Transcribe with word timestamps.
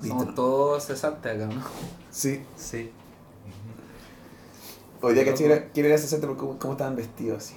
Somos 0.00 0.26
Listo. 0.26 0.34
todos 0.34 0.84
cesantes 0.86 1.34
acá, 1.34 1.46
¿no? 1.46 1.62
Sí. 2.10 2.42
Sí. 2.56 2.90
Hoy 5.02 5.14
día 5.14 5.24
que 5.24 5.44
era- 5.44 5.68
quién 5.72 5.86
era 5.86 5.96
60 5.98 6.26
por 6.26 6.36
cómo, 6.36 6.58
cómo 6.58 6.72
estaban 6.74 6.96
vestidos 6.96 7.38
así. 7.38 7.54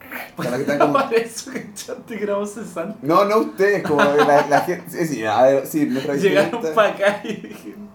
Están 0.58 0.78
como- 0.78 0.92
Por 0.92 1.14
eso 1.14 1.50
que 1.50 1.58
echaste 1.58 2.16
que 2.18 2.22
éramos 2.24 2.52
cesantes. 2.54 3.02
No, 3.02 3.24
no 3.24 3.38
ustedes, 3.38 3.82
como 3.82 4.02
la, 4.02 4.46
la 4.46 4.60
gente. 4.60 4.90
Sí, 4.90 5.06
sí, 5.16 5.24
a 5.24 5.42
ver, 5.42 5.66
sí, 5.66 5.86
nuestra 5.86 6.14
Llegaron 6.14 6.62
para 6.74 6.90
acá 6.92 7.20
y 7.24 7.34
dijimos, 7.36 7.88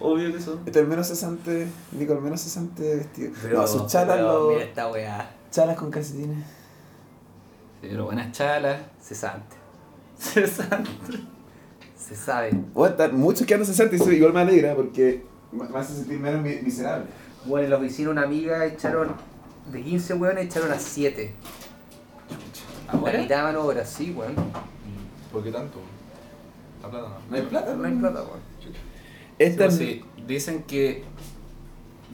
obvio 0.00 0.32
que 0.32 0.40
son. 0.40 0.58
Este 0.58 0.70
es 0.70 0.76
el 0.76 0.86
menos 0.86 1.08
cesante, 1.08 1.66
Nico, 1.92 2.12
el 2.12 2.20
menos 2.20 2.40
cesante 2.42 2.96
vestido. 2.96 3.32
Pero, 3.42 3.60
no, 3.62 3.66
sus 3.66 3.86
chalas, 3.86 4.16
pero 4.16 4.32
los- 4.44 4.48
Mira 4.52 4.64
esta 4.64 4.90
weá. 4.90 5.30
chalas 5.50 5.76
con 5.76 5.90
calcetines. 5.90 6.44
Pero 7.80 8.04
buenas 8.06 8.32
chalas. 8.32 8.80
Cesante. 9.02 9.56
Cesantes. 10.18 11.20
Se 12.06 12.14
sabe. 12.14 12.50
Bueno, 12.72 12.92
están 12.92 13.16
muchos 13.18 13.46
que 13.46 13.54
andan 13.54 13.66
cesantes 13.66 13.98
y 13.98 14.02
eso 14.02 14.12
igual 14.12 14.32
me 14.32 14.40
alegra 14.40 14.74
porque 14.76 15.24
me 15.52 15.78
hace 15.78 15.94
sentir 15.94 16.18
menos 16.20 16.40
mi- 16.42 16.56
miserable. 16.62 17.06
Bueno, 17.44 17.64
en 17.64 17.70
la 17.70 17.76
oficina 17.78 18.10
una 18.10 18.22
amiga 18.22 18.64
echaron. 18.66 19.14
De 19.72 19.82
15 19.82 20.14
weones 20.14 20.44
echaron 20.46 20.70
a 20.70 20.78
7. 20.78 21.32
La 22.86 22.92
¿Ahora? 22.92 23.52
de 23.52 23.56
obra, 23.58 23.84
sí, 23.84 24.14
weón. 24.16 24.34
¿Por 25.32 25.42
qué 25.42 25.50
tanto? 25.50 25.80
La 26.82 26.88
plata 26.88 27.08
no. 27.08 27.14
No 27.30 27.36
hay 27.36 27.42
plata, 27.42 27.74
No 27.74 27.84
hay 27.84 27.94
plata, 27.94 28.20
weón. 28.22 28.40
Esta 29.38 29.70
Sí, 29.70 29.76
sí, 29.76 30.04
dicen 30.26 30.62
que 30.62 31.02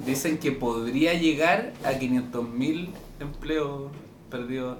dicen 0.06 0.38
que 0.38 0.52
podría 0.52 1.12
llegar 1.14 1.72
a 1.84 1.92
500.000 1.92 2.88
empleos 3.20 3.92
perdidos 4.30 4.78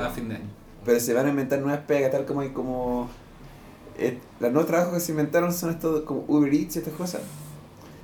a 0.00 0.10
fin 0.10 0.28
de 0.28 0.34
año. 0.36 0.44
Pero 0.84 0.98
se 0.98 1.14
van 1.14 1.26
a 1.26 1.28
inventar 1.30 1.60
nuevas 1.60 1.80
pegas, 1.86 2.10
tal 2.10 2.24
como 2.26 2.40
hay 2.40 2.50
como. 2.50 3.08
Eh, 3.98 4.18
los 4.40 4.50
nuevos 4.52 4.66
trabajos 4.68 4.94
que 4.94 5.00
se 5.00 5.12
inventaron 5.12 5.52
son 5.52 5.70
estos 5.70 6.02
como 6.02 6.24
Uber 6.28 6.52
Eats 6.52 6.76
y 6.76 6.78
estas 6.80 6.94
cosas. 6.94 7.20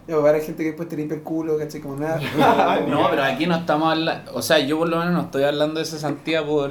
Ya, 0.08 0.14
pues, 0.14 0.27
habrá 0.28 0.41
gente 0.41 0.62
que 0.62 0.69
después 0.70 0.88
te 0.88 0.97
limpia 0.97 1.16
el 1.16 1.22
culo, 1.22 1.58
¿cachai? 1.58 1.80
Como 1.80 1.97
nada. 1.97 2.20
No, 2.88 3.08
pero 3.11 3.22
aquí 3.24 3.47
no 3.47 3.56
estamos 3.56 3.91
hablando, 3.92 4.33
o 4.34 4.41
sea, 4.42 4.58
yo 4.61 4.78
por 4.78 4.88
lo 4.88 4.98
menos 4.98 5.14
no 5.14 5.20
estoy 5.22 5.42
hablando 5.42 5.80
de 5.80 5.84
cesantía 5.86 6.46
por 6.46 6.70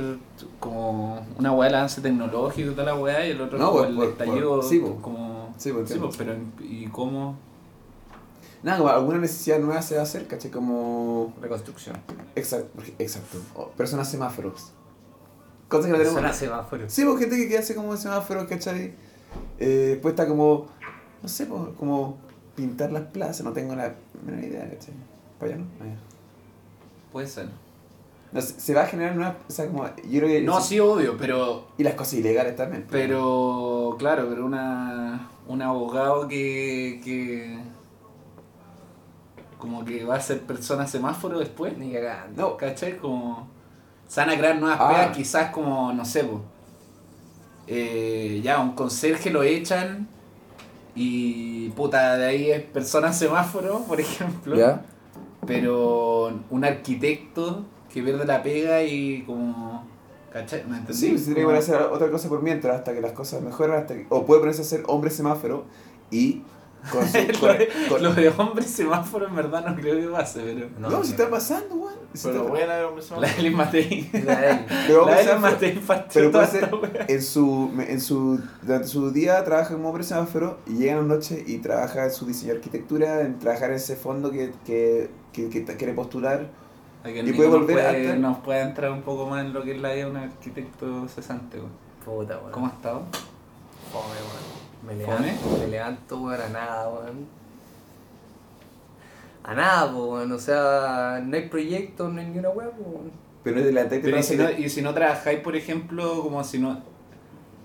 como 0.59 1.25
una 1.37 1.51
weá 1.51 1.69
de 1.69 1.75
avance 1.77 1.99
tecnológico 2.01 2.71
y 2.71 2.73
toda 2.73 2.85
la 2.85 2.95
weá 2.95 3.27
y 3.27 3.31
el 3.31 3.41
otro 3.41 3.57
No, 3.57 3.67
como 3.71 3.79
por- 3.79 3.87
el 3.89 3.95
por- 3.95 4.05
estallido 4.07 4.49
por- 4.61 4.63
sí, 4.63 4.79
po. 4.79 4.95
como... 5.01 5.53
Sí, 5.57 5.71
pues, 5.73 5.89
Sí, 5.89 5.97
pues, 5.99 6.15
pero 6.17 6.33
¿y 6.61 6.87
cómo? 6.87 7.35
Nada, 8.63 8.77
como 8.79 8.89
alguna 8.89 9.19
necesidad 9.19 9.59
nueva 9.59 9.81
se 9.81 9.95
va 9.95 10.01
a 10.01 10.03
hacer, 10.03 10.27
¿cachai? 10.27 10.49
Como. 10.49 11.33
Reconstrucción. 11.39 11.97
Exacto, 12.35 12.81
exacto. 12.97 13.37
O 13.53 13.67
personas 13.67 14.09
semáforos. 14.09 14.71
Cosas 15.67 15.85
que 15.87 15.91
no 15.91 15.97
tenemos. 15.97 16.15
Zona 16.19 16.33
semáforo. 16.33 16.89
Sí, 16.89 17.03
pues 17.03 17.19
gente 17.19 17.35
que, 17.37 17.47
que 17.49 17.57
hace 17.57 17.73
como 17.75 17.95
semáforos, 17.97 18.45
¿cachai? 18.45 18.93
Eh, 19.59 19.67
después 19.93 20.13
está 20.13 20.27
como. 20.27 20.67
No 21.21 21.29
sé, 21.29 21.45
pues, 21.47 21.61
como 21.77 22.17
pintar 22.55 22.91
las 22.91 23.03
plazas, 23.03 23.43
no 23.43 23.51
tengo 23.51 23.75
la 23.75 23.95
menor 24.25 24.43
idea, 24.43 24.69
¿cachai? 24.69 24.93
¿Para 25.39 25.53
allá 25.53 25.63
no? 25.63 25.83
Allá. 25.83 25.95
Puede 27.11 27.27
ser. 27.27 27.47
No, 28.31 28.41
se, 28.41 28.59
se 28.59 28.73
va 28.73 28.83
a 28.83 28.85
generar 28.85 29.15
nuevas. 29.15 29.35
O 29.47 29.51
sea, 29.51 29.67
como. 29.67 29.85
Yo 29.87 30.19
creo 30.19 30.27
que. 30.27 30.41
No, 30.41 30.61
sí, 30.61 30.79
obvio, 30.79 31.17
pero 31.17 31.67
Y 31.77 31.83
las 31.83 31.95
cosas 31.95 32.15
ilegales 32.15 32.55
también. 32.55 32.83
pues. 32.87 33.01
Pero, 33.01 33.95
claro, 33.97 34.27
pero 34.29 34.45
una, 34.45 35.29
un 35.47 35.61
abogado 35.61 36.27
que, 36.27 37.01
que. 37.03 37.57
como 39.57 39.83
que 39.83 40.03
va 40.05 40.15
a 40.15 40.21
ser 40.21 40.41
persona 40.41 40.85
semáforo 40.85 41.39
después. 41.39 41.77
Ni 41.77 41.91
cagando. 41.91 42.41
No, 42.41 42.57
¿Cachai? 42.57 42.97
Como. 42.97 43.47
Se 44.07 44.21
van 44.21 44.29
a 44.29 44.37
crear 44.37 44.57
nuevas 44.59 44.77
Ah. 44.81 44.89
pegas, 44.89 45.17
quizás 45.17 45.51
como, 45.51 45.91
no 45.93 46.05
sé, 46.05 46.23
po, 46.23 46.41
eh, 47.67 48.41
ya 48.43 48.59
un 48.59 48.73
conserje 48.73 49.31
lo 49.31 49.43
echan 49.43 50.07
y 50.95 51.69
puta, 51.69 52.15
de 52.17 52.25
ahí 52.25 52.51
es 52.51 52.61
persona 52.61 53.11
semáforo, 53.11 53.79
por 53.87 53.99
ejemplo. 53.99 54.55
¿Ya? 54.55 54.81
Pero 55.45 56.31
un 56.49 56.65
arquitecto 56.65 57.63
que 57.93 58.01
pierde 58.01 58.25
la 58.25 58.41
pega 58.43 58.83
y 58.83 59.23
como. 59.23 59.83
¿Cachai? 60.31 60.65
¿Me 60.67 60.77
entendí? 60.77 60.93
Sí, 60.99 61.09
pues, 61.11 61.21
se 61.25 61.33
tiene 61.33 61.49
que 61.49 61.55
a 61.55 61.59
hacer 61.59 61.75
otra 61.81 62.11
cosa 62.11 62.27
por 62.27 62.41
mientras, 62.41 62.75
hasta 62.77 62.93
que 62.93 62.99
las 62.99 63.13
cosas 63.13 63.41
mejoren, 63.41 63.75
hasta 63.75 63.93
que- 63.95 64.05
o 64.09 64.25
puede 64.25 64.41
ponerse 64.41 64.63
a 64.63 64.65
ser 64.65 64.83
hombre 64.87 65.09
semáforo 65.09 65.63
y 66.11 66.41
con 66.91 67.07
su... 67.07 67.17
lo, 67.17 67.39
con- 67.39 67.57
de, 67.57 67.69
con- 67.89 68.03
lo 68.03 68.13
de 68.13 68.29
hombre 68.29 68.65
semáforo 68.65 69.27
en 69.27 69.35
verdad 69.35 69.65
no 69.65 69.75
creo 69.75 69.95
que 69.99 70.07
pase, 70.07 70.41
pero. 70.41 70.67
no, 70.79 71.03
si 71.03 71.11
está 71.11 71.29
pasando, 71.29 71.75
weón. 71.75 71.95
Si 72.13 72.27
Pero 72.27 72.37
está- 72.39 72.49
voy 72.49 72.61
a 72.61 72.65
ver 72.67 72.85
hombre 72.85 73.03
La 73.19 73.31
Eli 73.35 73.49
Matei. 73.49 74.09
La 74.25 74.41
de. 74.41 74.59
Pero 74.87 75.05
La 75.05 75.17
semáforo- 75.17 75.39
Matei 75.41 75.81
pero 76.13 76.31
puede 76.31 76.47
ser 76.47 76.69
en 77.07 77.21
su, 77.21 77.71
en 77.87 77.99
su, 78.01 78.39
durante 78.61 78.87
su 78.87 79.11
día 79.11 79.43
trabaja 79.43 79.73
como 79.73 79.89
hombre 79.89 80.03
semáforo 80.03 80.59
y 80.65 80.73
llega 80.77 80.93
en 80.93 81.07
la 81.07 81.15
noche 81.15 81.43
y 81.45 81.57
trabaja 81.57 82.05
en 82.05 82.11
su 82.11 82.25
diseño 82.25 82.53
de 82.53 82.57
arquitectura, 82.59 83.21
en 83.21 83.39
trabajar 83.39 83.69
en 83.71 83.75
ese 83.77 83.95
fondo 83.95 84.31
que, 84.31 84.53
que, 84.65 85.09
que, 85.33 85.49
que 85.49 85.63
quiere 85.75 85.93
postular. 85.93 86.47
Que 87.03 87.19
y 87.19 87.33
puede 87.33 87.49
nos 87.49 87.59
volver 87.59 87.79
a 87.85 87.89
puede- 87.91 88.17
Nos 88.17 88.37
puede 88.39 88.61
entrar 88.61 88.91
un 88.91 89.01
poco 89.03 89.27
más 89.27 89.45
en 89.45 89.53
lo 89.53 89.61
que 89.63 89.75
es 89.75 89.81
la 89.81 89.93
vida 89.93 90.05
de 90.05 90.11
un 90.11 90.17
arquitecto 90.17 91.07
cesante, 91.07 91.57
weón. 91.59 91.71
Puta, 92.03 92.37
weón. 92.39 92.51
¿Cómo 92.51 92.65
ha 92.67 92.69
estado? 92.69 93.03
Fome, 93.91 94.05
weón. 94.15 94.64
Me 94.87 94.95
levanto, 94.95 95.57
me 95.59 95.67
levanto, 95.67 96.17
weón, 96.21 96.41
a 96.41 96.49
nada, 96.49 96.89
weón. 96.89 97.25
A 99.43 99.53
nada, 99.53 99.93
weón. 99.95 100.31
O 100.31 100.39
sea, 100.39 101.21
no 101.23 101.35
hay 101.35 101.47
proyecto, 101.49 102.07
no 102.09 102.19
hay 102.19 102.27
ni 102.27 102.39
una 102.39 102.49
weón. 102.49 103.11
Pero 103.43 103.59
es 103.59 103.65
de 103.65 103.71
la 103.73 103.87
Pero 103.87 104.17
y 104.19 104.23
si, 104.23 104.35
no, 104.37 104.49
y 104.51 104.69
si 104.69 104.81
no 104.81 104.93
trabajáis, 104.93 105.39
por 105.39 105.55
ejemplo, 105.55 106.21
como 106.21 106.43
si 106.43 106.59
no. 106.59 106.81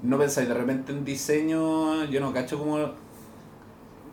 No 0.03 0.19
pensáis 0.19 0.49
de 0.49 0.55
repente 0.55 0.93
en 0.93 1.05
diseño, 1.05 2.05
yo 2.07 2.21
no 2.21 2.33
cacho 2.33 2.59
como. 2.59 2.79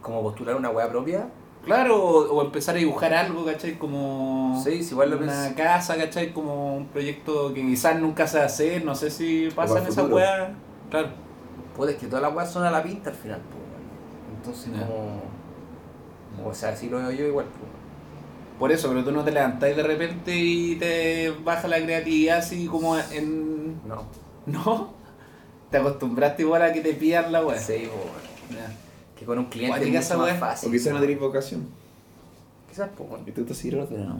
Como 0.01 0.21
postular 0.21 0.55
una 0.55 0.69
weá 0.69 0.89
propia. 0.89 1.27
Claro, 1.65 2.01
o, 2.01 2.33
o 2.35 2.41
empezar 2.45 2.75
a 2.75 2.77
dibujar 2.77 3.13
algo, 3.13 3.43
¿cachai? 3.45 3.77
Como. 3.77 4.61
Sí, 4.63 4.83
sí, 4.83 4.91
igual 4.91 5.09
lo 5.11 5.17
Una 5.17 5.25
pensé. 5.27 5.53
casa, 5.55 5.97
¿cachai? 5.97 6.31
Como 6.33 6.77
un 6.77 6.87
proyecto 6.87 7.53
que 7.53 7.61
quizás 7.61 7.99
nunca 7.99 8.25
se 8.27 8.37
va 8.37 8.43
a 8.43 8.47
hacer, 8.47 8.85
no 8.85 8.95
sé 8.95 9.09
si 9.11 9.49
pasa 9.53 9.75
para 9.75 9.79
en 9.81 9.85
el 9.87 9.91
esa 9.91 10.01
futuro. 10.03 10.15
weá. 10.17 10.53
Claro. 10.89 11.09
Puta, 11.77 11.91
es 11.91 11.97
que 11.97 12.07
todas 12.07 12.23
las 12.23 12.33
weas 12.35 12.51
son 12.51 12.63
a 12.63 12.71
la 12.71 12.83
pinta 12.83 13.09
al 13.11 13.15
final, 13.15 13.39
weón. 13.51 14.37
Entonces, 14.37 14.71
Ya. 14.73 14.85
como. 14.87 15.21
O 16.49 16.53
sea, 16.53 16.69
así 16.69 16.89
lo 16.89 16.97
veo 16.97 17.11
yo 17.11 17.25
igual, 17.27 17.45
po. 17.45 17.65
Por 18.59 18.71
eso, 18.71 18.89
pero 18.89 19.03
tú 19.03 19.11
no 19.11 19.23
te 19.23 19.31
levantás 19.31 19.75
de 19.75 19.83
repente 19.83 20.35
y 20.35 20.75
te 20.77 21.29
baja 21.43 21.67
la 21.67 21.77
creatividad 21.81 22.39
así 22.39 22.65
como 22.67 22.97
en. 22.97 23.79
No. 23.87 24.03
¿No? 24.47 24.93
Te 25.69 25.77
acostumbraste 25.77 26.41
igual 26.43 26.61
a 26.63 26.71
que 26.73 26.81
te 26.81 26.93
pidan 26.93 27.31
la 27.31 27.45
weá. 27.45 27.59
Sí, 27.59 27.73
weón. 27.87 28.59
Ya. 28.59 28.71
Que 29.17 29.25
con 29.25 29.37
un 29.39 29.45
cliente 29.45 29.79
es 29.83 30.05
mucho 30.09 30.17
más 30.19 30.27
wea. 30.31 30.35
fácil. 30.39 30.69
O 30.69 30.71
quizás 30.71 30.87
no 30.87 30.95
po. 30.95 31.01
tenéis 31.01 31.19
vocación. 31.19 31.67
Quizás, 32.69 32.89
po, 32.89 33.03
weón. 33.03 33.23
Y 33.27 33.31
te 33.31 33.41
gusta 33.41 33.53
seguir 33.55 33.77
orden, 33.79 34.07
no. 34.07 34.17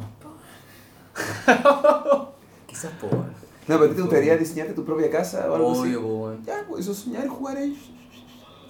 Quizás, 2.68 2.91
po, 3.00 3.07
weón. 3.07 3.46
No, 3.67 3.75
pero 3.79 3.85
¿a 3.85 3.89
ti 3.89 3.95
te 3.95 4.01
gustaría 4.01 4.38
diseñarte 4.38 4.73
tu 4.73 4.85
propia 4.85 5.09
casa 5.09 5.50
o 5.51 5.55
algo 5.55 5.67
Obvio, 5.67 5.81
así? 6.00 6.05
weón. 6.05 6.45
Ya, 6.45 6.63
pues 6.67 6.81
eso 6.85 6.91
es 6.94 6.97
soñar, 7.00 7.28
jugar 7.28 7.57
ahí. 7.57 7.78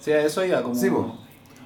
Sí, 0.00 0.12
a 0.12 0.22
eso 0.24 0.44
iba, 0.44 0.62
como. 0.62 0.74
Sí, 0.74 0.90
po. 0.90 1.16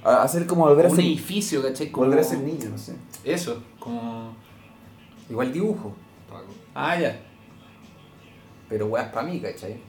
A 0.04 0.22
hacer 0.22 0.46
como 0.46 0.66
volver 0.66 0.86
a 0.86 0.88
un 0.90 0.96
ser, 0.96 1.04
edificio, 1.04 1.62
¿cachai? 1.62 1.90
Como... 1.90 2.06
volver 2.06 2.20
a 2.20 2.24
ser 2.24 2.38
niño, 2.40 2.68
no 2.70 2.78
sé. 2.78 2.94
Eso, 3.24 3.62
como. 3.78 4.34
Igual 5.30 5.52
dibujo. 5.52 5.94
Ah, 6.74 6.98
ya. 6.98 7.20
Pero 8.68 8.86
weas 8.86 9.08
para 9.12 9.26
mí, 9.28 9.40
¿cachai? 9.40 9.80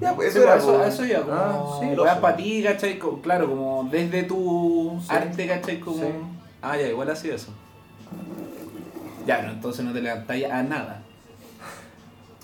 Ya, 0.00 0.14
pues 0.14 0.32
Sí, 0.32 0.38
eso 0.38 0.42
era 0.46 0.54
a 0.54 0.58
eso, 0.58 0.72
como- 0.72 0.84
eso 0.84 1.04
iba, 1.06 1.20
como. 1.22 1.32
Ah, 1.34 1.78
sí, 1.80 1.86
weas 2.00 2.18
para 2.18 2.36
ti, 2.36 2.62
¿cachai? 2.62 2.98
Claro, 3.22 3.48
como 3.48 3.88
desde 3.90 4.22
tu 4.24 4.98
Sí. 5.00 5.06
arte, 5.10 5.46
¿cachai? 5.46 5.80
Como. 5.80 6.02
Ah, 6.62 6.76
ya, 6.76 6.88
igual 6.88 7.10
así 7.10 7.28
eso. 7.30 7.52
Ya, 9.26 9.42
no, 9.42 9.52
entonces 9.52 9.84
no 9.84 9.92
te 9.92 10.00
levantáis 10.00 10.44
a 10.46 10.62
nada. 10.62 11.02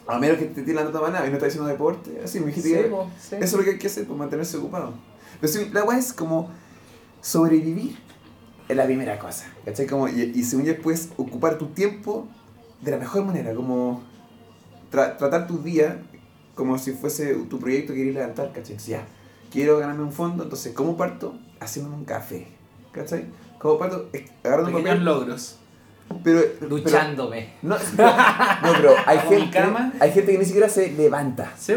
A 0.06 0.18
menos 0.18 0.38
que 0.38 0.44
te 0.46 0.62
tire 0.62 0.74
la 0.74 0.84
nota 0.84 1.00
para 1.00 1.12
nada 1.12 1.26
y 1.26 1.30
no 1.30 1.36
estás 1.36 1.48
haciendo 1.48 1.68
deporte. 1.68 2.20
Así, 2.22 2.40
me 2.40 2.46
dijiste 2.46 2.68
Sí, 2.68 2.74
que 2.74 2.82
po, 2.90 3.10
sí. 3.18 3.36
eso 3.36 3.44
es 3.44 3.52
lo 3.54 3.62
que 3.64 3.70
hay 3.70 3.78
que 3.78 3.86
hacer, 3.86 4.06
pues 4.06 4.18
mantenerse 4.18 4.56
ocupado. 4.58 4.92
Pero 5.40 5.52
sí, 5.52 5.70
la 5.72 5.82
weá 5.84 5.98
es 5.98 6.12
como 6.12 6.50
sobrevivir 7.20 7.96
es 8.68 8.76
la 8.76 8.84
primera 8.84 9.18
cosa. 9.18 9.46
¿Cachai? 9.64 9.86
Como, 9.86 10.08
y, 10.08 10.32
y 10.34 10.42
según 10.44 10.66
ya 10.66 10.76
puedes 10.76 11.10
ocupar 11.16 11.58
tu 11.58 11.66
tiempo 11.68 12.26
de 12.82 12.90
la 12.90 12.98
mejor 12.98 13.24
manera, 13.24 13.54
como 13.54 14.02
tra- 14.92 15.16
tratar 15.16 15.46
tu 15.46 15.58
día 15.58 16.02
como 16.54 16.78
si 16.78 16.92
fuese 16.92 17.34
tu 17.48 17.58
proyecto 17.58 17.92
que 17.92 17.98
querías 17.98 18.14
levantar, 18.16 18.48
¿cachai? 18.48 18.72
Entonces, 18.72 18.86
ya, 18.88 19.06
quiero 19.50 19.78
ganarme 19.78 20.02
un 20.04 20.12
fondo, 20.12 20.44
entonces, 20.44 20.72
¿cómo 20.74 20.96
parto? 20.96 21.34
Haciendo 21.60 21.94
un 21.94 22.04
café, 22.04 22.46
¿cachai? 22.92 23.24
¿Cómo 23.58 23.78
parto? 23.78 24.08
Agarrando 24.44 24.76
un 24.76 24.82
papel, 24.84 25.04
logros. 25.04 25.58
Pero, 26.22 26.40
pero- 26.58 26.68
Luchándome. 26.70 27.54
no, 27.62 27.76
pero, 27.96 28.08
no, 28.08 28.72
pero 28.76 28.94
hay 29.06 29.18
gente, 29.20 29.58
hay 30.00 30.12
gente 30.12 30.32
que 30.32 30.38
ni 30.38 30.44
siquiera 30.44 30.68
se 30.68 30.90
levanta. 30.92 31.52
Sí, 31.58 31.74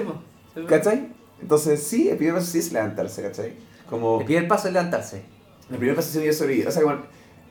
pues. 0.54 0.68
¿Cachai? 0.68 1.10
Entonces, 1.42 1.84
sí, 1.84 2.10
el 2.10 2.18
primer 2.18 2.36
paso 2.36 2.48
sí 2.48 2.60
es 2.60 2.72
levantarse, 2.72 3.22
¿cachai? 3.22 3.54
Como. 3.90 4.20
El 4.20 4.26
primer 4.26 4.48
paso 4.48 4.68
es 4.68 4.74
levantarse. 4.74 5.24
El 5.70 5.78
primer 5.78 5.96
paso 5.96 6.20
es 6.20 6.38
sobrevivir. 6.38 6.68
O 6.68 6.72
sea, 6.72 6.82
como. 6.82 6.96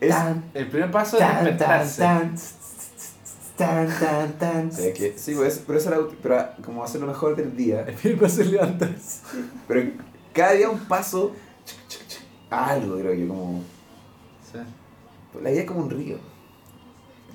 Es. 0.01 0.15
El 0.53 0.67
primer 0.67 0.91
paso 0.91 1.17
es 1.17 1.21
Tan, 1.23 1.35
tan, 1.35 1.45
despertarse. 1.45 2.01
tan, 2.01 2.35
tan, 3.57 3.87
tan, 3.99 4.33
tan. 4.37 4.71
Sí, 4.71 4.91
que- 4.95 5.13
sí, 5.17 5.33
pues, 5.35 5.63
pero 5.65 5.79
eso 5.79 5.89
era 5.89 5.99
pero 6.21 6.45
como 6.63 6.83
hacer 6.83 7.01
lo 7.01 7.07
mejor 7.07 7.35
del 7.35 7.55
día. 7.55 7.81
El 7.87 7.95
primer 7.95 8.19
paso 8.19 8.41
es 8.41 8.51
levantarse. 8.51 9.21
Pero 9.67 9.91
cada 10.33 10.51
día 10.51 10.69
un 10.69 10.79
paso 10.79 11.33
algo, 12.49 12.97
creo 12.99 13.13
yo, 13.13 13.27
como... 13.27 13.63
Sí. 14.51 14.59
La 15.41 15.49
vida 15.49 15.61
es 15.61 15.67
como 15.67 15.81
un 15.81 15.89
río. 15.89 16.17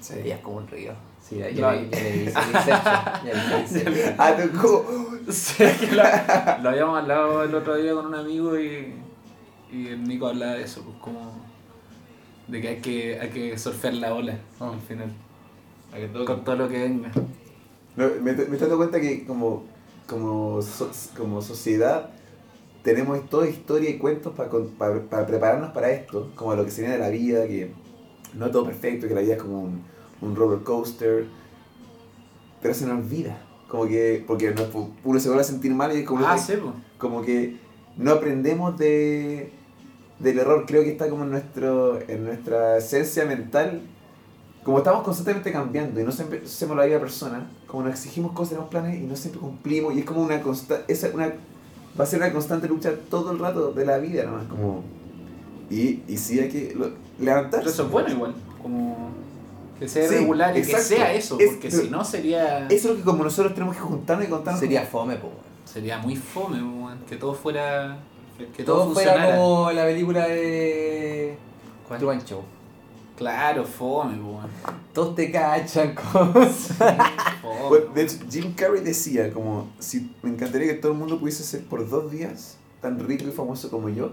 Sí, 0.03 0.15
ya 0.27 0.35
es 0.37 0.41
como 0.43 0.57
un 0.59 0.69
río. 0.69 0.93
Sí, 1.27 1.37
ya, 1.39 1.49
ya, 1.51 1.75
ya 1.75 1.81
le 1.81 1.83
hice 2.25 2.41
Inception, 2.53 2.75
ya 3.25 3.85
le. 3.91 4.15
Ah, 4.19 4.37
tú. 4.61 4.83
Sí, 5.33 5.65
lo, 5.93 6.03
lo 6.63 6.69
habíamos 6.71 6.99
hablado 7.01 7.45
el 7.45 7.55
otro 7.55 7.77
día 7.77 7.95
con 7.95 8.07
un 8.07 8.15
amigo 8.17 8.59
y, 8.59 8.93
y 9.73 9.87
el 9.89 10.03
Nico 10.03 10.27
hablaba 10.27 10.55
de 10.55 10.65
eso, 10.65 10.83
pues 10.83 10.97
como 11.01 11.33
de 12.49 12.61
que 12.61 12.69
hay 12.69 12.81
que, 12.81 13.21
hay 13.21 13.29
que 13.31 13.57
surfear 13.57 13.95
la 13.95 14.13
ola 14.15 14.37
Ah. 14.59 14.71
al 14.75 14.81
final, 14.81 15.13
que 15.95 16.09
todo- 16.09 16.25
con 16.25 16.43
todo 16.45 16.57
lo 16.57 16.69
que 16.69 16.79
venga. 16.81 17.11
No, 17.97 18.09
me, 18.21 18.33
me 18.33 18.41
estoy 18.43 18.59
dando 18.59 18.77
cuenta 18.79 19.01
que 19.01 19.25
como, 19.25 19.65
como, 20.09 20.61
so- 20.61 20.91
como 21.17 21.41
sociedad 21.41 22.11
tenemos 22.83 23.29
toda 23.31 23.49
historia 23.49 23.91
y 23.91 23.99
cuentos 23.99 24.35
para, 24.35 24.51
para, 24.77 25.01
para 25.05 25.27
prepararnos 25.27 25.71
para 25.71 25.91
esto, 25.91 26.33
como 26.35 26.57
lo 26.57 26.65
que 26.65 26.73
se 26.73 26.81
viene 26.81 26.97
de 26.97 27.01
la 27.01 27.11
vida, 27.11 27.47
que 27.47 27.73
no 28.35 28.47
es 28.47 28.53
todo 28.53 28.65
perfecto, 28.65 29.07
que 29.07 29.15
la 29.15 29.21
vida 29.21 29.35
es 29.35 29.43
como 29.43 29.61
un, 29.61 29.85
un 30.23 30.35
roller 30.37 30.63
coaster, 30.63 31.27
pero 32.61 32.75
se 32.75 32.87
nos 32.87 32.99
olvida, 32.99 33.39
como 33.69 33.87
que, 33.87 34.25
porque 34.27 34.53
nos- 34.53 34.69
uno 35.05 35.21
se 35.21 35.29
vuelve 35.29 35.43
a 35.43 35.45
sentir 35.45 35.75
mal 35.75 35.95
y 35.95 36.01
es 36.01 36.07
como, 36.07 36.25
Ah, 36.27 36.39
sí, 36.39 36.55
pues. 36.61 36.75
como 36.99 37.23
que 37.23 37.57
no 37.97 38.13
aprendemos 38.13 38.79
de, 38.79 39.53
del 40.19 40.39
error, 40.39 40.65
creo 40.67 40.83
que 40.85 40.93
está 40.93 41.09
como 41.11 41.25
en, 41.25 41.31
nuestro, 41.33 41.99
en 42.09 42.25
nuestra 42.25 42.79
esencia 42.79 43.25
mental 43.25 43.83
como 44.63 44.79
estamos 44.79 45.03
constantemente 45.03 45.51
cambiando 45.51 46.01
y 46.01 46.05
no 46.05 46.13
siempre 46.13 46.41
hacemos 46.45 46.77
la 46.77 46.85
vida 46.85 47.01
persona, 47.01 47.51
como 47.67 47.83
nos 47.83 47.95
exigimos 47.95 48.31
cosas, 48.31 48.51
tenemos 48.51 48.71
planes 48.71 49.03
y 49.03 49.07
no 49.07 49.17
siempre 49.17 49.41
cumplimos, 49.41 49.93
y 49.97 49.99
es 49.99 50.05
como 50.05 50.23
una 50.23 50.41
constante, 50.41 50.85
esa 50.93 51.09
una, 51.13 51.33
va 51.99 52.05
a 52.05 52.07
ser 52.07 52.21
una 52.21 52.33
constante 52.33 52.69
lucha 52.69 52.93
todo 53.11 53.33
el 53.33 53.41
rato 53.41 53.73
de 53.73 53.85
la 53.85 53.99
vida, 53.99 54.23
nomás, 54.23 54.47
como, 54.47 54.85
y, 55.69 56.03
y 56.07 56.17
sí 56.17 56.39
hay 56.39 56.49
que 56.49 56.75
lo- 56.77 56.93
levantarse. 57.19 57.59
Pero 57.59 57.71
eso 57.71 57.83
es 57.87 57.91
bueno 57.91 58.09
igual, 58.11 58.35
como 58.63 59.11
que 59.83 59.89
sea 59.89 60.09
Sí, 60.09 60.15
regular 60.17 60.57
y 60.57 60.61
exacto. 60.61 60.79
que 60.79 60.85
sea 60.97 61.13
eso, 61.13 61.39
Es- 61.41 61.51
porque 61.51 61.71
si 61.71 61.89
no 61.91 62.05
sería 62.05 62.67
Eso 62.69 62.75
es 62.75 62.85
lo 62.85 62.97
que 62.97 63.03
como 63.03 63.25
nosotros 63.25 63.55
tenemos 63.55 63.75
que 63.77 63.83
juntarnos 63.83 64.27
y 64.27 64.31
contarnos. 64.31 64.61
Sería 64.61 64.89
como- 64.89 65.05
fome, 65.05 65.17
po. 65.17 65.31
sería 65.65 65.99
muy 65.99 66.17
fome, 66.17 66.63
weón, 66.63 66.99
que 67.09 67.17
todo 67.17 67.35
fuera 67.35 67.99
que 68.57 68.65
Todo 68.65 68.85
todo, 68.85 68.95
fuera 68.95 69.13
funcionara. 69.13 69.37
como 69.39 69.71
la 69.73 69.85
película 69.85 70.27
de 70.29 71.37
¿Cuál? 71.87 71.99
Truman 72.01 72.25
Show. 72.25 72.43
Claro, 73.17 73.65
fome, 73.65 74.15
weón. 74.21 74.49
Todos 74.93 75.15
te 75.15 75.31
cachan. 75.31 75.95
Bueno, 77.69 77.87
de 77.95 78.03
hecho, 78.03 78.17
Jim 78.31 78.53
Carrey 78.55 78.83
decía 78.83 79.33
como, 79.33 79.69
si 79.79 80.15
me 80.23 80.31
encantaría 80.31 80.69
que 80.69 80.75
todo 80.81 80.93
el 80.93 80.99
mundo 80.99 81.19
pudiese 81.19 81.43
ser 81.45 81.65
por 81.65 81.89
dos 81.89 82.11
días 82.11 82.57
tan 82.81 82.99
rico 82.99 83.25
y 83.29 83.31
famoso 83.33 83.71
como 83.71 83.89
yo, 83.89 84.13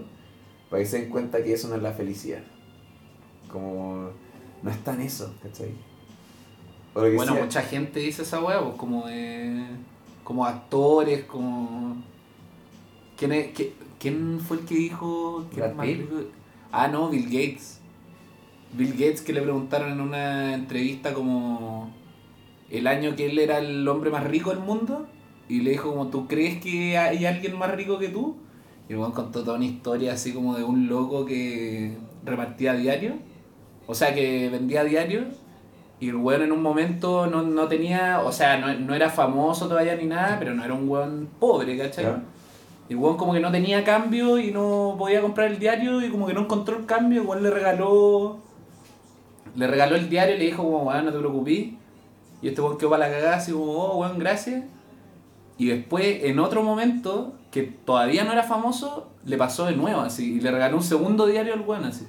para 0.68 0.82
que 0.82 0.88
se 0.88 1.00
den 1.00 1.10
cuenta 1.10 1.42
que 1.42 1.52
eso 1.52 1.68
no 1.68 1.74
es 1.76 1.82
la 1.82 1.92
felicidad. 1.92 2.42
Como, 3.50 4.10
no 4.62 4.70
está 4.70 4.94
en 4.94 5.00
eso, 5.02 5.34
¿cachai? 5.42 5.70
Bueno, 7.16 7.32
mucha 7.44 7.62
gente 7.62 8.00
dice 8.00 8.22
esa 8.22 8.42
weá, 8.42 8.60
pues 8.62 8.74
como 8.76 9.06
de. 9.06 9.64
como 10.24 10.44
actores, 10.44 11.24
como. 11.24 11.96
¿Quién, 13.16 13.32
es, 13.32 13.48
qué- 13.52 13.74
¿Quién 13.98 14.40
fue 14.40 14.58
el 14.58 14.64
que 14.64 14.74
dijo 14.74 15.44
que 15.52 15.60
era? 15.60 15.74
Ah, 16.72 16.88
no, 16.88 17.10
Bill 17.10 17.24
Gates. 17.24 17.80
Bill 18.72 18.92
Gates 18.92 19.20
que 19.22 19.32
le 19.32 19.42
preguntaron 19.42 19.90
en 19.92 20.00
una 20.00 20.54
entrevista 20.54 21.12
como 21.12 21.90
el 22.70 22.86
año 22.86 23.16
que 23.16 23.26
él 23.26 23.38
era 23.38 23.58
el 23.58 23.86
hombre 23.88 24.10
más 24.10 24.24
rico 24.24 24.50
del 24.50 24.60
mundo 24.60 25.06
y 25.48 25.60
le 25.60 25.70
dijo 25.72 25.90
como 25.90 26.06
tú 26.08 26.28
crees 26.28 26.60
que 26.62 26.96
hay 26.96 27.26
alguien 27.26 27.58
más 27.58 27.72
rico 27.74 27.98
que 27.98 28.08
tú 28.08 28.36
y 28.88 28.92
luego 28.92 29.12
contó 29.12 29.42
toda 29.42 29.56
una 29.56 29.66
historia 29.66 30.12
así 30.12 30.32
como 30.32 30.56
de 30.56 30.62
un 30.62 30.86
loco 30.88 31.26
que 31.26 31.96
repartía 32.24 32.74
diario 32.74 33.14
o 33.90 33.94
sea 33.94 34.14
que 34.14 34.48
vendía 34.48 34.84
diario 34.84 35.24
y 35.98 36.08
el 36.08 36.16
weón 36.16 36.42
en 36.42 36.52
un 36.52 36.62
momento 36.62 37.26
no, 37.26 37.42
no 37.42 37.68
tenía 37.68 38.20
o 38.24 38.32
sea 38.32 38.58
no, 38.58 38.72
no 38.72 38.94
era 38.94 39.10
famoso 39.10 39.68
todavía 39.68 39.96
ni 39.96 40.06
nada 40.06 40.36
pero 40.38 40.54
no 40.54 40.64
era 40.64 40.74
un 40.74 40.88
weón 40.88 41.28
pobre 41.38 41.76
¿cachai? 41.76 42.06
Y 42.88 42.92
el 42.92 42.98
weón 42.98 43.16
como 43.16 43.32
que 43.32 43.40
no 43.40 43.50
tenía 43.50 43.84
cambio 43.84 44.38
y 44.38 44.50
no 44.50 44.96
podía 44.98 45.20
comprar 45.20 45.50
el 45.50 45.58
diario 45.58 46.04
y 46.04 46.10
como 46.10 46.26
que 46.26 46.34
no 46.34 46.40
encontró 46.40 46.76
el 46.76 46.86
cambio, 46.86 47.22
igual 47.22 47.42
le 47.42 47.50
regaló 47.50 48.38
le 49.54 49.66
regaló 49.66 49.96
el 49.96 50.08
diario 50.08 50.36
y 50.36 50.38
le 50.38 50.44
dijo 50.46 50.62
como, 50.62 50.82
weón, 50.84 51.04
no 51.04 51.12
te 51.12 51.18
preocupes. 51.18 51.68
Y 52.42 52.48
este 52.48 52.60
weón 52.60 52.78
quedó 52.78 52.90
para 52.90 53.08
la 53.08 53.14
cagada 53.14 53.36
así 53.36 53.52
como, 53.52 53.64
oh, 53.64 53.96
weón, 53.98 54.18
gracias. 54.18 54.64
Y 55.58 55.66
después, 55.66 56.24
en 56.24 56.38
otro 56.38 56.62
momento, 56.62 57.34
que 57.50 57.62
todavía 57.62 58.24
no 58.24 58.32
era 58.32 58.42
famoso, 58.42 59.08
le 59.24 59.36
pasó 59.36 59.66
de 59.66 59.76
nuevo 59.76 60.00
así. 60.00 60.34
Y 60.34 60.40
le 60.40 60.50
regaló 60.50 60.78
un 60.78 60.82
segundo 60.82 61.26
diario 61.26 61.52
al 61.52 61.60
weón 61.60 61.84
así. 61.84 62.06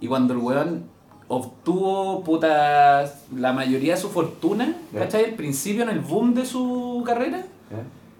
Y 0.00 0.06
cuando 0.08 0.34
el 0.34 0.40
weón 0.40 0.84
obtuvo, 1.28 2.22
puta, 2.24 3.04
la 3.36 3.52
mayoría 3.52 3.94
de 3.94 4.00
su 4.00 4.08
fortuna, 4.10 4.76
Ya. 4.92 5.00
¿cachai? 5.00 5.24
Al 5.26 5.34
principio, 5.34 5.82
en 5.84 5.90
el 5.90 6.00
boom 6.00 6.34
de 6.34 6.44
su 6.44 7.02
carrera, 7.06 7.44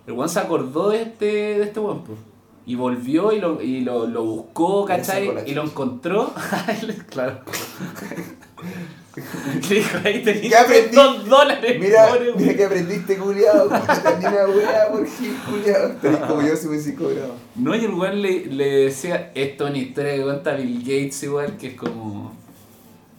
el 0.06 0.12
weón 0.12 0.28
se 0.28 0.38
acordó 0.40 0.90
de 0.90 1.02
este, 1.02 1.24
de 1.26 1.62
este 1.62 1.80
weón, 1.80 2.02
pues. 2.04 2.18
Y 2.66 2.76
volvió 2.76 3.32
y 3.32 3.40
lo, 3.40 3.60
y 3.60 3.80
lo, 3.80 4.06
lo 4.06 4.22
buscó, 4.24 4.84
¿cachai? 4.84 5.28
Y 5.46 5.54
lo 5.54 5.64
encontró. 5.64 6.32
claro. 7.08 7.40
Le 9.68 9.74
dijo, 9.76 9.98
ahí 10.04 10.22
¿Qué 10.22 10.32
tenías 10.32 10.62
aprendí? 10.64 10.94
dos 10.96 11.28
dólares, 11.28 11.76
Mira, 11.80 12.06
pobre, 12.08 12.20
mira 12.26 12.36
weón". 12.44 12.56
que 12.56 12.64
aprendiste, 12.64 13.16
culiado. 13.16 13.66
Una 13.68 14.46
weá 14.46 14.88
por 14.90 15.06
Gil, 15.06 15.36
culiado. 15.48 15.90
Tenés 16.00 16.18
como 16.20 16.42
yo 16.42 16.56
si 16.56 16.66
hubiese 16.68 16.94
cobrado. 16.94 17.34
No, 17.56 17.74
y 17.74 17.84
el 17.84 17.94
weón 17.94 18.22
le, 18.22 18.46
le 18.46 18.66
decía, 18.84 19.32
esto 19.34 19.64
es 19.64 19.70
una 19.70 19.78
historia 19.80 20.14
que 20.14 20.22
cuenta 20.22 20.54
Bill 20.54 20.78
Gates 20.80 21.22
igual, 21.24 21.56
que 21.56 21.66
es 21.68 21.74
como... 21.74 22.32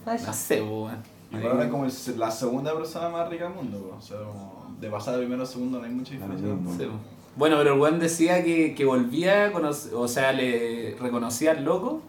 No 0.06 0.34
sé, 0.34 0.62
weón. 0.62 0.98
Ahora 1.34 1.70
como 1.70 1.86
el- 1.86 2.20
la 2.20 2.32
segunda 2.32 2.76
persona 2.76 3.10
más 3.10 3.30
rica 3.30 3.46
del 3.46 3.54
mundo, 3.54 3.78
po. 3.90 3.98
o 3.98 4.02
sea, 4.02 4.18
como 4.18 4.76
de 4.80 4.90
pasar 4.90 5.14
de 5.16 5.20
primero 5.22 5.44
a 5.44 5.46
segundo 5.46 5.80
no 5.80 5.86
hay 5.86 5.92
mucha 5.92 6.12
diferencia. 6.14 6.48
Sí, 6.78 6.84
weón. 6.86 7.00
Bueno, 7.38 7.56
pero 7.58 7.74
el 7.76 7.80
weón 7.80 8.00
decía 8.00 8.44
que, 8.44 8.76
que 8.76 8.84
volvía, 8.86 9.46
a 9.46 9.52
conocer- 9.54 9.94
o 9.94 10.08
sea, 10.08 10.32
le 10.34 10.96
reconocía 11.00 11.52
al 11.52 11.64
loco 11.64 12.02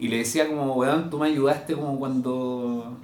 y 0.00 0.08
le 0.08 0.16
decía 0.16 0.48
como, 0.48 0.72
weón, 0.72 1.10
tú 1.10 1.18
me 1.18 1.28
ayudaste 1.28 1.74
como 1.74 1.98
cuando, 1.98 2.96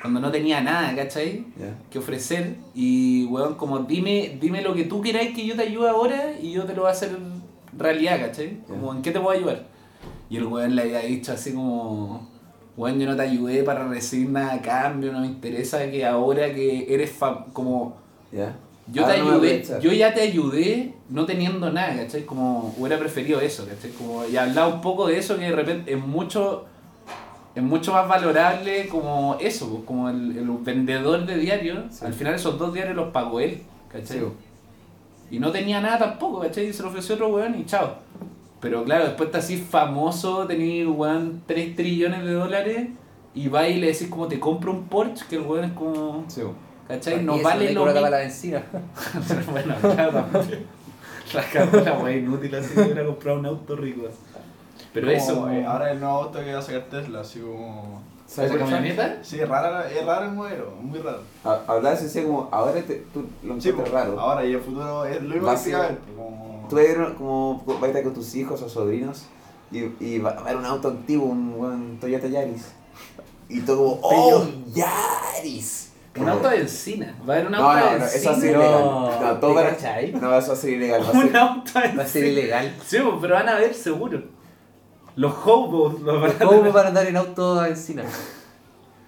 cuando 0.00 0.20
no 0.20 0.30
tenía 0.30 0.60
nada, 0.60 0.94
¿cachai? 0.94 1.44
¿Ya? 1.58 1.76
Que 1.90 1.98
ofrecer 1.98 2.56
y, 2.72 3.24
weón, 3.24 3.56
como 3.56 3.80
dime, 3.80 4.38
dime 4.40 4.62
lo 4.62 4.72
que 4.72 4.84
tú 4.84 5.02
queráis 5.02 5.34
que 5.34 5.44
yo 5.44 5.56
te 5.56 5.62
ayude 5.62 5.88
ahora 5.88 6.38
y 6.40 6.52
yo 6.52 6.62
te 6.64 6.72
lo 6.72 6.82
voy 6.82 6.90
a 6.90 6.92
hacer 6.92 7.18
realidad, 7.76 8.20
¿cachai? 8.20 8.60
Como, 8.68 8.94
¿en 8.94 9.02
qué 9.02 9.10
te 9.10 9.18
puedo 9.18 9.36
ayudar? 9.36 9.66
Y 10.30 10.36
el 10.36 10.46
weón 10.46 10.76
le 10.76 10.82
había 10.82 11.00
dicho 11.00 11.32
así 11.32 11.52
como, 11.52 12.28
weón, 12.76 13.00
yo 13.00 13.06
no 13.06 13.16
te 13.16 13.22
ayudé 13.22 13.64
para 13.64 13.88
recibir 13.88 14.30
nada 14.30 14.54
a 14.54 14.62
cambio, 14.62 15.12
no 15.12 15.20
me 15.20 15.26
interesa 15.26 15.90
que 15.90 16.06
ahora 16.06 16.54
que 16.54 16.94
eres 16.94 17.10
fam 17.10 17.50
como... 17.52 17.96
¿Ya? 18.30 18.56
Yo 18.92 19.02
Ahora 19.02 19.14
te 19.16 19.20
no 19.22 19.30
ayudé, 19.32 19.64
yo 19.80 19.92
ya 19.92 20.14
te 20.14 20.20
ayudé 20.22 20.94
no 21.08 21.24
teniendo 21.26 21.72
nada, 21.72 21.96
¿cachai? 21.96 22.24
Como 22.24 22.72
hubiera 22.78 22.98
preferido 22.98 23.40
eso, 23.40 23.66
¿cachai? 23.66 23.90
Como, 23.90 24.24
y 24.24 24.36
hablaba 24.36 24.68
un 24.72 24.80
poco 24.80 25.08
de 25.08 25.18
eso 25.18 25.36
que 25.36 25.44
de 25.44 25.52
repente 25.52 25.92
es 25.92 25.98
mucho, 26.00 26.66
es 27.56 27.62
mucho 27.62 27.92
más 27.92 28.06
valorable 28.06 28.86
como 28.88 29.36
eso, 29.40 29.68
pues, 29.70 29.82
como 29.84 30.08
el, 30.08 30.36
el 30.38 30.48
vendedor 30.60 31.26
de 31.26 31.36
diarios, 31.36 31.78
Sí. 31.96 32.04
al 32.04 32.14
final 32.14 32.34
esos 32.34 32.58
dos 32.58 32.72
diarios 32.72 32.94
los 32.94 33.08
pagó 33.12 33.40
él, 33.40 33.62
¿cachai? 33.90 34.20
Sí. 34.20 34.24
Y 35.32 35.40
no 35.40 35.50
tenía 35.50 35.80
nada 35.80 35.98
tampoco, 35.98 36.40
¿cachai? 36.40 36.68
Y 36.68 36.72
se 36.72 36.82
lo 36.84 36.88
ofreció 36.90 37.16
otro 37.16 37.28
weón 37.28 37.58
y 37.58 37.64
chao. 37.64 37.96
Pero 38.60 38.84
claro, 38.84 39.04
después 39.06 39.26
estás 39.26 39.44
así 39.46 39.56
famoso, 39.56 40.46
tenés 40.46 40.86
weón 40.86 41.42
3 41.46 41.74
trillones 41.74 42.24
de 42.24 42.32
dólares 42.32 42.88
y 43.34 43.48
vas 43.48 43.68
y 43.68 43.74
le 43.74 43.88
decís 43.88 44.06
como 44.08 44.28
te 44.28 44.38
compro 44.38 44.70
un 44.72 44.84
Porsche, 44.84 45.24
que 45.28 45.34
el 45.36 45.42
weón 45.42 45.64
es 45.64 45.72
como, 45.72 46.24
Sí. 46.28 46.42
¿Cachai? 46.88 47.20
Y 47.20 47.24
No 47.24 47.38
vale 47.42 47.72
lo 47.72 47.84
que 47.84 47.92
mismo. 47.92 48.08
la 48.08 48.18
benzina. 48.18 48.62
bueno, 49.50 49.74
claro. 49.80 50.24
La 51.34 51.42
cagó 51.50 51.78
la 51.80 51.98
wea 51.98 52.16
inútil 52.16 52.54
así 52.54 52.74
que 52.74 52.80
hubiera 52.82 53.04
comprado 53.04 53.38
un 53.40 53.46
auto 53.46 53.76
rico. 53.76 54.02
Pero 54.92 55.06
Como, 55.08 55.18
eso, 55.18 55.50
eh, 55.50 55.64
ahora 55.66 55.90
el 55.92 56.00
nuevo 56.00 56.14
auto 56.22 56.38
que 56.42 56.52
va 56.52 56.58
a 56.60 56.62
sacar 56.62 56.82
Tesla, 56.90 57.20
así 57.20 57.40
como... 57.40 58.02
¿Sabes 58.26 58.50
¿Esa 58.50 58.58
por 58.58 58.68
qué? 58.68 58.74
camioneta? 58.74 59.18
Sí, 59.22 59.38
es 59.40 59.48
rara, 59.48 59.90
es 59.90 60.04
raro 60.06 60.26
el 60.26 60.32
modelo, 60.32 60.70
muy 60.80 60.98
raro. 61.00 61.20
Ha- 61.44 61.60
Hablaba 61.66 61.90
de 61.90 61.94
eso, 61.96 62.04
decía 62.04 62.24
como, 62.24 62.48
ahora 62.50 62.72
te, 62.82 63.04
tú 63.12 63.24
lo 63.44 63.60
Sí, 63.60 63.68
encuentras 63.68 63.90
po, 63.90 63.94
raro. 64.14 64.20
ahora 64.20 64.44
y 64.44 64.54
el 64.54 64.60
futuro 64.60 65.04
es 65.04 65.22
lo 65.22 65.28
mismo 65.34 65.48
como... 66.16 66.66
Tú 66.68 66.76
vas 66.76 66.84
a 66.84 66.88
ir 66.90 67.14
como, 67.16 67.62
vas 67.66 67.82
a 67.82 67.86
estar 67.86 68.02
con 68.02 68.14
tus 68.14 68.34
hijos 68.34 68.62
o 68.62 68.68
sobrinos 68.68 69.26
y, 69.70 69.84
y 70.00 70.18
va 70.18 70.30
a 70.30 70.40
haber 70.40 70.56
un 70.56 70.64
auto 70.64 70.88
antiguo, 70.88 71.26
un, 71.26 71.52
un 71.58 71.98
Toyota 72.00 72.26
Yaris. 72.26 72.66
Y 73.48 73.60
todo 73.60 74.00
como, 74.00 74.00
¡oh, 74.02 74.46
Yaris! 74.74 75.90
Un 76.18 76.28
auto 76.28 76.48
de 76.48 76.60
encina. 76.60 77.14
Va 77.28 77.34
a 77.34 77.36
haber 77.36 77.46
un 77.46 77.52
No, 77.52 77.58
auto 77.70 77.78
no, 77.86 77.92
de 77.92 77.98
no, 77.98 78.04
eso 78.06 78.30
a 78.30 78.34
ser 78.34 78.56
No, 78.56 78.62
ilegal. 78.62 78.82
No, 78.82 79.40
todo 79.40 79.50
¿te 79.50 79.54
va 79.54 79.60
a- 79.60 79.70
cachai? 79.70 80.12
No, 80.12 80.38
eso 80.38 80.48
va 80.48 80.54
a 80.54 80.56
ser 80.56 80.70
ilegal. 80.70 81.02
Va 81.02 81.08
a 81.08 81.12
Un 81.12 81.22
ser, 81.28 81.36
auto 81.36 81.80
de 81.80 81.96
Va 81.96 82.02
a 82.02 82.06
ser 82.06 82.24
ilegal. 82.24 82.74
Sí, 82.86 82.98
pero 83.20 83.34
van 83.34 83.48
a 83.48 83.54
ver 83.56 83.74
seguro. 83.74 84.22
Los 85.16 85.32
hobos 85.46 86.00
los 86.02 86.20
van 86.20 86.30
a 86.30 86.38
¿Cómo 86.44 86.72
van 86.72 86.84
a 86.84 86.88
andar 86.88 87.06
en 87.06 87.16
auto 87.16 87.58
a 87.60 87.64
benzina? 87.68 88.02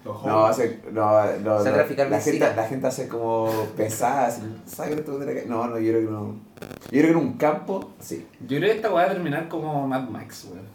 Los 0.05 0.25
no, 0.25 0.37
va 0.43 0.49
a 0.49 0.53
ser, 0.53 0.79
no, 0.91 1.01
no, 1.39 1.55
O 1.55 1.61
sea, 1.63 1.71
no, 1.73 1.77
la, 1.77 2.19
gente, 2.21 2.55
la 2.55 2.63
gente 2.67 2.87
hace 2.87 3.07
como 3.09 3.51
pesadas, 3.75 4.39
¿sabes? 4.65 5.05
No, 5.47 5.67
no, 5.67 5.77
yo 5.77 5.91
creo 5.91 6.05
que 6.05 6.11
no. 6.11 6.35
Yo 6.61 6.89
creo 6.89 7.03
que 7.03 7.09
en 7.11 7.15
un 7.17 7.33
campo, 7.33 7.91
sí. 7.99 8.25
Yo 8.47 8.57
creo 8.57 8.61
que 8.71 8.75
esta 8.77 8.87
weá 8.93 9.05
va 9.05 9.11
a 9.11 9.13
terminar 9.13 9.49
como 9.49 9.87
Mad 9.87 10.07
Max, 10.09 10.47
weón. 10.49 10.65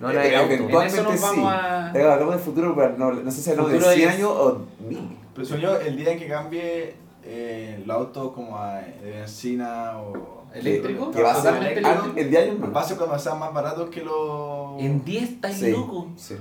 No, 0.00 0.10
Eh, 0.10 0.14
no 0.14 0.20
que 0.20 0.36
auto. 0.36 0.80
En 0.82 0.86
eso 0.88 1.02
nos 1.04 1.12
sí. 1.14 1.18
vamos 1.22 1.52
a... 1.54 1.90
Pero 1.92 2.12
hablamos 2.12 2.34
de 2.34 2.40
futuro, 2.42 2.74
pero 2.74 2.94
no, 2.98 3.12
no 3.12 3.30
sé 3.30 3.40
si 3.40 3.50
hablamos 3.50 3.70
de 3.70 3.78
Futuro 3.78 3.94
100 3.96 4.08
es- 4.08 4.14
años 4.16 4.30
o 4.30 4.66
1000. 4.80 4.98
Pero 5.34 5.46
según 5.46 5.62
yo, 5.62 5.76
el 5.80 5.96
día 5.96 6.12
en 6.12 6.18
que 6.18 6.26
cambie 6.28 6.94
eh, 7.24 7.80
el 7.82 7.90
auto 7.90 8.32
como 8.32 8.56
a 8.58 8.76
de 8.80 9.10
benzina 9.10 9.98
o... 9.98 10.42
¿Eléctrico? 10.54 11.10
Que 11.10 11.22
va 11.22 11.32
a 11.32 11.40
ser 11.40 11.54
eléctrico. 11.56 12.12
el 12.16 12.30
de 12.30 12.38
años 12.38 12.58
más. 12.58 12.76
Va 12.76 12.80
a 12.82 12.84
ser 12.84 12.96
cuando 12.98 13.18
sean 13.18 13.38
más 13.38 13.54
baratos 13.54 13.88
que 13.88 14.02
los... 14.04 14.80
En 14.82 15.02
10 15.04 15.22
estáis 15.30 15.56
Sí, 15.56 15.70
loco. 15.70 16.08
sí. 16.16 16.34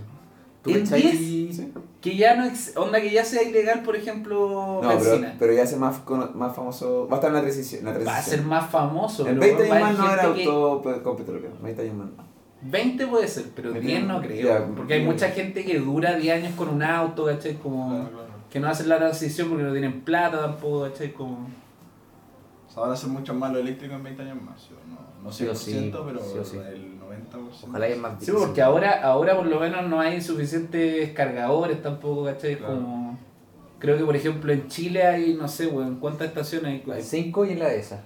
¿Tú 0.62 0.70
¿En 0.70 0.82
cachai? 0.82 1.02
10? 1.02 1.56
Sí. 1.56 1.74
Que 2.02 2.16
ya 2.18 2.36
no 2.36 2.46
ex- 2.46 2.76
onda 2.76 3.00
que 3.02 3.10
ya 3.12 3.24
sea 3.26 3.42
ilegal, 3.42 3.82
por 3.84 3.96
ejemplo, 3.96 4.80
No, 4.84 4.90
pero, 4.90 5.00
benzina. 5.12 5.36
pero 5.40 5.54
ya 5.54 5.64
es 5.64 5.78
más, 5.78 6.00
cono- 6.00 6.30
más 6.36 6.56
famoso. 6.56 7.08
Va 7.08 7.14
a 7.14 7.16
estar 7.16 7.30
en 7.30 7.36
la 7.36 7.42
transición. 7.42 7.80
en 7.80 7.86
la 7.86 7.92
Va 7.94 7.98
a 8.00 8.04
transición. 8.04 8.36
ser 8.40 8.46
más 8.46 8.70
famoso. 8.70 9.28
En 9.28 9.40
pero 9.40 9.56
20 9.58 9.70
va 9.70 9.76
a 9.76 9.88
años 9.88 9.98
más 10.00 10.08
no 10.08 10.14
era 10.14 10.34
que- 10.36 10.44
auto 10.46 10.82
pues, 10.84 10.98
con 11.00 11.16
petróleo. 11.18 11.50
20 11.64 11.82
años 11.82 11.96
más 11.96 12.08
no. 12.18 12.24
20 12.64 13.08
puede 13.08 13.28
ser, 13.28 13.46
pero 13.56 13.72
10 13.72 14.04
no 14.04 14.22
creo. 14.22 14.48
Ya, 14.60 14.68
porque 14.76 14.94
hay 14.96 15.04
mucha 15.06 15.30
gente 15.30 15.64
que 15.66 15.80
dura 15.80 16.16
10 16.16 16.44
años 16.44 16.56
con 16.56 16.70
un 16.70 16.84
auto, 16.84 17.26
¿cachai? 17.26 17.56
Como 17.56 17.90
Claro, 17.90 18.10
claro. 18.12 18.31
Que 18.52 18.60
no 18.60 18.68
hacen 18.68 18.90
la 18.90 18.98
transición 18.98 19.50
porque 19.50 19.64
no 19.64 19.72
tienen 19.72 20.02
plata 20.02 20.40
tampoco, 20.42 20.84
¿cachai? 20.84 21.14
Como... 21.14 21.48
O 22.68 22.72
sea, 22.74 22.84
van 22.84 22.92
a 22.92 22.96
ser 22.96 23.10
mucho 23.10 23.34
más 23.34 23.52
los 23.52 23.62
eléctricos 23.62 23.98
en 23.98 24.04
20 24.04 24.22
años 24.24 24.42
más. 24.44 24.62
¿sí 24.62 24.70
No, 24.88 25.24
no 25.24 25.30
100%, 25.30 25.34
Sí 25.34 25.48
o 25.48 25.56
sí, 25.56 25.92
pero 26.06 26.20
sí 26.20 26.38
o 26.38 26.44
sí. 26.46 26.58
el 26.58 27.00
90%. 27.00 27.70
Ojalá 27.70 27.86
haya 27.86 27.96
más 27.98 28.14
Sí, 28.20 28.32
bicis. 28.32 28.46
porque 28.46 28.62
ahora, 28.62 29.02
ahora 29.04 29.36
por 29.38 29.48
lo 29.48 29.60
menos 29.60 29.88
no 29.90 30.00
hay 30.00 30.22
suficientes 30.22 31.12
cargadores 31.14 31.82
tampoco, 31.82 32.26
¿cachai? 32.26 32.58
Claro. 32.58 32.76
Como... 32.76 33.20
Creo 33.80 33.98
que 33.98 34.04
por 34.06 34.16
ejemplo 34.16 34.54
en 34.54 34.68
Chile 34.68 35.04
hay, 35.08 35.34
no 35.34 35.48
sé, 35.48 35.66
weón, 35.66 35.96
¿cuántas 35.96 36.28
estaciones 36.28 36.84
hay? 36.86 36.92
Hay 36.92 37.02
cinco 37.02 37.46
y 37.46 37.54
en 37.54 37.60
la 37.60 37.70
de 37.70 37.80
esa. 37.80 38.04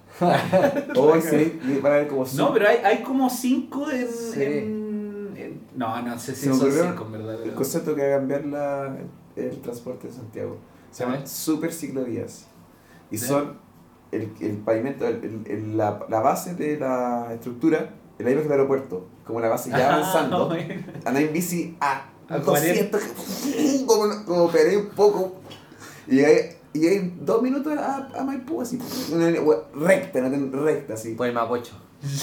Hoy 0.96 1.20
sí, 1.28 1.60
van 1.82 1.92
a 1.92 1.96
ver 1.96 2.08
como 2.08 2.24
No, 2.34 2.52
pero 2.54 2.68
hay, 2.68 2.76
hay 2.82 3.02
como 3.02 3.28
5 3.28 3.90
en, 3.90 4.08
Sí. 4.08 4.42
en, 4.42 5.34
en- 5.36 5.60
No, 5.76 6.00
no 6.00 6.18
sé 6.18 6.34
si 6.34 6.46
son 6.48 6.58
5 6.72 7.04
en 7.04 7.12
verdad. 7.12 7.42
El 7.42 7.52
concepto 7.52 7.94
que 7.94 8.08
va 8.08 8.14
a 8.14 8.18
cambiar 8.18 8.46
la, 8.46 8.96
el 9.36 9.60
transporte 9.60 10.08
de 10.08 10.12
Santiago. 10.14 10.56
Se 10.90 11.04
llaman 11.04 11.26
super 11.26 11.72
ciclovías. 11.72 12.46
Y 13.10 13.18
son 13.18 13.58
el, 14.12 14.32
el 14.40 14.56
pavimento, 14.58 15.06
el- 15.06 15.22
el- 15.24 15.50
el- 15.50 15.76
la, 15.76 16.00
la 16.08 16.20
base 16.20 16.54
de 16.54 16.78
la 16.78 17.28
estructura, 17.34 17.90
el 18.18 18.24
mismo 18.26 18.40
que 18.40 18.46
el 18.46 18.52
aeropuerto. 18.52 19.06
Como 19.26 19.40
la 19.40 19.48
base 19.48 19.70
ya 19.70 19.94
avanzando. 19.94 20.50
Andar 21.04 21.22
en 21.22 21.32
bici 21.32 21.76
a, 21.80 22.06
A 22.28 22.38
200, 22.38 23.00
como, 23.86 24.24
como 24.24 24.48
peré 24.50 24.76
un 24.76 24.88
poco. 24.90 25.36
Y 26.06 26.16
llegué, 26.16 26.56
y 26.72 26.86
en 26.86 27.24
dos 27.24 27.42
minutos 27.42 27.76
a, 27.78 28.08
a 28.16 28.24
Maipú, 28.24 28.60
así, 28.62 28.78
una 29.12 29.30
recta, 29.74 30.20
no 30.20 30.62
recta, 30.64 30.94
así. 30.94 31.14
Por 31.14 31.26
el 31.26 31.32
Mapocho. 31.34 31.72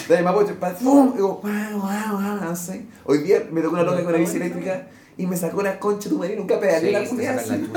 De 0.08 0.22
Mapocho, 0.22 0.56
pa- 0.60 0.70
¡fum! 0.72 1.10
Y 1.14 1.18
digo, 1.18 1.40
guau, 1.42 1.80
guau, 1.82 2.12
guau, 2.22 2.36
no 2.42 2.56
sé. 2.56 2.86
Hoy 3.06 3.20
día 3.20 3.48
me 3.52 3.62
tocó 3.62 3.74
una 3.74 3.84
loca 3.84 4.04
con 4.04 4.14
la 4.14 4.20
bici 4.20 4.38
eléctrica 4.38 4.88
y 5.18 5.28
me 5.28 5.38
sacó 5.38 5.62
la 5.62 5.80
concha 5.80 6.06
de 6.06 6.16
tu 6.16 6.20
madre, 6.20 6.36
nunca 6.36 6.60
pedaleé 6.60 6.88
Sí, 6.88 6.92
la 6.92 7.10
culiada 7.10 7.42
así. 7.42 7.72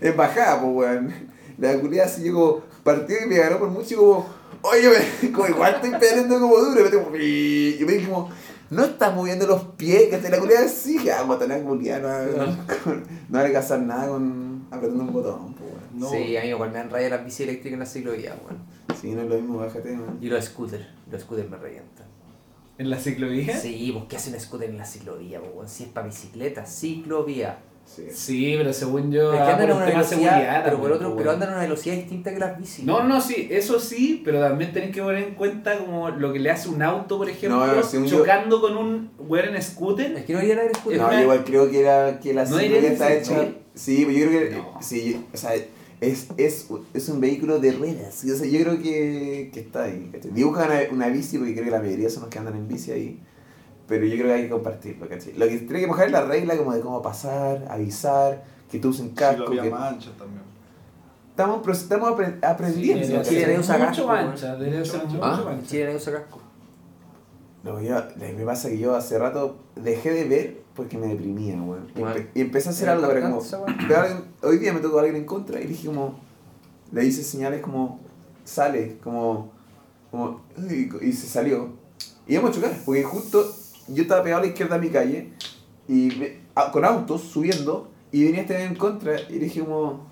En 0.00 0.16
bajada, 0.16 0.60
pues, 0.60 0.72
weón. 0.74 1.12
La 1.58 1.78
culiada 1.78 2.08
así, 2.08 2.24
yo 2.24 2.34
como, 2.34 2.60
partió 2.82 3.16
y 3.24 3.28
me 3.28 3.36
agarró 3.36 3.58
por 3.60 3.68
mucho 3.70 3.94
y 3.94 3.96
como, 3.96 4.26
oye, 4.62 4.88
me- 5.22 5.30
como 5.32 5.46
igual 5.48 5.74
estoy 5.76 5.90
pedaleando 5.90 6.40
como 6.40 6.56
duro. 6.58 6.80
Y 6.80 6.84
me 6.84 6.90
tengo, 6.90 7.16
y 7.16 7.84
me 7.86 7.92
dije 7.92 8.08
como, 8.08 8.30
no 8.70 8.84
estás 8.84 9.14
moviendo 9.14 9.46
los 9.46 9.62
pies, 9.76 10.08
que 10.08 10.18
te 10.18 10.30
la 10.30 10.38
culiada 10.38 10.64
así, 10.66 10.98
ya, 11.04 11.22
la 11.24 11.58
culiada, 11.60 12.26
no, 12.36 12.46
no, 12.46 12.56
no 13.28 13.38
alcanzar 13.38 13.80
nada 13.80 14.08
con 14.08 14.66
apretando 14.70 15.04
un 15.04 15.12
botón, 15.12 15.54
pues, 15.54 15.70
weón. 15.70 15.82
No. 16.00 16.08
Sí, 16.10 16.36
a 16.36 16.40
mí 16.42 16.48
igual 16.48 16.72
me 16.72 16.78
han 16.78 16.90
rayado 16.90 17.16
las 17.16 17.24
bici 17.26 17.42
eléctricas 17.42 17.74
en 17.74 17.78
la 17.80 17.86
ciclovía, 17.86 18.34
weón. 18.44 18.58
Sí, 19.00 19.10
no 19.12 19.22
es 19.22 19.28
lo 19.28 19.34
mismo, 19.36 19.58
bájate, 19.58 19.90
weón. 19.92 20.18
Y 20.20 20.26
los 20.28 20.44
scooters, 20.46 20.86
los 21.10 21.20
scooters 21.22 21.50
me 21.50 21.58
revientan. 21.58 22.06
¿En 22.78 22.90
la 22.90 22.98
ciclovía? 22.98 23.56
Sí, 23.56 23.90
pues 23.92 24.04
¿qué 24.08 24.16
hace 24.16 24.30
un 24.32 24.40
scooter 24.40 24.70
en 24.70 24.78
la 24.78 24.84
ciclovía, 24.86 25.40
weón? 25.40 25.68
Si 25.68 25.84
es 25.84 25.88
para 25.90 26.06
bicicleta, 26.06 26.64
ciclovía. 26.66 27.58
Sí. 27.84 28.04
Sí, 28.12 28.54
pero 28.56 28.72
según 28.72 29.10
yo. 29.12 29.32
Es 29.34 29.38
que 29.40 29.42
ah, 29.44 29.52
andan 29.56 29.68
por 29.78 29.88
una 29.92 30.04
seguridad 30.04 30.62
pero 30.64 30.80
por 30.80 30.92
otro, 30.92 31.08
pues, 31.08 31.18
pero 31.18 31.30
andan 31.32 31.48
a 31.50 31.52
una 31.54 31.62
velocidad 31.62 31.96
distinta 31.96 32.32
que 32.32 32.38
las 32.38 32.56
bicis. 32.58 32.84
No, 32.84 33.02
no, 33.02 33.20
sí, 33.20 33.48
eso 33.50 33.78
sí, 33.80 34.22
pero 34.24 34.40
también 34.40 34.72
tenés 34.72 34.94
que 34.94 35.02
poner 35.02 35.24
en 35.24 35.34
cuenta 35.34 35.76
como 35.78 36.08
lo 36.08 36.32
que 36.32 36.38
le 36.38 36.50
hace 36.50 36.68
un 36.68 36.80
auto, 36.80 37.18
por 37.18 37.28
ejemplo, 37.28 37.66
No, 37.66 37.82
yo- 37.82 38.06
chocando 38.06 38.60
con 38.60 38.76
un 38.76 39.10
weón 39.18 39.54
en 39.56 39.62
scooter. 39.62 40.12
Es 40.16 40.24
que 40.24 40.32
no 40.32 40.38
a 40.38 40.42
ver 40.42 40.70
scooter. 40.76 41.00
No, 41.00 41.08
una- 41.08 41.22
igual 41.22 41.44
creo 41.44 41.68
que, 41.70 41.80
era, 41.80 42.20
que 42.20 42.32
la 42.32 42.44
¿No 42.44 42.56
ciclovía 42.58 42.92
está 42.92 43.12
hecha. 43.12 43.42
sí? 43.42 43.56
Sí, 43.74 44.04
pero 44.06 44.18
yo 44.18 44.26
creo 44.28 44.48
que. 44.48 44.56
No. 44.56 44.78
Sí, 44.80 45.26
o 45.32 45.36
sea, 45.36 45.50
es, 46.02 46.26
es, 46.36 46.66
es 46.94 47.08
un 47.08 47.20
vehículo 47.20 47.58
de 47.58 47.72
ruedas. 47.72 48.24
O 48.24 48.36
sea, 48.36 48.46
yo 48.46 48.60
creo 48.60 48.78
que, 48.82 49.50
que 49.54 49.60
está 49.60 49.84
ahí. 49.84 50.10
¿cachai? 50.12 50.30
Dibujan 50.32 50.68
una, 50.70 50.80
una 50.92 51.08
bici 51.08 51.38
porque 51.38 51.52
creo 51.54 51.64
que 51.66 51.70
la 51.70 51.80
mayoría 51.80 52.10
son 52.10 52.22
los 52.24 52.30
que 52.30 52.38
andan 52.38 52.56
en 52.56 52.68
bici 52.68 52.90
ahí. 52.90 53.20
Pero 53.88 54.04
yo 54.06 54.14
creo 54.14 54.26
que 54.26 54.32
hay 54.34 54.42
que 54.44 54.50
compartirlo, 54.50 55.08
¿cachai? 55.08 55.32
Lo 55.34 55.46
que 55.48 55.58
tiene 55.58 55.80
que 55.80 55.86
mojar 55.86 56.06
es 56.06 56.12
la 56.12 56.22
regla 56.24 56.56
como 56.56 56.72
de 56.72 56.80
cómo 56.80 57.02
pasar, 57.02 57.64
avisar, 57.70 58.42
que 58.70 58.78
tú 58.78 58.88
usen 58.90 59.10
casco. 59.10 59.38
Ciclovía 59.42 59.62
que- 59.62 59.70
manchas 59.70 60.16
también. 60.16 60.42
Estamos, 61.30 61.60
pero 61.62 61.72
estamos 61.72 62.10
apre- 62.10 62.38
aprendiendo. 62.44 63.24
Sí, 63.24 63.30
Chile 63.30 63.46
ser 63.46 63.60
usa 63.60 63.78
casco, 63.78 64.06
mancha, 64.06 64.56
debería 64.56 64.84
ser 64.84 65.00
mucho 65.04 65.14
mucho 65.14 65.18
mancha. 65.20 65.44
mancha. 65.44 65.60
En 65.60 65.66
Chile 65.66 65.84
nadie 65.84 65.96
usa 65.96 66.12
casco. 66.12 66.40
No, 67.64 67.80
yo, 67.80 67.94
me 68.18 68.44
pasa 68.44 68.68
que 68.68 68.78
yo 68.78 68.94
hace 68.96 69.18
rato 69.18 69.56
dejé 69.76 70.10
de 70.10 70.24
ver 70.24 70.61
porque 70.74 70.96
me 70.98 71.06
deprimía, 71.08 71.54
weón. 71.60 71.88
Y, 71.94 72.00
Bueno. 72.00 72.16
empe- 72.16 72.28
y 72.34 72.40
empecé 72.40 72.68
a 72.68 72.72
hacer 72.72 72.88
algo, 72.88 73.06
pero 73.08 73.20
como. 73.22 73.42
alguien- 73.96 74.24
hoy 74.42 74.58
día 74.58 74.72
me 74.72 74.80
tocó 74.80 74.98
a 74.98 75.02
alguien 75.02 75.16
en 75.16 75.26
contra 75.26 75.60
y 75.60 75.66
dije 75.66 75.86
como. 75.86 76.18
Le 76.92 77.04
hice 77.04 77.22
señales 77.22 77.60
como. 77.62 78.00
Sale, 78.44 78.98
como. 79.02 79.50
como 80.10 80.40
y, 80.70 80.88
y 81.06 81.12
se 81.12 81.26
salió. 81.26 81.70
Y 82.26 82.34
íbamos 82.34 82.50
a 82.52 82.54
chocar, 82.54 82.72
porque 82.84 83.02
justo 83.02 83.44
yo 83.88 84.02
estaba 84.02 84.22
pegado 84.22 84.42
a 84.42 84.44
la 84.44 84.50
izquierda 84.50 84.78
de 84.78 84.86
mi 84.86 84.92
calle 84.92 85.32
y 85.88 86.10
a- 86.54 86.70
con 86.70 86.84
autos 86.84 87.22
subiendo 87.22 87.90
y 88.12 88.24
venía 88.24 88.42
este 88.42 88.62
en 88.64 88.74
contra 88.74 89.20
y 89.28 89.34
le 89.34 89.44
dije 89.44 89.60
como. 89.60 90.10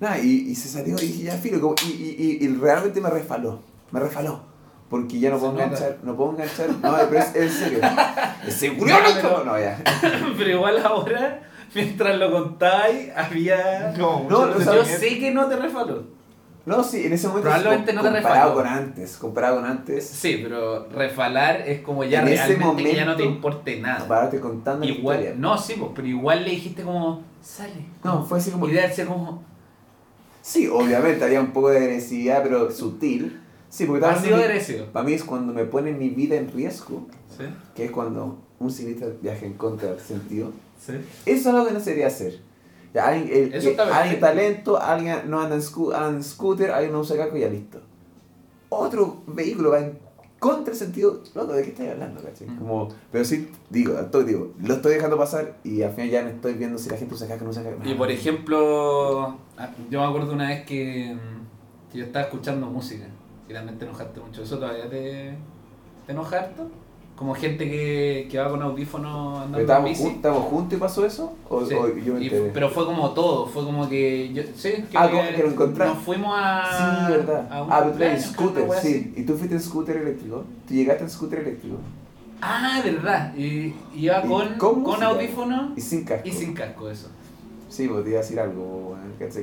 Nada, 0.00 0.18
y, 0.20 0.48
y 0.50 0.54
se 0.54 0.68
salió 0.68 0.96
y 0.96 1.06
dije 1.06 1.24
ya 1.24 1.36
filo, 1.36 1.60
como, 1.60 1.74
y, 1.86 1.90
y, 1.92 2.38
y, 2.40 2.44
y 2.44 2.48
realmente 2.56 3.00
me 3.00 3.10
refaló, 3.10 3.60
me 3.90 3.98
refaló. 3.98 4.42
Porque 4.88 5.18
ya 5.18 5.30
no 5.30 5.38
puedo 5.38 5.52
enganchar, 5.52 5.98
no 6.02 6.16
puedo 6.16 6.30
enganchar. 6.32 6.70
No, 6.70 6.96
pero 7.10 7.18
es, 7.20 7.34
es 7.36 7.52
serio. 7.52 7.80
Es 8.46 8.54
seguro, 8.54 8.94
No, 9.22 9.44
no, 9.44 9.58
ya. 9.58 9.78
Pero 10.38 10.50
igual 10.50 10.78
ahora, 10.84 11.42
mientras 11.74 12.16
lo 12.18 12.30
contáis, 12.32 13.10
había. 13.14 13.92
No, 13.98 14.20
No, 14.28 14.46
mucho 14.46 14.64
no, 14.64 14.74
Yo 14.76 14.84
sé 14.84 15.18
que 15.18 15.30
no 15.30 15.46
te 15.46 15.56
refaló. 15.56 16.04
No, 16.64 16.82
sí, 16.82 17.04
en 17.06 17.12
ese 17.12 17.28
momento. 17.28 17.48
Probablemente 17.48 17.92
no 17.92 18.02
te 18.02 18.08
comparado 18.10 18.50
refaló. 18.50 18.54
con 18.54 18.66
antes, 18.66 19.16
comparado 19.16 19.56
con 19.56 19.64
antes, 19.66 20.06
Sí, 20.06 20.40
pero 20.42 20.86
refalar 20.88 21.62
es 21.66 21.80
como 21.80 22.04
ya 22.04 22.20
En 22.22 22.28
ese 22.28 22.56
realmente 22.56 22.84
que 22.84 22.94
ya 22.94 23.04
no 23.04 23.16
te 23.16 23.22
momento, 23.24 23.36
importe 23.36 23.80
nada. 23.80 24.06
pararte 24.08 24.40
contando 24.40 24.84
la 24.86 24.90
historia. 24.92 25.20
Igual, 25.20 25.40
no, 25.40 25.56
sí, 25.58 25.74
pues, 25.78 25.90
pero 25.94 26.06
igual 26.08 26.44
le 26.44 26.50
dijiste 26.50 26.82
como, 26.82 27.22
sale. 27.42 27.72
No, 28.04 28.22
fue 28.24 28.38
así 28.38 28.50
como. 28.50 28.68
Y 28.68 28.72
de 28.72 28.90
ser 28.92 29.06
como, 29.06 29.42
Sí, 30.42 30.66
obviamente 30.66 31.24
había 31.24 31.40
un 31.40 31.52
poco 31.52 31.68
de 31.70 31.78
agresividad, 31.78 32.42
pero 32.42 32.70
sutil. 32.70 33.40
Sí, 33.70 33.84
porque 33.84 34.04
ha 34.06 34.16
sido 34.16 34.36
agresivo. 34.36 34.86
Para 34.86 35.04
mí 35.04 35.12
es 35.12 35.24
cuando 35.24 35.52
me 35.52 35.64
pone 35.64 35.92
mi 35.92 36.08
vida 36.10 36.36
en 36.36 36.50
riesgo, 36.52 37.06
Sí, 37.36 37.44
que 37.74 37.84
es 37.86 37.90
cuando 37.90 38.38
un 38.58 38.70
ciclista 38.70 39.06
viaja 39.22 39.44
en 39.46 39.54
contra 39.54 39.90
del 39.90 40.00
sentido. 40.00 40.50
sí. 40.84 40.94
Eso 41.26 41.50
es 41.50 41.54
algo 41.54 41.66
que 41.66 41.72
no 41.74 41.80
se 41.80 41.90
debería 41.90 42.06
hacer. 42.08 42.40
Ya, 42.94 43.08
alguien, 43.08 43.28
el- 43.30 43.52
Eso 43.54 43.64
que- 43.66 43.70
está 43.72 44.00
alguien 44.00 44.20
talento, 44.20 44.80
alguien 44.80 45.18
no 45.30 45.40
anda 45.40 45.54
en, 45.56 45.60
scu- 45.62 45.94
anda 45.94 46.08
en 46.16 46.24
scooter, 46.24 46.70
alguien 46.70 46.92
no 46.92 47.00
usa 47.00 47.16
casco 47.18 47.36
y 47.36 47.40
ya 47.40 47.48
listo. 47.50 47.80
Otro 48.70 49.22
vehículo 49.26 49.70
va 49.70 49.80
en 49.80 49.98
contra 50.38 50.72
el 50.72 50.78
sentido, 50.78 51.22
loco, 51.34 51.52
¿de 51.52 51.62
qué 51.64 51.70
estás 51.70 51.88
hablando? 51.88 52.22
cachai? 52.22 52.48
Mm. 52.48 52.58
Como, 52.58 52.88
pero 53.12 53.24
sí, 53.24 53.50
digo, 53.70 53.92
toque 54.06 54.24
digo, 54.26 54.52
lo 54.62 54.74
estoy 54.74 54.94
dejando 54.94 55.18
pasar 55.18 55.56
y 55.64 55.82
al 55.82 55.92
final 55.92 56.10
ya 56.10 56.22
me 56.22 56.30
estoy 56.30 56.54
viendo 56.54 56.78
si 56.78 56.88
la 56.88 56.96
gente 56.96 57.14
usa 57.14 57.26
casco 57.28 57.42
o 57.42 57.44
no 57.44 57.50
usa 57.50 57.62
casco. 57.64 57.80
Y 57.84 57.94
por 57.94 58.10
ejemplo, 58.10 59.36
ah, 59.58 59.70
yo 59.90 60.00
me 60.00 60.06
acuerdo 60.06 60.32
una 60.32 60.48
vez 60.48 60.64
que, 60.64 61.16
que 61.92 61.98
yo 61.98 62.04
estaba 62.04 62.24
escuchando 62.26 62.66
música 62.68 63.04
y 63.48 63.52
también 63.52 63.78
te 63.78 63.84
enojaste 63.84 64.20
mucho. 64.20 64.42
¿Eso 64.42 64.58
todavía 64.58 64.88
te, 64.88 65.34
te 66.06 66.12
enoja 66.12 66.38
harto? 66.38 66.68
Como 67.16 67.34
gente 67.34 67.68
que, 67.68 68.28
que 68.30 68.38
va 68.38 68.48
con 68.48 68.62
audífonos 68.62 69.42
¿Pero 69.50 69.60
andando 69.60 69.88
en 69.88 69.92
bici. 69.92 70.04
jun- 70.04 70.12
estábamos 70.12 70.44
juntos 70.44 70.76
y 70.78 70.80
pasó 70.80 71.04
eso? 71.04 71.32
¿O, 71.48 71.64
Sí. 71.66 71.74
o 71.74 71.88
yo 71.96 72.14
me 72.14 72.20
Y- 72.20 72.24
enteré? 72.26 72.50
pero 72.54 72.70
fue 72.70 72.84
como 72.86 73.10
todo, 73.10 73.46
fue 73.46 73.64
como 73.64 73.88
que 73.88 74.32
yo, 74.32 74.42
sí, 74.54 74.70
que, 74.88 74.96
Ah, 74.96 75.08
como 75.10 75.22
que 75.22 75.42
lo 75.42 75.66
nos 75.86 75.98
fuimos 75.98 76.32
a 76.38 77.06
Sí, 77.08 77.12
verdad. 77.14 77.48
a 77.50 77.62
un 77.64 77.72
Ah, 77.72 77.92
pero 77.98 78.20
scooter, 78.20 78.68
sí. 78.80 79.12
Y 79.16 79.22
tú 79.24 79.34
fuiste 79.36 79.56
en 79.56 79.60
scooter 79.62 79.96
eléctrico. 79.96 80.44
Tú 80.68 80.74
llegaste 80.74 81.02
en 81.04 81.10
scooter 81.10 81.40
eléctrico. 81.40 81.76
Ah, 82.40 82.80
verdad. 82.84 83.34
Y 83.36 83.74
iba 83.96 84.22
con, 84.22 84.54
con 84.54 84.84
con 84.84 85.02
audífonos 85.02 85.76
Y 85.76 85.80
sin 85.80 86.04
casco. 86.04 86.28
y 86.28 86.30
sin 86.30 86.54
casco 86.54 86.88
eso. 86.88 87.08
Sí, 87.68 87.86
pues 87.86 88.04
te 88.04 88.10
iba 88.10 88.18
a 88.18 88.22
decir 88.22 88.40
algo. 88.40 88.88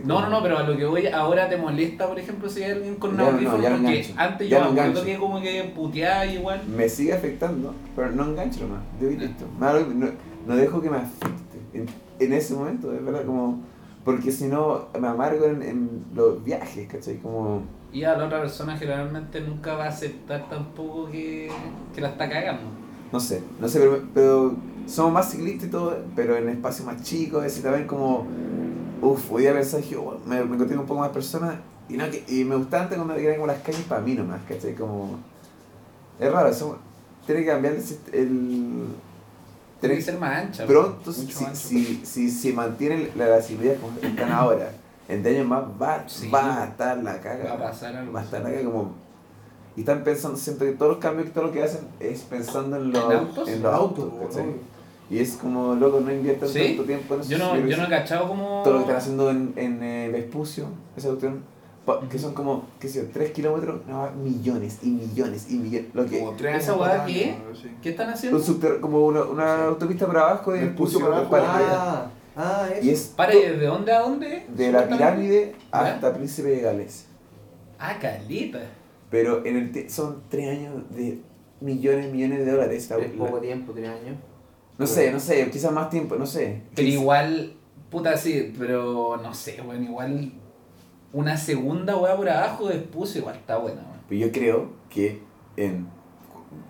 No, 0.06 0.22
no, 0.22 0.30
no, 0.30 0.42
pero 0.42 0.58
a 0.58 0.64
lo 0.64 0.78
que 0.78 0.86
voy 0.86 1.08
ahora 1.08 1.50
te 1.50 1.58
molesta, 1.58 2.08
por 2.08 2.18
ejemplo, 2.18 2.50
si 2.50 2.64
hay 2.64 2.72
alguien 2.72 2.96
con 2.96 3.12
un 3.12 3.18
no, 3.18 3.26
audífono, 3.28 3.58
no 3.58 3.78
porque 3.78 4.14
antes 4.16 4.50
yo 4.50 4.60
no 4.62 4.72
me 4.72 4.82
acuerdo 4.82 5.04
que 5.04 5.18
como 5.18 5.42
que 5.42 5.72
puteaba 5.76 6.26
igual. 6.26 6.62
Me 6.68 6.88
sigue 6.88 7.14
afectando, 7.14 7.74
pero 7.96 8.12
no 8.12 8.24
engancho 8.26 8.62
nomás. 8.62 8.84
Yo 9.02 9.10
y 9.10 9.18
listo. 9.18 9.46
No, 9.60 10.14
no 10.48 10.56
dejo 10.56 10.82
que 10.82 10.90
me 10.90 10.98
afecte. 10.98 11.58
En, 11.74 11.88
en 12.20 12.34
ese 12.34 12.54
momento, 12.54 12.94
es 12.94 13.04
verdad, 13.04 13.26
como. 13.26 13.62
Porque 14.06 14.32
si 14.32 14.46
no, 14.46 14.88
me 15.00 15.08
amargo 15.08 15.46
en, 15.46 15.62
en 15.64 16.06
los 16.14 16.44
viajes, 16.44 16.88
¿cachai? 16.88 17.18
Como. 17.18 17.64
Y 17.92 18.04
a 18.04 18.16
la 18.18 18.26
otra 18.26 18.42
persona 18.42 18.78
generalmente 18.78 19.42
nunca 19.42 19.74
va 19.74 19.86
a 19.86 19.90
aceptar 19.90 20.48
tampoco 20.50 21.10
que, 21.10 21.50
que 21.94 22.02
la 22.02 22.10
está 22.10 22.30
cagando. 22.30 22.64
no 23.12 23.20
sé, 23.20 23.42
no 23.60 23.68
sé, 23.68 23.80
pero, 23.80 24.04
pero 24.14 24.56
somos 24.88 25.14
más 25.14 25.32
ciclistas 25.32 25.68
y 25.68 25.72
todo, 25.72 25.98
pero 26.16 26.36
en 26.38 26.50
espacios 26.50 26.86
más 26.86 27.02
chicos, 27.04 27.44
así 27.44 27.62
también 27.62 27.88
como, 27.88 28.26
uff, 29.02 29.32
hoy 29.32 29.44
día 29.44 29.54
dije, 29.54 29.96
oh, 29.96 30.18
me, 30.26 30.44
me 30.44 30.56
encontré 30.56 30.76
con 30.76 30.80
un 30.80 30.86
poco 30.88 31.00
más 31.02 31.10
personas 31.10 31.56
y, 31.90 31.98
no, 31.98 32.10
que, 32.10 32.24
y 32.28 32.44
me 32.44 32.56
gustaba 32.56 32.84
antes 32.84 32.98
cuando 32.98 33.16
eran 33.16 33.36
como 33.36 33.48
las 33.48 33.62
calles 33.62 33.82
para 33.84 34.02
mí 34.02 34.14
nomás, 34.14 34.42
¿cachai? 34.48 34.74
Como, 34.76 35.20
es 36.20 36.32
raro, 36.32 36.50
eso, 36.50 36.78
tiene 37.26 37.42
que 37.42 37.48
cambiar 37.48 37.74
el, 37.76 37.84
el 38.14 38.86
Tiene 39.80 39.96
que 39.96 40.02
ser 40.02 40.18
más 40.20 40.38
ancha. 40.38 40.66
pronto, 40.66 41.12
mucho 41.12 41.46
si, 41.54 41.56
si, 41.56 42.06
si, 42.06 42.32
si 42.32 42.54
mantienen 42.54 43.10
la 43.16 43.38
visibilidad 43.38 43.76
como 43.80 43.98
están 44.02 44.32
ahora, 44.32 44.72
en 45.08 45.22
10 45.22 45.36
años 45.36 45.48
más 45.48 45.64
va, 45.80 46.04
Sí. 46.08 46.30
va 46.30 46.64
a 46.64 46.66
estar 46.66 46.98
la 47.04 47.20
caga. 47.22 47.44
Va 47.46 47.54
a 47.68 47.70
pasar 47.72 47.96
algo 47.96 48.12
Va 48.14 48.22
a 48.22 48.24
estar 48.24 48.42
la 48.42 48.50
caga 48.50 48.64
como... 48.64 48.94
Y 49.76 49.82
están 49.82 50.04
pensando, 50.04 50.38
siempre 50.38 50.72
que 50.72 50.78
todos 50.78 50.94
los 50.94 51.00
cambios, 51.02 51.32
todo 51.34 51.44
lo 51.48 51.52
que 51.52 51.62
hacen 51.62 51.82
es 52.00 52.22
pensando 52.22 52.78
en 52.78 52.92
los, 52.94 53.04
¿En 53.04 53.12
autos? 53.18 53.50
en 53.50 53.62
los 53.62 53.74
autos, 53.74 54.14
¿cachai? 54.22 54.46
Y 55.10 55.20
es 55.20 55.34
como, 55.36 55.76
loco, 55.76 56.00
no 56.00 56.12
inviertan 56.12 56.50
¿Sí? 56.50 56.60
tanto 56.70 56.84
tiempo 56.84 57.14
en 57.16 57.22
eso. 57.22 57.30
Yo 57.30 57.38
no, 57.38 57.56
yo 57.58 57.78
no 57.78 57.84
he 57.84 57.86
sí. 57.86 57.90
cachado 57.92 58.28
como. 58.28 58.62
Todo 58.64 58.74
lo 58.74 58.80
que 58.80 58.84
están 58.86 58.98
haciendo 58.98 59.30
en, 59.30 59.54
en 59.56 59.84
eh, 59.84 60.10
Vespucio, 60.12 60.66
esa 60.98 61.10
cuestión, 61.10 61.44
que 62.10 62.18
son 62.18 62.34
como, 62.34 62.66
qué 62.80 62.88
sé 62.90 63.04
yo, 63.04 63.10
3 63.14 63.32
kilómetros, 63.32 63.82
no, 63.88 64.10
millones 64.14 64.80
y 64.82 64.90
millones 64.90 65.46
y 65.52 65.58
millones. 65.58 65.90
Lo 65.94 66.06
que, 66.08 66.20
Como 66.20 66.32
tres 66.32 66.64
¿Esa 66.64 66.74
cuatro 66.74 67.04
qué? 67.06 67.36
¿Qué 67.84 67.90
están 67.92 68.10
haciendo? 68.10 68.40
un 68.40 68.44
subter- 68.44 68.80
como 68.80 69.06
una, 69.06 69.24
una 69.26 69.66
autopista 69.66 70.08
para 70.08 70.22
abajo 70.22 70.52
de 70.54 70.62
Vespucio 70.66 71.00
para 71.00 71.18
abajo. 71.18 71.36
Ah, 71.40 72.08
ah, 72.36 72.68
eso. 72.76 72.84
Y 72.86 72.90
es 72.90 73.14
Para, 73.16 73.32
to- 73.34 73.38
¿de 73.40 73.66
dónde 73.68 73.92
a 73.92 74.00
dónde? 74.02 74.46
de 74.48 74.72
la 74.72 74.88
pirámide 74.88 75.54
hasta 75.72 76.14
Príncipe 76.16 76.50
de 76.50 76.62
Gales. 76.62 77.06
Ah, 77.78 78.00
calita. 78.02 78.62
Pero 79.12 79.46
en 79.46 79.56
el 79.58 79.90
son 79.92 80.24
3 80.30 80.50
años 80.50 80.74
de 80.90 81.20
millones 81.62 82.08
y 82.08 82.12
millones 82.12 82.44
de 82.44 82.52
dólares. 82.52 82.90
la- 82.90 82.98
Es 82.98 83.12
poco 83.12 83.38
tiempo, 83.38 83.72
tres 83.74 83.90
años. 83.90 84.16
No 84.78 84.88
sé, 84.88 85.12
no 85.12 85.20
sé, 85.20 85.50
quizás 85.52 85.72
más 85.72 85.90
tiempo, 85.90 86.16
no 86.16 86.26
sé. 86.26 86.62
Pero 86.76 86.88
igual, 86.88 87.54
puta, 87.90 88.18
sí, 88.18 88.54
pero 88.58 89.18
no 89.22 89.34
sé, 89.34 89.62
weón, 89.62 89.84
igual 89.84 90.34
una 91.14 91.38
segunda 91.38 91.96
weá 91.96 92.16
por 92.18 92.30
abajo 92.30 92.68
de 92.68 92.78
Vespucio 92.78 93.22
igual 93.22 93.36
está 93.36 93.58
buena, 93.58 93.82
weón. 93.82 94.02
Pero 94.10 94.22
yo 94.28 94.32
creo 94.32 94.70
que 94.90 95.22
en, 95.56 95.88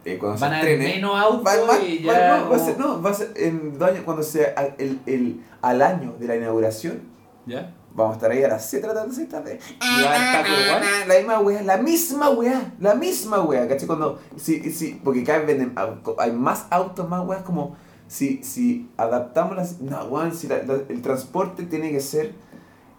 eh, 0.06 0.18
cuando 0.20 0.40
Van 0.40 0.50
se 0.52 0.56
a 0.56 0.60
haber 0.60 0.72
estrene... 0.74 0.96
menos 0.96 1.20
autos 1.20 1.46
Va, 1.46 1.56
va- 1.74 1.80
y 1.84 2.04
va- 2.04 2.14
ya. 2.14 2.38
no, 2.40 2.50
va 2.50 2.56
a 2.56 2.60
ser, 2.60 2.80
no, 2.80 3.02
va 3.02 3.10
a 3.10 3.14
ser 3.14 3.32
en 3.36 3.78
dos 3.80 3.90
años, 3.90 4.04
cuando 4.06 4.22
sea 4.24 4.54
al, 4.56 4.76
el, 4.78 5.00
el- 5.08 5.42
al 5.62 5.82
año 5.82 6.16
de 6.20 6.28
la 6.28 6.36
inauguración, 6.36 7.02
¿Ya? 7.48 7.74
vamos 7.96 8.14
a 8.14 8.16
estar 8.18 8.30
ahí 8.32 8.44
a 8.44 8.48
las 8.50 8.70
7 8.70 8.88
de 8.88 8.94
la 8.94 9.00
tarde, 9.02 9.16
6 9.16 9.30
de 9.30 9.34
la 9.38 9.44
tarde. 9.44 9.60
¿Y 9.82 10.04
va 10.04 10.12
a 10.12 10.16
estar 10.42 10.46
igual? 10.48 10.84
La 11.08 11.16
misma 11.18 11.40
wea, 11.40 11.62
la 11.64 11.78
misma 11.78 12.30
wea, 12.30 12.74
la 12.80 12.96
misma 12.96 13.42
wea, 13.44 13.68
¿cachai? 13.68 13.88
Cuando, 13.88 14.20
sí, 14.36 14.72
sí, 14.72 15.02
porque 15.04 15.24
cada 15.24 15.40
vez 15.40 15.48
venden, 15.48 15.74
au- 15.76 16.16
hay 16.20 16.32
más 16.32 16.68
autos, 16.70 17.10
más 17.10 17.26
weas, 17.26 17.42
como 17.44 17.76
si, 18.08 18.44
si 18.44 18.90
adaptamos 18.98 19.56
las, 19.56 19.82
no, 19.82 20.04
weón, 20.06 20.34
si 20.34 20.48
la- 20.48 20.64
la- 20.64 20.84
el 20.90 21.02
transporte 21.02 21.64
tiene 21.64 21.92
que 21.92 22.00
ser, 22.00 22.34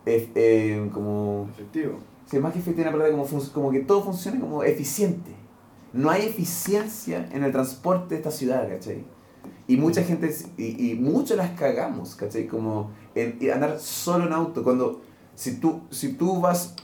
eh, 0.04 0.30
eh, 0.34 0.90
como, 0.92 1.48
Efectivo. 1.52 1.98
si 2.26 2.38
más 2.38 2.52
que 2.52 2.58
efectivo, 2.60 2.88
una 2.88 2.92
palabra 2.98 3.12
como, 3.16 3.42
como 3.52 3.70
que 3.70 3.80
todo 3.80 4.02
funcione 4.02 4.40
como 4.40 4.62
eficiente. 4.64 5.32
No 5.92 6.10
hay 6.10 6.26
eficiencia 6.26 7.28
en 7.32 7.42
el 7.44 7.52
transporte 7.52 8.14
de 8.14 8.16
esta 8.16 8.30
ciudad, 8.30 8.68
¿cachai? 8.68 9.04
Y 9.68 9.76
mucha 9.78 10.02
gente, 10.02 10.32
y, 10.56 10.90
y 10.90 10.94
muchos 10.94 11.36
las 11.36 11.50
cagamos, 11.58 12.14
¿cachai? 12.14 12.46
Como 12.46 12.90
en, 13.14 13.38
en 13.40 13.50
andar 13.52 13.78
solo 13.80 14.26
en 14.26 14.32
auto. 14.32 14.62
Cuando, 14.62 15.00
si 15.34 15.58
tú, 15.58 15.82
si 15.90 16.12
tú 16.14 16.40
vas 16.40 16.75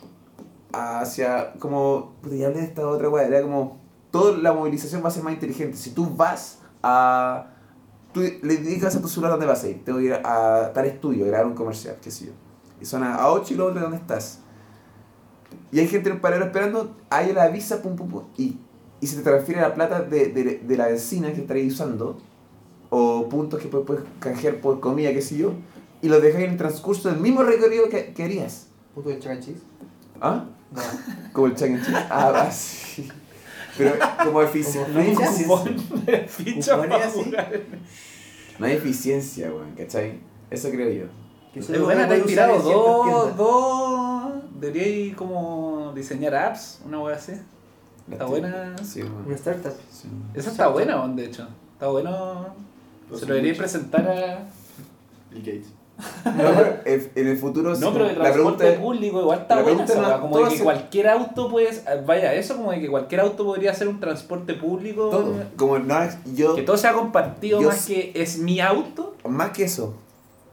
hacia, 0.73 1.53
como, 1.59 2.13
puta, 2.23 2.37
ya 2.37 2.47
hablé 2.47 2.61
de 2.61 2.67
esta 2.67 2.87
otra 2.89 3.09
weá, 3.09 3.27
era 3.27 3.43
como, 3.43 3.79
toda 4.11 4.37
la 4.39 4.53
movilización 4.53 5.03
va 5.05 5.09
a 5.09 5.11
ser 5.11 5.23
más 5.23 5.35
inteligente. 5.35 5.77
Si 5.77 5.91
tú 5.91 6.09
vas 6.17 6.61
a, 6.83 7.52
tú 8.13 8.21
le 8.21 8.57
digas 8.57 8.95
a 8.97 9.01
tu 9.01 9.09
celular 9.09 9.33
dónde 9.33 9.47
vas 9.47 9.65
a 9.65 9.69
ir, 9.69 9.85
tengo 9.85 9.99
que 9.99 10.05
ir 10.05 10.15
a 10.15 10.71
tal 10.75 10.85
estudio, 10.87 11.25
a 11.25 11.29
grabar 11.29 11.47
un 11.47 11.55
comercial, 11.55 11.97
qué 12.03 12.11
sé 12.11 12.27
yo. 12.27 12.33
Y 12.81 12.85
son 12.85 13.03
a 13.05 13.29
8 13.29 13.45
kilómetros 13.45 13.77
de 13.77 13.81
donde 13.83 13.97
estás. 13.97 14.41
Y 15.71 15.79
hay 15.81 15.89
gente 15.89 16.09
en 16.09 16.17
el 16.17 16.21
paradero 16.21 16.47
esperando, 16.47 16.97
a 17.11 17.23
ella 17.23 17.35
la 17.35 17.43
avisa, 17.45 17.83
pum, 17.83 17.97
pum, 17.97 18.09
pum, 18.09 18.25
y, 18.37 18.59
y 19.01 19.07
se 19.07 19.17
te 19.17 19.23
transfiere 19.23 19.61
la 19.61 19.75
plata 19.75 20.03
de, 20.03 20.29
de, 20.29 20.59
de 20.59 20.77
la 20.77 20.89
benzina 20.89 21.33
que 21.33 21.41
estaréis 21.41 21.75
usando, 21.75 22.19
o 22.91 23.29
puntos 23.29 23.61
que 23.61 23.69
puedes, 23.69 23.87
puedes 23.87 24.05
canjear 24.21 24.61
por 24.61 24.81
comida, 24.81 25.13
qué 25.13 25.23
sé 25.23 25.37
yo, 25.39 25.53
y 26.03 26.09
los 26.09 26.21
dejáis 26.21 26.47
en 26.47 26.51
el 26.53 26.57
transcurso 26.59 27.09
del 27.09 27.21
mismo 27.21 27.43
recorrido 27.43 27.89
que, 27.89 28.13
que 28.13 28.25
harías. 28.25 28.67
¿Puto 28.95 29.09
del 29.09 29.21
Chuck 29.21 29.33
E. 29.33 29.41
Cheese? 29.41 29.63
¿Ah? 30.21 30.45
No. 30.71 30.83
Como 31.33 31.47
el 31.47 31.55
Chuck 31.55 31.69
E. 31.69 31.81
Ah, 32.11 32.51
sí. 32.53 33.09
Pero 33.79 33.95
como 34.25 34.43
eficiencia. 34.43 34.89
No 34.89 35.01
hay 35.01 35.09
eficiencia. 35.13 36.77
No 38.59 38.67
hay 38.67 38.73
eficiencia, 38.75 39.51
weón, 39.53 39.75
¿cachai? 39.77 40.21
Eso 40.51 40.71
creo 40.71 40.91
yo. 40.91 41.07
Es 41.55 41.81
buena, 41.81 42.09
te 42.09 42.17
en 42.17 42.27
ciertas 42.27 42.65
dos, 42.65 43.37
dos. 43.37 44.33
Debería 44.61 44.89
ir 44.89 45.17
como 45.17 45.93
diseñar 45.95 46.35
apps, 46.35 46.81
una 46.85 47.01
wea 47.01 47.17
así. 47.17 47.33
Está 48.11 48.25
buena. 48.27 48.75
Sí. 48.83 49.03
Una 49.03 49.35
startup. 49.35 49.73
Sí. 49.91 50.09
Esa 50.35 50.51
está 50.51 50.69
buena, 50.69 50.97
weón, 51.01 51.17
de 51.17 51.27
hecho. 51.27 51.49
Está 51.75 51.89
bueno. 51.89 52.55
Pues 53.09 53.21
Se 53.21 53.27
lo 53.27 53.35
debería 53.35 53.53
mucho. 53.53 53.63
presentar 53.63 54.09
a. 54.09 54.45
Bill 55.31 55.41
Gates. 55.45 55.73
No, 56.25 56.33
pero 56.35 56.81
en 57.15 57.29
el 57.29 57.37
futuro. 57.37 57.75
sí, 57.75 57.81
No, 57.81 57.93
pero 57.93 58.07
el 58.07 58.17
pregunta 58.17 58.33
transporte 58.59 58.73
público 58.73 59.21
igual 59.21 59.39
está 59.41 59.63
buena 59.63 59.85
esa 59.85 60.01
no- 60.03 60.21
Como 60.21 60.39
de 60.39 60.49
que 60.51 60.57
se- 60.59 60.63
cualquier 60.65 61.09
auto 61.09 61.49
puedes. 61.51 61.85
Vaya, 62.07 62.35
eso 62.35 62.57
como 62.57 62.71
de 62.73 62.81
que 62.81 62.89
cualquier 62.89 63.21
auto 63.21 63.45
podría 63.45 63.75
ser 63.75 63.89
un 63.89 64.01
transporte 64.01 64.55
público. 64.55 65.09
Todo. 65.11 65.35
Como 65.57 65.79
no, 65.79 65.95
yo. 66.35 66.55
Que 66.55 66.63
todo 66.63 66.77
sea 66.77 66.93
compartido 66.93 67.61
Yo 67.61 67.69
más 67.69 67.87
que 67.87 68.13
es 68.15 68.39
mi 68.39 68.61
auto. 68.61 69.15
Más 69.29 69.51
que 69.51 69.65
eso. 69.65 69.95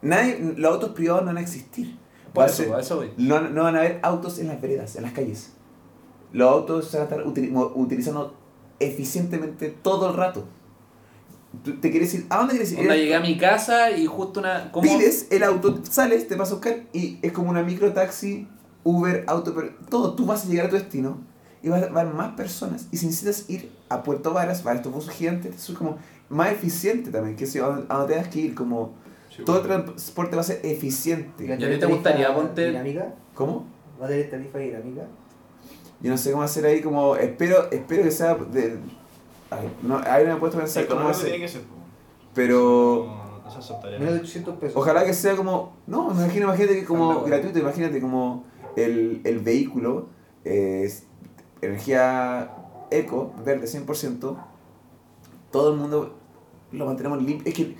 Nadie, 0.02 0.40
los 0.56 0.74
autos 0.74 0.90
privados 0.92 1.24
no 1.24 1.28
van 1.28 1.38
a 1.38 1.42
existir. 1.42 1.98
Por 2.34 2.46
eso, 2.46 2.64
ser- 2.64 2.80
eso 2.80 2.96
voy. 2.98 3.12
no, 3.18 3.42
no 3.42 3.64
van 3.64 3.76
a 3.76 3.80
haber 3.80 4.00
autos 4.04 4.40
en 4.40 4.48
las 4.48 4.62
veredas, 4.62 4.96
en 4.96 5.04
las 5.04 5.14
calles. 5.14 5.52
Los 6.32 6.52
autos 6.52 6.86
se 6.88 6.98
van 6.98 7.08
a 7.08 7.10
estar 7.10 7.28
utilizando 7.76 8.34
eficientemente 8.80 9.70
todo 9.82 10.10
el 10.10 10.16
rato. 10.16 10.44
¿Te 11.82 11.90
quieres 11.92 12.14
ir? 12.14 12.26
¿A 12.30 12.38
dónde 12.38 12.52
quieres 12.54 12.72
ir? 12.74 12.80
Onda, 12.80 12.96
llegué 12.96 13.16
a 13.16 13.20
mi 13.20 13.38
casa 13.38 13.92
y 13.92 14.06
justo 14.06 14.40
una. 14.40 14.72
¿cómo? 14.72 14.84
Pides 14.84 15.28
el 15.32 15.44
auto, 15.44 15.80
sales, 15.90 16.28
te 16.28 16.36
vas 16.36 16.50
a 16.52 16.54
buscar 16.54 16.84
y 16.94 17.18
es 17.22 17.32
como 17.32 17.50
una 17.50 17.64
micro 17.64 17.92
taxi, 17.92 18.48
Uber, 18.84 19.24
auto, 19.28 19.54
pero 19.56 19.70
todo. 19.90 20.14
Tú 20.14 20.26
vas 20.26 20.46
a 20.46 20.48
llegar 20.48 20.68
a 20.68 20.70
tu 20.70 20.76
destino 20.76 21.18
y 21.64 21.70
vas 21.70 21.84
a 21.84 21.88
van 21.90 22.16
más 22.16 22.34
personas. 22.36 22.88
Y 22.92 22.98
si 22.98 23.08
necesitas 23.08 23.50
ir 23.50 23.72
a 23.90 24.04
Puerto 24.04 24.32
Varas, 24.32 24.66
va 24.66 24.72
a 24.72 24.76
estos 24.76 24.94
buses 24.94 25.12
gigantes, 25.12 25.56
eso 25.56 25.72
es 25.74 25.78
como 25.78 25.98
más 26.30 26.52
eficiente 26.52 27.10
también. 27.12 27.36
Que 27.36 27.46
si 27.48 27.58
a 27.60 27.64
donde 27.64 28.14
tengas 28.14 28.28
que 28.30 28.40
ir, 28.40 28.56
como 28.56 28.94
Sí, 29.36 29.44
todo 29.44 29.58
el 29.62 29.64
transporte 29.64 30.36
va 30.36 30.42
a 30.42 30.46
ser 30.46 30.60
eficiente. 30.64 31.46
¿Y 31.46 31.52
a 31.52 31.58
ti 31.58 31.80
te 31.80 31.86
gustaría, 31.86 32.34
ponte- 32.34 32.68
dinámica? 32.68 33.14
¿Cómo? 33.34 33.66
¿Va 34.02 34.06
a 34.06 34.10
tener 34.10 34.30
tarifa 34.30 34.58
dinámica? 34.60 35.02
Yo 36.02 36.12
no 36.12 36.18
sé 36.18 36.32
cómo 36.32 36.44
hacer 36.44 36.66
ahí, 36.66 36.82
como 36.82 37.16
espero, 37.16 37.70
espero 37.72 38.04
que 38.04 38.12
sea 38.12 38.36
de. 38.36 38.78
Ay, 39.52 39.70
no, 39.82 39.98
ahí 39.98 40.24
no 40.24 40.32
me 40.32 40.36
he 40.36 40.40
puesto 40.40 40.58
a 40.58 40.62
pensar 40.62 40.88
cómo 40.88 41.12
tiene 41.12 41.40
que 41.40 41.48
ser. 41.48 41.62
Pero. 42.34 43.06
No, 43.08 43.42
no 43.44 43.52
se 43.52 43.58
aceptaría. 43.60 44.00
Menos 44.00 44.14
de 44.14 44.20
800 44.22 44.56
pesos. 44.58 44.78
Ojalá 44.78 45.06
que 45.06 45.14
sea 45.14 45.36
como. 45.36 45.78
No, 45.88 46.12
imagina, 46.12 46.46
imagínate 46.46 46.80
que 46.80 46.86
como 46.86 47.24
gratuito, 47.24 47.60
imagínate 47.60 48.00
como 48.00 48.46
el, 48.76 49.22
el 49.24 49.40
vehículo 49.40 50.10
es 50.44 51.04
energía 51.62 52.52
eco, 52.92 53.34
verde 53.46 53.66
100%. 53.66 54.38
Todo 55.52 55.74
el 55.74 55.80
mundo 55.80 56.16
lo 56.72 56.86
mantenemos 56.86 57.22
limpio. 57.22 57.48
Es 57.48 57.54
que 57.56 57.76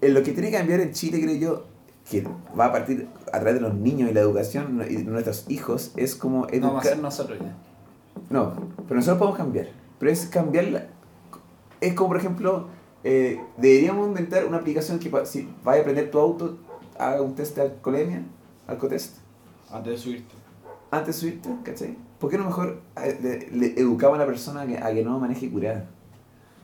eh, 0.00 0.08
lo 0.08 0.22
que 0.22 0.32
tiene 0.32 0.50
que 0.50 0.56
cambiar 0.56 0.80
en 0.80 0.92
Chile, 0.92 1.20
creo 1.20 1.36
yo, 1.36 1.66
que 2.10 2.26
va 2.58 2.66
a 2.66 2.72
partir 2.72 3.08
a 3.28 3.38
través 3.38 3.54
de 3.54 3.60
los 3.60 3.74
niños 3.74 4.10
y 4.10 4.14
la 4.14 4.20
educación 4.20 4.84
y 4.88 4.96
de 4.96 5.04
nuestros 5.04 5.46
hijos, 5.48 5.92
es 5.96 6.14
como 6.14 6.46
No, 6.46 6.68
vamos 6.68 6.86
a 6.86 6.88
ser 6.88 6.98
nosotros 6.98 7.38
ya. 7.38 7.54
No, 8.30 8.54
pero 8.88 8.96
nosotros 8.96 9.18
podemos 9.18 9.38
cambiar. 9.38 9.68
Pero 9.98 10.10
es 10.10 10.26
cambiar 10.26 10.64
la... 10.66 10.86
Es 11.82 11.94
como, 11.94 12.08
por 12.08 12.16
ejemplo, 12.16 12.68
eh, 13.04 13.40
deberíamos 13.58 14.06
inventar 14.08 14.46
una 14.46 14.56
aplicación 14.58 14.98
que 14.98 15.10
si 15.26 15.48
vaya 15.64 15.78
a 15.78 15.82
aprender 15.82 16.10
tu 16.10 16.18
auto, 16.18 16.56
haga 16.98 17.20
un 17.20 17.34
test 17.34 17.56
de 17.56 17.62
alcoholemia, 17.62 18.22
alcotest, 18.66 19.16
Antes 19.70 19.92
de 19.92 19.98
subirte. 19.98 20.34
antes 20.90 21.14
de 21.14 21.20
subirte, 21.20 21.48
¿cachai? 21.64 21.96
¿Por 22.18 22.30
qué 22.30 22.38
no 22.38 22.44
mejor 22.44 22.80
eh, 23.02 23.18
le, 23.52 23.56
le 23.58 23.80
educamos 23.80 24.16
a 24.16 24.20
la 24.20 24.26
persona 24.26 24.62
a 24.62 24.66
que, 24.66 24.78
a 24.78 24.92
que 24.94 25.02
no 25.04 25.18
maneje 25.18 25.50
curada? 25.50 25.86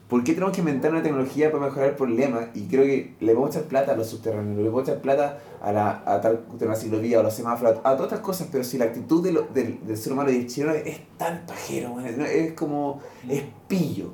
¿Por 0.07 0.23
qué 0.23 0.33
tenemos 0.33 0.53
que 0.55 0.61
inventar 0.61 0.89
una 0.91 1.03
tecnología 1.03 1.51
para 1.51 1.65
mejorar 1.65 1.89
el 1.89 1.95
problema? 1.95 2.47
Y 2.55 2.67
creo 2.67 2.83
que 2.83 3.13
le 3.19 3.33
podemos 3.33 3.55
echar 3.55 3.67
plata 3.67 3.91
a 3.91 3.95
los 3.95 4.07
subterráneos, 4.07 4.57
le 4.57 4.63
podemos 4.71 4.89
echar 4.89 5.01
plata 5.01 5.37
a, 5.61 5.71
la, 5.71 6.01
a 6.05 6.19
tal 6.21 6.45
a 6.59 6.65
la 6.65 6.75
ciclovía, 6.75 7.19
a 7.19 7.23
los 7.23 7.33
semáforos, 7.33 7.77
a 7.83 7.91
todas 7.95 8.03
estas 8.03 8.19
cosas, 8.21 8.47
pero 8.51 8.63
si 8.63 8.77
la 8.79 8.85
actitud 8.85 9.21
de 9.23 9.33
lo- 9.33 9.47
del, 9.53 9.85
del 9.85 9.97
ser 9.97 10.13
humano 10.13 10.31
y 10.31 10.47
chileno 10.47 10.73
es 10.73 10.99
tan 11.17 11.45
pajero, 11.45 11.95
no, 11.99 12.25
es 12.25 12.53
como, 12.53 13.01
es 13.27 13.43
pillo. 13.67 14.11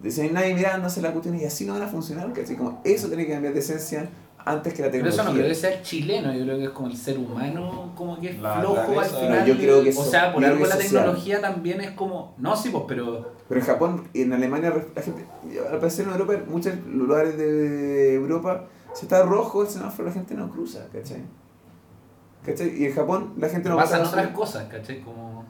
Dicen, 0.00 0.34
nadie 0.34 0.54
mirándose 0.54 1.00
la 1.00 1.12
cuestión 1.12 1.38
y 1.38 1.44
así 1.44 1.64
no 1.64 1.72
van 1.74 1.82
a 1.82 1.88
funcionar, 1.88 2.32
¿cachai? 2.32 2.56
Como 2.56 2.80
eso 2.84 3.08
tiene 3.08 3.26
que 3.26 3.32
cambiar 3.32 3.54
de 3.54 3.60
esencia 3.60 4.08
antes 4.44 4.74
que 4.74 4.82
la 4.82 4.90
Pero 4.90 5.08
eso 5.08 5.16
tecnología. 5.16 5.24
no 5.24 5.38
creo 5.38 5.48
que 5.48 5.54
sea 5.54 5.72
el 5.78 5.82
chileno, 5.82 6.34
yo 6.34 6.44
creo 6.44 6.58
que 6.58 6.64
es 6.64 6.70
como 6.70 6.88
el 6.88 6.96
ser 6.96 7.18
humano, 7.18 7.92
como 7.96 8.20
que 8.20 8.30
es 8.30 8.38
La 8.40 8.60
flojo 8.60 9.00
al 9.00 9.06
final. 9.06 9.40
No, 9.40 9.46
yo 9.46 9.56
creo 9.56 9.82
que 9.82 9.90
o 9.90 10.04
sea, 10.04 10.32
por 10.32 10.44
algo 10.44 10.66
la 10.66 10.76
tecnología 10.76 11.40
también 11.40 11.80
es 11.80 11.92
como. 11.92 12.34
No, 12.38 12.54
sí, 12.54 12.68
pues, 12.70 12.84
pero. 12.86 13.32
Pero 13.48 13.60
en 13.60 13.66
Japón 13.66 14.08
y 14.12 14.22
en 14.22 14.32
Alemania, 14.32 14.72
la 14.94 15.02
gente, 15.02 15.26
al 15.70 15.78
parecer 15.78 16.06
en 16.06 16.12
Europa, 16.12 16.34
en 16.34 16.50
muchos 16.50 16.74
lugares 16.86 17.38
de 17.38 18.14
Europa, 18.14 18.66
si 18.92 19.06
está 19.06 19.22
rojo 19.22 19.62
el 19.62 19.68
semáforo, 19.68 20.08
la 20.08 20.14
gente 20.14 20.34
no 20.34 20.50
cruza, 20.50 20.86
¿cachai? 20.92 21.22
¿Cachai? 22.44 22.82
Y 22.82 22.86
en 22.86 22.94
Japón 22.94 23.32
la 23.38 23.48
gente 23.48 23.68
no 23.68 23.76
pasan 23.76 24.00
pasa 24.00 24.10
otras 24.10 24.28
cosas, 24.28 24.64
¿cachai? 24.64 25.00
Como. 25.00 25.44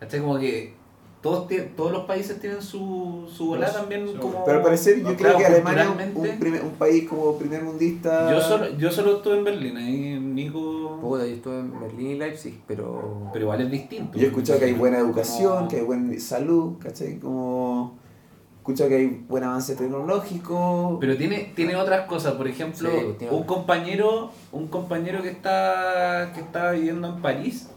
¿cachai? 0.00 0.20
Como 0.20 0.38
que 0.38 0.74
todos, 1.22 1.48
tie- 1.48 1.68
todos 1.76 1.92
los 1.92 2.04
países 2.04 2.40
tienen 2.40 2.62
su, 2.62 3.28
su 3.30 3.46
volada 3.48 3.72
también 3.74 4.08
sí, 4.08 4.14
como... 4.18 4.42
Pero 4.44 4.58
al 4.58 4.62
parecer 4.64 5.02
yo 5.02 5.16
creo 5.16 5.36
que 5.36 5.44
Alemania 5.46 5.82
es 6.00 6.16
un, 6.16 6.38
primer- 6.38 6.62
un 6.64 6.70
país 6.72 7.08
como 7.08 7.36
primer 7.36 7.62
mundista. 7.62 8.30
Yo 8.30 8.40
solo, 8.40 8.76
yo 8.78 8.90
solo 8.90 9.16
estuve 9.16 9.36
en 9.38 9.44
Berlín, 9.44 9.76
ahí 9.76 10.18
Nico... 10.18 10.98
Puta, 11.00 11.26
yo 11.26 11.32
estuve 11.34 11.58
en 11.60 11.80
Berlín 11.80 12.10
y 12.10 12.14
Leipzig, 12.16 12.60
pero. 12.66 13.28
Pero 13.32 13.44
igual 13.46 13.60
es 13.62 13.70
distinto. 13.70 14.18
Yo 14.18 14.24
he 14.24 14.28
escuchado 14.28 14.58
que 14.58 14.66
hay 14.66 14.74
buena 14.74 14.98
educación, 14.98 15.54
Como- 15.56 15.68
que 15.68 15.76
hay 15.76 15.82
buena 15.82 16.20
salud, 16.20 16.74
¿cachai? 16.78 17.18
Como... 17.18 17.98
He 18.56 18.60
escuchado 18.60 18.90
que 18.90 18.96
hay 18.96 19.24
buen 19.26 19.42
avance 19.42 19.74
tecnológico. 19.74 20.98
Pero 21.00 21.16
tiene, 21.16 21.52
tiene 21.56 21.76
otras 21.76 22.06
cosas, 22.06 22.34
por 22.34 22.46
ejemplo, 22.46 22.90
Sí, 23.18 23.26
un 23.30 23.44
compañero, 23.44 24.30
un 24.52 24.68
compañero 24.68 25.22
que 25.22 25.30
está 25.30 26.30
que 26.34 26.40
estaba 26.40 26.72
viviendo 26.72 27.08
en 27.08 27.22
París, 27.22 27.69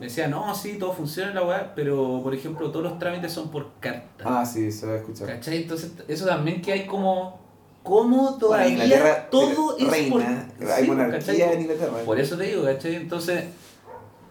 me 0.00 0.06
decía, 0.06 0.26
no, 0.28 0.52
sí, 0.54 0.78
todo 0.78 0.92
funciona 0.94 1.28
en 1.28 1.34
la 1.36 1.44
web, 1.44 1.66
pero 1.76 2.20
por 2.22 2.34
ejemplo 2.34 2.70
todos 2.70 2.82
los 2.84 2.98
trámites 2.98 3.32
son 3.32 3.50
por 3.50 3.72
carta. 3.80 4.24
Ah, 4.24 4.44
sí, 4.46 4.66
eso 4.66 4.92
he 4.92 4.96
escuchado. 4.96 5.26
¿Cachai? 5.30 5.58
Entonces, 5.62 5.92
eso 6.08 6.26
también 6.26 6.60
que 6.62 6.72
hay 6.72 6.86
como. 6.86 7.38
¿Cómo 7.82 8.36
todavía 8.36 8.68
Inglaterra 8.84 9.28
todo 9.30 9.78
es 9.78 9.88
reina, 9.90 10.10
por. 10.12 10.22
hay 10.70 10.82
Sí, 10.84 10.88
monarquía 10.90 11.18
¿cachai? 11.18 11.40
en 11.54 11.60
Inglaterra. 11.62 11.92
Por 12.04 12.18
eso 12.20 12.36
te 12.36 12.44
digo, 12.44 12.64
¿cachai? 12.64 12.94
Entonces, 12.96 13.44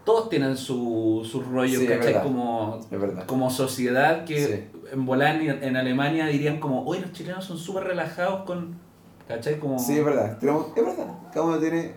todos 0.03 0.29
tienen 0.29 0.57
su, 0.57 1.27
su 1.29 1.41
rollo, 1.41 1.79
Sí, 1.79 1.87
¿cachai? 1.87 2.21
Como, 2.23 2.79
como 3.25 3.49
sociedad 3.49 4.25
que 4.25 4.45
Sí. 4.45 4.79
en 4.91 5.21
en, 5.49 5.63
en 5.63 5.75
Alemania 5.77 6.27
dirían 6.27 6.59
como, 6.59 6.83
oye, 6.85 7.01
los 7.01 7.11
chilenos 7.11 7.45
son 7.45 7.57
súper 7.57 7.83
relajados 7.85 8.43
con. 8.45 8.75
¿cachai? 9.27 9.59
Como... 9.59 9.77
Sí, 9.77 9.97
es 9.99 10.03
verdad. 10.05 10.37
Tenemos, 10.39 10.67
es 10.75 10.83
verdad. 10.85 11.07
Cada 11.31 11.45
uno 11.45 11.59
tiene 11.59 11.93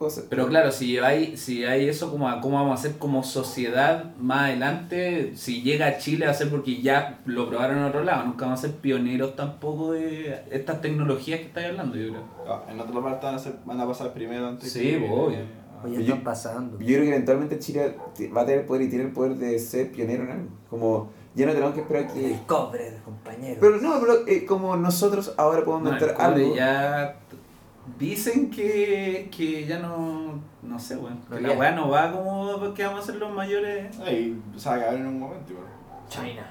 cosas. 0.00 0.24
Pero 0.30 0.48
claro, 0.48 0.72
si 0.72 0.98
hay, 0.98 1.36
si 1.36 1.64
hay 1.64 1.88
eso 1.88 2.10
como 2.10 2.28
a 2.28 2.40
cómo 2.40 2.56
vamos 2.56 2.72
a 2.72 2.74
hacer 2.74 2.98
como 2.98 3.22
sociedad 3.22 4.16
más 4.18 4.46
adelante, 4.48 5.32
si 5.36 5.62
llega 5.62 5.86
a 5.86 5.98
Chile 5.98 6.24
va 6.26 6.32
a 6.32 6.34
ser 6.34 6.48
porque 6.50 6.80
ya 6.80 7.20
lo 7.26 7.48
probaron 7.48 7.78
en 7.78 7.84
otro 7.84 8.02
lado, 8.02 8.24
nunca 8.24 8.46
vamos 8.46 8.60
a 8.60 8.68
ser 8.68 8.76
pioneros 8.76 9.36
tampoco 9.36 9.92
de 9.92 10.42
estas 10.50 10.80
tecnologías 10.80 11.40
que 11.40 11.46
estáis 11.46 11.68
hablando, 11.68 11.96
yo 11.96 12.08
creo. 12.08 12.24
Ah, 12.48 12.64
En 12.70 12.80
otra 12.80 13.00
parte 13.02 13.26
van 13.26 13.34
a, 13.34 13.38
ser- 13.38 13.56
van 13.64 13.78
a 13.80 13.86
pasar 13.86 14.12
primero 14.12 14.48
antes 14.48 14.72
Sí, 14.72 14.80
que... 14.80 14.96
obvio. 15.12 15.38
ah, 15.38 15.82
Oye, 15.84 15.94
Yo- 15.96 16.00
están 16.00 16.24
pasando. 16.24 16.78
Yo 16.80 16.86
creo 16.86 17.02
que 17.02 17.08
eventualmente 17.08 17.58
Chile 17.58 17.94
va 18.34 18.40
a 18.42 18.46
tener 18.46 18.60
el 18.62 18.66
poder 18.66 18.82
y 18.82 18.88
tiene 18.88 19.04
el 19.04 19.12
poder 19.12 19.36
de 19.36 19.58
ser 19.58 19.92
pionero 19.92 20.24
en 20.24 20.30
algo. 20.30 20.48
Como 20.70 21.10
ya 21.34 21.46
no 21.46 21.52
tenemos 21.52 21.74
que 21.74 21.80
esperar 21.82 22.06
que. 22.12 22.32
El 22.34 22.40
cobre, 22.46 22.96
compañero. 23.04 23.58
Pero 23.60 23.76
no, 23.80 24.00
pero 24.00 24.26
eh, 24.26 24.44
como 24.46 24.76
nosotros 24.76 25.32
ahora 25.36 25.64
podemos 25.64 25.92
No, 25.92 25.98
cobre 25.98 26.14
algo. 26.18 26.54
ya 26.56 27.16
dicen 27.98 28.50
que, 28.50 29.28
que 29.36 29.66
ya 29.66 29.78
no, 29.78 30.40
no 30.62 30.78
sé, 30.78 30.96
bueno, 30.96 31.16
que 31.28 31.40
No, 31.40 31.48
la 31.48 31.54
weá 31.54 31.70
no 31.72 31.88
va 31.90 32.12
como 32.12 32.72
que 32.74 32.84
vamos 32.84 33.00
a 33.00 33.06
ser 33.06 33.16
los 33.16 33.32
mayores. 33.32 33.98
Ahí 34.00 34.40
se 34.56 34.68
va 34.68 34.74
a 34.74 34.78
acabar 34.78 34.94
en 34.96 35.06
un 35.06 35.18
momento 35.20 35.52
igual. 35.52 35.66
China. 36.08 36.50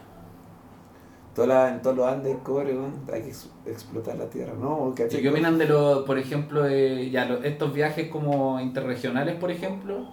Toda 1.35 1.47
la- 1.47 1.69
en 1.69 1.81
todos 1.81 1.95
los 1.95 2.07
Andes, 2.07 2.37
cobre, 2.43 2.73
weón, 2.73 2.93
hay 3.13 3.21
que 3.21 3.29
ex- 3.29 3.49
explotar 3.65 4.17
la 4.17 4.29
tierra, 4.29 4.53
¿no? 4.59 4.89
¿Y 4.91 4.95
¿Cachai? 4.95 5.21
qué 5.21 5.29
opinan 5.29 5.57
de 5.57 5.67
los, 5.67 6.03
por 6.05 6.17
ejemplo, 6.17 6.63
de 6.63 7.09
ya 7.11 7.25
lo- 7.25 7.43
estos 7.43 7.71
viajes 7.73 8.09
como 8.09 8.59
interregionales, 8.59 9.35
por 9.35 9.51
ejemplo? 9.51 10.07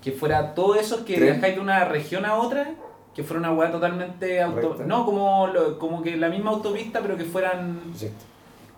Que 0.00 0.12
fuera 0.12 0.54
todo 0.54 0.74
eso 0.74 1.04
que 1.04 1.14
Tren. 1.16 1.32
viajáis 1.34 1.54
de 1.56 1.60
una 1.60 1.84
región 1.84 2.24
a 2.24 2.34
otra, 2.36 2.74
que 3.14 3.22
fuera 3.22 3.40
una 3.40 3.52
weá 3.52 3.70
totalmente 3.70 4.40
auto... 4.42 4.70
Recta. 4.70 4.84
No, 4.84 5.04
como, 5.04 5.46
lo- 5.48 5.78
como 5.78 6.02
que 6.02 6.16
la 6.16 6.28
misma 6.30 6.50
autopista, 6.50 7.00
pero 7.00 7.16
que 7.16 7.24
fueran... 7.24 7.78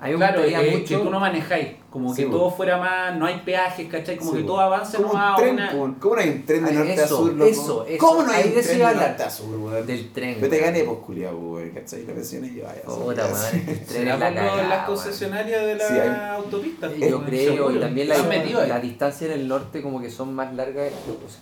Hay 0.00 0.12
un 0.14 0.18
Claro, 0.18 0.42
que, 0.44 0.70
mucho. 0.70 0.84
que 0.86 0.96
tú 1.04 1.10
no 1.10 1.18
manejáis, 1.18 1.68
como 1.90 2.14
Sí, 2.14 2.22
que 2.22 2.28
po. 2.28 2.36
todo 2.36 2.50
fuera 2.52 2.76
más, 2.78 3.16
no 3.16 3.26
hay 3.26 3.40
peajes, 3.44 3.88
¿cachai? 3.88 4.16
Como 4.16 4.30
Sí, 4.30 4.36
que 4.36 4.42
po. 4.44 4.48
todo 4.50 4.60
avance 4.60 4.96
Como 4.96 5.08
un 5.08 5.14
nomás 5.16 5.32
a 5.32 5.36
tren, 5.42 5.54
una... 5.54 5.72
¿Cómo 5.98 6.14
no 6.14 6.20
hay 6.20 6.28
un 6.28 6.46
tren 6.46 6.64
de 6.64 6.70
Ay, 6.70 6.76
norte 6.76 6.94
eso, 6.94 7.02
a 7.04 7.08
sur, 7.08 7.32
loco? 7.32 7.44
eso, 7.50 7.86
eso. 7.88 8.06
¿Cómo 8.06 8.22
no 8.22 8.30
hay 8.30 8.42
Ahí 8.42 8.48
un 8.48 8.62
tren 8.62 8.78
de 8.78 8.84
hablar. 8.84 9.08
norte 9.08 9.22
a 9.24 9.30
sur, 9.30 9.58
weón? 9.58 9.86
Del 9.88 10.12
tren. 10.12 10.34
Yo 10.34 10.40
te 10.42 10.48
weón. 10.50 10.62
gané, 10.64 10.84
pues, 10.84 10.98
culiao, 11.00 11.36
weón, 11.36 11.70
¿cachai? 11.70 12.06
La 12.06 12.12
presión 12.14 12.44
es 12.44 12.52
llevada. 12.52 12.74
Puta 12.86 13.26
tren 13.50 13.86
¿Será 13.88 14.14
por 14.14 14.20
las 14.32 14.70
weón. 14.70 14.84
concesionarias 14.86 15.62
de 15.66 15.74
la 15.74 15.88
Sí, 15.88 15.94
hay- 15.94 16.36
autopista? 16.36 16.94
Yo 16.96 17.24
creo, 17.24 17.70
y 17.72 17.80
también 17.80 18.08
la, 18.08 18.14
ahí. 18.14 18.68
la 18.68 18.78
distancia 18.80 19.26
en 19.26 19.32
el 19.32 19.48
norte 19.48 19.82
como 19.82 20.00
que 20.00 20.10
son 20.12 20.32
más 20.32 20.54
largas, 20.54 20.92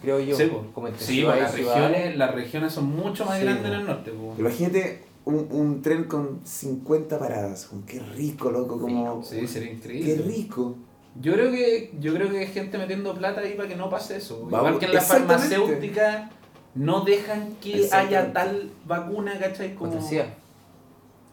creo 0.00 0.18
yo, 0.20 0.34
Sí, 0.34 0.50
como 0.72 0.88
las 0.88 2.34
regiones, 2.34 2.72
son 2.72 2.86
mucho 2.86 3.26
más 3.26 3.38
grandes 3.38 3.66
en 3.66 3.72
el 3.80 3.84
norte. 3.86 4.12
po. 4.12 4.34
Imagínate 4.38 5.04
un, 5.26 5.48
un 5.50 5.82
tren 5.82 6.04
con 6.04 6.40
50 6.44 7.18
paradas. 7.18 7.66
Con 7.66 7.82
qué 7.82 8.00
rico, 8.00 8.50
loco, 8.50 8.80
como... 8.80 9.22
Sí, 9.22 9.46
sería 9.46 9.68
Qué 9.68 9.74
increíble. 9.74 10.24
rico. 10.24 10.76
Yo 11.20 11.32
creo 11.32 11.50
que 11.50 11.94
yo 11.98 12.14
creo 12.14 12.30
que 12.30 12.38
hay 12.38 12.46
gente 12.46 12.78
metiendo 12.78 13.14
plata 13.14 13.40
ahí 13.40 13.54
para 13.54 13.68
que 13.68 13.76
no 13.76 13.88
pase 13.88 14.16
eso. 14.16 14.44
Igual 14.46 14.64
Vamos, 14.64 14.78
que 14.78 14.86
en 14.86 14.94
la 14.94 15.00
farmacéutica 15.00 16.30
no 16.74 17.00
dejan 17.00 17.54
que 17.60 17.88
haya 17.90 18.32
tal 18.32 18.70
vacuna, 18.84 19.38
¿cachai? 19.38 19.74
Como... 19.74 20.00
SIDA. 20.00 20.26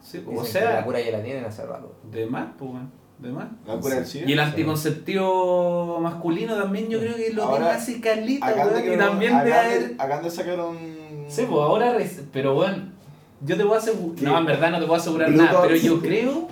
Sí, 0.01 0.23
o 0.25 0.43
sea, 0.43 0.73
la 0.73 0.85
cura 0.85 0.99
ya 0.99 1.11
la 1.11 1.23
tienen 1.23 1.45
hace 1.45 1.65
rato. 1.65 1.95
de 2.11 2.25
más, 2.25 2.47
pues, 2.57 2.71
de 3.19 3.29
más. 3.29 3.47
La 3.67 3.77
cura 3.79 3.95
del 3.95 4.05
SIDA. 4.05 4.29
Y 4.29 4.33
el 4.33 4.39
anticonceptivo 4.39 5.99
masculino 5.99 6.55
también 6.55 6.89
yo 6.89 6.99
creo 6.99 7.15
que 7.15 7.31
lo 7.33 7.43
Ahora, 7.43 7.57
tiene 7.57 7.71
así 7.71 8.01
calita, 8.01 8.47
Acá 8.47 8.67
weón, 8.67 8.83
de 8.83 8.95
y 8.95 8.97
también 8.97 9.43
de 9.43 9.53
haber... 9.53 9.95
Acá 9.97 10.29
sacaron... 10.29 10.77
Sí, 11.27 11.45
pues 11.49 11.61
ahora, 11.61 11.97
pero 12.31 12.53
bueno, 12.53 12.92
yo 13.45 13.57
te 13.57 13.63
puedo 13.63 13.75
asegurar, 13.79 14.15
¿Qué? 14.15 14.25
no, 14.25 14.37
en 14.37 14.45
verdad 14.45 14.71
no 14.71 14.79
te 14.79 14.85
puedo 14.85 14.99
asegurar 14.99 15.29
Blue 15.29 15.37
nada, 15.41 15.53
Box. 15.53 15.63
pero 15.67 15.75
yo 15.79 15.99
creo, 16.01 16.47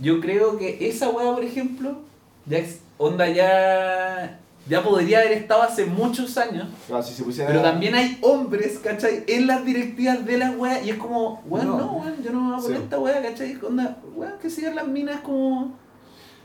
yo 0.00 0.20
creo 0.20 0.56
que 0.58 0.88
esa 0.88 1.08
weá, 1.10 1.32
por 1.34 1.44
ejemplo, 1.44 1.98
ya 2.46 2.62
onda 2.98 3.28
ya, 3.28 4.38
ya 4.68 4.82
podría 4.82 5.20
haber 5.20 5.32
estado 5.32 5.62
hace 5.62 5.84
muchos 5.86 6.36
años, 6.38 6.68
Claro, 6.86 7.02
si 7.02 7.14
se 7.14 7.22
pusiera... 7.22 7.48
pero 7.48 7.62
también 7.62 7.94
hay 7.94 8.18
hombres, 8.22 8.78
¿cachai? 8.82 9.24
En 9.26 9.46
las 9.46 9.64
directivas 9.64 10.24
de 10.26 10.38
la 10.38 10.50
weá, 10.52 10.82
y 10.82 10.90
es 10.90 10.96
como, 10.96 11.42
weón, 11.46 11.66
No. 11.68 11.78
no, 11.78 11.92
weón, 11.94 12.22
yo 12.22 12.30
no 12.32 12.40
me 12.40 12.50
voy 12.50 12.58
a 12.58 12.62
poner 12.62 12.76
Sí. 12.78 12.82
esta 12.84 12.98
weá, 12.98 13.22
¿cachai? 13.22 13.58
Onda, 13.66 13.98
weón, 14.14 14.32
que 14.40 14.50
sigan 14.50 14.76
las 14.76 14.86
minas 14.88 15.20
como, 15.20 15.72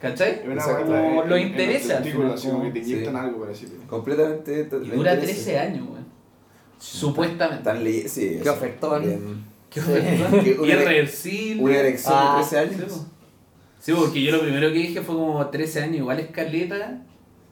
¿cachai? 0.01 0.41
Exacto. 0.45 0.86
Como 0.86 1.23
en- 1.23 1.29
lo 1.29 1.38
interesa, 1.38 1.97
al 1.97 2.03
testículos, 2.03 2.13
final, 2.13 2.34
así 2.34 2.47
como 2.47 2.60
como- 2.60 2.73
que 2.73 2.79
te 2.79 2.86
inyectan 2.88 3.13
sí. 3.13 3.19
algo 3.19 3.39
para 3.39 3.51
decirlo. 3.51 3.75
Completamente... 3.88 4.69
Y 4.84 4.89
dura 4.89 5.19
13 5.19 5.60
años, 5.60 5.88
weón. 5.89 6.06
Supuestamente. 6.79 7.63
Tan. 7.63 7.84
Sí, 8.10 8.39
ofertón. 8.49 9.53
Qué 9.73 9.81
Sí. 9.81 10.55
una- 10.59 10.67
Irreversible. 10.73 11.63
Una 11.63 11.75
erección 11.77 12.13
Ah, 12.15 12.38
de 12.38 12.43
13 12.47 12.67
Sí, 12.75 12.81
años. 12.81 13.07
Sí, 13.79 13.91
porque 13.93 14.21
yo 14.23 14.31
lo 14.31 14.41
primero 14.41 14.67
que 14.69 14.75
dije 14.79 15.01
fue 15.01 15.15
como 15.15 15.45
13 15.47 15.81
años, 15.83 15.97
igual 15.97 16.19
escaleta, 16.19 16.99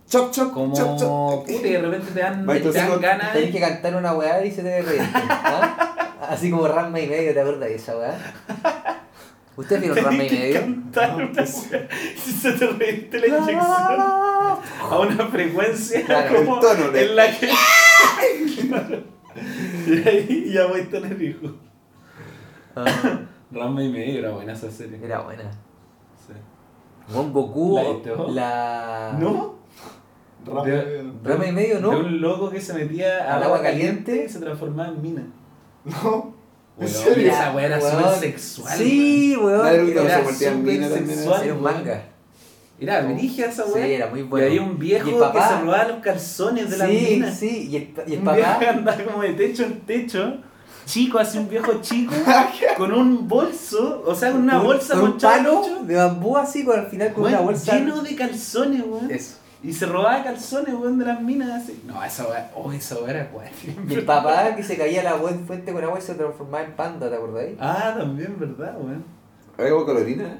Chop, 0.10 0.32
chop, 0.32 0.54
como 0.54 0.76
chop, 0.76 1.00
chop. 1.00 1.46
puta, 1.48 1.68
y 1.68 1.72
de 1.72 1.82
repente 1.82 2.08
te 2.14 2.20
dan, 2.20 2.46
te 2.46 2.72
dan 2.72 3.00
ganas. 3.02 3.34
Tenés 3.34 3.52
que 3.52 3.60
cantar 3.62 3.96
una 3.96 4.14
weá 4.14 4.46
y 4.46 4.52
se 4.52 4.62
te. 4.62 4.84
¿ah? 5.00 6.18
Así 6.30 6.52
como 6.52 6.68
Rasma 6.68 7.00
y 7.00 7.08
medio, 7.08 7.34
¿te 7.34 7.40
acuerdas 7.40 7.70
de 7.70 7.76
esa 7.76 7.98
weá? 7.98 8.18
¿Usted 9.56 9.80
vieron 9.80 9.98
Rasma 9.98 10.24
y 10.24 10.30
medio? 10.30 10.60
cantar 10.62 11.16
una 11.16 11.26
wea, 11.32 11.88
si 12.24 12.32
se 12.32 12.52
te 12.54 12.68
reviente 12.68 13.20
la 13.20 13.28
inyección 13.28 13.60
a 13.60 15.00
una 15.00 15.28
frecuencia 15.28 16.06
Claro, 16.06 16.36
como 16.36 16.56
el 16.56 16.62
tono, 16.62 16.96
en 16.96 17.16
la 17.16 17.40
que 17.40 17.50
y 19.88 20.08
ahí 20.08 20.52
ya 20.54 20.66
voy 20.68 20.82
a 20.82 20.90
tener 20.90 21.22
hijos 21.22 21.52
Ah, 22.76 23.20
Rama 23.52 23.84
y 23.84 23.90
medio 23.90 24.20
era 24.20 24.32
buena 24.32 24.54
esa 24.54 24.72
serie 24.72 25.00
era 25.04 25.20
buena. 25.22 25.44
Sí. 26.16 26.34
Con 27.14 27.34
Goku, 27.34 27.80
¿La. 28.30 29.18
¿no? 29.20 29.56
De- 30.66 31.04
Rasma 31.24 31.46
y 31.48 31.52
medio, 31.52 31.76
de 31.76 31.82
¿no? 31.82 31.90
un 31.92 32.20
loco 32.20 32.50
que 32.50 32.60
se 32.60 32.74
metía 32.74 33.32
¿Al 33.36 33.44
agua 33.44 33.62
caliente 33.62 34.06
caliente? 34.12 34.26
y 34.26 34.30
se 34.30 34.40
transformaba 34.40 34.90
en 34.90 35.02
mina 35.02 35.28
No. 35.86 36.34
¿En 36.80 36.86
Weón, 36.88 36.90
serio? 36.90 37.32
esa 37.32 37.52
weá 37.54 37.66
era 37.68 37.80
súper 37.82 38.16
sexual 38.20 38.78
Sí, 38.78 39.36
weón. 39.38 39.68
Era 39.68 40.20
súper 40.20 40.34
sexual. 40.90 41.44
Era 41.44 41.54
un 41.54 41.62
manga. 41.62 42.04
Era 42.80 43.00
esa 43.12 43.66
Sí, 43.66 43.72
weá. 43.76 43.86
era 43.86 44.08
muy 44.08 44.22
Y 44.22 44.24
bueno. 44.24 44.48
había 44.48 44.62
un 44.64 44.80
viejo 44.80 45.10
Y 45.10 45.14
el 45.14 45.20
papá- 45.20 45.48
que 45.50 45.54
se 45.56 45.62
robaba 45.62 45.84
los 45.90 45.98
calzones 46.00 46.70
de 46.72 46.78
las 46.78 46.90
sí, 46.90 47.08
minas. 47.12 47.38
sí, 47.38 47.68
y 47.70 47.76
el, 47.76 47.94
y 48.08 48.14
el 48.14 48.20
un 48.20 48.26
papá... 48.26 48.60
andaba 48.70 49.04
como 49.04 49.22
de 49.22 49.34
techo 49.34 49.64
en 49.64 49.82
techo. 49.82 50.38
Chico, 50.86 51.20
así 51.20 51.38
un 51.38 51.50
viejo 51.50 51.80
chico, 51.82 52.14
con 52.78 52.92
un 52.94 53.28
bolso, 53.28 54.04
o 54.06 54.16
sea, 54.16 54.32
con 54.32 54.42
una 54.42 54.60
un- 54.60 54.66
bolsa 54.68 54.96
con 54.96 55.04
un 55.12 55.18
de 55.18 55.22
palo 55.22 55.62
techo, 55.62 55.84
de 55.84 55.96
bambú 55.96 56.38
así, 56.38 56.66
con 56.66 56.80
al 56.80 56.88
final 56.88 57.14
con 57.14 57.24
weón, 57.24 57.36
una 57.36 57.44
bolsa... 57.44 57.76
lleno 57.78 58.02
de 58.02 58.16
calzones, 58.16 58.84
weón. 58.86 59.12
Eso. 59.12 59.36
Y 59.64 59.74
se 59.74 59.86
robaba 59.86 60.24
calzones, 60.24 60.74
weón, 60.74 60.98
de 60.98 61.06
las 61.06 61.22
minas 61.22 61.64
así. 61.64 61.84
No, 61.86 62.04
esa 62.04 62.26
weá, 62.28 62.52
oh, 62.56 62.72
esa 62.74 62.96
weá 63.00 63.12
era. 63.12 63.30
Y 63.88 63.94
el 63.94 64.04
papá 64.06 64.56
que 64.56 64.64
se 64.64 64.76
caía 64.76 65.02
a 65.02 65.04
la 65.04 65.14
buen 65.16 65.46
fuente 65.46 65.72
con 65.72 65.84
agua 65.84 66.00
y 66.00 66.02
se 66.02 66.16
transformaba 66.16 66.64
en 66.64 66.72
panda, 66.74 67.10
¿te 67.10 67.16
acordáis? 67.16 67.56
Ah, 67.60 67.94
también, 67.98 68.36
¿verdad, 68.40 68.76
weón? 68.80 69.04
Algo 69.58 69.86
colorina, 69.86 70.24
¿eh? 70.26 70.38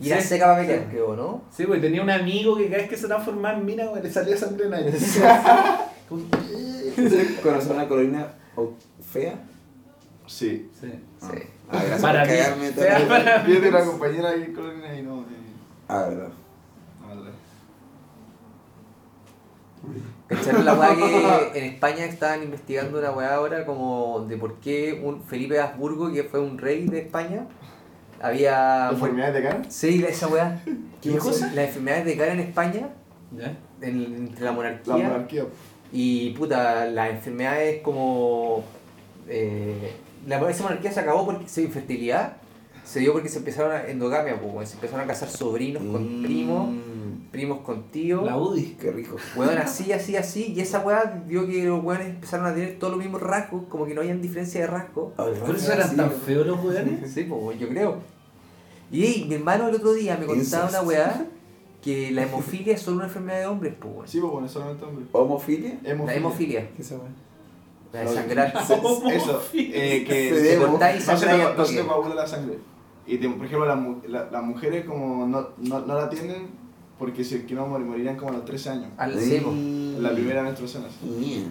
Y 0.00 0.10
era 0.10 0.20
Sí. 0.20 0.28
seca 0.28 0.46
para 0.46 0.60
pelear, 0.60 0.88
creo, 0.90 1.16
¿no? 1.16 1.42
Sí, 1.56 1.64
pues 1.64 1.80
tenía 1.80 2.02
un 2.02 2.10
amigo 2.10 2.54
que 2.56 2.66
cada 2.66 2.78
vez 2.82 2.90
que 2.90 2.96
se 2.98 3.06
transformaba 3.06 3.56
en 3.56 3.64
mina, 3.64 3.86
güey, 3.86 4.02
le 4.02 4.12
salía 4.12 4.36
sangre 4.36 4.64
en 4.66 4.70
la 4.72 4.80
nariz. 4.80 5.20
¿Conoces 7.42 7.70
una 7.70 7.88
colorina 7.88 8.26
o- 8.56 8.72
fea? 9.12 9.34
Sí. 10.26 10.68
Sí. 10.80 10.88
Sí. 11.20 11.26
Ah, 11.68 11.78
gracias 11.78 12.02
Para 12.02 12.22
por 12.22 12.30
mí, 12.32 12.36
cagarme 12.38 12.70
también. 12.72 13.08
para 13.08 13.42
mí. 13.44 13.54
Tengo 13.54 13.68
una 13.68 13.84
compañera 13.84 14.28
ahí 14.30 14.52
Colorina 14.52 14.94
y 14.98 15.02
no. 15.02 15.20
eh, 15.22 15.24
Ah, 15.88 16.06
verdad. 16.08 16.28
¿Cacharon 20.26 20.64
la 20.64 20.74
weá 20.74 20.96
que 20.96 21.50
en 21.58 21.64
España 21.74 22.04
estaban 22.04 22.42
investigando 22.42 22.98
una 22.98 23.12
weá 23.12 23.34
ahora 23.36 23.64
como 23.64 24.24
de 24.28 24.36
por 24.36 24.58
qué 24.58 25.00
un 25.04 25.22
Felipe 25.22 25.54
de 25.54 25.60
Habsburgo, 25.60 26.12
que 26.12 26.24
fue 26.24 26.40
un 26.40 26.58
rey 26.58 26.86
de 26.88 26.98
España, 27.02 27.46
había... 28.20 28.88
¿Enfermedades 28.90 29.34
de 29.34 29.42
cara? 29.42 29.62
Sí, 29.68 30.04
esa 30.06 30.26
weá. 30.26 30.60
¿Qué 31.00 31.16
cosa? 31.18 31.46
Las 31.54 31.68
enfermedades 31.68 32.06
de 32.06 32.16
cara 32.16 32.32
en 32.32 32.40
España, 32.40 32.88
¿Ya? 33.36 33.56
en- 33.80 34.14
entre 34.16 34.44
la 34.44 34.50
monarquía, 34.52 34.96
La 34.96 35.04
monarquía. 35.10 35.44
y 35.92 36.30
puta, 36.30 36.86
las 36.86 37.10
enfermedades 37.10 37.80
como... 37.82 38.64
Eh, 39.28 39.94
la, 40.26 40.50
esa 40.50 40.62
monarquía 40.64 40.92
se 40.92 41.00
acabó 41.00 41.24
porque 41.24 41.48
su 41.48 41.60
infertilidad 41.60 42.36
se 42.84 43.00
dio 43.00 43.12
porque 43.12 43.28
se 43.28 43.38
empezaron 43.38 43.72
a 43.72 43.88
endogamia, 43.88 44.40
pues, 44.40 44.68
se 44.68 44.74
empezaron 44.76 45.04
a 45.04 45.08
casar 45.08 45.28
sobrinos 45.28 45.82
con 45.82 46.20
Mm, 46.20 46.22
primos, 46.22 46.68
primos 47.32 47.60
con 47.60 47.90
tíos. 47.90 48.24
La 48.24 48.36
UDI. 48.36 48.76
Qué 48.80 48.92
rico. 48.92 49.16
Weón, 49.34 49.58
así, 49.58 49.92
así, 49.92 50.16
así, 50.16 50.52
y 50.56 50.60
esa 50.60 50.80
weá 50.80 51.22
dio 51.26 51.46
que 51.46 51.64
los 51.64 51.82
weones 51.82 52.08
empezaron 52.08 52.46
a 52.46 52.54
tener 52.54 52.78
todos 52.78 52.92
los 52.94 53.02
mismos 53.02 53.22
rasgos, 53.22 53.64
como 53.68 53.86
que 53.86 53.94
no 53.94 54.02
habían 54.02 54.22
diferencia 54.22 54.60
de 54.60 54.66
rasgos. 54.68 55.12
¿Por 55.14 55.56
eso 55.56 55.72
eran 55.72 55.96
tan 55.96 56.10
feos 56.12 56.46
los 56.46 56.62
weones? 56.64 57.10
Sí, 57.12 57.24
pues 57.24 57.58
yo 57.58 57.68
creo. 57.68 57.96
Y 58.92 59.24
mi 59.28 59.34
hermano 59.34 59.68
el 59.68 59.74
otro 59.74 59.92
día 59.92 60.16
me 60.16 60.26
contaba 60.26 60.68
una 60.68 60.82
weá 60.82 61.26
que 61.82 62.10
la 62.12 62.22
hemofilia 62.22 62.74
es 62.74 62.82
solo 62.82 62.98
una 62.98 63.06
enfermedad 63.06 63.40
de 63.40 63.46
hombres, 63.46 63.74
pues 63.80 63.94
weón. 63.94 64.08
Sí, 64.08 64.20
pues 64.20 64.32
bueno, 64.32 64.48
solamente 64.48 64.84
hombre. 64.84 65.06
¿Homofilia? 65.12 65.78
La 65.82 66.14
hemofilia, 66.14 66.70
¿Qué 66.76 66.82
es 66.82 66.92
la 67.92 68.00
de 68.00 68.08
sangrar. 68.08 68.52
Eso, 69.12 69.42
eh, 69.54 70.04
que 70.06 70.34
Se 70.34 70.56
Te 70.56 70.64
cortáis 70.64 71.04
y 71.04 71.10
no 71.10 71.16
se 71.16 71.26
no 71.56 71.64
se 71.64 71.76
te 71.76 71.86
coagula 71.86 72.14
la 72.14 72.26
sangre. 72.26 72.58
Y 73.06 73.18
te- 73.18 73.28
por 73.28 73.46
ejemplo, 73.46 73.66
las 73.66 73.78
mu- 73.78 74.00
la- 74.08 74.28
las 74.30 74.42
mujeres 74.42 74.84
como 74.84 75.26
no, 75.26 75.48
no, 75.58 75.80
no 75.80 75.94
la 75.94 76.08
tienen 76.10 76.48
porque 76.98 77.22
si 77.24 77.40
que 77.40 77.54
no 77.54 77.66
mor- 77.66 77.80
morirían 77.84 78.16
como 78.16 78.30
a 78.30 78.34
los 78.34 78.44
13 78.44 78.70
años. 78.70 78.88
Al 78.96 79.18
sí, 79.20 79.96
la 80.00 80.10
primera 80.12 80.42
menstruación. 80.42 80.84
así. 80.86 81.06
Mía. 81.06 81.44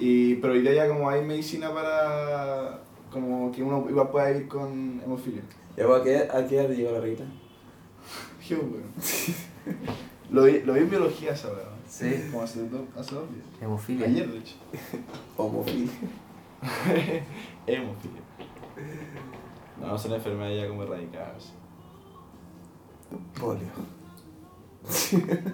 Y, 0.00 0.34
pero 0.36 0.52
hoy 0.52 0.60
día 0.60 0.74
ya 0.74 0.88
como 0.88 1.08
hay 1.08 1.24
medicina 1.24 1.72
para 1.72 2.80
como 3.10 3.50
que 3.50 3.62
uno 3.62 3.86
igual 3.88 4.10
pueda 4.10 4.28
vivir 4.30 4.48
con 4.48 5.00
hemofilia. 5.04 5.42
¿Y 5.76 5.80
a 5.80 6.02
qué, 6.02 6.16
a 6.30 6.46
qué 6.46 6.56
edad 6.58 6.68
te 6.68 6.76
llegó 6.76 6.92
la 6.92 7.00
regla? 7.00 7.24
Bueno. 8.50 8.86
lo, 10.30 10.44
vi, 10.44 10.60
lo 10.60 10.72
vi 10.74 10.80
en 10.80 10.90
biología 10.90 11.32
verdad. 11.48 11.70
Sí, 11.88 12.28
Como 12.30 12.42
hace 12.44 12.68
dos, 12.68 12.82
hace 12.96 13.14
dos 13.14 13.24
días. 13.32 13.46
hemofilia. 13.60 14.06
Ayer, 14.06 14.30
de 14.30 14.38
hecho. 14.38 14.54
Homofilia. 15.36 15.90
Hemofilia. 17.66 18.20
No, 19.80 19.98
son 19.98 20.12
enfermedades 20.12 20.62
ya 20.62 20.68
como 20.68 20.82
erradicadas. 20.82 21.52
Polio. 23.40 23.68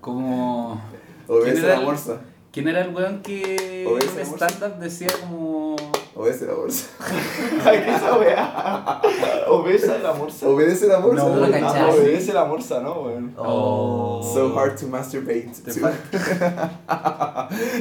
Como. 0.00 0.80
Obedece 1.28 1.52
¿Quién 1.52 1.64
era 1.64 1.74
la 1.74 1.80
el- 1.80 1.86
bolsa. 1.86 2.20
¿Quién 2.52 2.68
era 2.68 2.80
el 2.84 2.94
weón 2.94 3.22
que 3.22 3.84
en 3.84 4.26
stand-up 4.26 4.78
decía 4.78 5.08
como. 5.20 5.76
Obedece 6.16 6.46
la 6.46 6.54
bolsa. 6.54 6.86
¿qué 7.64 7.90
esa 7.90 8.16
weá? 8.16 9.02
Obesa 9.48 9.98
la 9.98 10.12
morsa. 10.12 10.46
Obedece 10.48 10.86
la 10.86 10.98
bolsa. 10.98 11.24
No, 11.24 11.34
No, 11.34 11.50
cachai. 11.50 11.90
obedece 11.90 12.32
la 12.32 12.44
morsa, 12.44 12.80
¿no, 12.80 13.00
weón? 13.00 13.34
Oh. 13.36 14.22
So 14.32 14.56
hard 14.56 14.78
to 14.78 14.86
masturbate. 14.86 15.50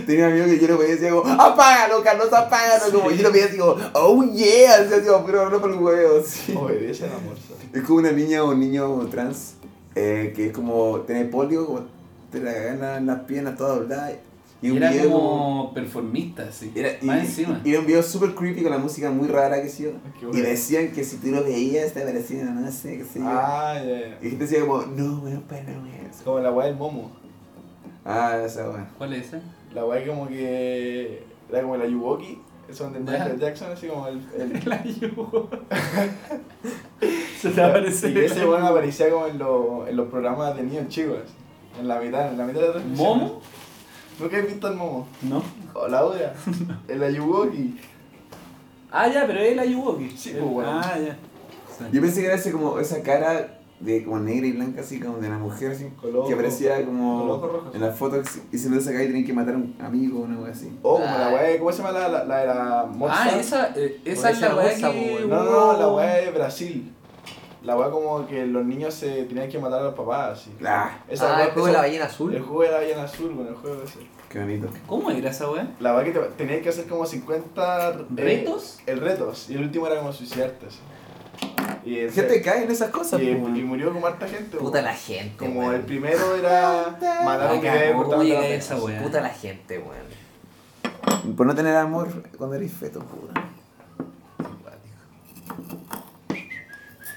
Tenía 0.08 0.26
un 0.28 0.32
amigo 0.32 0.46
que 0.48 0.60
yo 0.60 0.68
lo 0.68 0.78
veía 0.80 0.94
y 0.94 0.96
decía 0.96 1.12
como, 1.12 1.32
apágalo, 1.32 2.02
Carlos, 2.04 2.34
apágalo. 2.34 2.92
Como 2.92 3.12
yo 3.12 3.22
lo 3.24 3.32
veía 3.32 3.46
así 3.46 3.58
como, 3.58 3.76
oh 3.94 4.24
yeah. 4.24 4.76
Así, 4.76 4.94
así, 4.96 5.08
como, 5.08 5.26
pero 5.26 5.50
no 5.52 5.62
por 5.62 5.70
el 5.72 5.78
huevo. 5.78 6.22
Sí. 6.26 6.56
Obedece 6.58 7.08
la 7.08 7.20
morsa. 7.20 7.54
Es 7.72 7.84
como 7.84 8.00
una 8.00 8.12
niña 8.12 8.44
o 8.44 8.50
un 8.50 8.60
niño 8.60 9.08
trans 9.12 9.54
eh, 9.96 10.34
que 10.36 10.48
es 10.48 10.54
como, 10.54 11.02
tiene 11.02 11.26
polio, 11.26 11.68
como 11.68 11.82
te 12.32 12.40
la 12.40 12.52
gana 12.52 12.98
en 12.98 13.06
las 13.06 13.20
piernas 13.22 13.56
todas 13.58 13.78
dobladas. 13.80 14.14
Y 14.64 14.72
un 14.72 14.78
era 14.78 14.92
video 14.92 15.12
como 15.12 15.74
performista, 15.74 16.50
sí. 16.52 16.72
Era, 16.74 16.92
y, 17.02 17.06
Más 17.06 17.20
encima. 17.20 17.62
y 17.66 17.72
era 17.72 17.82
un 17.82 17.86
video 17.86 18.02
super 18.02 18.34
creepy 18.34 18.64
con 18.64 18.72
la 18.72 18.78
música 18.78 19.12
muy 19.12 19.28
rara 19.28 19.62
que 19.62 19.68
sí. 19.68 19.90
Qué 20.20 20.38
Y 20.38 20.42
decían 20.42 20.94
que 20.94 21.04
si 21.04 21.18
tú 21.18 21.32
lo 21.32 21.44
veías 21.44 21.94
te 21.94 22.00
parecía, 22.00 22.46
no 22.46 22.72
sé, 22.72 22.98
qué 23.00 23.04
sé 23.04 23.20
yo. 23.20 23.26
Ah, 23.28 23.74
ya, 23.76 23.84
ya. 23.84 24.18
Y 24.22 24.30
gente 24.30 24.46
decía 24.46 24.62
como, 24.62 24.84
no, 24.84 25.18
bueno, 25.18 25.44
pues 25.50 25.68
no 25.68 25.86
es. 25.88 26.22
Como 26.24 26.40
la 26.40 26.52
weá 26.52 26.68
del 26.68 26.78
momo. 26.78 27.12
Ah, 28.06 28.38
esa 28.46 28.70
weá. 28.70 28.90
¿Cuál 28.98 29.14
es 29.14 29.28
ese? 29.28 29.42
La 29.74 29.86
weá 29.86 30.08
como 30.08 30.30
que. 30.30 31.24
Era 31.52 31.62
como 31.62 31.76
la 31.76 31.86
Yuwoki. 31.86 32.40
Eso 32.70 32.86
donde 32.86 33.00
Ya. 33.00 33.20
Michael 33.20 33.40
Jackson, 33.42 33.72
así 33.74 33.88
como 33.88 34.08
el. 34.08 34.22
el 34.40 34.54
La. 34.70 34.82
Se 37.42 37.50
te 37.50 37.60
y 37.60 37.64
aparece. 37.64 38.26
ese 38.26 38.46
weón 38.46 38.64
aparecía 38.64 39.10
como 39.10 39.28
en, 39.28 39.38
los 39.38 39.90
en 39.90 39.98
los 39.98 40.08
programas 40.08 40.56
de 40.56 40.64
niños 40.64 40.88
chicos. 40.88 41.18
En 41.78 41.88
la 41.88 42.00
mitad, 42.00 42.32
en 42.32 42.38
la 42.38 42.46
mitad 42.46 42.62
de 42.62 42.68
la 42.68 42.74
transmisión. 42.74 43.08
¿Momo? 43.20 43.42
¿Nunca 44.20 44.38
has 44.38 44.46
visto 44.48 44.68
el 44.68 44.76
momo? 44.76 45.08
No. 45.22 45.44
O 45.74 45.88
la 45.88 46.06
otra. 46.06 46.34
En 46.88 47.00
la 47.00 47.10
Yuwoki. 47.10 47.80
Ah, 48.92 49.08
ya, 49.08 49.26
pero 49.26 49.40
es 49.40 49.56
la 49.56 49.66
Yuwoki. 49.66 50.10
Sí, 50.12 50.32
pues, 50.32 50.44
bueno. 50.44 50.70
Ah, 50.84 50.98
ya. 51.00 51.18
Sí. 51.78 51.86
Yo 51.92 52.02
pensé 52.02 52.22
que 52.22 52.28
era 52.28 52.36
ese 52.36 52.52
como 52.52 52.80
esa 52.80 53.02
cara 53.02 53.60
de 53.80 54.04
como 54.04 54.20
negra 54.20 54.46
y 54.48 54.52
blanca, 54.54 54.82
así 54.82 55.00
como 55.00 55.18
de 55.18 55.28
la 55.30 55.38
mujer, 55.38 55.72
así. 55.72 55.90
Con 56.00 56.14
los 56.14 56.28
que 56.28 56.34
aparecía 56.36 56.86
como 56.86 57.70
en 57.74 57.82
la 57.82 57.92
foto 57.92 58.22
y 58.52 58.58
si 58.58 58.70
no 58.70 58.78
te 58.78 58.84
sacáis 58.84 59.08
tenían 59.08 59.26
que 59.26 59.34
matar 59.34 59.56
a 59.56 59.58
un 59.58 59.76
amigo 59.82 60.20
o 60.20 60.24
una 60.24 60.40
wea 60.40 60.52
así. 60.52 60.72
Oh, 60.84 60.96
como 61.00 61.06
la 61.18 61.30
weá, 61.34 61.58
¿cómo 61.58 61.72
se 61.72 61.80
llama 61.80 61.92
la, 62.00 62.08
la, 62.08 62.24
la 62.24 62.38
de 62.40 62.46
la? 62.48 62.92
Ah, 63.10 63.32
esa, 63.38 63.74
eh, 63.76 64.00
esa 64.06 64.30
es 64.30 64.40
la 64.40 64.56
weá 64.56 64.72
bolsa, 64.72 64.92
que. 64.92 65.16
pues, 65.18 65.28
No, 65.28 65.44
no, 65.44 65.74
no, 65.74 65.80
la 65.80 65.88
weá 65.90 66.14
de 66.16 66.32
Brasil. 66.32 66.94
La 67.64 67.78
weá 67.78 67.90
como 67.90 68.28
que 68.28 68.46
los 68.46 68.66
niños 68.66 68.94
se 68.94 69.24
tenían 69.24 69.48
que 69.50 69.58
matar 69.58 69.80
a 69.80 69.84
los 69.84 69.94
papás, 69.96 70.40
así. 70.40 70.52
Ah, 70.66 70.98
Esa 71.08 71.34
ah, 71.34 71.40
weá- 71.40 71.46
el 71.46 71.52
juego 71.52 71.68
de 71.68 71.74
la 71.74 71.80
ballena 71.80 72.04
El 72.06 72.10
azul. 72.12 72.40
juego 72.40 72.62
de 72.64 72.72
la 72.72 72.78
ballena 72.78 73.04
azul, 73.04 73.36
con 73.36 73.48
el 73.48 73.56
juego 73.56 73.84
ese. 73.84 74.00
qué 74.30 74.40
bonito. 74.40 74.68
¿Cómo 74.86 75.10
era 75.12 75.30
esa 75.30 75.50
weá? 75.50 75.68
La 75.80 75.96
weá 75.96 76.04
que 76.04 76.12
te, 76.12 76.20
tenías 76.38 76.62
que 76.62 76.70
hacer 76.70 76.86
como 76.88 77.06
50 77.06 77.90
eh, 77.90 77.94
¿Retos? 78.16 78.80
el 78.86 79.00
retos. 79.00 79.50
Y 79.50 79.54
el 79.56 79.62
último 79.64 79.88
era 79.88 79.98
como 80.00 80.12
suicidarte, 80.12 80.66
así. 80.68 80.80
Y, 81.86 82.00
el- 82.00 82.12
Gente 82.12 82.42
cae 82.42 82.64
en 82.66 82.72
esas 82.72 82.90
cosas, 82.92 83.22
y, 83.22 83.34
po, 83.36 83.48
y 83.50 83.64
murió 83.64 83.94
como 83.94 84.08
harta 84.08 84.28
gente. 84.28 84.58
Puta 84.58 84.82
la 84.82 84.94
gente, 84.94 85.38
Como 85.38 85.62
weón. 85.62 85.76
el 85.76 85.82
primero 85.82 86.36
era 86.36 86.98
matar 87.24 87.48
a 87.52 87.54
un 87.54 87.62
bebé 87.62 87.94
weá. 87.96 89.02
Puta 89.04 89.22
la 89.22 89.30
gente, 89.30 89.78
weón. 89.80 91.36
Por 91.36 91.46
no 91.48 91.56
tener 91.56 91.76
amor 91.78 92.10
cuando 92.38 92.56
eres 92.58 92.74
feto, 92.74 93.00
puta. 93.00 93.42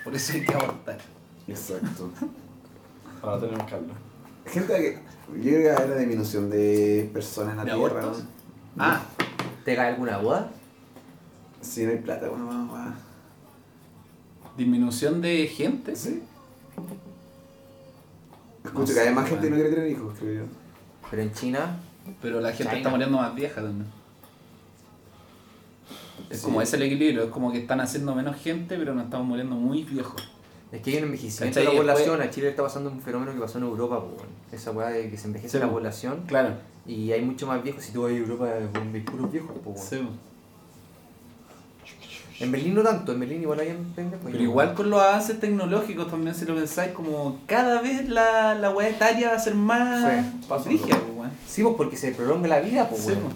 Por 0.06 0.14
eso 0.14 0.32
hay 0.34 0.44
que 0.44 0.54
abortar. 0.54 0.98
Exacto. 1.48 2.10
Ahora 3.22 3.40
tenemos 3.40 3.66
que 3.66 3.74
hablar. 3.74 3.96
Gente 4.46 4.72
que. 4.76 4.98
Yo 5.38 5.42
creo 5.42 5.62
que 5.62 5.70
hay 5.82 5.86
una 5.88 5.96
disminución 5.96 6.48
de 6.48 7.10
personas 7.12 7.50
en 7.54 7.56
la 7.56 7.64
¿De 7.64 7.70
tierra. 7.72 8.00
abortos? 8.00 8.22
¿no? 8.76 8.84
Ah, 8.84 9.02
¿Te 9.64 9.74
cae 9.74 9.88
alguna 9.88 10.18
boda? 10.18 10.50
Si 11.60 11.84
no 11.84 11.90
hay 11.90 11.98
plata, 11.98 12.28
bueno, 12.28 12.46
vamos 12.46 12.78
a. 12.78 12.94
disminución 14.56 15.20
de 15.20 15.48
gente. 15.48 15.96
¿Sí? 15.96 16.22
No 18.62 18.70
Escucho 18.70 18.86
sé, 18.86 18.94
que 18.94 19.00
hay 19.08 19.14
más 19.14 19.28
gente 19.28 19.44
que 19.44 19.50
no 19.50 19.56
quiere 19.56 19.70
tener 19.74 19.90
hijos, 19.90 20.14
creo 20.20 20.44
yo. 20.44 20.46
Pero 21.10 21.22
en 21.22 21.32
China, 21.32 21.80
Pero 22.22 22.40
la 22.40 22.50
gente 22.50 22.64
China. 22.64 22.76
está 22.76 22.90
muriendo 22.90 23.16
más 23.18 23.34
vieja 23.34 23.60
también. 23.60 23.86
Es 26.30 26.38
Sí. 26.40 26.44
como 26.44 26.60
ese 26.62 26.76
el 26.76 26.82
equilibrio, 26.82 27.24
es 27.24 27.30
como 27.30 27.52
que 27.52 27.58
están 27.58 27.80
haciendo 27.80 28.14
menos 28.14 28.36
gente, 28.36 28.76
pero 28.76 28.94
nos 28.94 29.04
estamos 29.04 29.26
muriendo 29.26 29.54
muy 29.54 29.84
viejos. 29.84 30.22
es 30.72 30.82
que 30.82 30.90
hay 30.90 30.96
un 30.98 31.04
envejecimiento 31.04 31.60
de 31.60 31.64
la 31.66 31.70
población. 31.72 32.20
A 32.20 32.28
Chile 32.30 32.46
le 32.46 32.50
está 32.50 32.62
pasando 32.64 32.90
un 32.90 33.00
fenómeno 33.00 33.32
que 33.32 33.38
pasó 33.40 33.58
en 33.58 33.64
Europa, 33.64 34.00
po. 34.00 34.16
Esa 34.52 34.72
weá 34.72 34.88
de 34.88 35.08
que 35.08 35.16
se 35.16 35.28
envejece 35.28 35.52
Sí, 35.52 35.58
la 35.58 35.66
po. 35.66 35.74
población 35.74 36.24
Claro. 36.26 36.54
y 36.86 37.12
hay 37.12 37.22
mucho 37.22 37.46
más 37.46 37.62
viejos. 37.62 37.84
Si 37.84 37.92
tú 37.92 38.02
vas 38.02 38.12
a 38.12 38.16
Europa, 38.16 38.48
ves 38.92 39.04
puros 39.04 39.30
viejos, 39.30 39.52
po. 39.64 39.74
Sí. 39.76 40.00
En 42.38 42.52
Berlín 42.52 42.74
no 42.74 42.82
tanto, 42.82 43.12
en 43.12 43.20
Berlín 43.20 43.40
igual 43.42 43.60
hay 43.60 43.70
un 43.70 43.84
pendejo. 43.94 44.22
Pero 44.24 44.42
igual 44.42 44.74
con 44.74 44.90
los 44.90 45.00
avances 45.00 45.40
tecnológicos 45.40 46.10
también 46.10 46.34
si 46.34 46.44
lo 46.44 46.54
pensáis, 46.54 46.92
como 46.92 47.38
cada 47.46 47.80
vez 47.80 48.08
la, 48.10 48.54
la 48.54 48.70
weá 48.70 48.88
etaria 48.90 49.30
va 49.30 49.36
a 49.36 49.38
ser 49.38 49.54
más 49.54 50.04
Sí, 50.62 50.68
rígida, 50.68 50.98
pues, 50.98 51.16
weón. 51.16 51.30
Sí, 51.46 51.62
pues 51.62 51.74
porque 51.76 51.96
se 51.96 52.12
prolonga 52.12 52.48
la 52.48 52.60
vida, 52.60 52.88
pues, 52.90 53.02
Sí, 53.04 53.12
po. 53.12 53.28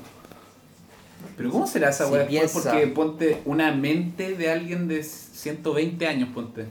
Pero 1.36 1.50
¿cómo 1.50 1.66
será 1.66 1.90
esa 1.90 2.06
weá 2.08 2.24
después? 2.24 2.50
piensa- 2.50 2.70
Porque 2.72 2.86
ponte 2.88 3.42
una 3.44 3.72
mente 3.72 4.36
de 4.36 4.50
alguien 4.50 4.88
de 4.88 5.02
120 5.02 6.06
años, 6.06 6.28
ponte. 6.34 6.66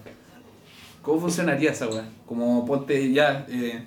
¿Cómo 1.02 1.22
funcionaría 1.22 1.72
esa 1.72 1.88
weá? 1.88 2.06
Como 2.26 2.66
ponte 2.66 3.12
ya, 3.12 3.46
eh, 3.50 3.82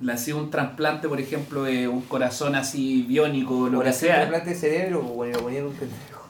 le 0.00 0.12
hacía 0.12 0.36
un 0.36 0.50
trasplante, 0.50 1.08
por 1.08 1.18
ejemplo, 1.20 1.62
de 1.64 1.88
un 1.88 2.02
corazón 2.02 2.54
así 2.54 3.02
biónico 3.08 3.68
lo 3.68 3.80
O 3.80 3.82
que 3.82 3.92
sea. 3.92 4.16
trasplante 4.16 4.50
de 4.50 4.56
cerebro, 4.56 5.00
pues, 5.14 5.30
y 5.30 5.34
lo 5.34 5.40
ponían 5.42 5.62
en 5.62 5.68
un 5.68 5.74
pendejo. 5.74 6.26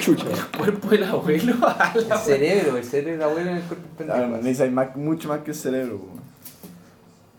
Chucha. 0.00 0.26
El 0.30 0.58
cuerpo 0.58 0.88
del 0.88 1.04
abuelo 1.04 1.54
a 1.66 1.92
El 1.94 2.18
cerebro, 2.18 2.76
el 2.76 2.84
cerebro 2.84 3.12
del 3.12 3.22
abuelo 3.22 3.50
en 3.52 3.56
el 3.56 3.62
cuerpo 3.62 3.86
del 3.98 4.06
pendejo. 4.08 4.36
necesitas 4.42 4.70
más, 4.72 4.96
mucho 4.96 5.28
más 5.28 5.40
que 5.40 5.52
el 5.52 5.56
cerebro, 5.56 5.96
weón. 5.96 6.21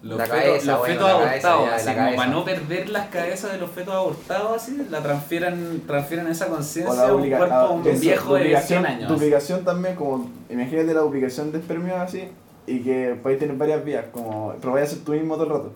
Los 0.04 0.18
La 0.18 0.26
fetos, 0.26 0.44
cabeza, 0.44 0.72
los 0.72 0.80
bueno, 0.80 0.94
fetos 0.94 1.08
la 1.08 1.26
cabeza, 1.26 1.54
abortados, 1.54 1.70
ya, 1.70 1.76
así 1.76 1.86
la 1.86 1.94
como 1.94 2.04
cabeza. 2.06 2.18
para 2.18 2.32
no 2.32 2.46
perder 2.46 2.90
las 2.90 3.08
cabezas 3.08 3.52
de 3.54 3.58
los 3.58 3.72
fetos 3.72 3.94
abortados, 3.94 4.62
así, 4.62 4.88
la 4.90 5.02
transfieren, 5.02 5.84
transfieren 5.88 6.28
esa 6.28 6.48
conciencia 6.48 7.08
a 7.08 7.16
un 7.16 7.30
cuerpo 7.30 7.56
ah, 7.56 7.62
a 7.62 7.70
un 7.70 7.88
eso, 7.88 8.02
viejo 8.02 8.34
de 8.34 8.40
duplicación, 8.42 8.84
100 8.84 8.86
años. 8.86 9.04
así. 9.06 9.14
Duplicación 9.14 9.64
también, 9.64 9.96
como, 9.96 10.30
imagínate 10.50 10.94
la 10.94 11.00
duplicación 11.00 11.54
de 11.54 11.60
espermio 11.60 11.96
así, 11.96 12.28
y 12.68 12.82
que 12.82 13.18
podéis 13.24 13.40
tener 13.40 13.56
varias 13.56 13.86
vías, 13.86 14.06
como, 14.12 14.54
pero 14.60 14.74
vayas 14.74 14.92
a 14.92 14.96
ser 14.96 15.06
tú 15.06 15.14
mismo 15.14 15.36
todo 15.36 15.46
el 15.46 15.52
rato. 15.52 15.72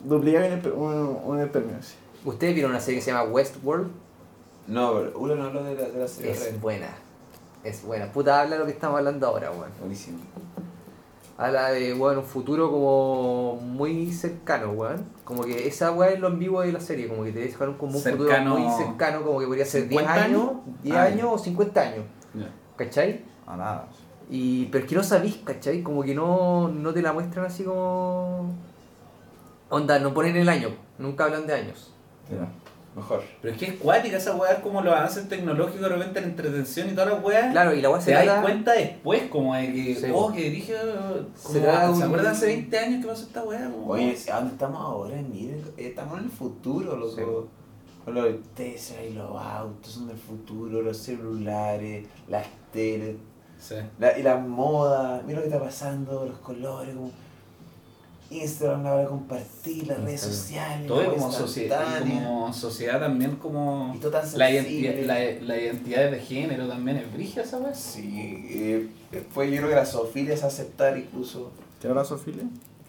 Duplicar 0.00 0.42
un, 0.74 0.82
un, 0.82 1.18
un 1.24 1.40
espermio 1.40 1.76
así. 1.78 1.94
¿Ustedes 2.24 2.54
vieron 2.54 2.72
una 2.72 2.80
serie 2.80 2.98
que 2.98 3.04
se 3.04 3.12
llama 3.12 3.30
Westworld? 3.30 3.88
No, 4.66 4.94
pero 4.94 5.18
uno 5.18 5.34
no 5.36 5.44
habló 5.44 5.62
de 5.62 5.74
la, 5.76 5.88
de 5.88 5.98
la 6.00 6.08
serie. 6.08 6.32
Es 6.32 6.60
buena. 6.60 6.88
Es 7.62 7.82
buena. 7.84 8.10
Puta, 8.12 8.40
habla 8.40 8.56
lo 8.56 8.64
que 8.64 8.72
estamos 8.72 8.98
hablando 8.98 9.26
ahora, 9.26 9.50
weón. 9.52 9.70
Buenísimo. 9.78 10.18
Habla 11.42 11.70
de, 11.70 11.94
weón, 11.94 12.18
un 12.18 12.24
futuro 12.24 12.70
como 12.70 13.56
muy 13.56 14.12
cercano, 14.12 14.72
weón. 14.72 15.06
Como 15.24 15.42
que 15.44 15.66
esa 15.66 15.90
weá 15.90 16.10
es 16.10 16.20
lo 16.20 16.26
ambiguo 16.26 16.60
de 16.60 16.70
la 16.70 16.80
serie, 16.80 17.08
como 17.08 17.24
que 17.24 17.32
te 17.32 17.38
dejan 17.40 17.74
como 17.78 17.96
un 17.96 18.02
Cercano- 18.04 18.50
futuro 18.56 18.58
muy 18.58 18.70
cercano, 18.84 19.22
como 19.24 19.40
que 19.40 19.46
podría 19.46 19.64
ser 19.64 19.88
10 19.88 20.02
¿50 20.02 20.10
años, 20.10 20.24
años? 20.42 20.52
10 20.82 20.96
Ah, 20.96 21.02
años 21.04 21.28
o 21.32 21.38
50 21.38 21.80
años, 21.80 22.04
¿cachai? 22.76 23.24
A 23.46 23.56
nada. 23.56 23.88
Y, 24.28 24.66
pero 24.66 24.84
es 24.84 24.90
que 24.90 24.96
no 24.96 25.02
sabís, 25.02 25.38
¿cachai? 25.38 25.82
Como 25.82 26.02
que 26.02 26.14
no, 26.14 26.68
no 26.68 26.92
te 26.92 27.00
la 27.00 27.14
muestran 27.14 27.46
así 27.46 27.64
como... 27.64 28.52
Onda, 29.70 29.98
no 29.98 30.12
ponen 30.12 30.36
el 30.36 30.48
año, 30.48 30.68
nunca 30.98 31.24
hablan 31.24 31.46
de 31.46 31.54
años. 31.54 31.90
Mejor. 32.96 33.22
Pero 33.40 33.54
es 33.54 33.58
que 33.60 33.66
es 33.66 33.74
cuática 33.74 34.16
esa 34.16 34.34
weá, 34.36 34.60
como 34.62 34.80
los 34.82 34.92
avances 34.94 35.28
tecnológicos 35.28 35.80
de 35.82 35.88
repente 35.88 36.20
la 36.20 36.26
entretención 36.26 36.88
y 36.88 36.92
todas 36.92 37.10
las 37.14 37.22
weas. 37.24 37.52
Claro, 37.52 37.74
y 37.74 37.80
la 37.80 37.90
weá 37.90 38.00
se 38.00 38.06
te 38.06 38.12
das 38.12 38.24
trata... 38.24 38.42
cuenta 38.42 38.72
después, 38.72 39.22
como 39.30 39.54
de 39.54 39.72
que, 39.72 39.94
Sí. 39.94 40.06
oh, 40.14 40.32
que 40.32 40.50
dije, 40.50 40.74
como, 41.42 41.54
Se 41.54 41.60
trata 41.60 41.80
de 41.88 41.92
¿se 41.94 41.98
un- 41.98 42.02
acuerdan 42.04 42.32
hace 42.32 42.46
20 42.46 42.78
años 42.78 43.00
que 43.02 43.08
pasó 43.10 43.22
esta 43.24 43.42
weá? 43.44 43.70
Como, 43.70 43.86
Oye, 43.88 44.16
¿a 44.32 44.36
dónde 44.36 44.52
estamos 44.52 44.80
ahora? 44.80 45.16
Miren, 45.22 45.62
estamos 45.76 46.18
en 46.18 46.24
el 46.24 46.30
futuro, 46.30 46.96
loco. 46.96 47.14
Sí. 47.16 47.22
Con 48.04 48.14
los 48.14 48.26
Tesla 48.54 49.02
y 49.04 49.12
los 49.12 49.30
autos 49.40 49.92
son 49.92 50.08
del 50.08 50.16
futuro, 50.16 50.80
los 50.82 50.96
celulares, 50.96 52.06
las 52.28 52.46
teles, 52.72 53.16
Sí. 53.58 53.74
la, 53.98 54.18
y 54.18 54.22
las 54.22 54.40
modas, 54.46 55.22
mira 55.24 55.40
lo 55.40 55.42
que 55.42 55.50
está 55.52 55.62
pasando, 55.62 56.24
los 56.24 56.38
colores, 56.38 56.94
como 56.94 57.10
Instagram 58.30 58.86
ahora 58.86 59.06
compartir, 59.08 59.88
las 59.88 60.00
redes 60.02 60.20
sociales, 60.20 60.86
Todo 60.86 61.02
la 61.02 61.08
como, 61.10 61.32
sociedad, 61.32 61.98
como 61.98 62.52
sociedad 62.52 63.00
también, 63.00 63.36
como 63.36 63.92
Y 63.94 63.98
todo 63.98 64.12
tan 64.12 64.22
la, 64.38 64.48
sensible. 64.48 65.02
identi- 65.02 65.06
la, 65.06 65.46
la 65.46 65.56
identidad 65.60 66.10
de 66.12 66.20
género 66.20 66.68
también 66.68 66.98
es 66.98 67.12
brígida 67.12 67.42
esa 67.42 67.58
weá. 67.58 67.74
Sí, 67.74 68.46
eh, 68.50 68.88
después 69.10 69.50
yo 69.50 69.56
creo 69.56 69.68
que 69.70 69.74
la 69.74 69.84
zoofilia 69.86 70.34
es 70.34 70.44
aceptar 70.44 70.96
incluso. 70.96 71.50
¿Qué 71.80 71.88
habla 71.88 72.04
Sofía? 72.04 72.34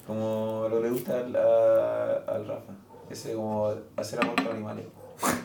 Como 0.05 0.67
lo 0.69 0.77
que 0.77 0.83
le 0.83 0.89
gusta 0.91 1.17
al, 1.19 1.35
a- 1.35 2.23
al 2.35 2.47
Rafa. 2.47 2.73
Ese 3.09 3.33
como 3.33 3.73
hacer 3.97 4.21
amor 4.23 4.35
con 4.35 4.47
animales. 4.47 4.85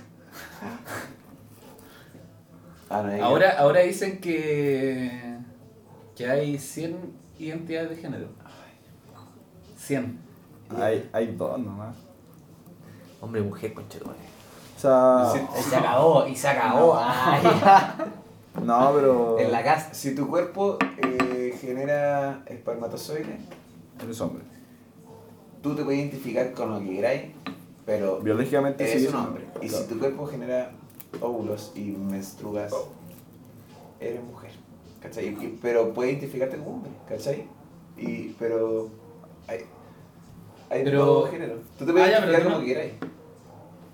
ah, 2.90 3.02
no, 3.02 3.24
Ahora, 3.24 3.58
ahora 3.58 3.80
dicen 3.80 4.20
que, 4.20 5.38
que 6.14 6.28
hay 6.28 6.58
100 6.58 6.96
identidades 7.38 7.90
de 7.90 7.96
género. 7.96 8.28
100. 9.86 10.18
Hay, 10.80 11.08
hay 11.12 11.26
dos 11.36 11.58
nomás. 11.58 11.94
Hombre, 13.20 13.40
mujer, 13.42 13.72
conchetumare. 13.72 14.18
O 14.76 14.80
sea. 14.80 15.32
Y 15.58 15.62
se 15.62 15.76
acabó, 15.76 16.26
y 16.26 16.36
se 16.36 16.48
acabó. 16.48 16.96
Ay, 16.98 17.42
no, 18.62 18.92
pero. 18.94 19.38
en 19.38 19.52
la 19.52 19.62
casa. 19.62 19.94
Si 19.94 20.14
tu 20.14 20.28
cuerpo 20.28 20.76
eh, 21.02 21.56
genera 21.60 22.42
espermatozoides, 22.46 23.38
Eres 24.02 24.20
hombre. 24.20 24.44
tú 25.62 25.74
te 25.74 25.82
puedes 25.84 26.00
identificar 26.00 26.52
con 26.52 26.70
lo 26.74 26.80
que 26.80 26.96
queráis, 26.96 27.22
pero 27.86 28.18
Biológicamente 28.20 28.90
eres 28.90 29.08
un 29.08 29.14
hombre. 29.16 29.44
Y 29.62 29.68
Claro. 29.68 29.84
si 29.84 29.88
tu 29.90 29.98
cuerpo 29.98 30.26
genera 30.26 30.72
óvulos 31.22 31.72
y 31.74 31.80
menstruas, 31.92 32.74
eres 34.00 34.22
mujer. 34.22 34.50
¿Cachai? 35.00 35.28
Y- 35.28 35.58
pero 35.62 35.94
puedes 35.94 36.12
identificarte 36.12 36.58
como 36.58 36.72
hombre, 36.72 36.90
¿cachai? 37.08 37.46
Y, 37.96 38.34
pero 38.38 38.90
Pero- 40.90 41.04
todo 41.04 41.26
género. 41.30 41.54
Tú 41.78 41.84
te 41.86 41.92
puedes 41.92 42.08
Ah, 42.08 42.26
ya, 42.26 42.38
tú 42.38 42.44
como 42.44 42.58
no- 42.58 42.64
quieras. 42.64 42.86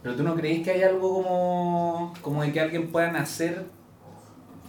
Pero 0.02 0.16
tú 0.16 0.22
no 0.24 0.34
creís 0.34 0.64
que 0.64 0.70
hay 0.72 0.82
algo 0.82 1.14
como, 1.22 2.12
como 2.22 2.42
de 2.42 2.52
que 2.52 2.60
alguien 2.60 2.90
pueda 2.90 3.10
nacer 3.12 3.66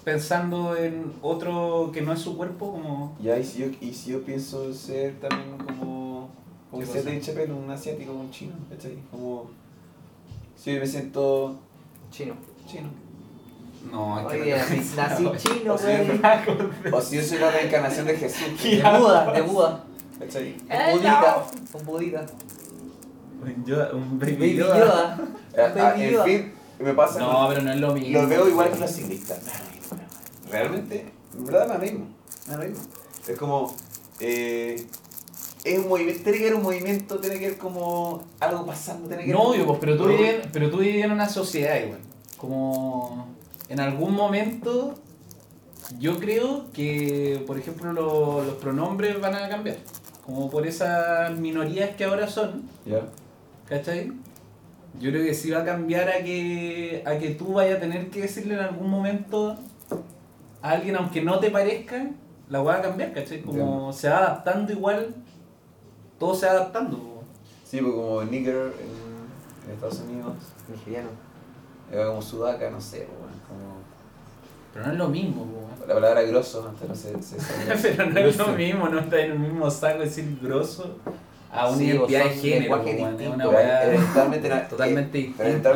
pensando 0.03 0.75
en 0.75 1.11
otro 1.21 1.89
que 1.93 2.01
no 2.01 2.13
es 2.13 2.19
su 2.19 2.35
cuerpo, 2.37 2.71
como... 2.73 3.15
Ya, 3.21 3.37
y 3.37 3.43
si 3.43 3.59
yo, 3.59 3.67
y 3.81 3.93
si 3.93 4.11
yo 4.11 4.21
pienso 4.23 4.73
ser 4.73 5.19
también 5.19 5.57
como. 5.57 6.29
Como 6.69 6.81
¿Qué 6.81 6.87
que 6.87 6.93
sea 7.21 7.35
cosa? 7.35 7.45
de 7.45 7.53
un 7.53 7.69
asiático, 7.71 8.11
un 8.13 8.31
chino, 8.31 8.53
¿cachai? 8.69 8.97
Como. 9.11 9.49
Si 10.55 10.73
yo 10.73 10.79
me 10.79 10.87
siento 10.87 11.55
Chino. 12.11 12.35
chino. 12.67 12.89
No, 13.91 14.19
es 14.21 14.27
que... 14.27 14.41
Oye, 14.41 14.57
nací, 14.57 14.81
nací 14.95 15.29
chino, 15.59 15.73
O 15.73 15.77
sea, 15.77 16.43
güey. 16.45 16.93
O 16.93 17.01
si 17.01 17.17
yo 17.17 17.23
soy 17.23 17.39
la 17.39 17.51
reencarnación 17.51 18.07
de 18.07 18.15
Jesús, 18.17 18.63
De 18.63 18.77
Buda, 18.81 19.31
de 19.33 19.41
Buda. 19.41 19.83
¿Cachai? 20.25 20.55
Un 20.61 20.91
budita. 20.93 21.45
Un 21.73 21.85
budita. 21.85 22.25
Un 23.41 23.65
Yoda- 23.65 23.93
un 23.93 24.19
baby 24.19 24.33
Baby 24.33 24.55
Yoda. 24.55 24.79
Yoda. 24.79 25.17
Ah, 25.57 25.73
ah, 25.75 25.91
Baby 25.91 26.03
en 26.03 26.11
Yoda. 26.11 26.23
fin, 26.25 26.53
me 26.79 26.93
pasa. 26.93 27.19
No, 27.19 27.45
pero 27.49 27.61
no 27.61 27.71
es 27.73 27.79
lo 27.79 27.93
mismo. 27.93 28.21
Lo 28.21 28.27
veo 28.27 28.47
igual 28.49 28.71
que 28.71 28.79
los 28.79 28.91
ciclistas. 28.91 29.39
Realmente, 30.49 31.11
en 31.37 31.45
verdad 31.45 31.67
me 31.79 31.85
mismo. 31.91 32.07
Me 32.49 32.67
mismo. 32.67 32.83
Es 33.27 33.37
como. 33.37 33.75
Eh, 34.19 34.85
es 35.63 35.79
un 35.79 35.87
movimiento, 35.87 36.23
tiene 36.23 36.37
que 36.39 36.43
haber 36.45 36.55
un 36.57 36.63
movimiento, 36.63 37.19
tiene 37.19 37.39
que 37.39 37.45
haber 37.45 37.57
como 37.57 38.23
algo 38.39 38.65
pasando, 38.65 39.07
tiene 39.07 39.23
que 39.25 39.31
No, 39.31 39.39
haber. 39.47 39.51
obvio, 39.61 39.67
pues, 39.67 39.79
pero 39.79 39.97
tú 39.97 40.07
viví 40.07 40.23
en, 40.25 40.41
pero 40.51 40.69
tú 40.69 40.77
viví 40.79 41.01
en 41.01 41.11
una 41.11 41.27
sociedad 41.29 41.77
igual. 41.81 41.99
Como 42.37 43.27
en 43.69 43.79
algún 43.79 44.13
momento 44.13 44.95
yo 45.99 46.19
creo 46.19 46.65
que, 46.73 47.43
por 47.47 47.57
ejemplo, 47.57 47.93
lo- 47.93 48.43
los 48.43 48.55
pronombres 48.55 49.19
van 49.21 49.35
a 49.35 49.47
cambiar. 49.49 49.77
Como 50.25 50.49
por 50.49 50.65
esas 50.65 51.37
minorías 51.37 51.95
que 51.95 52.05
ahora 52.05 52.27
son, 52.27 52.63
Ya. 52.85 53.01
¿cachai? 53.67 54.11
Yo 54.99 55.09
creo 55.09 55.25
que 55.25 55.33
sí 55.33 55.49
va 55.51 55.61
a 55.61 55.65
cambiar 55.65 56.07
a 56.07 56.23
que, 56.23 57.03
a 57.05 57.17
que 57.17 57.31
tú 57.31 57.53
vayas 57.53 57.77
a 57.77 57.79
tener 57.81 58.09
que 58.09 58.21
decirle 58.21 58.53
en 58.53 58.59
algún 58.61 58.89
momento 58.89 59.57
a 60.61 60.69
alguien, 60.71 60.95
aunque 60.95 61.21
no 61.21 61.39
te 61.39 61.49
parezca, 61.49 62.11
la 62.49 62.61
va 62.61 62.75
a 62.75 62.81
cambiar, 62.81 63.11
¿cachai? 63.11 63.41
Como 63.41 63.91
se 63.91 64.07
va 64.09 64.17
adaptando 64.19 64.71
igual, 64.71 65.15
todo 66.19 66.35
se 66.35 66.45
va 66.45 66.51
adaptando. 66.53 66.97
po. 66.97 67.23
Sí, 67.65 67.79
pues 67.81 67.93
como 67.93 68.23
nigger 68.23 68.55
en, 68.55 69.67
en 69.67 69.73
Estados 69.73 69.99
Unidos. 70.01 70.35
Nigeriano. 70.69 71.09
Era 71.91 72.07
como 72.07 72.21
sudaca, 72.21 72.69
no 72.69 72.79
sé, 72.79 73.07
bueno, 73.19 73.33
como. 73.47 73.72
Pero 74.73 74.85
no 74.87 74.91
es 74.91 74.97
lo 74.97 75.07
mismo, 75.09 75.45
po. 75.45 75.85
La 75.87 75.95
palabra 75.95 76.21
grosso 76.23 76.65
antes 76.67 76.87
no 76.89 76.95
se. 76.95 77.21
se. 77.21 77.37
Pero 77.95 78.09
no 78.09 78.19
es 78.19 78.37
lo 78.37 78.47
mismo, 78.47 78.87
no 78.89 78.99
está 78.99 79.19
en 79.21 79.31
el 79.33 79.39
mismo 79.39 79.69
saco 79.69 79.99
decir 79.99 80.37
grosso 80.41 80.97
a 81.51 81.67
una 81.67 81.77
Sí, 81.77 81.85
identidad 81.87 82.23
de 82.23 82.29
género, 82.31 82.77
es 82.77 82.85
distintos, 82.85 83.35
una 83.35 83.49
weá 83.49 83.85
eventualmente 83.85 84.49
na- 84.49 84.67
totalmente 84.67 85.19
eh, 85.19 85.21
distinta. 85.27 85.73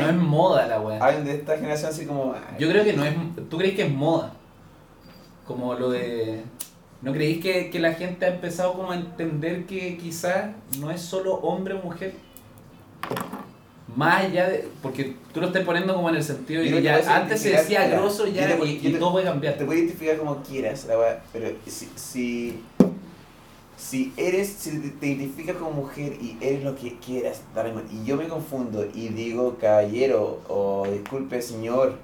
No 0.00 0.08
es 0.08 0.14
moda 0.16 0.66
la 0.66 0.80
weá. 0.80 1.02
hay 1.04 1.16
un 1.16 1.24
de 1.24 1.34
esta 1.36 1.56
generación 1.56 1.90
así 1.90 2.04
como. 2.06 2.34
ay, 2.34 2.56
Yo 2.58 2.68
creo 2.68 2.84
que 2.84 2.92
no 2.92 3.04
es. 3.04 3.14
¿Tú 3.48 3.56
crees 3.58 3.74
que 3.74 3.82
es 3.86 3.92
moda? 3.92 4.32
Como 5.46 5.74
lo 5.74 5.90
de. 5.90 6.42
¿No 7.00 7.12
creéis 7.12 7.40
que, 7.40 7.70
que 7.70 7.78
la 7.78 7.92
gente 7.94 8.26
ha 8.26 8.28
empezado 8.28 8.74
como 8.74 8.90
a 8.90 8.96
entender 8.96 9.66
que 9.66 9.96
quizás 9.96 10.46
no 10.80 10.90
es 10.90 11.00
solo 11.00 11.34
hombre 11.36 11.74
o 11.74 11.78
mujer? 11.78 12.12
Más 13.96 14.24
allá 14.26 14.48
de. 14.48 14.68
Porque 14.82 15.16
tú 15.32 15.40
lo 15.40 15.46
estás 15.48 15.64
poniendo 15.64 15.94
como 15.94 16.08
en 16.10 16.16
el 16.16 16.22
sentido 16.22 16.62
de 16.62 16.70
que 16.70 16.82
ya 16.82 17.16
antes 17.16 17.40
se 17.40 17.50
decía 17.50 17.88
grosso 17.88 18.26
ya 18.26 18.46
te- 18.46 18.66
y, 18.66 18.70
y 18.86 18.92
te- 18.92 18.98
todo 18.98 19.12
puede 19.12 19.24
cambiar. 19.24 19.56
Te 19.56 19.64
puedes 19.64 19.82
identificar 19.82 20.18
como 20.18 20.42
quieras, 20.42 20.84
la 20.86 20.98
weá, 20.98 21.22
pero 21.32 21.48
si, 21.66 21.88
si, 21.96 22.60
si 23.76 24.12
eres, 24.16 24.48
si 24.48 24.78
te, 24.90 25.06
identificas 25.06 25.56
como 25.56 25.70
mujer 25.70 26.12
y 26.20 26.36
eres 26.40 26.64
lo 26.64 26.74
que 26.76 26.98
quieras, 26.98 27.40
y 27.90 28.04
yo 28.04 28.16
me 28.16 28.28
confundo 28.28 28.84
y 28.92 29.08
digo 29.08 29.56
caballero 29.60 30.40
o 30.48 30.86
disculpe 30.90 31.40
señor, 31.40 31.94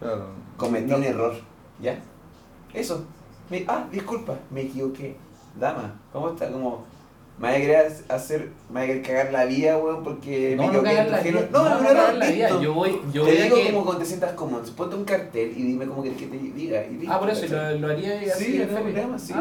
Claro. 0.00 0.26
cometí 0.56 0.90
No. 0.90 0.96
un 0.98 1.04
error, 1.04 1.34
¿ya? 1.80 1.98
Eso, 2.74 3.04
me- 3.48 3.64
ah, 3.68 3.86
disculpa, 3.90 4.34
me 4.50 4.62
equivoqué, 4.62 5.16
dama, 5.58 6.00
¿cómo 6.12 6.30
está? 6.30 6.50
Como, 6.50 6.84
me 7.38 7.48
voy 7.48 7.56
a 7.56 7.60
querer 7.60 7.92
hacer, 8.08 8.50
me 8.70 8.80
voy 8.80 8.82
a 8.82 8.86
querer 8.86 9.02
cagar 9.02 9.32
la 9.32 9.44
vida, 9.44 9.76
weón, 9.76 10.04
porque 10.04 10.54
No, 10.56 10.70
no 10.70 10.82
cagar 10.82 11.08
la 11.08 11.20
vida. 11.20 11.48
No, 11.50 11.64
no 11.64 11.68
no, 11.68 11.80
no, 11.80 11.88
cagar 11.88 12.14
la 12.14 12.30
vida. 12.30 12.60
Yo 12.62 12.74
voy, 12.74 13.00
yo 13.12 13.24
te 13.24 13.42
digo 13.42 13.56
como 13.66 13.84
cuando 13.84 14.02
te 14.02 14.06
sientas 14.06 14.32
cómodo, 14.32 14.62
ponte 14.76 14.94
un 14.94 15.04
cartel 15.04 15.52
y 15.56 15.62
dime 15.62 15.86
cómo 15.86 16.02
quieres 16.02 16.20
que 16.20 16.26
te 16.26 16.38
diga. 16.38 16.84
Ah, 17.08 17.18
por 17.18 17.30
eso 17.30 17.46
lo, 17.46 17.78
lo 17.78 17.88
haría 17.88 18.20
así. 18.32 18.44
Sí, 18.44 18.58
no 18.58 18.80
problema, 18.80 19.18
sí. 19.18 19.34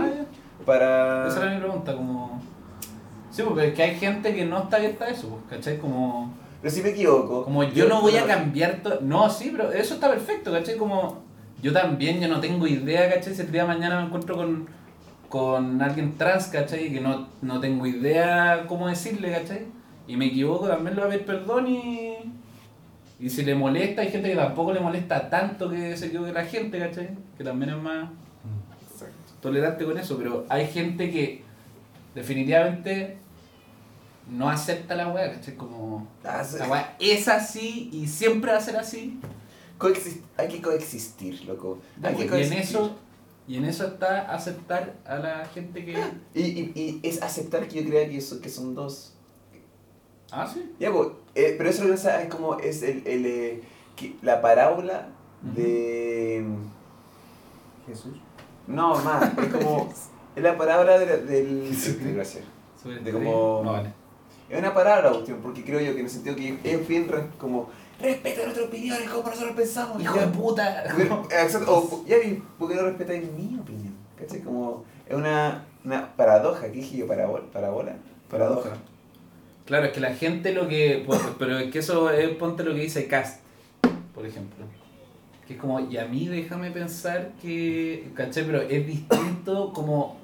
Para... 0.66 1.28
Esa 1.28 1.44
era 1.44 1.54
mi 1.54 1.60
pregunta, 1.60 1.94
como... 1.94 2.42
Sí, 3.30 3.42
porque 3.44 3.70
es 3.70 3.74
que 3.74 3.84
hay 3.84 3.96
gente 3.96 4.34
que 4.34 4.46
no 4.46 4.64
está 4.64 4.78
abierta 4.78 5.06
a 5.06 5.10
eso, 5.10 5.30
pues, 5.30 5.42
¿cachai? 5.50 5.78
Como... 5.78 6.34
Pero 6.62 6.74
si 6.74 6.82
me 6.82 6.90
equivoco. 6.90 7.44
Como 7.44 7.64
yo 7.64 7.90
no 7.90 8.02
voy 8.02 8.16
a 8.16 8.26
cambiar 8.26 8.82
todo. 8.82 9.00
No, 9.02 9.30
sí, 9.30 9.52
pero 9.52 9.72
eso 9.72 9.96
está 9.96 10.10
perfecto, 10.10 10.52
¿cachai? 10.52 10.78
Como 10.78 11.22
yo 11.62 11.74
también, 11.74 12.22
yo 12.22 12.28
no 12.28 12.40
tengo 12.40 12.66
idea, 12.68 13.14
¿cachai? 13.14 13.36
Si 13.36 13.42
el 13.42 13.52
día 13.52 13.64
de 13.64 13.68
mañana 13.68 14.00
me 14.00 14.06
encuentro 14.06 14.36
con, 14.36 14.68
con 15.34 15.82
alguien 15.82 16.16
trans, 16.16 16.46
¿cachai? 16.46 16.94
Que 16.94 17.02
no, 17.02 17.28
no 17.42 17.60
tengo 17.60 17.88
idea 17.88 18.66
cómo 18.68 18.88
decirle, 18.88 19.32
¿cachai? 19.32 19.66
Y 20.08 20.16
me 20.16 20.28
equivoco, 20.28 20.68
también 20.68 20.96
le 20.96 21.02
voy 21.02 21.08
a 21.10 21.14
pedir 21.14 21.26
perdón 21.26 21.68
y. 21.70 22.14
Y 23.20 23.30
si 23.32 23.42
le 23.44 23.56
molesta, 23.56 24.04
hay 24.04 24.10
gente 24.12 24.30
que 24.30 24.36
tampoco 24.36 24.74
le 24.74 24.80
molesta 24.80 25.32
tanto 25.32 25.72
que 25.72 25.98
se 25.98 26.08
equivoque 26.08 26.34
la 26.34 26.46
gente, 26.46 26.78
¿cachai? 26.78 27.10
Que 27.36 27.44
también 27.44 27.72
es 27.72 27.78
más 27.82 28.10
tolerante 29.42 29.86
con 29.86 29.98
eso, 29.98 30.18
pero 30.20 30.46
hay 30.50 30.68
gente 30.68 31.10
que 31.10 31.42
definitivamente 32.14 33.18
no 34.30 34.50
acepta 34.52 34.94
la 34.94 35.08
weá, 35.08 35.34
¿cachai? 35.34 35.56
Como. 35.56 36.08
Ah, 36.24 36.44
sí. 36.44 36.58
La 36.60 36.68
weá 36.68 36.96
es 37.00 37.28
así 37.28 37.90
y 37.92 38.08
siempre 38.08 38.52
va 38.52 38.60
a 38.60 38.62
ser 38.62 38.78
así. 38.78 39.20
Coexis- 39.80 40.22
hay 40.38 40.48
que 40.48 40.62
coexistir, 40.62 41.44
loco. 41.46 41.80
Hay 42.04 42.14
que 42.14 42.22
y 42.22 42.24
en 42.26 42.30
coexistir. 42.30 42.60
eso, 42.60 42.96
y 43.48 43.58
en 43.58 43.66
eso 43.66 43.86
está 43.88 44.34
aceptar 44.34 44.96
a 45.06 45.18
la 45.18 45.46
gente 45.46 45.84
que. 45.86 45.96
Y, 46.34 46.42
y, 46.42 46.72
y 46.76 47.00
es 47.08 47.22
aceptar 47.22 47.68
que 47.68 47.84
yo 47.84 47.90
crea 47.90 48.08
que, 48.10 48.18
eso, 48.18 48.40
que 48.42 48.50
son 48.50 48.74
dos. 48.76 49.14
Ah, 50.32 50.50
sí. 50.52 50.72
Ya, 50.80 50.92
pues, 50.92 51.10
eh, 51.36 51.56
pero 51.58 51.70
eso 51.70 51.92
es 51.94 52.06
como 52.30 52.58
es 52.58 52.82
el, 52.82 53.06
el, 53.06 53.26
eh, 53.26 53.64
que 53.96 54.16
la 54.24 54.42
parábola 54.42 55.10
de... 55.42 56.44
Jesús. 57.86 58.16
No, 58.66 58.96
más, 59.04 59.32
es 59.38 59.48
como... 59.54 59.90
Es 60.36 60.42
la 60.42 60.58
parábola 60.58 60.98
de 60.98 61.06
la- 61.06 61.18
del... 61.18 61.70
Gracias. 62.16 62.44
De 63.04 63.12
como- 63.12 63.62
No, 63.64 63.72
vale. 63.74 63.94
Es 64.50 64.58
una 64.60 64.74
parábola, 64.74 65.12
cuestión, 65.12 65.40
porque 65.42 65.64
creo 65.64 65.80
yo 65.80 65.94
que 65.94 66.00
en 66.00 66.06
el 66.06 66.12
sentido 66.12 66.36
que 66.36 66.58
es 66.64 66.88
bien 66.88 67.08
como... 67.38 67.70
Respeta 68.04 68.44
nuestras 68.44 68.68
opiniones, 68.68 69.10
como 69.10 69.30
nosotros 69.30 69.56
pensamos. 69.56 70.02
Hijo 70.02 70.20
de 70.20 70.28
puta. 70.28 70.84
Exacto, 71.32 71.74
o, 71.74 72.06
ya 72.06 72.18
vi, 72.18 72.44
¿por 72.60 72.70
qué 72.70 72.76
no 72.76 72.82
respetáis 72.84 73.24
mi 73.32 73.58
opinión? 73.58 73.96
¿Cachai? 74.20 74.42
Como, 74.42 74.84
es 75.08 75.16
una, 75.16 75.64
una 75.86 76.14
paradoja, 76.16 76.66
¿qué 76.66 76.80
dije 76.80 76.98
yo? 76.98 77.08
Parabola, 77.08 77.46
parabola, 77.54 77.96
paradoja. 78.30 78.72
Claro, 79.66 79.86
es 79.86 79.94
que 79.94 80.02
la 80.02 80.14
gente 80.16 80.54
lo 80.54 80.68
que. 80.68 81.04
pues, 81.06 81.22
Pero 81.40 81.60
es 81.60 81.72
que 81.72 81.80
eso 81.80 82.10
es 82.10 82.30
ponte 82.36 82.64
lo 82.64 82.74
que 82.74 82.82
dice 82.82 83.08
Cast, 83.08 83.40
por 84.14 84.26
ejemplo. 84.26 84.66
Que 85.48 85.54
es 85.54 85.60
como, 85.60 85.80
y 85.80 85.98
a 85.98 86.06
mí 86.06 86.28
déjame 86.28 86.72
pensar 86.72 87.32
que. 87.42 88.12
¿Cachai? 88.16 88.46
Pero 88.46 88.62
es 88.62 88.86
distinto 88.86 89.72
como. 89.74 90.22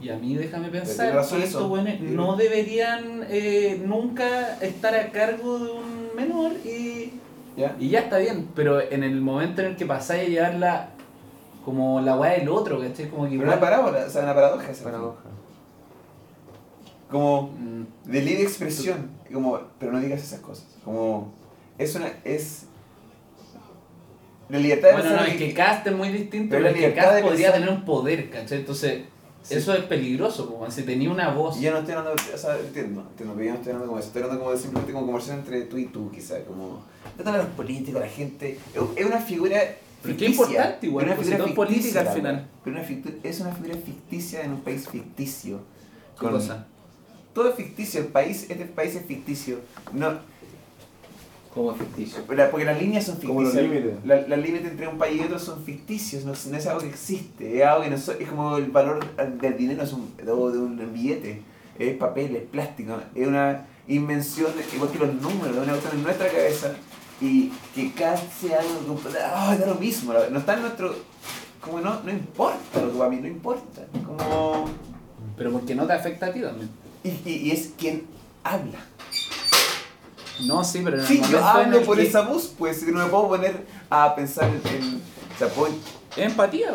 Y 0.00 0.08
a 0.08 0.16
mí 0.16 0.34
déjame 0.34 0.68
pensar 0.68 1.12
que 1.28 1.44
estos 1.44 1.68
buenos 1.68 2.00
no 2.00 2.36
deberían 2.36 3.24
eh, 3.28 3.80
nunca 3.84 4.56
estar 4.60 4.96
a 4.96 5.12
cargo 5.12 5.60
de 5.60 5.70
un 5.70 5.91
menor 6.14 6.52
y. 6.64 7.12
¿Ya? 7.56 7.76
Y 7.78 7.90
ya 7.90 8.00
está 8.00 8.18
bien, 8.18 8.48
pero 8.54 8.80
en 8.80 9.02
el 9.04 9.20
momento 9.20 9.60
en 9.62 9.68
el 9.68 9.76
que 9.76 9.84
pasáis 9.86 10.26
a 10.26 10.30
llevarla 10.30 10.88
como 11.64 12.00
la 12.00 12.16
weá 12.16 12.32
del 12.32 12.48
otro, 12.48 12.80
¿cachai? 12.80 13.08
Como 13.10 13.24
que 13.24 13.30
Pero 13.30 13.42
igual. 13.42 13.48
una 13.58 13.60
parábola, 13.60 14.04
o 14.06 14.10
sea, 14.10 14.22
una 14.22 14.34
paradoja. 14.34 14.70
esa. 14.70 14.84
Paradoja. 14.84 15.20
Como 17.10 17.42
Mm, 17.58 17.84
de 18.10 18.22
libre 18.22 18.42
expresión, 18.44 19.10
como, 19.32 19.60
pero 19.78 19.92
no 19.92 20.00
digas 20.00 20.22
esas 20.22 20.40
cosas. 20.40 20.66
Como, 20.84 21.32
es 21.78 21.94
una, 21.94 22.06
es... 22.24 22.66
La 24.48 24.58
libertad 24.58 24.88
de 24.88 24.94
Bueno, 24.94 25.16
no, 25.16 25.22
es 25.24 25.36
que 25.36 25.54
Cast 25.54 25.86
es 25.86 25.92
muy 25.94 26.08
distinto, 26.08 26.50
Pero 26.50 26.62
pero 26.62 26.62
la 26.64 26.68
es 26.70 26.74
que 26.74 26.80
libertad 26.80 27.10
Cast 27.12 27.22
podría 27.24 27.52
pensar- 27.52 27.60
tener 27.60 27.68
un 27.78 27.84
poder, 27.84 28.30
¿cachai? 28.30 28.58
Entonces, 28.58 29.02
Sí. 29.42 29.54
eso 29.54 29.74
es 29.74 29.84
peligroso, 29.84 30.48
como 30.48 30.70
si 30.70 30.82
tenía 30.82 31.10
una 31.10 31.30
voz. 31.30 31.58
Y 31.58 31.62
yo 31.62 31.72
no 31.72 31.78
estoy 31.78 31.94
hablando, 31.94 32.22
o 32.34 32.38
sea, 32.38 32.58
entiendo, 32.58 33.04
entiendo, 33.10 33.34
pero 33.34 33.44
yo 33.44 33.52
no 33.52 33.56
estoy 33.56 33.72
hablando 33.72 33.86
como 33.86 33.98
eso, 33.98 34.06
estoy 34.08 34.22
hablando 34.22 34.44
como 34.44 34.54
de 34.54 34.60
simplemente 34.60 34.92
como 34.92 35.06
conversación 35.06 35.38
entre 35.40 35.62
tú 35.62 35.78
y 35.78 35.86
tú, 35.86 36.10
quizás, 36.12 36.40
como... 36.46 36.84
Tratando 37.16 37.40
a 37.40 37.42
los 37.44 37.52
políticos, 37.52 38.00
la 38.00 38.08
gente, 38.08 38.58
es 38.96 39.06
una 39.06 39.18
figura 39.18 39.58
Pero 40.02 40.16
qué 40.16 40.26
ficticia, 40.26 40.30
importante 40.30 40.86
igual, 40.86 41.04
es 41.04 41.08
una 41.08 41.16
pues, 41.16 41.28
figura 41.28 41.48
es 41.48 41.54
política 41.54 42.00
al 42.00 42.06
ficticia, 42.06 42.14
final. 42.14 42.48
Pero 42.64 42.76
una 42.76 42.86
es 43.22 43.40
una 43.40 43.52
figura 43.52 43.74
ficticia 43.74 44.44
en 44.44 44.52
un 44.52 44.60
país 44.60 44.88
ficticio. 44.88 45.60
¿Qué 46.18 46.26
cosa? 46.28 46.66
Todo 47.34 47.48
es 47.48 47.54
ficticio, 47.56 48.00
el 48.00 48.08
país, 48.08 48.46
este 48.48 48.64
país 48.66 48.94
es 48.94 49.06
ficticio. 49.06 49.58
No, 49.92 50.18
Como 51.54 51.74
ficticio. 51.74 52.22
porque 52.26 52.64
las 52.64 52.80
líneas 52.80 53.04
son 53.04 53.16
Como 53.16 53.42
los 53.42 53.52
ficticias. 53.52 53.72
límites. 53.82 54.06
La- 54.06 54.26
Las 54.26 54.38
límites 54.38 54.70
entre 54.70 54.88
un 54.88 54.96
país 54.98 55.20
y 55.20 55.24
otro 55.24 55.38
son 55.38 55.62
ficticios, 55.64 56.24
no, 56.24 56.32
no 56.50 56.56
es 56.56 56.66
algo 56.66 56.80
que 56.80 56.88
existe, 56.88 57.58
es 57.60 57.66
algo 57.66 57.84
que 57.84 57.90
no 57.90 57.98
so- 57.98 58.12
es 58.12 58.28
como 58.28 58.56
el 58.56 58.70
valor 58.70 59.00
del 59.40 59.56
dinero 59.56 59.82
es 59.82 59.92
un, 59.92 60.16
de 60.16 60.32
un 60.32 60.92
billete, 60.94 61.42
es 61.78 61.96
papel, 61.96 62.36
es 62.36 62.42
plástico, 62.44 62.96
es 63.14 63.26
una 63.26 63.66
invención, 63.88 64.50
igual 64.74 64.90
que 64.90 64.98
los 64.98 65.14
números, 65.14 65.56
es 65.56 65.62
una 65.62 65.72
cuestión 65.72 65.96
en 65.96 66.02
nuestra 66.02 66.28
cabeza 66.30 66.72
y 67.20 67.52
que 67.74 67.92
casi 67.92 68.52
algo 68.52 68.96
que 69.00 69.08
ah, 69.22 69.54
da 69.58 69.66
lo 69.66 69.74
mismo, 69.74 70.12
no 70.30 70.38
está 70.38 70.54
en 70.54 70.62
nuestro, 70.62 70.94
como 71.60 71.80
no, 71.80 72.02
no 72.02 72.10
importa 72.10 72.80
lo 72.80 72.92
que 72.92 72.98
para 72.98 73.10
mí, 73.10 73.16
no 73.20 73.28
importa, 73.28 73.82
como, 74.06 74.64
Pero 75.36 75.52
porque 75.52 75.74
no 75.74 75.86
te 75.86 75.92
afecta 75.92 76.26
a 76.26 76.32
ti 76.32 76.40
también. 76.40 76.70
y, 77.04 77.08
y, 77.28 77.32
y 77.48 77.50
es 77.50 77.72
quien 77.78 78.04
habla. 78.42 78.78
No, 80.40 80.64
sí, 80.64 80.80
pero 80.84 80.96
en 80.96 81.02
el 81.02 81.06
Sí, 81.08 81.16
yo 81.16 81.22
momento 81.22 81.38
en 81.38 81.44
hablo 81.44 81.78
el 81.78 81.84
por 81.84 81.96
que- 81.96 82.02
esa 82.04 82.22
voz, 82.22 82.52
pues, 82.58 82.82
no 82.86 83.04
me 83.04 83.10
puedo 83.10 83.28
poner 83.28 83.66
a 83.90 84.14
pensar 84.14 84.48
en, 84.48 84.74
en 84.74 84.94
o 85.34 85.38
sea, 85.38 85.48
puedo- 85.48 85.72
Es 86.16 86.26
empatía. 86.26 86.74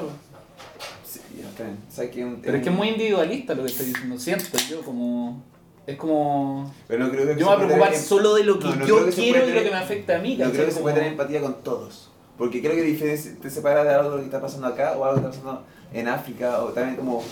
Sí, 1.06 1.20
ya 1.42 1.48
está 1.50 1.64
bien. 1.64 1.78
O 1.90 1.92
sea, 1.94 2.10
que 2.12 2.26
un- 2.26 2.42
Pero 2.42 2.58
es 2.58 2.64
que 2.64 2.70
es 2.70 2.76
muy 2.76 2.90
individualista 2.90 3.54
lo 3.56 3.64
que 3.64 3.70
estoy 3.72 3.88
diciendo. 3.88 4.18
Siento 4.20 4.58
yo 4.70 4.82
como. 4.82 5.44
Es 5.86 5.96
como. 5.98 6.74
Pero 6.88 7.06
no 7.06 7.12
creo 7.12 7.26
que 7.28 7.34
Yo 7.34 7.38
me 7.38 7.44
voy 7.46 7.54
a 7.54 7.56
pueda 7.56 7.68
preocupar 7.68 7.92
tener- 7.92 8.06
solo 8.06 8.34
de 8.36 8.44
lo 8.44 8.60
que 8.60 8.66
No, 8.68 8.76
no 8.76 8.86
yo 8.86 8.96
creo 8.96 9.06
que 9.08 9.12
se 9.14 9.22
quiero 9.22 9.40
pueda 9.40 9.46
y 9.46 9.48
lo 9.48 9.56
tener- 9.56 9.64
que 9.72 9.78
me 9.78 9.84
afecta 9.84 10.16
a 10.18 10.20
mí. 10.20 10.38
¿cachai? 10.38 10.52
creo 10.54 10.66
que 10.66 10.72
se 10.72 10.74
Como- 10.76 10.84
pueda 10.84 10.96
tener 10.96 11.12
empatía 11.12 11.42
con 11.42 11.64
todos. 11.64 12.10
Porque 12.38 12.62
creo 12.62 12.76
que 12.76 12.82
diferencia- 12.84 13.36
te 13.42 13.50
separa 13.50 13.84
de 13.84 13.94
algo 13.94 14.18
que 14.18 14.24
está 14.26 14.40
pasando 14.42 14.68
acá 14.68 14.96
o 14.98 15.04
algo 15.06 15.22
que 15.22 15.28
está 15.28 15.30
pasando 15.30 15.64
en 15.94 16.08
África 16.08 16.62
o 16.64 16.68
también 16.68 16.96
como 16.98 17.24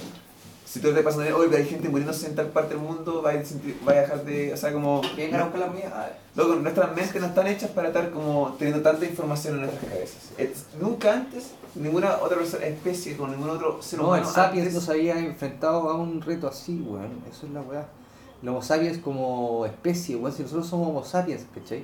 si 0.66 0.80
tú 0.80 0.92
te 0.94 1.02
pasando 1.04 1.26
en 1.26 1.34
hoy 1.34 1.54
hay 1.56 1.66
gente 1.66 1.88
muriéndose 1.90 2.28
en 2.28 2.36
tal 2.36 2.48
parte 2.48 2.74
del 2.74 2.84
mundo 2.84 3.22
va 3.22 3.32
a, 3.32 3.34
sentir- 3.44 3.78
a 3.88 3.92
dejar 3.94 4.26
de 4.26 4.52
o 4.54 4.58
sea 4.58 4.74
como 4.74 5.02
¿Quieren 5.14 5.32
ganar 5.32 5.52
con 5.52 5.60
la 5.60 5.68
mía? 5.68 6.18
Loco, 6.36 6.56
nuestras 6.56 6.94
mentes 6.96 7.22
no 7.22 7.28
están 7.28 7.48
hechas 7.48 7.70
para 7.70 7.90
estar 7.90 8.10
como 8.12 8.56
teniendo 8.60 8.82
tanta 8.84 9.06
información 9.06 9.56
en 9.56 9.62
nuestras 9.62 9.86
cabezas. 9.86 10.18
Es- 10.38 10.66
nunca 10.82 11.14
antes 11.14 11.52
ninguna 11.76 12.18
otra 12.22 12.42
especie 12.42 13.16
con 13.16 13.32
ningún 13.32 13.50
otro 13.52 13.82
ser 13.82 14.00
No, 14.00 14.08
humano 14.08 14.28
el 14.28 14.34
Sapiens 14.34 14.74
no 14.74 14.82
se 14.82 14.92
había 14.92 15.20
enfrentado 15.20 15.90
a 15.90 15.96
un 15.96 16.22
reto 16.22 16.48
así, 16.48 16.82
weón. 16.86 17.22
Eso 17.32 17.46
es 17.46 17.54
la 17.54 17.62
weá. 17.62 17.86
El 18.42 18.50
Homo 18.50 18.62
sapiens 18.62 18.98
como 18.98 19.66
especie, 19.66 20.16
weón. 20.18 20.34
Si 20.36 20.44
nosotros 20.44 20.68
somos 20.68 20.90
Homo 20.90 21.04
sapiens, 21.06 21.46
¿cachai? 21.54 21.84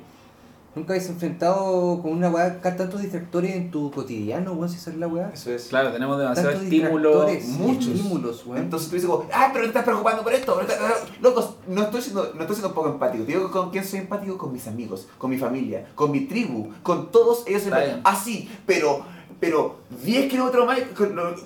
Nunca 0.74 0.94
habéis 0.94 1.10
enfrentado 1.10 2.02
con 2.02 2.14
una 2.14 2.30
weá, 2.30 2.62
tantos 2.62 3.02
distractores 3.02 3.56
en 3.56 3.72
tu 3.72 3.92
cotidiano, 3.92 4.54
weón, 4.54 4.70
si 4.70 4.78
esa 4.78 4.92
es 4.92 4.98
la 4.98 5.08
weá. 5.08 5.30
Eso 5.34 5.52
es. 5.52 5.68
Claro, 5.68 5.92
tenemos 5.92 6.18
demasiados 6.18 6.64
estímulos. 6.64 7.44
muchos. 7.44 7.88
estímulos, 7.88 8.46
weón. 8.46 8.62
Entonces 8.64 8.88
tú 8.88 8.96
dices 8.96 9.10
como, 9.10 9.26
ah, 9.34 9.50
pero 9.52 9.64
te 9.64 9.70
estás 9.70 9.84
preocupando 9.84 10.24
por 10.24 10.34
esto. 10.34 10.62
Locos, 11.22 11.56
no 11.68 11.84
estoy 11.84 12.02
siendo, 12.02 12.34
no 12.34 12.42
estoy 12.42 12.56
siendo 12.56 12.74
poco 12.74 12.88
empático. 12.88 13.26
Te 13.26 13.34
digo 13.34 13.52
con 13.52 13.70
quién 13.70 13.84
soy 13.84 14.00
empático, 14.00 14.38
con 14.38 14.54
mis 14.54 14.66
amigos, 14.68 15.10
con 15.18 15.30
mi 15.30 15.38
familia, 15.38 15.88
con 15.94 16.10
mi 16.10 16.22
tribu, 16.22 16.70
con 16.84 17.12
todos 17.12 17.44
ellos. 17.48 17.64
Así, 18.06 18.50
pero, 18.66 19.04
pero 19.42 19.78
10 20.04 20.30
kilómetros 20.30 20.68
más, 20.68 20.78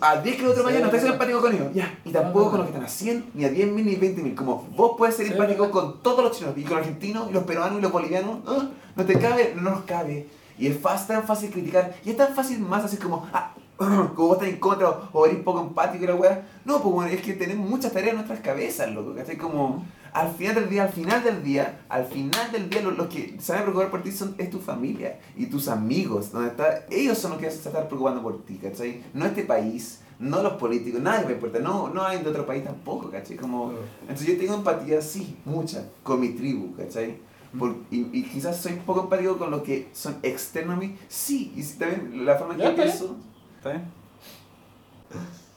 a 0.01 0.17
10 0.17 0.35
kilómetros 0.35 0.65
más 0.65 0.73
Sí, 0.73 0.79
no 0.79 0.85
estoy 0.85 0.99
siendo 0.99 1.13
empático 1.13 1.41
con 1.41 1.53
ellos. 1.55 1.67
Ya, 1.73 1.97
y 2.03 2.11
tampoco 2.11 2.51
con 2.51 2.59
los 2.59 2.67
que 2.67 2.73
están 2.73 2.85
a 2.85 2.89
100, 2.89 3.31
ni 3.33 3.45
a 3.45 3.49
10 3.49 3.71
mil, 3.71 3.85
ni 3.85 3.95
20 3.95 4.21
mil. 4.21 4.35
Como 4.35 4.67
vos 4.75 4.91
puedes 4.97 5.15
ser 5.15 5.27
Sí, 5.27 5.31
empático 5.31 5.71
con 5.71 6.03
todos 6.03 6.21
los 6.21 6.37
chinos, 6.37 6.53
y 6.57 6.63
con 6.63 6.71
los 6.77 6.79
argentinos, 6.85 7.29
y 7.29 7.33
los 7.33 7.45
peruanos, 7.45 7.79
y 7.79 7.81
los 7.81 7.93
bolivianos. 7.93 8.39
ah, 8.47 8.67
no 8.97 9.05
te 9.05 9.17
cabe, 9.17 9.53
no 9.55 9.71
nos 9.71 9.83
cabe. 9.85 10.27
Y 10.59 10.67
es 10.67 10.81
tan 11.07 11.23
fácil 11.25 11.49
criticar, 11.51 11.95
y 12.03 12.09
es 12.09 12.17
tan 12.17 12.35
fácil 12.35 12.59
más 12.59 12.83
así 12.83 12.97
como, 12.97 13.27
ah, 13.31 13.53
como 13.77 14.27
vos 14.29 14.37
estás 14.37 14.49
en 14.49 14.59
contra 14.59 14.89
o, 14.89 15.09
o 15.13 15.25
eres 15.25 15.39
poco 15.39 15.61
empático 15.61 16.03
y 16.03 16.07
la 16.07 16.15
weá. 16.15 16.47
No, 16.65 16.81
pues 16.81 16.93
bueno, 16.93 17.11
es 17.11 17.21
que 17.21 17.33
tenemos 17.33 17.69
muchas 17.69 17.91
tareas 17.91 18.11
en 18.11 18.15
nuestras 18.17 18.39
cabezas, 18.39 18.91
loco, 18.91 19.13
¿cachai? 19.15 19.37
Como 19.37 19.85
al 20.13 20.31
final 20.33 20.55
del 20.55 20.69
día, 20.69 20.83
al 20.83 20.89
final 20.93 21.23
del 21.23 21.43
día, 21.43 21.81
al 21.89 22.05
final 22.05 22.51
del 22.53 22.69
día, 22.69 22.81
los, 22.81 22.97
los 22.97 23.07
que 23.07 23.35
se 23.39 23.51
van 23.51 23.61
a 23.61 23.63
preocupar 23.65 23.91
por 23.91 24.01
ti 24.01 24.11
son, 24.11 24.33
es 24.37 24.49
tu 24.49 24.59
familia 24.59 25.19
y 25.35 25.47
tus 25.47 25.67
amigos, 25.67 26.31
donde 26.31 26.49
está, 26.49 26.85
ellos 26.89 27.17
son 27.17 27.31
los 27.31 27.39
que 27.41 27.51
se 27.51 27.57
están 27.57 27.87
preocupando 27.87 28.21
por 28.21 28.45
ti, 28.45 28.55
¿cachai? 28.55 29.03
No 29.13 29.25
este 29.25 29.43
país, 29.43 29.99
no 30.17 30.41
los 30.41 30.53
políticos, 30.53 31.01
nadie 31.01 31.25
me 31.25 31.33
importa, 31.33 31.59
no, 31.59 31.89
no 31.89 32.01
hay 32.03 32.23
de 32.23 32.29
otro 32.29 32.45
país 32.45 32.63
tampoco, 32.63 33.09
¿cachai? 33.11 33.35
Como, 33.35 33.73
entonces 34.03 34.25
yo 34.27 34.37
tengo 34.37 34.53
empatía, 34.53 35.01
sí, 35.01 35.35
mucha, 35.43 35.83
con 36.01 36.21
mi 36.21 36.29
tribu, 36.29 36.73
¿cachai? 36.77 37.17
Por- 37.59 37.75
y, 37.91 38.07
y 38.17 38.23
quizás 38.23 38.55
soy 38.55 38.73
poco 38.85 39.01
empático 39.01 39.37
con 39.37 39.51
los 39.51 39.63
que 39.63 39.89
son 39.91 40.15
externos 40.23 40.77
a 40.77 40.79
mí, 40.79 40.95
sí, 41.09 41.51
y 41.57 41.61
también 41.77 42.25
la 42.25 42.37
forma 42.37 42.53
en 42.53 42.61
que 42.61 42.67
pienso. 42.83 43.17
¿Está 43.65 43.71
bien? 43.79 43.91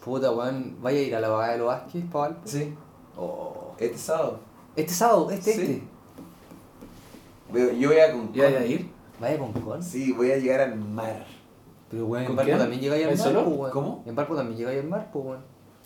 Puta, 0.03 0.31
weón. 0.33 0.77
¿Vaya 0.81 0.99
a 0.99 1.03
ir 1.03 1.15
a 1.15 1.21
la 1.21 1.29
vaga 1.29 1.53
de 1.53 1.59
los 1.59 1.67
Vázquez, 1.67 2.05
Pablo? 2.11 2.37
Sí, 2.45 2.75
Oh. 3.19 3.75
este 3.79 3.99
sábado. 3.99 4.41
Este 4.77 4.95
sábado, 4.95 5.31
este, 5.31 5.53
Sí. 5.53 5.61
este. 5.61 5.83
Voy- 7.53 7.79
Yo 7.79 7.89
voy 7.91 7.99
a 7.99 8.13
con 8.13 8.33
¿Ya 8.33 8.47
a 8.47 8.65
ir? 8.65 8.89
Vaya 9.21 9.39
con 9.39 9.53
con. 9.53 9.83
Sí, 9.83 10.13
voy 10.13 10.31
a 10.33 10.39
llegar 10.39 10.61
al 10.63 10.77
mar. 10.79 11.27
Pero 11.91 12.07
weón, 12.07 12.23
en 12.23 12.27
¿Con 12.29 12.37
Barco 12.37 12.57
también 12.57 12.81
llega 12.81 12.95
ahí 12.95 13.03
al 13.03 13.09
¿Vais 13.09 13.19
mar, 13.21 13.29
solo? 13.29 13.45
po, 13.45 13.51
weón. 13.51 13.73
¿Cómo? 13.73 14.03
En 14.07 14.15
Barco 14.15 14.37
también 14.37 14.57
llega 14.59 14.71
ahí 14.71 14.79
al 14.79 14.87
mar, 14.89 15.11
po, 15.13 15.19
weón. 15.21 15.41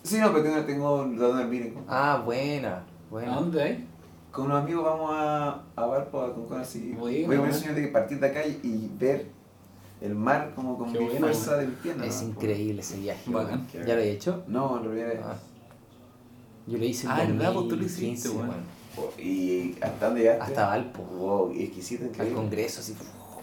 Sí, 0.04 0.18
no, 0.20 0.32
pero 0.32 0.44
tengo, 0.44 0.60
tengo 0.64 0.96
donde 0.98 1.16
dormir. 1.24 1.62
en- 1.62 1.84
Ah, 1.88 2.22
buena. 2.24 2.76
¿A 2.78 2.84
Buena. 3.10 3.34
dónde 3.34 3.62
hay? 3.62 3.88
con 4.30 4.46
unos 4.46 4.62
amigos 4.62 4.82
vamos 4.84 5.10
a, 5.12 5.62
a 5.76 5.86
Valpo 5.86 6.22
a 6.22 6.32
con 6.34 6.58
así. 6.60 6.92
Voy 6.98 7.24
a 7.24 7.26
bueno. 7.26 7.44
el 7.46 7.52
sueño 7.54 7.74
de 7.74 7.82
que 7.82 7.88
partir 7.88 8.18
de 8.20 8.26
acá 8.28 8.46
y, 8.46 8.60
y 8.62 8.90
ver 8.98 9.26
el 10.02 10.14
mar 10.14 10.52
como 10.54 10.76
con 10.78 10.90
mi 10.92 10.98
fuerza 11.08 11.52
weón. 11.52 11.60
de 11.60 11.66
mis 11.68 11.78
piernas. 11.78 12.06
Es 12.08 12.22
¿no? 12.22 12.28
increíble 12.30 12.80
ese 12.80 12.98
viaje. 12.98 13.30
Bacán. 13.30 13.66
¿Ya 13.72 13.94
lo 13.94 14.00
he 14.00 14.10
hecho? 14.10 14.42
No, 14.48 14.78
en 14.78 14.84
realidad. 14.92 15.22
Ah. 15.24 15.36
Yo 16.66 16.78
lo 16.78 16.84
hice 16.84 17.06
en 17.06 17.12
Ah, 17.12 17.16
¿verdad? 17.24 17.52
Pues 17.54 17.68
tú 17.68 17.76
lo 17.76 17.82
2015, 17.82 18.12
hiciste, 18.12 18.28
weón. 18.30 18.48
weón. 18.48 18.82
¿Y 19.18 19.76
hasta 19.80 20.06
dónde 20.06 20.20
llegaste? 20.20 20.42
Hasta 20.44 20.66
Valpo. 20.66 21.02
Wow, 21.02 21.52
exquisito, 21.56 22.04
Al 22.04 22.10
increíble. 22.10 22.36
congreso, 22.36 22.80
así, 22.80 22.94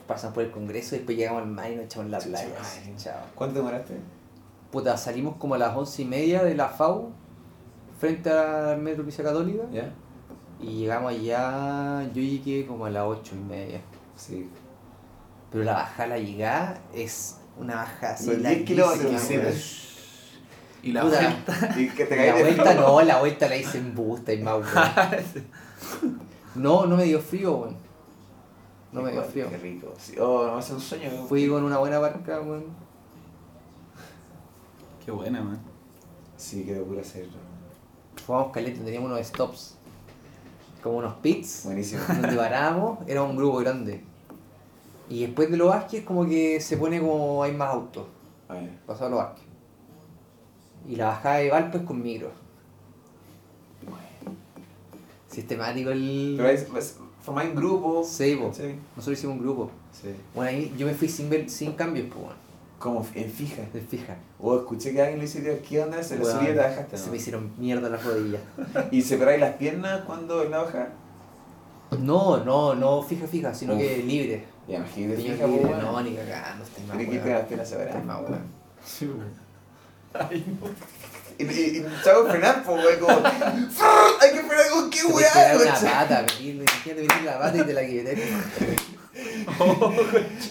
pasan 0.07 0.31
por 0.33 0.43
el 0.43 0.51
congreso 0.51 0.95
y 0.95 0.99
después 0.99 1.17
llegamos 1.17 1.41
al 1.43 1.49
mar 1.49 1.71
y 1.71 1.75
nos 1.75 1.85
echamos 1.85 2.05
en 2.05 2.11
la 2.11 2.19
playa. 2.19 2.49
así, 2.61 2.93
chao. 2.97 3.15
¿Cuánto 3.35 3.55
demoraste? 3.59 3.95
Puta, 4.71 4.95
salimos 4.97 5.35
como 5.37 5.55
a 5.55 5.57
las 5.57 5.75
once 5.75 6.01
y 6.03 6.05
media 6.05 6.43
de 6.43 6.53
la 6.55 6.67
FAU, 6.69 7.09
frente 7.99 8.29
al 8.29 8.79
Metro 8.79 9.01
Iglesia 9.01 9.23
Católica, 9.23 9.63
¿Ya? 9.71 9.91
y 10.61 10.77
llegamos 10.81 11.11
allá, 11.11 12.03
yo 12.13 12.21
llegué 12.21 12.65
como 12.67 12.85
a 12.85 12.89
las 12.91 13.03
ocho 13.07 13.33
y 13.35 13.39
media. 13.49 13.81
Sí. 14.15 14.47
Pero 15.51 15.63
la 15.63 15.73
bajada, 15.73 16.09
la 16.09 16.17
llegada, 16.19 16.81
es 16.93 17.37
una 17.57 17.75
bajada 17.75 18.13
así 18.13 18.27
Los 18.27 18.37
10 18.37 18.69
larguísima, 18.77 19.15
kilómetros. 19.15 19.85
Y 20.81 20.91
la 20.93 21.01
Puta, 21.01 21.19
vuelta. 21.21 21.79
Y 21.79 21.89
que 21.89 22.05
te 22.05 22.15
La 22.15 22.33
vuelta 22.39 22.73
no, 22.75 23.01
la 23.01 23.19
vuelta 23.19 23.49
la 23.49 23.57
hice 23.57 23.79
en 23.79 23.93
busta 23.95 24.31
y 24.33 24.41
más, 24.41 24.55
weón. 24.55 25.45
No, 26.55 26.85
no 26.85 26.95
me 26.97 27.03
dio 27.03 27.19
frío, 27.19 27.53
weón. 27.57 27.77
No 28.91 29.01
me 29.01 29.11
dio 29.11 29.23
frío. 29.23 29.49
Qué 29.49 29.57
rico. 29.57 29.93
Sí. 29.99 30.15
Oh, 30.19 30.47
no, 30.47 30.59
es 30.59 30.69
un 30.69 30.79
sueño. 30.79 31.09
weón. 31.09 31.27
Fui 31.27 31.47
con 31.47 31.63
una 31.63 31.77
buena 31.77 31.99
barca, 31.99 32.39
weón. 32.41 32.65
Qué 35.05 35.11
buena, 35.11 35.41
man. 35.41 35.59
Sí, 36.37 36.63
qué 36.65 36.75
locura 36.75 37.01
hacerlo. 37.01 37.33
Fuimos 38.25 38.51
calientes, 38.51 38.83
teníamos 38.85 39.11
unos 39.11 39.25
stops, 39.27 39.75
como 40.83 40.97
unos 40.97 41.15
pits, 41.15 41.63
Buenísimo. 41.65 42.01
donde 42.07 42.35
parábamos, 42.35 42.99
era 43.07 43.23
un 43.23 43.35
grupo 43.35 43.57
grande. 43.57 44.03
Y 45.09 45.21
después 45.25 45.49
de 45.49 45.57
los 45.57 45.69
Vázquez, 45.69 46.03
como 46.05 46.25
que 46.27 46.61
se 46.61 46.77
pone 46.77 46.99
como 46.99 47.41
hay 47.43 47.51
más 47.53 47.73
autos, 47.73 48.05
A 48.47 48.53
ver. 48.53 48.69
pasado 48.85 49.09
los 49.09 49.19
Vázquez. 49.19 49.45
Y 50.87 50.95
la 50.95 51.07
bajada 51.07 51.37
de 51.37 51.49
Valpo 51.49 51.77
es 51.79 51.83
con 51.83 52.01
micro. 52.01 52.31
Sistemático 55.29 55.91
el. 55.91 56.35
Pero 56.37 56.49
es, 56.49 56.97
formáis 57.21 57.49
un 57.51 57.55
grupo. 57.55 58.03
Sí, 58.03 58.35
po. 58.35 58.51
Sí. 58.53 58.75
Nosotros 58.95 59.17
hicimos 59.19 59.35
un 59.37 59.41
grupo. 59.43 59.69
Sí. 59.91 60.09
Bueno, 60.33 60.49
ahí 60.49 60.73
yo 60.77 60.85
me 60.87 60.93
fui 60.93 61.07
sin 61.07 61.29
ver, 61.29 61.49
sin 61.49 61.73
cambios, 61.73 62.07
pues, 62.07 62.19
bueno, 62.19 62.35
Como 62.79 63.05
en 63.13 63.29
fija. 63.29 63.61
te 63.71 63.79
fijas. 63.81 64.17
O 64.39 64.57
escuché 64.57 64.91
que 64.93 65.01
alguien 65.01 65.19
le 65.19 65.25
dice, 65.25 65.61
¿qué 65.67 65.83
onda? 65.83 66.01
Se 66.01 66.17
le 66.17 66.23
Weón, 66.23 66.37
subía 66.37 66.49
y 66.51 66.53
te 66.53 66.59
bajaste. 66.59 66.97
Se 66.97 67.05
¿no? 67.05 67.11
me 67.11 67.17
hicieron 67.17 67.51
mierda 67.59 67.89
las 67.89 68.03
rodillas. 68.03 68.41
¿Y 68.91 69.01
separáis 69.03 69.39
las 69.39 69.55
piernas 69.55 70.01
cuando 70.05 70.43
en 70.43 70.51
la 70.51 70.63
baja? 70.63 70.89
No, 71.99 72.43
no, 72.43 72.73
no 72.75 73.01
fija, 73.03 73.27
fija, 73.27 73.53
sino 73.53 73.73
Uf. 73.73 73.79
que 73.79 73.97
libre. 73.97 74.45
Fija, 74.69 75.45
pues, 75.47 75.63
weón. 75.63 75.81
no, 75.81 76.01
ni 76.01 76.15
cagando, 76.15 76.63
estoy 76.63 76.83
más 76.83 76.97
weón. 76.97 77.11
Estoy 77.61 78.01
más 78.03 78.19
weón. 78.21 78.43
Sí, 78.85 79.05
weón. 79.07 79.33
Y, 81.39 81.43
y, 81.43 81.77
y 81.77 81.85
chavo 82.03 82.27
frenar, 82.29 82.63
pues, 82.63 82.85
weón, 82.85 82.99
como. 82.99 83.17
Hay 84.21 84.31
que 84.31 84.41
frenar 84.43 84.69
con 84.69 84.89
qué 84.89 84.99
Te 84.99 85.05
weá, 85.07 85.33
pegar 85.33 85.55
una 85.55 85.65
weón. 85.65 85.81
pata, 85.83 86.25
imagínate 86.39 87.01
meter 87.01 87.23
la 87.23 87.39
pata 87.39 87.57
y 87.57 87.63
te 87.63 87.73
la 87.73 87.81
quiebres. 87.81 88.19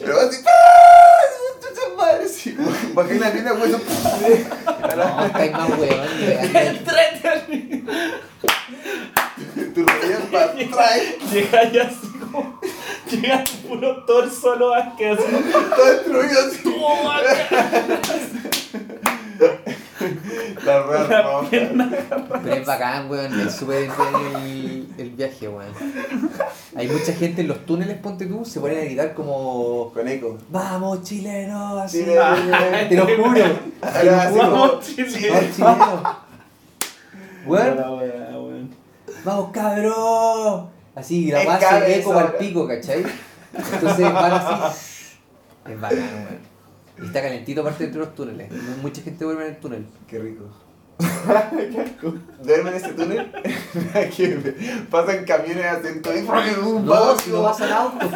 Pero 0.01 0.21
así. 0.21 0.37
¡Chucha 1.61 1.97
madre! 1.97 2.29
Sí, 2.29 2.57
weón. 2.59 2.95
Bajé 2.95 3.19
la 3.19 3.29
weón. 3.55 3.71
No, 4.97 5.27
estáis 5.27 5.53
más 5.53 5.71
weón. 5.79 6.09
Tu 9.75 9.85
rodilla 9.87 10.19
para 10.33 10.45
atrás. 10.53 11.01
Llega 11.33 11.73
ya 11.73 11.83
así 11.85 12.09
como. 12.19 12.61
Llega 13.11 13.45
puro 13.67 14.05
torso 14.05 14.53
a 14.53 14.57
lo 14.57 14.73
que 14.97 15.09
así. 15.09 15.23
Todo 15.77 15.87
destruido 15.87 16.41
así. 16.47 16.63
La 20.65 20.83
rueda 20.83 21.23
roja. 21.23 21.49
Pero 21.51 22.55
es 22.55 22.67
bacán, 22.67 23.11
weón. 23.11 23.41
Es 23.41 23.55
súper 23.55 23.85
entretenido 23.85 24.39
el, 24.39 24.89
el 24.99 25.11
viaje, 25.11 25.49
weón. 25.49 25.73
Hay 26.77 26.89
mucha 26.89 27.13
gente 27.13 27.41
en 27.43 27.49
los 27.49 27.65
túneles, 27.65 27.97
ponte 27.99 28.27
tú, 28.27 28.45
se 28.45 28.61
ponen 28.61 28.79
a 28.79 28.83
gritar 28.83 29.15
como. 29.15 29.91
Con 29.93 30.07
eco. 30.07 30.39
¡Vamos, 30.51 31.03
chilenos! 31.03 31.81
Así. 31.83 32.01
Chile, 32.01 32.17
Te 32.89 32.97
lo 32.97 33.05
juro. 33.07 33.45
Te 33.81 34.05
lo 34.05 34.21
juro. 34.21 34.43
Vamos, 34.43 34.87
Chile. 34.87 35.51
¡Vamos, 35.59 36.01
weá, 37.47 37.75
weón. 37.75 38.71
¡vamos, 39.25 39.51
cabrón! 39.53 40.78
Así, 40.99 41.31
base 41.31 41.65
cabeza, 41.65 41.89
eco 41.97 42.13
al 42.13 42.25
weón. 42.25 42.37
pico, 42.41 42.67
¿cachai? 42.67 43.05
Entonces 43.55 44.13
van 44.13 44.33
así. 44.33 44.55
Es 45.69 45.81
bacán, 45.81 45.99
weón. 45.99 46.39
Y 47.01 47.07
está 47.07 47.23
calentito 47.23 47.61
aparte 47.61 47.85
entre 47.85 48.01
los 48.01 48.15
túneles. 48.15 48.51
Mucha 48.83 49.03
gente 49.03 49.25
duerme 49.25 49.45
en 49.45 49.51
el 49.51 49.61
túnel. 49.61 49.87
Qué 50.09 50.19
rico. 50.19 50.45
¿Duermen 52.43 52.75
en 52.75 52.75
este 52.75 52.93
túnel? 52.95 53.31
pasan 54.91 55.25
camiones 55.25 55.65
a 55.67 55.81
ciento 55.81 56.11
y 56.17 56.19
un 56.19 56.85
No, 56.85 57.17
si 57.17 57.31
no 57.31 57.43
vas 57.43 57.61
al 57.61 57.73
auto. 57.73 58.09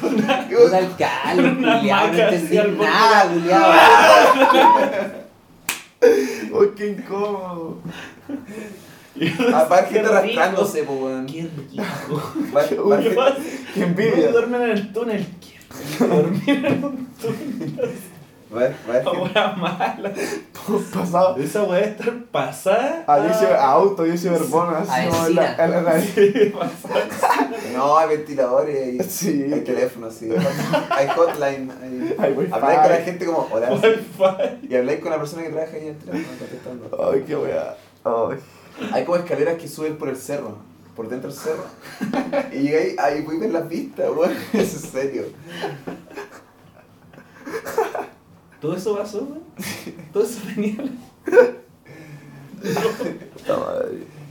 Puta 0.00 0.78
el 0.78 0.96
calo, 0.96 1.42
Una 1.42 1.78
culiao, 1.78 2.06
no 2.06 2.18
entendí 2.18 2.56
nada, 2.78 3.28
culiao. 3.32 3.72
¡Uy, 6.52 6.70
qué 6.76 6.88
incómodo! 6.90 7.78
Aparte, 9.54 9.94
gente 9.94 9.94
Qué 9.94 10.00
rico. 10.02 10.14
arrastrándose, 10.14 10.82
po, 10.84 10.92
weón. 10.94 11.26
Qué 11.26 11.42
rico. 11.42 12.22
Va- 12.54 12.60
va 12.90 13.02
gente- 13.02 13.42
¡Qué 13.74 13.82
envidia! 13.82 14.26
No 14.26 14.32
duermen 14.32 14.62
en 14.62 14.70
el 14.70 14.92
túnel. 14.92 15.26
Qué 15.40 15.58
rico 16.04 16.06
dormir 16.14 16.66
en 16.66 16.84
un 16.84 17.06
túnel. 17.20 17.92
va- 18.54 18.60
va 18.60 18.98
Esa 18.98 19.10
gente- 19.10 19.18
weá 19.34 19.52
mala. 19.56 20.12
Pasado. 20.92 21.36
Esa 21.36 21.62
weá 21.64 21.80
de 21.80 21.86
estar 21.90 22.12
pasada. 22.32 23.04
Ah, 23.06 23.18
yo 23.18 23.30
hice 23.30 23.54
auto, 23.54 24.04
yo 24.06 24.14
hice 24.14 24.30
verbona, 24.30 24.82
A 24.88 25.04
en 25.04 25.34
la, 25.36 25.54
en 25.64 25.70
la 25.70 25.80
nariz. 25.82 26.14
No, 27.74 27.96
hay 27.98 28.08
ventiladores 28.16 28.94
y 28.94 29.02
Sí. 29.08 29.50
hay 29.52 29.60
teléfonos, 29.60 30.14
sí. 30.14 30.28
Hay 30.90 31.08
hotline. 31.08 31.70
Hay... 31.82 32.16
Hay 32.18 32.32
wifi. 32.32 32.52
Habláis 32.52 32.80
con 32.80 32.90
la 32.90 32.96
gente 32.96 33.26
como, 33.26 33.48
hola. 33.52 33.70
Wi-Fi. 33.72 34.66
Y 34.68 34.74
habláis 34.76 35.00
con 35.00 35.10
la 35.10 35.18
persona 35.18 35.42
que 35.42 35.50
trabaja 35.50 35.76
ahí 35.76 35.82
en 35.82 35.88
el 35.88 35.98
teléfono 35.98 36.38
contestando. 36.38 37.10
Ay, 37.12 37.24
qué 37.26 37.36
wea. 37.36 37.76
Ay. 38.04 38.38
Hay 38.92 39.04
como 39.04 39.16
escaleras 39.16 39.60
que 39.60 39.68
suben 39.68 39.96
por 39.96 40.08
el 40.08 40.16
cerro, 40.16 40.58
por 40.94 41.08
dentro 41.08 41.30
del 41.30 41.38
cerro. 41.38 41.64
Y 42.52 42.58
llegáis, 42.58 42.98
ahí 42.98 43.22
voy 43.22 43.36
a 43.36 43.40
ver 43.40 43.50
las 43.52 43.68
vistas, 43.68 44.10
weón. 44.10 44.32
Es 44.52 44.74
en 44.84 44.90
serio. 44.90 45.24
Todo 48.60 48.76
eso 48.76 48.96
pasó, 48.96 49.18
weón. 49.18 49.42
Todo 50.12 50.24
eso 50.24 50.40
tenía. 50.54 50.76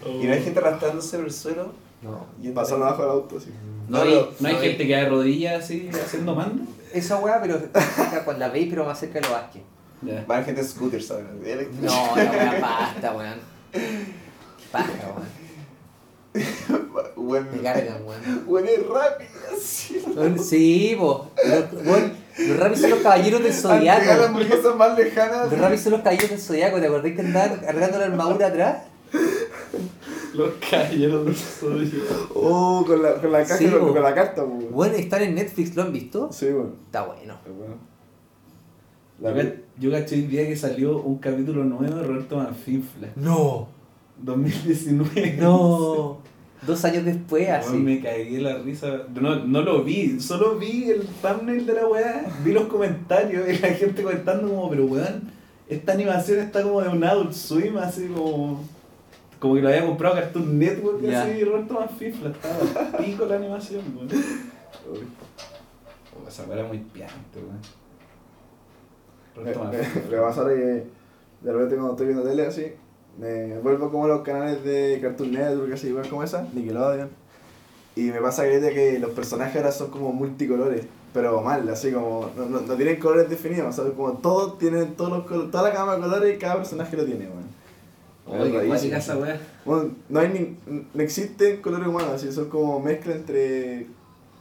Y 0.05 0.27
no 0.27 0.33
hay 0.33 0.43
gente 0.43 0.59
arrastrándose 0.59 1.17
por 1.17 1.25
el 1.25 1.33
suelo. 1.33 1.73
No. 2.01 2.25
yendo 2.39 2.61
Pasando 2.61 2.85
abajo 2.85 3.01
del 3.01 3.11
auto, 3.11 3.39
sí. 3.39 3.49
No, 3.87 4.01
hay, 4.01 4.13
no, 4.13 4.27
no 4.39 4.47
hay 4.47 4.55
gente 4.55 4.87
que 4.87 4.95
de 4.95 5.09
rodillas 5.09 5.63
así 5.63 5.89
haciendo 5.89 6.35
mando. 6.35 6.63
Esa 6.93 7.17
weá, 7.17 7.41
pero 7.41 7.59
con 8.23 8.39
la 8.39 8.49
veis, 8.49 8.67
pero 8.69 8.85
más 8.85 8.99
cerca 8.99 9.15
de 9.15 9.21
los 9.21 9.31
Vázquez. 9.31 9.63
Ya. 10.01 10.23
Van 10.27 10.45
gente 10.45 10.61
en 10.61 10.67
scooters, 10.67 11.07
¿sabes? 11.07 11.25
No, 11.81 12.15
la 12.15 12.31
weá 12.31 12.59
basta, 12.61 13.11
weón. 13.13 13.39
Paja, 14.77 15.13
weón. 15.15 16.45
Bueno, 17.15 17.47
Me 17.53 17.61
cargan, 17.61 17.97
weón. 18.05 18.45
bueno, 18.45 18.67
es 18.67 18.87
rápido, 18.87 19.29
así. 19.55 20.01
Weón, 20.15 20.37
Sí, 20.39 20.95
po. 20.97 21.31
Los, 21.47 21.85
weón, 21.85 22.13
los 22.37 22.59
rapis 22.59 22.81
son 22.81 22.89
los 22.91 22.99
caballeros 22.99 23.39
del 23.41 23.51
las 23.51 23.61
zodiaco. 23.61 24.23
hamburguesas 24.25 24.75
más 24.75 24.97
lejanas. 24.97 25.51
Los 25.51 25.59
rapis 25.59 25.81
son 25.81 25.91
los 25.93 26.01
caballeros 26.01 26.29
del 26.29 26.39
zodiaco. 26.39 26.79
¿Te 26.79 26.87
acordás 26.87 27.11
que 27.13 27.21
andaban 27.21 27.59
cargando 27.61 27.97
la 27.99 28.05
armadura 28.05 28.47
atrás? 28.47 28.83
Los 30.33 30.51
caballeros 30.69 31.25
del 31.25 31.35
zodiaco. 31.35 32.29
Oh, 32.35 32.83
con 32.85 33.01
la, 33.01 33.13
con 33.15 33.31
la 33.31 33.39
caja, 33.43 33.57
Sí, 33.57 33.67
con, 33.67 33.79
bo. 33.87 33.93
con 33.93 34.03
la 34.03 34.13
carta, 34.13 34.43
weón. 34.43 34.71
Bueno, 34.71 34.95
están 34.95 35.21
en 35.23 35.35
Netflix, 35.35 35.75
¿lo 35.75 35.83
han 35.83 35.93
visto? 35.93 36.29
Sí, 36.31 36.45
weón. 36.47 36.75
Está 36.85 37.03
bueno. 37.05 37.37
Es 37.45 37.55
bueno. 37.57 37.75
Yo, 39.19 39.29
La 39.31 39.53
yo 39.79 39.91
caché 39.91 40.15
el 40.15 40.29
día 40.29 40.45
que 40.45 40.57
salió 40.57 40.97
un 40.99 41.17
capítulo 41.19 41.63
nuevo 41.63 41.95
de 41.95 42.03
Roberto 42.03 42.35
Manfinfla. 42.37 43.07
No, 43.15 43.69
2019. 44.21 45.37
no. 45.39 46.17
Dos 46.65 46.83
años 46.83 47.05
después, 47.05 47.47
así. 47.47 47.75
me 47.77 48.01
cagué 48.01 48.39
la 48.41 48.57
risa. 48.57 49.03
No, 49.13 49.35
no 49.45 49.61
lo 49.61 49.83
vi, 49.83 50.19
solo 50.19 50.57
vi 50.57 50.89
el 50.89 51.05
thumbnail 51.21 51.63
de 51.63 51.73
la 51.73 51.85
weá, 51.85 52.25
vi 52.43 52.53
los 52.53 52.65
comentarios 52.65 53.47
y 53.47 53.59
la 53.59 53.67
gente 53.67 54.01
comentando 54.01 54.47
como, 54.47 54.69
pero 54.71 54.85
weón, 54.85 55.29
esta 55.69 55.91
animación 55.93 56.39
está 56.39 56.63
como 56.63 56.81
de 56.81 56.89
un 56.89 57.03
Adult 57.03 57.33
Swim, 57.33 57.77
así 57.77 58.07
como. 58.07 58.63
Como 59.37 59.53
que 59.55 59.61
lo 59.61 59.67
había 59.67 59.85
comprado 59.85 60.15
Cartoon 60.15 60.57
Network, 60.57 61.01
Ya. 61.03 61.21
así, 61.23 61.43
Roberto 61.43 61.73
Manfinfla, 61.75 62.29
estaba 62.31 62.97
pico 62.97 63.25
la 63.27 63.35
animación, 63.35 63.83
weón. 63.95 64.07
Uy. 64.91 65.07
Esa 66.27 66.45
weá 66.45 66.57
era 66.59 66.67
muy 66.67 66.79
piante, 66.79 67.37
weón. 67.37 67.59
Roberto 69.35 69.59
me, 69.59 69.65
Manfinfla. 69.65 70.11
me 70.17 70.17
pasa 70.23 70.41
ahora 70.41 70.55
que 70.55 70.61
de 70.61 71.51
repente 71.53 71.75
cuando 71.75 71.91
estoy 71.91 72.07
viendo 72.07 72.23
tele 72.23 72.45
así, 72.47 72.65
Me 73.17 73.57
vuelvo 73.59 73.91
como 73.91 74.07
los 74.07 74.21
canales 74.21 74.63
de 74.63 74.99
Cartoon 75.01 75.31
Network, 75.31 75.73
así 75.73 75.87
igual 75.87 76.07
como 76.09 76.23
esa, 76.23 76.47
Nickelodeon. 76.53 77.09
Y 77.95 78.01
me 78.03 78.19
pasa 78.19 78.43
que, 78.43 78.97
los 78.99 79.11
personajes 79.11 79.55
ahora 79.55 79.71
son 79.71 79.89
como 79.89 80.11
multicolores, 80.11 80.85
pero 81.13 81.41
mal, 81.41 81.67
así 81.69 81.91
como, 81.91 82.29
no, 82.35 82.45
no, 82.47 82.61
no 82.61 82.75
tienen 82.75 82.99
colores 82.99 83.29
definidos, 83.29 83.75
¿sabes? 83.75 83.93
Como 83.93 84.13
todos 84.17 84.57
tienen 84.57 84.95
todos 84.95 85.11
los 85.11 85.25
colores, 85.25 85.51
toda 85.51 85.69
la 85.69 85.75
gama 85.75 85.95
de 85.95 86.01
colores 86.01 86.35
y 86.35 86.37
cada 86.37 86.57
personaje 86.57 86.97
lo 86.97 87.05
tiene, 87.05 87.27
weón. 87.29 87.55
Oye, 88.27 88.95
esa 88.97 89.17
weá. 89.17 89.39
Bueno, 89.63 89.91
no 90.09 90.19
hay 90.19 90.29
ni, 90.29 90.83
no 90.93 91.03
existen 91.03 91.61
colores 91.61 91.87
humanos, 91.87 92.11
así 92.15 92.31
son 92.31 92.49
como 92.49 92.79
mezcla 92.79 93.13
entre. 93.13 93.87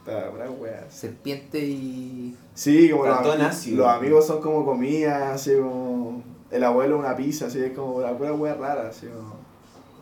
wea. 0.05 0.87
Serpiente 0.89 1.59
y. 1.59 2.35
Sí, 2.55 2.89
como 2.89 3.05
los, 3.05 3.67
los 3.67 3.87
amigos 3.87 4.25
son 4.25 4.41
como 4.41 4.65
comida, 4.65 5.33
así 5.33 5.55
como. 5.55 6.23
El 6.55 6.63
abuelo 6.63 6.97
una 6.97 7.15
pizza, 7.15 7.47
así 7.47 7.59
es 7.61 7.73
como 7.73 7.99
la 8.01 8.17
pura 8.17 8.33
wea 8.33 8.53
rara, 8.55 8.87
así 8.89 9.07
como. 9.07 9.35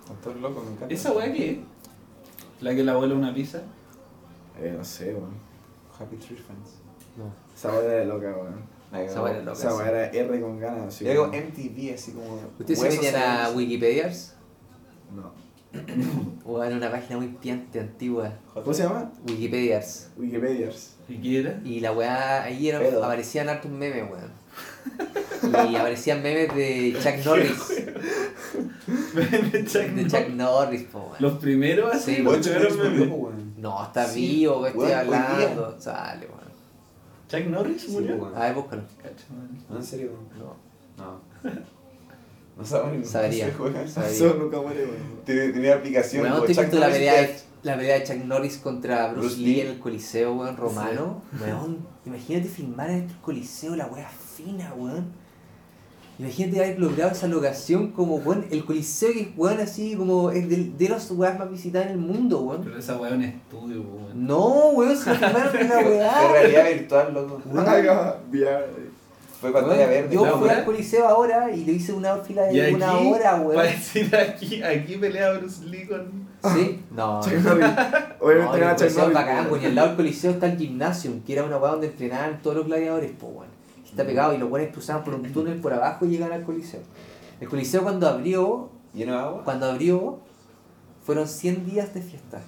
Están 0.01 0.17
todos 0.23 0.37
locos, 0.37 0.63
me 0.65 0.71
encanta. 0.73 0.93
¿Esa 0.93 1.11
weá 1.11 1.31
qué 1.33 1.49
es? 1.51 1.57
¿La 2.61 2.75
que 2.75 2.83
la 2.83 2.91
abuela 2.91 3.15
una 3.15 3.33
pizza? 3.33 3.61
Eh, 4.61 4.73
no 4.77 4.83
sé, 4.83 5.13
weón. 5.15 5.33
Happy 5.99 6.15
Tree 6.17 6.37
Friends. 6.37 6.77
No. 7.17 7.33
Esa 7.55 7.71
wea 7.71 7.93
era 7.95 8.05
loca, 8.05 8.27
weón. 8.37 9.03
Esa 9.03 9.23
weá 9.23 9.33
era 9.33 9.39
loca. 9.43 9.57
Esa 9.57 9.75
wea 9.75 9.89
era 9.89 10.05
R 10.11 10.41
con 10.41 10.59
ganas, 10.59 10.87
así. 10.89 11.05
Era 11.07 11.15
como 11.15 11.31
como- 11.31 11.41
MTV, 11.43 11.93
así 11.95 12.11
como. 12.11 12.39
¿Ustedes 12.59 12.79
se 12.79 12.89
metían 12.89 13.15
a. 13.15 13.49
Wikipedias? 13.49 14.35
No. 15.15 15.31
O 16.45 16.63
en 16.63 16.75
una 16.77 16.91
página 16.91 17.17
muy 17.17 17.29
piante, 17.29 17.79
antigua. 17.79 18.31
¿Cómo 18.53 18.73
se 18.73 18.83
llama? 18.83 19.11
Wikipedias. 19.27 20.11
Wikipedias. 20.17 20.97
¿Y 21.09 21.17
qué 21.19 21.39
era? 21.39 21.59
Y 21.65 21.79
la 21.79 21.93
weá, 21.93 22.43
ahí 22.43 22.69
era- 22.69 22.79
aparecían 23.03 23.49
hartos 23.49 23.71
memes, 23.71 24.03
weón. 24.11 24.31
Y 25.43 25.75
aparecían 25.75 26.21
memes 26.23 26.55
de 26.55 26.95
Chuck 27.01 27.25
Norris. 27.25 27.69
De 29.13 30.07
Chuck 30.07 30.29
Norris, 30.29 30.83
po, 30.83 30.99
weón. 30.99 31.15
Los 31.19 31.33
primeros 31.39 31.93
así, 31.93 32.15
Sí, 32.15 32.21
los 32.21 32.37
primeros 32.37 32.77
memes. 32.77 33.09
No, 33.57 33.83
está 33.85 34.05
Sí, 34.07 34.19
vivo, 34.27 34.61
que 34.63 34.69
estoy 34.69 34.91
hablando. 34.91 35.75
Sale, 35.79 36.27
weón. 36.27 36.43
¿Chuck 37.29 37.45
Norris 37.51 37.81
Sí, 37.81 37.91
murió? 37.91 38.15
weón. 38.15 38.35
A 38.35 38.39
ver, 38.41 38.53
búscalo. 38.55 38.81
¿No, 39.69 39.77
en 39.77 39.83
serio? 39.83 40.11
No. 40.37 40.55
No. 41.03 41.21
No 42.55 42.63
sabemos. 42.63 43.07
Sabría. 43.09 43.47
No. 43.47 43.87
Sabría. 43.87 44.11
Eso 44.15 44.35
nunca 44.35 44.61
muere, 44.61 44.85
weón. 44.85 45.21
Tenía, 45.25 45.51
tenía 45.51 45.73
aplicación. 45.75 46.29
Como 46.29 46.41
¿te 46.43 46.47
visto 46.49 46.61
la 46.63 46.87
Norris 46.87 46.93
pelea, 46.93 47.21
de, 47.21 47.35
la 47.63 47.75
pelea 47.77 47.99
de 47.99 48.03
Chuck 48.05 48.25
Norris 48.25 48.57
contra 48.57 49.07
Bruce, 49.07 49.19
Bruce 49.27 49.37
Lee 49.41 49.45
Lee. 49.55 49.61
en 49.61 49.67
el 49.69 49.79
Coliseo, 49.79 50.33
weón, 50.35 50.55
romano? 50.55 51.23
Weón, 51.41 51.79
imagínate 52.05 52.47
filmar 52.47 52.91
en 52.91 53.09
el 53.09 53.15
Coliseo, 53.21 53.75
la 53.75 53.87
weá 53.87 54.07
fina, 54.07 54.71
weón. 54.77 55.22
Imagínate 56.20 56.64
haber 56.64 56.80
logrado 56.80 57.11
esa 57.11 57.28
locación 57.28 57.91
como, 57.91 58.18
weón, 58.18 58.45
el 58.51 58.64
Coliseo 58.66 59.11
que 59.11 59.22
es, 59.22 59.28
weón, 59.36 59.59
así 59.59 59.95
como 59.95 60.30
es 60.30 60.47
de, 60.47 60.72
de 60.78 60.89
los 60.89 61.09
weas 61.11 61.39
más 61.39 61.49
visitadas 61.49 61.88
en 61.88 61.93
el 61.93 61.97
mundo, 61.99 62.41
weón. 62.41 62.61
Pero 62.64 62.78
esa 62.78 62.97
weá 62.97 63.09
es 63.09 63.16
un 63.16 63.24
estudio, 63.24 63.82
weón. 63.82 64.28
No, 64.28 64.70
weón, 64.70 64.95
se 64.95 65.09
lo 65.09 65.16
filmaron 65.16 65.55
en 65.59 65.70
la 65.70 65.78
weá. 65.80 66.32
realidad 66.32 66.66
virtual, 66.70 67.14
loco. 67.14 67.41
Weón. 67.45 67.66
Fue 69.41 69.51
pantalla 69.51 69.88
verde. 69.88 70.16
Yo 70.16 70.38
fui 70.38 70.47
al 70.47 70.64
Coliseo 70.64 71.05
ahora 71.05 71.51
y 71.51 71.66
le 71.66 71.74
hice 71.74 71.91
una 71.91 72.16
fila 72.18 72.49
Y 72.49 72.55
de 72.55 72.66
aquí, 72.68 72.76
una 72.76 72.93
hora, 72.93 73.32
para 73.32 73.41
weón. 73.41 73.64
decir 73.66 74.16
aquí, 74.16 74.64
aquí 74.64 74.95
pelea 74.95 75.34
Bruce 75.34 75.66
Lee 75.66 75.86
con... 75.86 76.24
¿Sí? 76.53 76.80
No. 76.91 77.20
Norris. 77.22 77.45
Obviamente 78.22 78.45
no, 78.45 78.51
gana 78.51 78.72
el 78.72 78.78
Chuck 78.78 78.78
Coliseo 78.78 78.86
es 78.86 78.95
Norris. 78.97 79.14
bacán, 79.14 79.47
weón. 79.51 79.64
y 79.64 79.66
al 79.66 79.76
lado 79.76 79.88
del 79.89 79.97
Coliseo 79.97 80.32
está 80.32 80.45
el 80.45 80.57
Gymnasium, 80.57 81.22
que 81.24 81.34
era 81.34 81.43
una 81.43 81.57
weá 81.57 81.72
donde 81.72 81.88
entrenaban 81.88 82.41
todos 82.41 82.55
los 82.55 82.68
gladiadores, 82.68 83.11
pues, 83.20 83.34
weón. 83.36 83.52
Está 83.93 84.05
pegado 84.07 84.33
y 84.33 84.39
los 84.39 84.49
weones 84.49 84.73
cruzaban 84.73 85.03
por 85.03 85.13
un 85.13 85.21
túnel 85.33 85.59
por 85.61 85.71
abajo 85.71 86.05
y 86.05 86.09
llegan 86.09 86.31
al 86.31 86.43
Coliseo. 86.43 86.79
El 87.39 87.47
Coliseo 87.47 87.83
cuando 87.83 88.07
abrió, 88.07 88.69
¿Lleno 88.93 89.13
de 89.13 89.19
agua? 89.19 89.43
cuando 89.43 89.67
abrió, 89.69 90.17
fueron 91.05 91.27
100 91.27 91.65
días 91.67 91.93
de 91.93 92.01
fiesta. 92.01 92.41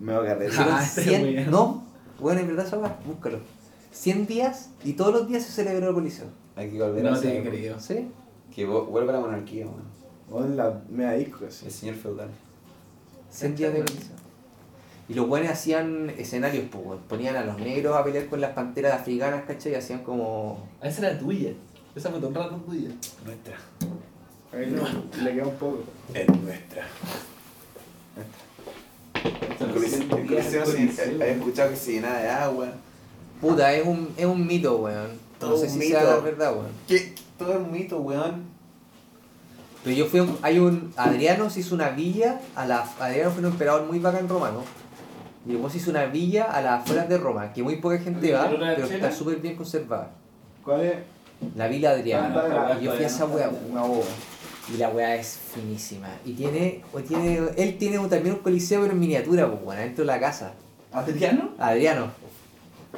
Me 0.00 0.16
voy 0.16 0.26
a 0.28 0.32
agarrar. 0.32 0.48
Ah, 0.50 0.54
Fueron 0.54 0.80
este 0.82 1.02
100 1.02 1.50
no, 1.50 1.82
bueno, 2.20 2.40
en 2.40 2.46
verdad 2.56 2.78
weá, 2.80 2.96
búscalo. 3.06 3.38
100 3.92 4.26
días 4.26 4.70
y 4.84 4.94
todos 4.94 5.12
los 5.12 5.28
días 5.28 5.42
se 5.42 5.52
celebró 5.52 5.88
el 5.88 5.94
Coliseo. 5.94 6.26
Hay 6.54 6.70
que 6.70 6.78
volver 6.82 7.06
a 7.06 7.10
No 7.10 7.20
te 7.20 7.28
hacer. 7.28 7.48
creo. 7.48 7.78
¿Sí? 7.80 8.08
Que 8.54 8.66
vu- 8.66 8.86
vuelva 8.86 9.12
la 9.12 9.20
monarquía, 9.20 9.66
weón. 9.66 9.84
Weón, 10.30 10.56
la 10.56 10.80
mea 10.88 11.12
disco, 11.12 11.44
así. 11.46 11.66
El 11.66 11.72
señor 11.72 11.94
feudal. 11.96 12.28
100 13.30 13.56
días 13.56 13.72
de 13.74 13.78
Coliseo. 13.80 14.16
Y 15.08 15.14
los 15.14 15.28
buenos 15.28 15.50
hacían 15.50 16.10
escenarios, 16.18 16.64
pues. 16.70 16.98
Ponían 17.08 17.36
a 17.36 17.44
los 17.44 17.58
negros 17.58 17.96
a 17.96 18.02
pelear 18.04 18.26
con 18.26 18.40
las 18.40 18.52
panteras 18.52 19.00
africanas, 19.00 19.44
¿cachai? 19.46 19.72
Y 19.72 19.74
hacían 19.76 20.02
como 20.02 20.66
Ah, 20.80 20.88
esa 20.88 21.06
era 21.08 21.18
tuya. 21.18 21.52
Esa 21.94 22.10
fue 22.10 22.18
un 22.18 22.34
rato 22.34 22.56
tuya. 22.56 22.90
Nuestra. 23.24 23.56
Ahí 24.52 24.70
no, 24.70 25.22
le 25.22 25.32
queda 25.34 25.46
un 25.46 25.54
poco. 25.54 25.84
Es 26.12 26.28
nuestra. 26.28 26.86
Se- 29.86 31.02
había 31.14 31.26
escuchado 31.28 31.70
que 31.70 31.76
se 31.76 31.92
llenaba 31.92 32.18
de 32.18 32.28
agua. 32.28 32.68
Puta, 33.40 33.72
es 33.74 33.86
un, 33.86 34.12
es 34.16 34.26
un 34.26 34.46
mito, 34.46 34.76
weón. 34.78 35.10
Todo 35.38 35.50
no 35.52 35.56
sé 35.56 35.68
si 35.68 35.78
mito. 35.78 35.98
sea 35.98 36.04
la 36.04 36.16
verdad, 36.18 36.52
weón. 36.54 36.68
¿Qué? 36.88 37.14
Todo 37.38 37.52
es 37.52 37.58
un 37.58 37.72
mito, 37.72 37.98
weón. 37.98 38.44
Pero 39.84 39.96
yo 39.96 40.06
fui, 40.06 40.20
a 40.20 40.22
un- 40.24 40.38
hay 40.42 40.58
un, 40.58 40.92
Adriano 40.96 41.48
se 41.50 41.60
hizo 41.60 41.74
una 41.74 41.90
villa, 41.90 42.40
a 42.56 42.66
la, 42.66 42.80
Adriano 42.98 43.30
fue 43.30 43.40
un 43.40 43.52
emperador 43.52 43.86
muy 43.86 43.98
bacán 43.98 44.28
romano. 44.28 44.62
Y 45.46 45.52
luego 45.52 45.70
se 45.70 45.78
hizo 45.78 45.90
una 45.90 46.06
villa 46.06 46.44
a 46.44 46.60
las 46.60 46.82
afueras 46.82 47.08
de 47.08 47.18
Roma, 47.18 47.52
que 47.52 47.62
muy 47.62 47.76
poca 47.76 47.98
gente 47.98 48.32
va, 48.32 48.48
¿Pero 48.50 48.86
está 48.86 49.12
súper 49.12 49.36
bien 49.38 49.54
conservada. 49.56 50.10
¿Cuál 50.64 50.80
es? 50.82 50.94
La 51.54 51.68
Villa 51.68 51.90
Adriano. 51.90 52.36
Ah, 52.38 52.76
y 52.80 52.84
yo 52.84 52.92
fui 52.94 53.04
a 53.04 53.06
esa 53.06 53.26
weá. 53.26 53.50
Una 53.70 53.82
boba. 53.82 54.04
Y 54.74 54.78
la 54.78 54.88
weá 54.88 55.14
es 55.14 55.38
finísima. 55.54 56.08
Y 56.24 56.32
tiene, 56.32 56.82
o 56.92 56.98
tiene, 57.00 57.40
él 57.56 57.76
tiene 57.78 57.98
un- 58.00 58.08
también 58.08 58.34
un 58.34 58.40
coliseo, 58.40 58.80
pero 58.80 58.92
en 58.94 58.98
miniatura, 58.98 59.46
pues, 59.48 59.60
weón, 59.62 59.78
adentro 59.78 60.02
de 60.02 60.06
la 60.06 60.18
casa. 60.18 60.52
¿Adriano? 60.92 61.50
Adriano. 61.58 62.10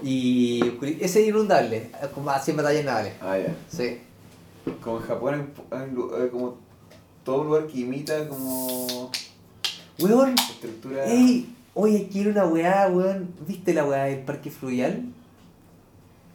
Y 0.02 0.62
ese 1.00 1.22
es 1.22 1.28
inundable, 1.28 1.90
como 2.14 2.30
100 2.38 2.56
batallas 2.56 2.84
navales. 2.84 3.12
Ah, 3.20 3.36
ya. 3.36 3.54
Sí. 3.68 3.98
Como 4.82 4.98
en 4.98 5.02
Japón 5.02 5.50
lu- 5.92 6.14
eh, 6.16 6.28
como 6.30 6.56
todo 7.24 7.44
lugar 7.44 7.66
que 7.66 7.80
imita 7.80 8.28
como 8.28 9.10
Weón, 9.98 10.34
estructura. 10.38 11.04
ey, 11.04 11.54
oye, 11.80 12.08
quiero 12.10 12.30
una 12.30 12.46
weá, 12.46 12.88
weón. 12.88 13.28
¿Viste 13.46 13.72
la 13.74 13.84
weá 13.84 14.04
del 14.04 14.20
parque 14.20 14.50
fluvial? 14.50 15.04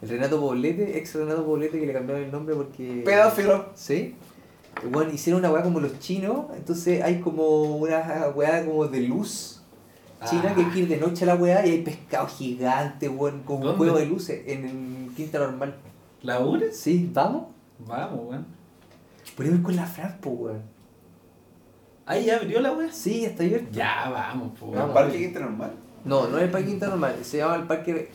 El 0.02 0.10
Renato 0.10 0.40
Poblete, 0.40 0.98
ex 0.98 1.16
Renato 1.16 1.46
Poblete 1.46 1.80
que 1.80 1.86
le 1.86 1.94
cambiaron 1.94 2.24
el 2.24 2.32
nombre 2.32 2.56
porque. 2.56 3.02
Pedófilo. 3.06 3.68
¿Sí? 3.76 4.16
Bueno, 4.92 5.12
hicieron 5.14 5.40
una 5.42 5.52
weá 5.52 5.64
como 5.64 5.80
los 5.80 6.00
chinos, 6.00 6.46
entonces 6.56 7.02
hay 7.04 7.20
como 7.20 7.78
una 7.78 8.28
weá 8.36 8.66
como 8.66 8.88
de 8.88 9.02
luz 9.02 9.62
china 10.30 10.50
Ah. 10.52 10.56
que 10.56 10.62
hay 10.62 10.72
que 10.72 10.80
ir 10.80 10.88
de 10.88 10.98
noche 10.98 11.26
a 11.26 11.28
la 11.28 11.36
weá 11.36 11.66
y 11.66 11.72
hay 11.72 11.82
pescado 11.82 12.28
gigante, 12.28 13.10
weón, 13.10 13.44
con 13.44 13.66
un 13.66 13.76
juego 13.76 13.98
de 13.98 14.06
luces 14.06 14.42
en 14.48 14.66
el 14.66 15.14
Quinta 15.16 15.38
Normal. 15.40 15.76
¿La 16.22 16.40
URES? 16.40 16.78
Sí, 16.78 17.10
vamos. 17.14 17.48
Vamos, 17.86 18.20
weón. 18.30 18.46
Podemos 19.36 19.60
ir 19.60 19.64
con 19.64 19.76
la 19.76 19.86
Fran, 19.86 20.18
weón. 20.24 20.62
Ahí 22.06 22.26
ya 22.26 22.38
abrió 22.38 22.60
la 22.60 22.72
weá. 22.74 22.92
Sí, 22.92 23.26
está 23.26 23.44
abierto. 23.44 23.68
Ya, 23.72 24.10
vamos, 24.10 24.58
po. 24.60 24.66
¿Un 24.68 24.76
Vamos. 24.76 24.94
parque 24.94 25.18
quinta 25.20 25.40
normal? 25.40 25.72
No, 26.06 26.28
no 26.28 26.38
es 26.38 26.44
el 26.44 26.50
parque 26.52 26.68
Quinta 26.68 26.88
Normal, 26.88 27.16
se 27.22 27.38
llama 27.38 27.56
el 27.56 27.64
parque 27.64 28.12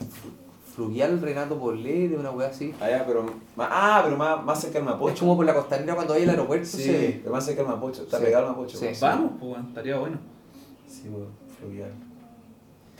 fluvial 0.75 1.19
Renato 1.19 1.57
Poblete, 1.59 2.15
una 2.15 2.29
weá 2.29 2.49
así. 2.49 2.71
Ah, 2.79 2.87
ya, 2.87 3.03
pero. 3.03 3.25
Ah, 3.57 4.01
pero 4.03 4.15
más, 4.15 4.43
más 4.45 4.61
cerca 4.61 4.77
del 4.77 4.85
Mapocho. 4.87 5.13
Es 5.15 5.19
como 5.19 5.35
por 5.35 5.43
la 5.45 5.55
costanera 5.55 5.95
cuando 5.95 6.13
hay 6.13 6.21
el 6.21 6.29
aeropuerto. 6.29 6.67
Sí, 6.67 6.83
se 6.83 7.19
pero 7.23 7.33
más 7.33 7.43
cerca 7.45 7.63
del 7.63 7.71
Mapocho. 7.71 8.03
Está 8.03 8.19
Sí. 8.19 8.25
pegado 8.25 8.45
al 8.45 8.51
Mapocho. 8.51 8.77
Sí. 8.77 8.85
Vamos, 9.01 9.31
po, 9.39 9.47
weón. 9.47 9.67
Estaría 9.69 9.97
bueno. 9.97 10.17
Sí, 10.87 11.09
weón. 11.09 11.29
Fluvial. 11.59 11.91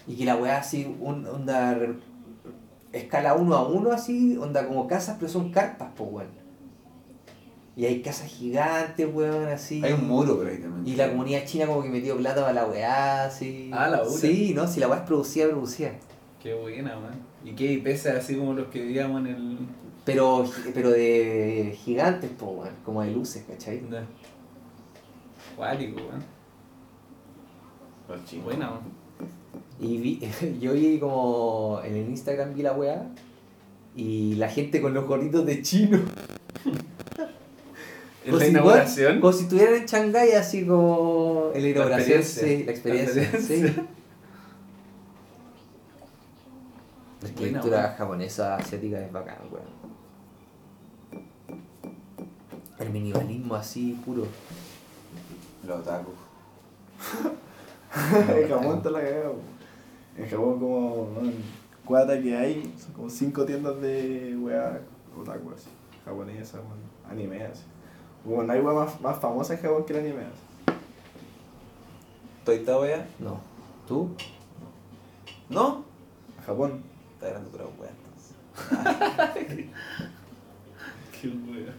Y 0.07 0.15
que 0.15 0.25
la 0.25 0.37
weá 0.37 0.57
así, 0.57 0.97
un, 0.99 1.27
onda. 1.27 1.77
escala 2.91 3.35
uno 3.35 3.55
a 3.55 3.67
uno 3.67 3.91
así, 3.91 4.37
onda 4.37 4.65
como 4.67 4.87
casas, 4.87 5.17
pero 5.19 5.31
son 5.31 5.51
carpas, 5.51 5.89
po, 5.95 6.05
weón. 6.05 6.38
Y 7.75 7.85
hay 7.85 8.01
casas 8.01 8.27
gigantes, 8.27 9.07
weón, 9.11 9.47
así. 9.47 9.81
Hay 9.83 9.93
un 9.93 10.07
muro 10.07 10.37
por 10.37 10.47
ahí 10.47 10.57
también. 10.57 10.85
Y 10.85 10.97
la 10.97 11.09
comunidad 11.09 11.45
china 11.45 11.65
como 11.65 11.81
que 11.81 11.89
metió 11.89 12.17
plata 12.17 12.41
para 12.41 12.53
la 12.53 12.65
weá, 12.65 13.25
así. 13.25 13.69
Ah, 13.73 13.87
la 13.87 14.03
una. 14.03 14.11
Sí, 14.11 14.53
no, 14.53 14.67
si 14.67 14.79
la 14.79 14.87
weá 14.87 14.99
es 14.99 15.05
producida, 15.05 15.47
producida. 15.47 15.91
Qué 16.41 16.53
buena, 16.53 16.97
weón. 16.97 17.19
Y 17.45 17.53
qué 17.53 17.73
IPs 17.73 18.07
así 18.07 18.35
como 18.35 18.53
los 18.53 18.67
que 18.67 18.81
vivíamos 18.81 19.21
en 19.21 19.27
el. 19.27 19.57
Pero, 20.03 20.45
pero 20.73 20.89
de 20.89 21.77
gigantes, 21.83 22.29
po, 22.31 22.47
weón, 22.47 22.73
como 22.83 23.01
de 23.01 23.11
luces, 23.11 23.45
¿cachai? 23.47 23.81
Da. 23.89 24.05
Cuático, 25.55 26.01
weón. 26.01 26.23
Los 28.09 28.25
chinos. 28.25 28.45
Buena, 28.45 28.71
weón. 28.71 28.99
Y 29.79 29.97
vi, 29.97 30.21
yo 30.59 30.73
vi 30.73 30.99
como 30.99 31.79
en 31.83 31.95
el 31.95 32.09
Instagram 32.09 32.53
vi 32.53 32.61
la 32.61 32.73
weá 32.73 33.07
y 33.95 34.35
la 34.35 34.49
gente 34.49 34.81
con 34.81 34.93
los 34.93 35.05
gorritos 35.05 35.45
de 35.45 35.61
chino. 35.61 35.99
¿En 38.25 38.31
Como 38.31 38.37
la 38.39 38.45
si, 38.45 38.51
inauguración? 38.51 39.19
Como 39.21 39.33
si 39.33 39.43
estuvieran 39.43 39.75
en 39.75 39.85
Shanghái 39.85 40.31
así 40.33 40.65
como 40.65 41.51
en 41.53 41.61
la 41.63 41.69
inauguración, 41.69 42.23
sí, 42.23 42.63
la 42.65 42.71
experiencia, 42.71 43.21
La 43.21 43.29
sí. 43.31 43.35
experiencia. 43.37 43.85
La 47.21 47.27
arquitectura 47.29 47.95
japonesa, 47.97 48.55
asiática 48.55 48.99
es 48.99 49.11
bacán, 49.11 49.37
weón. 49.51 49.79
El 52.79 52.89
minimalismo 52.91 53.55
así 53.55 53.99
puro. 54.05 54.25
Los 55.67 55.79
otaku. 55.79 56.11
en 58.41 58.49
Japón 58.49 58.77
está 58.77 58.89
la 58.91 59.01
cagada. 59.01 59.31
En 60.17 60.29
Japón 60.29 60.59
como 60.59 61.09
cuata 61.85 62.21
que 62.21 62.35
hay, 62.37 62.73
son 62.77 62.93
como 62.93 63.09
cinco 63.09 63.45
tiendas 63.45 63.81
de 63.81 64.37
weá 64.39 64.79
otaku 65.17 65.51
así. 65.51 65.69
Japonesa, 66.05 66.57
weón. 66.59 66.79
Anime 67.09 67.43
así. 67.43 67.63
Como 68.23 68.43
no 68.43 68.53
hay 68.53 68.59
weá 68.59 68.73
más, 68.73 68.99
más 69.01 69.19
famosa 69.19 69.53
en 69.55 69.61
Japón 69.61 69.85
que 69.85 69.93
el 69.93 69.99
anime 69.99 70.21
así. 70.23 70.75
¿Tú 72.45 72.51
ahí 72.51 72.57
estás, 72.57 72.79
wea? 72.81 73.07
No. 73.19 73.39
¿Tú? 73.87 74.09
¿No? 75.49 75.83
En 76.37 76.43
Japón. 76.45 76.83
Está 77.13 77.29
grande 77.29 77.49
otra 77.49 77.65
wea 77.79 77.91
entonces. 77.91 79.69
Qué 81.21 81.27
wea. 81.27 81.73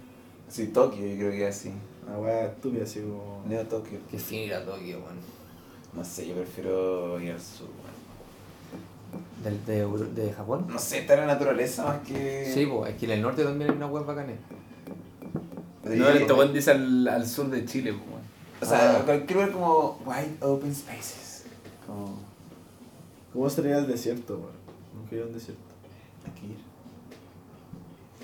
Sí, 0.49 0.66
Tokio, 0.68 1.07
yo 1.07 1.16
creo 1.16 1.30
que 1.30 1.49
es 1.49 1.57
así. 1.57 1.72
Una 2.07 2.18
weá 2.18 2.47
estúpida 2.47 2.84
así 2.84 3.01
como. 3.01 3.43
Neo 3.47 3.64
Tokio. 3.66 3.99
Que 4.11 4.18
sí, 4.18 4.36
ir 4.45 4.55
a 4.55 4.64
Tokio, 4.64 4.99
weón. 4.99 5.18
No 5.93 6.05
sé, 6.05 6.28
yo 6.28 6.34
prefiero 6.34 7.20
ir 7.20 7.32
al 7.32 7.41
sur, 7.41 7.66
weón. 7.68 7.91
¿Del- 9.43 9.64
de, 9.66 10.22
de 10.22 10.32
Japón? 10.32 10.66
No 10.68 10.78
sé, 10.78 10.99
está 11.01 11.14
en 11.14 11.20
la 11.20 11.26
naturaleza 11.26 11.84
más 11.84 11.99
que. 12.07 12.51
Sí, 12.53 12.66
pues, 12.66 12.93
aquí 12.95 13.07
en 13.07 13.12
el 13.12 13.22
norte 13.22 13.43
también 13.45 13.70
hay 13.70 13.76
una 13.76 13.86
web 13.86 14.05
bacana. 14.05 14.32
No, 15.97 16.09
el 16.09 16.26
Tobón 16.26 16.53
dice 16.53 16.70
al, 16.72 17.07
al 17.09 17.26
sur 17.26 17.49
de 17.51 17.64
Chile, 17.64 17.93
pues, 17.93 18.05
weón. 18.09 18.20
O 18.61 18.64
sea, 18.66 18.99
Ah. 18.99 19.03
cualquier 19.05 19.32
lugar 19.38 19.53
como 19.53 19.99
wide 20.05 20.36
open 20.41 20.74
spaces. 20.74 21.45
Como. 21.86 22.18
¿Cómo 23.32 23.49
sería 23.49 23.78
el 23.78 23.86
desierto, 23.86 24.34
weón? 24.34 24.53
Nunca 24.95 25.12
he 25.12 25.14
ido 25.16 25.24
a 25.24 25.28
un 25.28 25.34
desierto. 25.34 25.62
Hay 26.26 26.41
que 26.41 26.47
ir. 26.47 26.59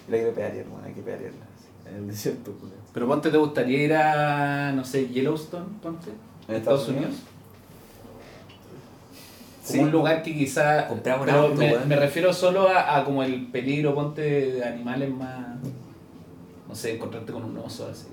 Y 0.09 0.11
la 0.11 0.17
quiero 0.19 0.35
pelear, 0.35 0.67
weón, 0.69 0.85
hay 0.85 0.93
que 0.93 1.03
pelearla. 1.03 1.47
En 1.89 1.95
el 1.97 2.07
desierto, 2.09 2.53
culero. 2.53 2.81
Pero 2.93 3.07
ponte, 3.07 3.31
¿te 3.31 3.37
gustaría 3.39 3.83
ir 3.85 3.95
a, 3.95 4.73
no 4.73 4.85
sé, 4.85 5.09
Yellowstone, 5.09 5.67
ponte? 5.83 6.11
¿En 6.49 6.55
Estados 6.57 6.83
Estados 6.83 6.89
Unidos? 6.89 7.15
Un 9.79 9.91
lugar 9.91 10.23
que 10.23 10.33
quizá... 10.35 10.87
Compramos 10.87 11.23
un 11.23 11.27
pero 11.27 11.41
auto, 11.43 11.55
me, 11.57 11.73
weón. 11.73 11.89
me 11.89 11.97
refiero 11.97 12.33
solo 12.33 12.69
a, 12.69 12.97
a 12.99 13.05
como 13.05 13.23
el 13.25 13.47
peligro, 13.49 13.95
ponte, 13.95 14.23
de 14.23 14.65
animales 14.65 15.11
más... 15.11 15.57
Sé, 16.77 16.95
encontrarte 16.97 17.33
con 17.33 17.45
un 17.45 17.57
oso 17.59 17.89
así. 17.91 18.07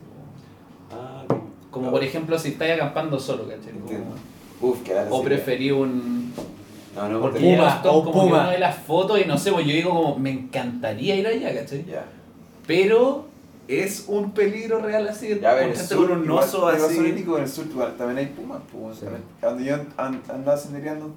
Ah, 0.92 1.24
Como 1.70 1.92
por 1.92 2.04
ejemplo 2.04 2.38
si 2.40 2.50
estás 2.50 2.70
acampando 2.72 3.20
solo, 3.20 3.46
o 5.10 5.24
preferí 5.24 5.72
un... 5.72 6.32
No, 6.96 7.10
no, 7.10 7.20
Porque 7.20 7.40
porque. 7.40 7.56
Puma, 7.56 7.82
o 7.86 8.04
como 8.04 8.14
que 8.14 8.20
Puma. 8.30 8.42
uno 8.42 8.50
ve 8.52 8.60
las 8.60 8.78
fotos 8.78 9.20
y 9.20 9.26
no 9.26 9.38
sé, 9.38 9.52
pues 9.52 9.66
yo 9.66 9.74
digo 9.74 9.90
como, 9.90 10.18
me 10.20 10.30
encantaría 10.32 11.16
ir 11.16 11.26
allá, 11.26 11.54
¿cachai? 11.54 11.84
Ya. 11.86 12.06
Pero 12.68 13.26
es 13.68 14.06
un 14.08 14.32
peligro 14.32 14.80
real 14.80 15.08
así, 15.08 15.40
Ya, 15.42 15.50
a 15.52 15.54
ver, 15.56 15.64
el 15.64 15.70
encontrarte 15.72 15.96
sur, 15.96 16.10
con 16.10 16.22
un 16.22 16.32
oso 16.32 16.58
igual 16.60 16.76
así. 16.76 16.84
en 17.38 17.44
el 17.44 17.50
sur 17.50 17.66
también 17.98 18.18
hay 18.20 18.28
pumas, 18.28 18.62
pues, 18.72 18.98
Sí. 19.00 19.06
también. 19.06 19.24
Cuando 19.42 19.64
yo 19.64 19.76
an- 19.98 20.22
andaba 20.32 20.56
sendereando. 20.56 21.16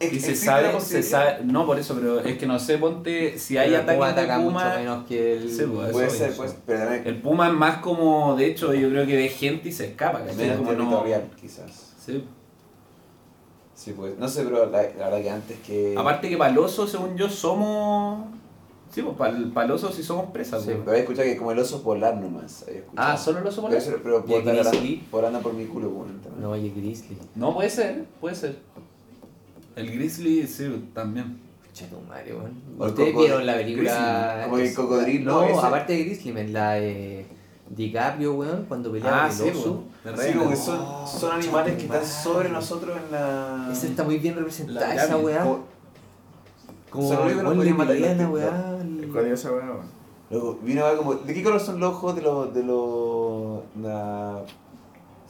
Y 0.00 0.18
se 0.18 0.34
sabe, 0.34 0.80
se 0.80 1.02
sabe, 1.02 1.44
no 1.44 1.66
por 1.66 1.78
eso, 1.78 1.94
pero 1.94 2.20
es 2.20 2.38
que 2.38 2.46
no 2.46 2.58
sé, 2.58 2.78
ponte, 2.78 3.38
si 3.38 3.58
hay 3.58 3.68
Pero 3.70 3.80
el 3.80 3.86
puma 3.86 4.08
ataques 4.08 4.16
de 4.16 4.22
ataca 4.22 4.38
mucho 4.38 4.54
puma, 4.54 4.76
menos 4.78 5.06
que 5.06 5.32
el... 5.34 5.50
Sí, 5.50 5.64
pues, 5.70 5.92
Puede 5.92 6.06
eso, 6.06 6.16
ser, 6.16 6.36
pues, 6.36 6.56
pero 6.64 6.78
también. 6.80 7.06
el 7.06 7.20
puma 7.20 7.48
es 7.48 7.52
más 7.52 7.78
como, 7.78 8.34
de 8.34 8.46
hecho, 8.46 8.72
yo 8.72 8.88
creo 8.88 9.06
que 9.06 9.16
ve 9.16 9.28
gente 9.28 9.68
y 9.68 9.72
se 9.72 9.88
escapa, 9.88 10.20
¿cachai? 10.20 10.36
menos 10.36 10.56
Como 10.56 10.72
no- 10.72 11.04
quizás. 11.38 11.92
Sí. 12.02 12.24
Sí, 13.74 13.92
pues. 13.92 14.18
No 14.18 14.28
sé, 14.28 14.44
pero 14.44 14.66
la, 14.70 14.82
la 14.82 15.04
verdad 15.08 15.22
que 15.22 15.30
antes 15.30 15.58
que. 15.60 15.94
Aparte 15.96 16.28
que 16.28 16.36
para 16.36 16.50
el 16.50 16.58
oso, 16.58 16.86
según 16.86 17.16
yo, 17.16 17.28
somos... 17.28 18.26
Sí, 18.90 19.02
pues 19.02 19.16
para 19.16 19.36
el, 19.36 19.52
para 19.52 19.66
el 19.66 19.72
oso 19.72 19.92
sí 19.92 20.02
somos 20.02 20.30
presas, 20.32 20.62
Sí, 20.62 20.66
pues. 20.68 20.78
Pero 20.80 20.90
había 20.90 21.02
escuchado 21.02 21.28
que 21.28 21.36
como 21.36 21.52
el 21.52 21.58
oso 21.58 21.82
polar 21.82 22.16
nomás. 22.16 22.64
Ah, 22.96 23.16
¿solo 23.16 23.38
el 23.38 23.46
oso 23.46 23.66
Pero, 23.68 23.78
polar? 23.82 24.00
pero 24.02 24.18
¿Y 24.26 24.42
por, 24.42 24.48
andar, 24.50 24.74
por 25.10 25.24
andar 25.24 25.42
por 25.42 25.52
mi 25.54 25.64
culo, 25.66 25.90
pues, 25.90 26.10
también. 26.22 26.40
No, 26.42 26.50
oye, 26.50 26.70
Grizzly. 26.74 27.16
No, 27.34 27.54
puede 27.54 27.70
ser, 27.70 28.04
puede 28.20 28.34
ser. 28.34 28.58
El 29.76 29.90
grizzly, 29.92 30.46
sí, 30.46 30.90
también. 30.94 31.40
Che, 31.72 31.86
tu 31.86 32.00
madre, 32.00 32.34
weón. 32.34 32.52
O 32.78 32.84
el 32.84 32.90
¿Ustedes 32.90 33.16
vieron 33.16 33.46
la 33.46 33.54
película? 33.54 34.42
Como 34.44 34.58
el 34.58 34.74
cocodrilo 34.74 35.32
No, 35.32 35.44
ese. 35.44 35.66
aparte 35.66 35.92
de 35.92 36.04
Grizzly, 36.04 36.32
man, 36.32 36.52
la 36.52 36.72
de 36.72 37.26
DiCaprio, 37.68 38.34
weón, 38.34 38.64
cuando 38.66 38.90
peleaba 38.90 39.24
Ah, 39.26 39.28
con 39.28 39.36
sí, 39.36 39.48
el 39.48 39.56
oso. 39.56 39.84
Sí, 40.16 40.32
como 40.36 40.50
que 40.50 40.56
son, 40.56 40.78
Oh, 40.82 41.06
son 41.06 41.32
animales 41.32 41.76
que 41.76 41.82
están 41.84 42.04
sobre 42.04 42.48
nosotros 42.48 42.98
en 43.04 43.12
la. 43.12 43.68
Esa 43.72 43.86
está 43.86 44.02
muy 44.02 44.18
bien 44.18 44.34
representada, 44.34 44.94
esa 44.94 45.16
weá. 45.16 45.42
Como- 45.44 45.64
la 47.14 48.14
¿no? 48.14 48.30
weá. 48.30 48.78
¿Cuál 49.12 49.26
es 49.26 49.32
esa 49.40 49.52
weá? 49.52 49.76
Luego, 50.30 50.58
vino 50.62 50.84
a 50.84 50.96
como. 50.96 51.14
¿De 51.14 51.32
qué 51.34 51.42
color 51.42 51.60
son 51.60 51.78
los 51.78 51.90
ojos 51.94 52.16
de 52.16 52.22
los. 52.22 52.52
de 52.54 52.62
los. 52.64 53.60
la- 53.80 54.42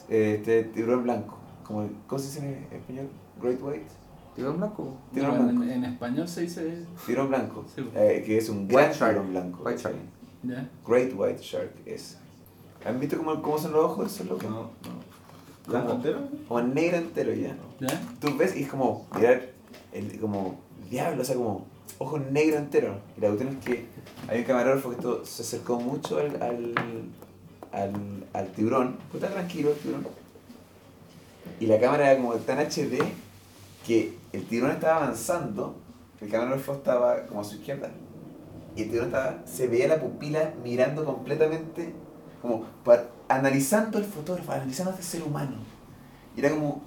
este 0.08 0.64
tiburón 0.64 1.02
blanco? 1.04 1.36
Como, 1.64 1.82
el- 1.82 1.90
¿Cómo 2.06 2.18
se 2.18 2.26
dice 2.40 2.66
en 2.70 2.76
español? 2.76 3.08
Great 3.40 3.58
White. 3.62 3.86
¿Tiburón 4.40 4.56
blanco? 4.58 4.96
Tiburón 5.12 5.36
No, 5.36 5.44
blanco. 5.44 5.62
en, 5.64 5.70
en 5.70 5.84
español 5.84 6.26
se 6.28 6.40
dice... 6.40 6.84
Tiburón 7.04 7.28
blanco. 7.28 7.64
Sí. 7.74 7.84
Eh, 7.94 8.22
que 8.24 8.38
es 8.38 8.48
un 8.48 8.66
shark. 8.68 8.92
tiburón 8.98 9.30
blanco. 9.32 9.62
White 9.64 9.82
shark. 9.82 9.96
¿Ya? 10.42 10.66
Great 10.86 11.12
White 11.14 11.42
Shark 11.42 11.70
es. 11.84 12.16
¿Han 12.86 12.98
visto 12.98 13.18
cómo, 13.18 13.42
cómo 13.42 13.58
son 13.58 13.72
los 13.72 13.84
ojos 13.84 14.06
de 14.06 14.14
esos 14.14 14.26
locos? 14.26 14.48
No, 14.48 14.60
no. 14.62 15.70
¿Blanco 15.70 15.92
entero? 15.92 16.20
Como 16.48 16.62
negro 16.62 16.96
entero 16.96 17.34
ya. 17.34 17.54
¿Ya? 17.80 18.00
Tú 18.18 18.34
ves 18.38 18.56
y 18.56 18.62
es 18.62 18.70
como 18.70 19.06
mirar 19.14 19.42
el, 19.92 20.18
como 20.18 20.58
diablo, 20.88 21.20
o 21.20 21.24
sea, 21.26 21.36
como 21.36 21.66
ojos 21.98 22.22
negro 22.30 22.56
entero. 22.56 22.94
Y 23.18 23.20
la 23.20 23.28
cuestión 23.28 23.58
es 23.58 23.64
que 23.66 23.84
hay 24.28 24.38
un 24.38 24.44
camarógrafo 24.46 24.88
que 24.88 24.96
esto 24.96 25.22
se 25.26 25.42
acercó 25.42 25.78
mucho 25.78 26.16
al, 26.18 26.40
al, 26.42 26.74
al, 27.72 27.92
al 28.32 28.48
tiburón, 28.52 28.96
pues 29.10 29.22
está 29.22 29.34
tranquilo 29.34 29.72
el 29.72 29.76
tiburón. 29.76 30.06
Y 31.60 31.66
la 31.66 31.78
cámara 31.78 32.12
era 32.12 32.18
como 32.22 32.34
tan 32.36 32.58
HD 32.58 32.98
que 33.86 34.14
el 34.32 34.44
tiburón 34.46 34.72
estaba 34.76 34.96
avanzando, 35.04 35.76
el 36.20 36.28
camarógrafo 36.28 36.74
estaba 36.74 37.26
como 37.26 37.40
a 37.40 37.44
su 37.44 37.56
izquierda. 37.56 37.90
Y 38.76 38.82
el 38.82 38.88
tiburón 38.90 39.08
estaba, 39.08 39.38
se 39.46 39.66
veía 39.66 39.88
la 39.88 40.00
pupila 40.00 40.52
mirando 40.62 41.04
completamente, 41.04 41.92
como 42.42 42.64
para, 42.84 43.06
analizando 43.28 43.98
el 43.98 44.04
fotógrafo, 44.04 44.52
analizando 44.52 44.92
a 44.92 44.94
este 44.94 45.04
ser 45.06 45.22
humano. 45.22 45.56
Y 46.36 46.40
era 46.40 46.50
como, 46.50 46.80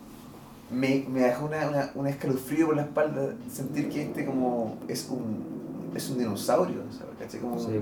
me, 0.72 1.06
me 1.10 1.22
dejó 1.22 1.46
una, 1.46 1.68
una, 1.68 1.92
un 1.96 2.08
escalofrío 2.08 2.68
por 2.68 2.76
la 2.76 2.84
espalda 2.84 3.34
sentir 3.52 3.90
que 3.90 4.04
este 4.04 4.26
como 4.26 4.78
es 4.88 5.08
un, 5.10 5.92
es 5.96 6.10
un 6.10 6.18
dinosaurio, 6.18 6.82
¿sabes? 6.92 7.42
Como, 7.42 7.60
Sí, 7.60 7.80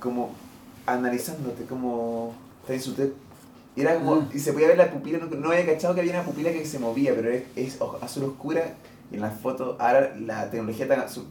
como 0.00 0.30
analizándote, 0.86 1.64
como 1.64 2.32
está 2.62 2.74
en 2.74 2.80
su 2.82 2.94
te- 2.94 3.12
y 3.78 3.82
era 3.82 3.94
como, 3.94 4.16
Mm. 4.16 4.28
y 4.34 4.38
se 4.40 4.52
podía 4.52 4.66
ver 4.68 4.76
la 4.78 4.90
pupila, 4.90 5.18
no, 5.18 5.26
no 5.36 5.50
había 5.52 5.64
cachado 5.66 5.94
que 5.94 6.00
había 6.00 6.14
una 6.14 6.24
pupila 6.24 6.50
que 6.50 6.64
se 6.66 6.80
movía, 6.80 7.12
pero 7.14 7.30
es, 7.30 7.44
es 7.54 7.78
azul 8.02 8.24
oscura 8.24 8.74
y 9.12 9.14
en 9.14 9.20
las 9.20 9.38
fotos 9.40 9.76
ahora 9.78 10.14
la 10.20 10.50
tecnología 10.50 10.84
está 10.86 11.08
su- 11.08 11.26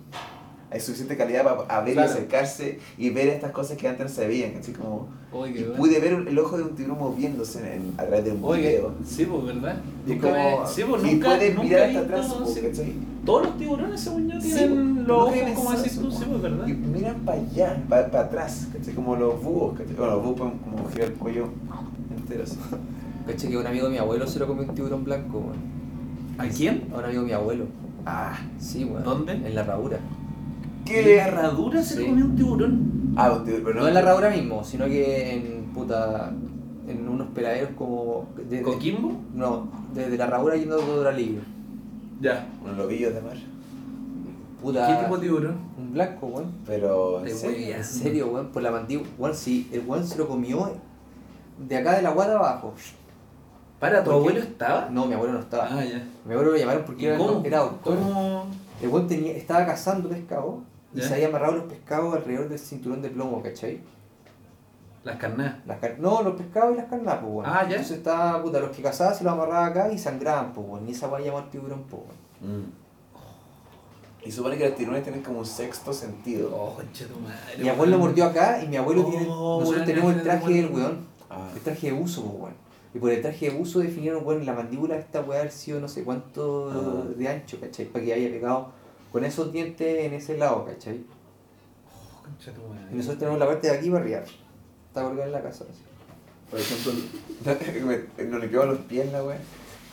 hay 0.70 0.82
suficiente 0.82 1.16
calidad 1.16 1.44
para 1.66 1.82
ver 1.82 1.94
Claro. 1.94 2.10
y 2.10 2.12
acercarse 2.14 2.80
y 2.98 3.10
ver 3.10 3.28
estas 3.30 3.52
cosas 3.52 3.78
que 3.78 3.88
antes 3.88 4.06
no 4.06 4.12
se 4.14 4.28
veían, 4.28 4.54
así 4.60 4.74
como 4.74 5.08
Oye, 5.32 5.60
y 5.60 5.64
bueno. 5.64 5.78
pude 5.78 6.00
ver 6.00 6.14
el 6.28 6.40
ojo 6.40 6.58
de 6.58 6.64
un 6.64 6.76
tiburón 6.76 7.00
moviéndose 7.00 7.60
en, 7.60 7.66
en- 7.68 7.94
a 7.98 8.04
través 8.06 8.26
de 8.26 8.32
un 8.34 8.44
Oye, 8.44 8.62
video. 8.70 8.92
sí, 9.06 9.26
pues, 9.26 9.46
¿verdad? 9.46 9.78
Y 10.06 10.10
Nunca 10.12 10.28
como- 10.34 10.62
me- 10.62 10.68
sí, 10.68 10.84
pues, 10.90 11.04
y 11.04 11.12
nunca, 11.14 11.28
puedes 11.30 11.56
nunca 11.56 11.64
mirar 11.68 11.84
hasta 11.88 12.00
atrás, 12.02 12.28
po, 12.34 12.46
sí. 12.48 13.02
Todos 13.26 13.46
los 13.46 13.58
tiburones, 13.58 14.00
según 14.02 14.30
yo, 14.30 14.42
Sí, 14.42 14.48
tienen 14.54 14.96
po, 14.96 15.02
los 15.14 15.30
nunca 15.32 15.42
ojos 15.46 15.56
como 15.56 15.72
así 15.72 15.90
eso, 15.90 16.02
tú, 16.02 16.10
po. 16.10 16.16
sí, 16.18 16.26
pues, 16.30 16.42
¿verdad? 16.42 16.68
Y 16.68 16.74
miran 16.74 17.16
para 17.26 17.40
allá, 17.42 17.84
para 17.88 18.20
atrás, 18.22 18.68
¿cachai? 18.74 18.94
Como 18.94 19.16
los 19.16 19.42
búhos, 19.42 19.78
¿cachai? 19.78 19.96
Bueno, 19.96 20.16
los 20.16 20.24
búhos 20.24 20.38
pueden 20.38 20.58
como 20.58 20.90
girar 20.90 21.08
el 21.08 21.14
cuello 21.14 21.48
entero 22.16 22.44
así. 22.44 22.58
Caché 23.28 23.50
que 23.50 23.58
un 23.58 23.68
amigo 23.68 23.86
de 23.86 23.92
mi 23.92 23.98
abuelo 23.98 24.26
se 24.28 24.40
lo 24.40 24.48
comió 24.48 24.64
un 24.64 24.74
tiburón 24.76 25.04
blanco, 25.04 25.40
weón. 25.40 25.58
¿A 26.38 26.48
quién? 26.48 26.88
A 26.94 26.98
un 27.00 27.06
amigo 27.06 27.22
de 27.22 27.28
mi 27.28 27.34
abuelo. 27.34 27.66
Ah, 28.06 28.38
Sí, 28.60 28.86
weón. 28.86 29.04
¿Dónde? 29.04 29.34
En 29.34 29.54
la 29.56 29.62
herradura. 29.62 30.00
¿En 30.86 31.06
la 31.18 31.28
herradura 31.28 31.84
se 31.84 31.98
Sí. 31.98 32.06
comió 32.06 32.26
un 32.26 32.36
tiburón? 32.36 33.14
Ah, 33.18 33.32
un 33.34 33.44
tiburón, 33.44 33.64
pero 33.66 33.82
No 33.82 33.88
en 33.88 33.94
la 33.94 34.00
herradura 34.00 34.30
mismo, 34.30 34.64
sino 34.64 34.86
que 34.86 35.34
en 35.36 35.64
puta. 35.74 36.32
en 36.88 37.10
unos 37.10 37.28
peladeros 37.30 37.72
como. 37.78 38.28
de- 38.38 38.46
de- 38.46 38.62
¿Coquimbo? 38.62 39.12
no, 39.34 39.68
desde 39.94 40.16
la 40.18 40.24
herradura 40.26 40.56
yendo 40.56 40.82
a 40.82 40.86
Doralillo. 40.86 41.42
Ya. 42.22 42.48
Unos 42.64 42.78
lobillos 42.78 43.14
de 43.14 43.22
mar. 43.22 43.36
Puta. 44.62 44.88
¿Qué 44.88 45.04
tipo 45.04 45.18
de 45.18 45.28
tiburón? 45.28 45.56
Un 45.78 45.92
blanco, 45.94 46.28
weón. 46.28 46.52
Pero, 46.66 47.26
en 47.26 47.36
serio. 47.36 47.76
En 47.76 47.84
serio, 47.84 48.28
weón, 48.32 48.48
por 48.48 48.64
la 48.64 48.72
mandíbula. 48.72 49.10
Weón, 49.20 49.36
sí, 49.36 49.68
el 49.74 49.82
weón 49.86 50.08
se 50.08 50.18
lo 50.18 50.28
comió 50.30 50.72
de 51.58 51.78
acá 51.78 51.96
de 51.96 52.02
la 52.02 52.12
guata 52.12 52.34
abajo. 52.34 52.74
¿Para, 53.80 54.04
tu 54.04 54.12
abuelo 54.12 54.40
estaba? 54.40 54.90
No, 54.90 55.06
mi 55.06 55.14
abuelo 55.14 55.34
no 55.34 55.40
estaba. 55.40 55.68
Ah, 55.70 55.84
ya. 55.84 56.04
Mi 56.26 56.34
abuelo 56.34 56.52
lo 56.52 56.58
llamaron 56.58 56.84
porque 56.84 57.04
¿Y 57.04 57.06
era, 57.08 57.18
cómo? 57.18 57.42
era 57.46 57.60
doctor. 57.60 57.96
¿Cómo? 57.98 58.48
El 58.82 58.90
weón 58.90 59.08
tenía, 59.08 59.34
estaba 59.34 59.66
cazando 59.66 60.10
pescado 60.10 60.62
y 60.94 61.00
Ya. 61.02 61.08
se 61.08 61.14
había 61.16 61.28
amarrado 61.28 61.54
los 61.58 61.64
pescados 61.66 62.16
alrededor 62.16 62.50
del 62.50 62.58
cinturón 62.60 63.02
de 63.04 63.10
plomo, 63.10 63.42
¿cachai? 63.44 63.82
Las 65.04 65.18
carnadas. 65.18 65.58
Las 65.66 65.78
car- 65.80 66.00
no, 66.00 66.22
los 66.24 66.36
pescados 66.36 66.74
y 66.74 66.78
las 66.78 66.88
carnadas, 66.88 67.20
pues, 67.22 67.32
weón. 67.34 67.46
Ah, 67.46 67.62
ya. 67.64 67.70
Entonces 67.76 67.98
estaba, 67.98 68.42
puta, 68.42 68.60
los 68.60 68.76
que 68.76 68.82
cazaba 68.82 69.14
se 69.14 69.24
los 69.24 69.32
amarraba 69.34 69.68
acá 69.68 69.92
y 69.92 69.98
sangraban, 70.00 70.54
pues, 70.54 70.68
weón. 70.68 70.88
Y 70.88 70.92
esa 70.92 71.08
weá 71.08 71.24
llamó 71.24 71.38
al 71.38 71.50
tiburón, 71.50 71.84
pues, 71.90 72.02
weón. 72.42 72.62
Mm. 72.62 72.72
Y 74.26 74.32
supone 74.32 74.58
que 74.58 74.66
los 74.68 74.76
tiburones 74.76 75.04
tienen 75.04 75.22
como 75.22 75.40
un 75.40 75.46
sexto 75.46 75.94
sentido. 75.94 76.50
Oh, 76.54 76.74
concha 76.76 77.06
tu 77.06 77.18
madre. 77.20 77.58
Mi 77.60 77.70
abuelo 77.70 77.98
mordió 78.00 78.26
acá 78.26 78.62
y 78.62 78.68
mi 78.68 78.76
abuelo 78.76 79.06
tiene. 79.06 79.28
Oh, 79.30 79.60
Nosotros 79.62 79.86
tenemos 79.86 80.14
el 80.16 80.24
traje 80.24 80.54
del 80.54 80.68
weón. 80.72 81.06
Ah. 81.38 81.52
El 81.56 81.62
traje 81.62 81.88
de 81.88 81.94
buzo, 81.94 82.24
pues, 82.24 82.36
weón. 82.42 82.54
Y 82.94 83.00
por 83.00 83.12
el 83.12 83.22
traje 83.22 83.50
de 83.52 83.58
buzo 83.58 83.80
definieron, 83.80 84.26
weón, 84.26 84.46
la 84.46 84.54
mandíbula 84.54 84.96
de 84.96 85.02
esta 85.02 85.22
weá 85.22 85.40
haber 85.40 85.52
sido 85.52 85.80
no 85.80 85.88
sé 85.88 86.04
cuánto 86.04 86.72
Ah. 86.72 87.14
de 87.16 87.28
ancho, 87.28 87.60
¿cachai? 87.60 87.86
Para 87.86 88.04
que 88.06 88.14
haya 88.14 88.30
pegado 88.30 88.72
con 89.12 89.24
esos 89.24 89.52
dientes 89.52 90.06
en 90.06 90.14
ese 90.14 90.38
lado, 90.38 90.66
¿cachai? 90.66 91.04
Tu 92.44 92.52
madre. 92.52 92.88
Y 92.92 92.96
nosotros 92.96 93.20
tenemos 93.20 93.40
la 93.40 93.46
parte 93.48 93.68
de 93.70 93.78
aquí 93.78 93.90
para 93.90 94.04
arriar. 94.04 94.24
Está 94.88 95.04
colgada 95.04 95.26
en 95.28 95.32
la 95.32 95.42
casa. 95.42 95.66
así. 95.70 95.82
Por 96.50 96.60
ejemplo, 96.60 96.94
Nos 98.30 98.42
limpiamos 98.42 98.68
los 98.70 98.80
pies 98.80 99.12
la 99.12 99.24
wea. 99.24 99.40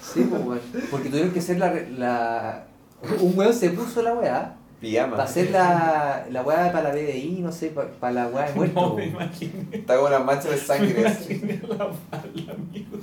Sí, 0.03 0.27
pues, 0.29 0.43
weón. 0.45 0.61
Porque 0.91 1.09
tuvieron 1.09 1.31
que 1.33 1.39
hacer 1.39 1.59
la, 1.59 1.71
re- 1.73 1.91
la... 1.91 2.67
Un 3.21 3.37
weón 3.39 3.53
se 3.55 3.71
puso 3.71 4.03
la 4.03 4.15
weá 4.15 4.57
Pijama. 4.91 5.13
para 5.17 5.25
hacer 5.25 5.51
la, 5.51 6.27
la 6.31 6.43
weá 6.43 6.71
para 6.73 6.89
la 6.91 6.95
BDI, 6.95 7.39
no 7.41 7.51
sé, 7.53 7.69
para, 7.69 7.89
para 7.93 8.13
la 8.13 8.27
weá 8.29 8.47
de 8.47 8.55
muerto. 8.57 8.81
No 8.81 8.95
me 8.95 9.07
imaginé. 9.07 9.53
Está 9.73 9.97
con 9.97 10.07
una 10.07 10.19
mancha 10.21 10.49
de 10.49 10.57
Me 10.57 10.61
sangre. 10.61 11.07
así. 11.07 11.33
imaginé 11.35 11.61
a 11.65 11.67
la 11.69 11.77
bala, 11.85 12.53
amigo. 12.53 12.99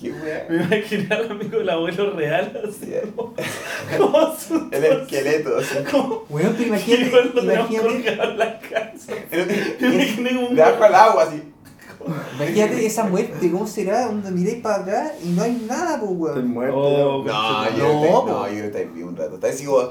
Qué 0.00 0.12
wea. 0.12 0.46
Me 0.48 0.56
imaginé 0.76 1.12
al 1.12 1.30
amigo 1.32 1.58
del 1.58 1.70
abuelo 1.70 2.10
real 2.12 2.60
así. 2.68 2.86
Sí. 2.86 2.92
como- 3.16 3.34
Como 3.98 4.36
su. 4.36 4.68
El 4.70 4.84
esqueleto, 4.84 5.58
así. 5.58 5.74
Como. 5.90 6.24
Weón, 6.30 6.54
pero 6.56 6.56
que 6.56 6.66
imagínate, 6.68 7.06
igual 7.06 7.32
lo 7.34 7.42
imagínate, 7.42 8.36
la 8.36 8.58
casa. 8.60 9.12
Me 9.80 9.88
imaginé 9.88 10.30
como 10.36 10.48
un. 10.50 10.60
abajo 10.60 10.84
al 10.84 10.94
agua, 10.94 11.22
así. 11.24 11.42
Imagínate 12.34 12.86
esa 12.86 13.04
muerte, 13.04 13.50
¿cómo 13.50 13.66
será? 13.66 14.06
Donde 14.06 14.30
miréis 14.30 14.62
para 14.62 14.76
atrás 14.82 15.12
y 15.24 15.28
no 15.30 15.42
hay 15.42 15.64
nada, 15.68 15.98
pues, 16.00 16.10
estoy 16.10 16.42
weón. 16.42 16.48
muerto. 16.48 16.76
Oh. 16.76 17.24
No, 17.24 17.70
No, 17.70 17.76
yo 17.76 17.88
no, 17.88 18.00
po. 18.24 18.26
no, 18.28 18.48
yo 18.48 18.58
no 18.60 18.64
estoy 18.64 18.84
vivo 18.86 19.08
un 19.08 19.16
rato. 19.16 19.34
Está 19.36 19.48
así 19.48 19.64
como. 19.64 19.88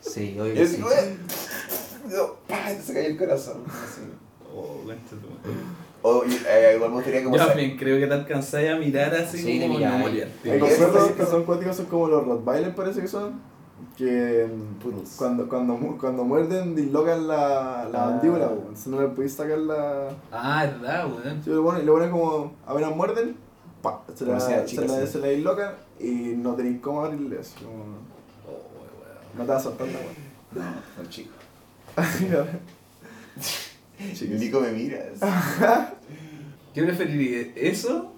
Sí, 0.00 0.36
obvio 0.40 0.52
Y 0.52 0.54
que 0.56 0.62
así, 0.62 0.76
sí. 0.76 0.82
No, 2.08 2.36
se 2.84 2.92
cayó 2.94 3.08
el 3.08 3.16
corazón. 3.18 3.64
así. 3.66 4.00
Oh. 4.54 4.80
O 6.02 6.22
eh, 6.24 6.72
igual 6.76 6.90
me 6.90 6.96
gustaría 6.96 7.24
como. 7.24 7.36
Yo 7.36 7.46
también 7.46 7.76
creo 7.76 7.98
que 7.98 8.06
te 8.06 8.14
alcanzáis 8.14 8.70
a 8.70 8.76
mirar 8.76 9.12
así 9.14 9.38
Sí, 9.38 9.60
como 9.60 9.78
no 9.80 9.98
morir. 9.98 10.28
Conceptos 10.60 11.08
sí. 11.08 11.12
que 11.16 11.26
son 11.26 11.44
cuáticos, 11.44 11.76
son 11.76 11.86
como 11.86 12.06
los 12.08 12.24
Rottweiler, 12.24 12.74
parece 12.74 13.00
que 13.00 13.08
son. 13.08 13.40
Que 13.96 14.46
cuando, 15.18 15.48
cuando, 15.48 15.74
mu- 15.76 15.96
cuando 15.98 16.24
muerden, 16.24 16.74
dislocan 16.74 17.26
la, 17.28 17.88
la 17.90 18.02
Ah. 18.04 18.10
mandíbula, 18.10 18.46
weón. 18.48 18.58
Entonces 18.60 18.86
no 18.88 19.00
le 19.00 19.08
podéis 19.08 19.32
sacar 19.34 19.58
la. 19.58 20.08
Ah, 20.32 20.64
es 20.64 20.80
verdad, 20.80 21.06
weón. 21.06 21.42
Sí, 21.42 21.50
le 21.50 21.56
ponen, 21.56 21.86
le 21.86 21.92
ponen 21.92 22.10
como. 22.10 22.52
Apenas 22.66 22.94
muerden, 22.96 23.36
pa, 23.82 24.02
se, 24.14 24.26
la, 24.26 24.38
se, 24.40 24.56
la, 24.86 25.06
se 25.06 25.18
la 25.18 25.26
dislocan 25.28 25.74
y 26.00 26.10
no 26.36 26.54
tenéis 26.54 26.80
cómo 26.80 27.04
abrirle 27.04 27.40
eso. 27.40 27.54
Como, 27.58 27.84
Oh, 28.46 28.50
weón. 28.50 29.38
no 29.38 29.44
te 29.44 29.48
vas 29.50 29.60
a 29.60 29.64
soltar 29.64 29.86
la 29.88 29.98
weón. 29.98 30.14
No, 30.52 31.02
no, 31.02 31.08
chico. 31.10 31.32
Chiquis. 34.12 34.30
Nico 34.40 34.60
me 34.60 34.72
mira. 34.72 34.98
¿Qué 36.74 36.82
preferirías? 36.82 37.48
¿Eso? 37.56 38.12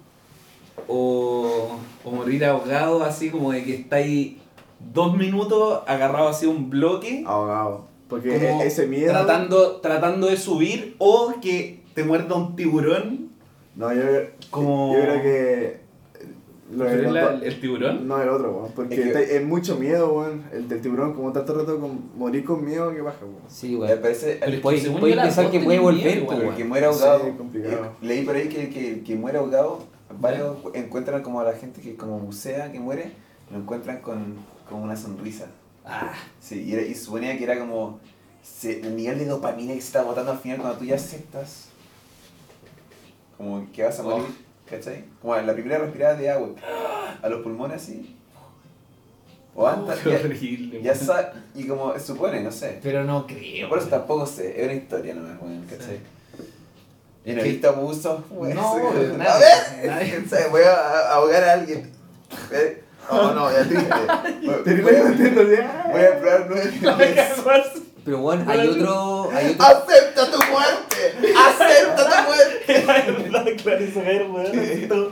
O, 0.87 1.77
o 2.03 2.11
morir 2.11 2.43
ahogado 2.45 3.03
así 3.03 3.29
como 3.29 3.51
de 3.51 3.63
que 3.63 3.75
estáis 3.75 4.37
dos 4.93 5.15
minutos 5.17 5.81
agarrado 5.87 6.29
así 6.29 6.45
un 6.45 6.69
bloque 6.69 7.23
Ahogado. 7.25 7.87
Porque 8.07 8.33
como 8.47 8.61
e- 8.63 8.67
ese 8.67 8.87
miedo. 8.87 9.11
tratando, 9.11 9.77
tratando 9.81 10.27
de 10.27 10.37
subir 10.37 10.95
o 10.97 11.33
que 11.41 11.81
te 11.93 12.03
muerda 12.03 12.35
un 12.35 12.55
tiburón 12.55 13.29
No, 13.75 13.93
yo, 13.93 14.01
como... 14.49 14.95
yo 14.95 15.01
creo 15.01 15.21
que. 15.21 15.79
Lo 16.71 16.83
de 16.83 16.89
¿Prefieres 16.91 17.11
los 17.23 17.39
la- 17.41 17.47
el 17.47 17.59
tiburón? 17.61 18.07
No, 18.07 18.21
el 18.21 18.29
otro, 18.29 18.51
weón. 18.51 18.71
Porque 18.75 18.93
Es 19.09 19.11
que- 19.27 19.37
es 19.37 19.43
mucho 19.45 19.75
miedo, 19.77 20.13
weón. 20.13 20.43
El 20.53 20.67
del 20.67 20.81
tiburón, 20.81 21.13
como 21.15 21.31
tanto 21.33 21.53
rato 21.55 21.79
con 21.79 21.99
morir 22.15 22.43
con 22.45 22.63
miedo, 22.63 22.91
que 22.93 23.01
baja, 23.01 23.17
weón. 23.21 23.37
Sí, 23.47 23.71
Me 23.73 23.79
weón. 23.87 23.99
parece. 24.01 24.37
Pero 24.39 24.51
es 24.53 24.59
Puedes- 24.61 25.15
pensar 25.15 25.49
que 25.51 25.59
puede 25.61 25.79
volver, 25.79 26.17
el 26.19 26.23
weón. 26.23 26.55
que 26.55 26.63
muere 26.65 26.85
ahogado. 26.85 27.25
Sí, 27.25 27.31
complicado. 27.37 27.85
eh, 27.85 27.89
leí 28.01 28.23
por 28.23 28.35
ahí 28.35 28.49
que 28.49 28.61
el 28.65 28.69
que, 28.73 28.89
el 28.93 29.03
que 29.03 29.15
muere 29.15 29.37
ahogado, 29.39 29.79
varios 30.19 30.57
encuentran 30.75 31.21
como 31.23 31.41
a 31.41 31.43
la 31.43 31.53
gente 31.53 31.81
que 31.81 31.95
como 31.95 32.19
bucea, 32.19 32.71
que 32.71 32.79
muere, 32.79 33.13
lo 33.51 33.57
encuentran 33.57 33.99
con, 34.01 34.35
con 34.69 34.81
una 34.81 34.95
sonrisa. 34.95 35.47
Ah, 35.85 36.13
Sí, 36.39 36.63
y, 36.63 36.73
era- 36.73 36.83
y 36.83 36.93
suponía 36.95 37.37
que 37.37 37.43
era 37.43 37.57
como 37.59 37.99
se- 38.43 38.79
el 38.81 38.95
nivel 38.95 39.17
de 39.19 39.25
dopamina 39.25 39.73
que 39.73 39.81
se 39.81 39.87
está 39.87 40.03
botando 40.03 40.31
al 40.31 40.39
final 40.39 40.57
cuando 40.59 40.77
tú 40.77 40.85
ya 40.85 40.95
aceptas 40.95 41.65
como 43.37 43.65
que 43.71 43.83
vas 43.83 43.99
a 43.99 44.03
morir, 44.03 44.25
¿cachai? 44.69 45.05
Como 45.21 45.35
la 45.35 45.53
primera 45.53 45.77
respirada 45.79 46.15
de 46.15 46.29
agua, 46.29 46.49
a 47.21 47.29
los 47.29 47.41
pulmones 47.41 47.81
así. 47.81 48.15
O 49.55 49.67
antes, 49.67 49.99
qué 49.99 50.11
ya, 50.11 50.17
horrible. 50.19 50.81
ya 50.81 50.95
sa- 50.95 51.33
y 51.55 51.65
como 51.67 51.97
supone, 51.99 52.41
no 52.41 52.51
sé. 52.51 52.79
Pero 52.83 53.03
no 53.03 53.25
creo. 53.25 53.67
Por 53.67 53.79
eso 53.79 53.87
tampoco 53.87 54.25
sé, 54.25 54.59
es 54.61 54.63
una 54.65 54.73
historia 54.73 55.13
nomás, 55.15 55.41
weón, 55.41 55.65
¿cachai? 55.69 55.99
Y 57.25 57.33
no 57.33 57.41
he 57.41 57.43
visto 57.43 57.69
abusos. 57.69 58.21
No, 58.31 58.45
sí, 58.45 58.81
weón, 58.81 59.13
a 59.21 59.23
nadie, 59.23 59.45
ver, 59.81 59.87
nadie. 59.89 60.23
¿cachai? 60.23 60.49
voy 60.49 60.61
a 60.61 61.13
ahogar 61.13 61.43
a 61.43 61.53
alguien. 61.53 61.89
Oh, 63.09 63.31
no, 63.33 63.51
ya 63.51 63.63
Te 63.67 63.73
ya. 63.75 64.23
Voy 65.91 66.01
a 66.01 66.09
explorar 66.09 66.45
nueve. 66.49 66.71
Pero 68.05 68.17
bueno, 68.19 68.45
hay 68.47 68.67
otro, 68.67 69.29
hay 69.31 69.51
otro, 69.51 69.65
¡Acepta 69.65 70.31
tu 70.31 70.37
muerte! 70.37 71.33
¡Acepta 71.37 72.09
tu 72.09 72.15
muerte! 72.27 72.83
claro. 74.87 75.11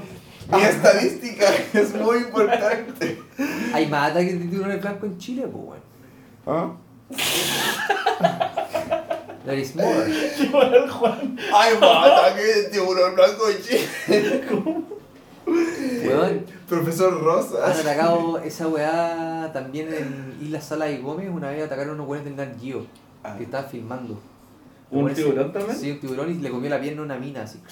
Mi 0.50 0.62
estadística 0.62 1.46
es 1.74 1.94
muy 1.94 2.18
importante. 2.20 3.22
hay 3.74 3.86
más 3.88 4.12
ataques 4.12 4.40
de 4.40 4.46
tiburones 4.46 4.80
blancos 4.82 5.10
en 5.10 5.18
Chile, 5.18 5.46
pues 5.52 5.82
weón. 6.46 6.48
¿Ah? 6.48 6.72
There 9.46 9.60
is 9.60 9.76
more. 9.76 10.10
Igual, 10.40 10.90
Juan. 10.90 11.38
¡Ay, 11.54 11.74
mata! 11.80 12.34
¡Que 12.36 12.70
tiburón 12.72 13.16
blanco 13.16 13.48
de 13.48 13.62
Chile! 13.62 13.88
Weón, 15.48 16.46
Profesor 16.68 17.14
han 17.14 17.20
Rosa. 17.24 17.68
atacado 17.72 18.40
esa 18.40 18.68
weá 18.68 19.50
también 19.54 19.88
en 19.94 20.38
Isla 20.42 20.60
Sala 20.62 20.90
y 20.92 20.98
Gómez. 21.02 21.30
Una 21.32 21.50
vez 21.52 21.64
atacaron 21.66 21.92
a 21.92 21.94
unos 21.94 22.08
weones 22.08 22.26
del 22.26 22.36
Nat 22.36 22.60
Geo 22.62 22.86
Ah. 23.24 23.36
que 23.38 23.44
estaban 23.46 23.70
filmando. 23.70 24.20
¿Un 24.92 25.14
tiburón 25.14 25.52
también? 25.52 25.78
Sí, 25.78 25.92
un 25.92 26.00
tiburón 26.00 26.32
y 26.32 26.36
le 26.36 26.50
comió 26.50 26.70
la 26.70 26.80
pierna 26.80 27.02
a 27.02 27.06
una 27.06 27.18
mina 27.18 27.42
así. 27.44 27.60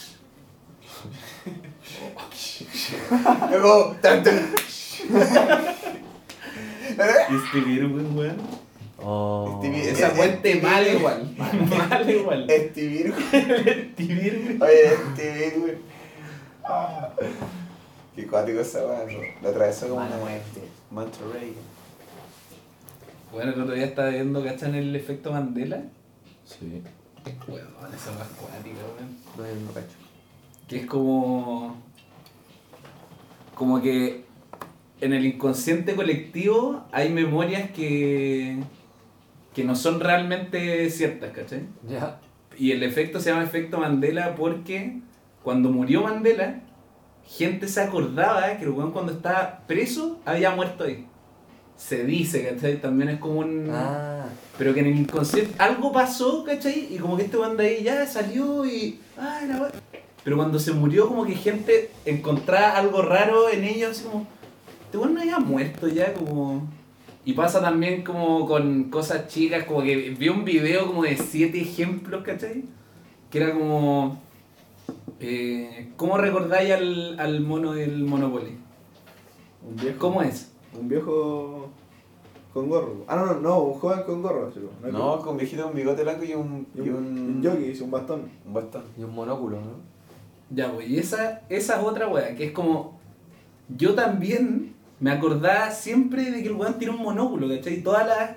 Luego, 3.52 3.96
tanto. 4.02 4.30
Stevie 7.50 7.74
Irwin, 7.76 8.18
weón. 8.18 8.38
Oh. 9.02 9.60
Stevie- 9.62 9.88
Esa 9.90 10.10
fuente 10.12 10.56
mal 10.62 10.88
igual. 10.88 11.36
Mal 11.90 12.10
igual. 12.10 12.50
Este. 12.50 13.12
Stevie 13.94 14.28
Irwin. 14.28 14.62
Oye, 14.62 14.94
este 14.94 15.52
virgo. 15.52 15.68
Qué 18.16 18.26
cuático 18.28 18.62
esa 18.62 18.86
weá. 18.86 19.06
La 19.42 19.50
atravesó 19.50 19.90
como 19.90 20.06
una 20.06 20.18
muerte. 20.18 20.62
Monterrey. 20.90 21.54
Bueno, 23.32 23.52
el 23.52 23.62
otro 23.62 23.76
día 23.76 23.86
estaba 23.86 24.10
viendo, 24.10 24.44
¿cachan 24.44 24.76
el 24.76 24.96
efecto 24.96 25.32
Mandela? 25.32 25.82
Sí. 26.46 26.82
Weón, 27.48 27.94
esa 27.94 28.12
weá 28.12 28.24
es 28.24 28.30
cuática, 28.40 28.78
weón. 28.98 29.56
No, 29.60 29.66
no 29.66 29.74
cacho. 29.74 29.98
Que 30.68 30.78
es 30.78 30.86
como. 30.86 31.76
Como 33.54 33.82
que 33.82 34.26
en 35.02 35.14
el 35.14 35.26
inconsciente 35.26 35.96
colectivo 35.96 36.86
hay 36.94 37.10
memorias 37.10 37.72
que. 37.72 38.64
que 39.54 39.64
no 39.66 39.76
son 39.76 40.00
realmente 40.00 40.90
ciertas, 40.90 41.32
¿cachai? 41.32 41.64
Ya. 41.88 42.22
Y 42.58 42.72
el 42.72 42.84
efecto 42.84 43.20
se 43.20 43.32
llama 43.32 43.44
efecto 43.44 43.80
Mandela 43.80 44.36
porque 44.36 45.02
cuando 45.44 45.70
murió 45.70 46.04
Mandela, 46.04 46.62
gente 47.28 47.68
se 47.68 47.82
acordaba 47.82 48.58
que 48.58 48.64
el 48.64 48.70
weón 48.70 48.92
cuando 48.92 49.12
estaba 49.12 49.62
preso 49.68 50.20
había 50.26 50.52
muerto 50.52 50.84
ahí. 50.84 51.08
Se 51.76 52.06
dice, 52.06 52.48
¿cachai? 52.48 52.80
También 52.80 53.10
es 53.10 53.20
como 53.20 53.40
un... 53.40 53.70
Ah. 53.70 54.28
Pero 54.58 54.74
que 54.74 54.80
en 54.80 54.88
el 54.88 54.98
inconsciente 54.98 55.54
algo 55.58 55.92
pasó, 55.92 56.44
¿cachai? 56.46 56.88
Y 56.94 56.98
como 56.98 57.18
que 57.18 57.24
este 57.24 57.38
weón 57.38 57.58
de 57.58 57.68
ahí 57.68 57.84
ya 57.84 58.06
salió 58.06 58.66
y... 58.66 59.00
Ay, 59.18 59.48
la 59.48 59.62
weá. 59.62 59.72
Pero 60.24 60.38
cuando 60.38 60.58
se 60.58 60.72
murió 60.72 61.08
como 61.08 61.26
que 61.26 61.36
gente 61.36 61.92
encontraba 62.06 62.78
algo 62.78 63.02
raro 63.02 63.50
en 63.50 63.64
ellos, 63.64 63.92
así 63.92 64.06
como... 64.06 64.26
Este 64.86 64.98
weón 64.98 65.14
no 65.14 65.22
había 65.22 65.40
muerto 65.40 65.88
ya, 65.88 66.14
como... 66.14 66.68
Y 67.26 67.34
pasa 67.34 67.60
también 67.60 68.04
como 68.04 68.48
con 68.48 68.86
cosas 68.86 69.28
chicas, 69.28 69.66
como 69.66 69.82
que 69.82 70.12
vi 70.12 70.30
un 70.30 70.46
video 70.46 70.86
como 70.88 71.04
de 71.04 71.18
siete 71.18 71.60
ejemplos, 71.60 72.24
¿cachai? 72.24 72.64
Que 73.30 73.40
era 73.40 73.52
como... 73.52 74.22
Eh, 75.20 75.92
¿Cómo 75.96 76.18
recordáis 76.18 76.72
al, 76.74 77.20
al 77.20 77.42
mono 77.42 77.74
del 77.74 78.04
Monopoly? 78.04 78.58
Un 79.68 79.76
viejo. 79.76 79.98
¿Cómo 80.00 80.22
es? 80.22 80.52
Un 80.78 80.88
viejo 80.90 81.70
con 82.54 82.70
gorro. 82.70 83.04
Ah, 83.08 83.16
no, 83.16 83.26
no, 83.26 83.40
no, 83.40 83.60
un 83.60 83.74
joven 83.80 84.04
con 84.06 84.22
gorro. 84.22 84.52
chico. 84.52 84.70
hay 84.84 84.92
No, 84.92 85.00
como- 85.00 85.18
con 85.20 85.30
un 85.34 85.38
viejito, 85.38 85.68
un 85.68 85.74
bigote 85.76 86.04
blanco 86.04 86.24
y 86.26 86.34
un. 86.34 86.68
Y 86.76 86.82
un, 86.82 86.96
un. 86.96 87.18
un 87.38 87.44
jockey, 87.44 87.80
un 87.82 87.92
bastón. 87.92 88.30
Un 88.46 88.54
bastón. 88.54 88.84
Y 88.98 89.04
un 89.04 89.14
monóculo, 89.16 89.58
¿no? 89.58 89.96
Ya, 90.52 90.72
pues, 90.72 90.88
y 90.90 91.00
esa, 91.00 91.42
esa 91.50 91.80
es 91.80 91.84
otra 91.86 92.08
wea, 92.08 92.36
que 92.36 92.46
es 92.48 92.52
como. 92.52 93.00
Yo 93.70 93.96
también 93.96 94.76
me 95.00 95.12
acordaba 95.12 95.72
siempre 95.72 96.30
de 96.30 96.44
que 96.44 96.50
el 96.50 96.56
weón 96.56 96.78
tiene 96.78 96.94
un 96.94 97.02
monóculo, 97.02 97.48
¿cachai? 97.48 97.82
Todas 97.82 98.06
las. 98.06 98.32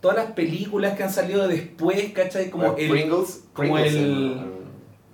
todas 0.00 0.16
las 0.16 0.32
películas 0.32 0.96
que 0.96 1.02
han 1.04 1.12
salido 1.12 1.46
después, 1.46 2.10
¿cachai? 2.12 2.50
Como 2.50 2.64
Bueno, 2.72 2.78
el. 2.78 2.90
Pringles. 2.90 3.44
como 3.52 3.72
Pringles, 3.74 3.94
el- 3.94 4.36
¿no? 4.36 4.55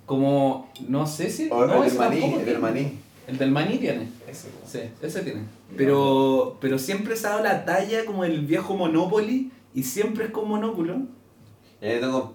Como. 0.05 0.69
No 0.87 1.07
sé 1.07 1.29
si. 1.29 1.49
O 1.51 1.65
no, 1.65 1.83
el 1.83 1.89
del 1.89 1.99
maní, 1.99 2.33
el 2.33 2.45
del 2.45 2.59
maní. 2.59 2.99
El 3.27 3.37
del 3.37 3.51
maní 3.51 3.77
tiene. 3.77 4.09
Ese. 4.27 4.49
Sí, 4.65 4.79
ese 5.01 5.21
tiene. 5.21 5.41
Pero, 5.77 6.57
pero 6.59 6.77
siempre 6.77 7.15
se 7.15 7.25
ha 7.27 7.31
dado 7.31 7.43
la 7.43 7.63
talla 7.65 8.05
como 8.05 8.25
el 8.25 8.45
viejo 8.45 8.75
Monopoly 8.75 9.51
y 9.73 9.83
siempre 9.83 10.25
es 10.25 10.31
con 10.31 10.47
monóculo. 10.49 11.01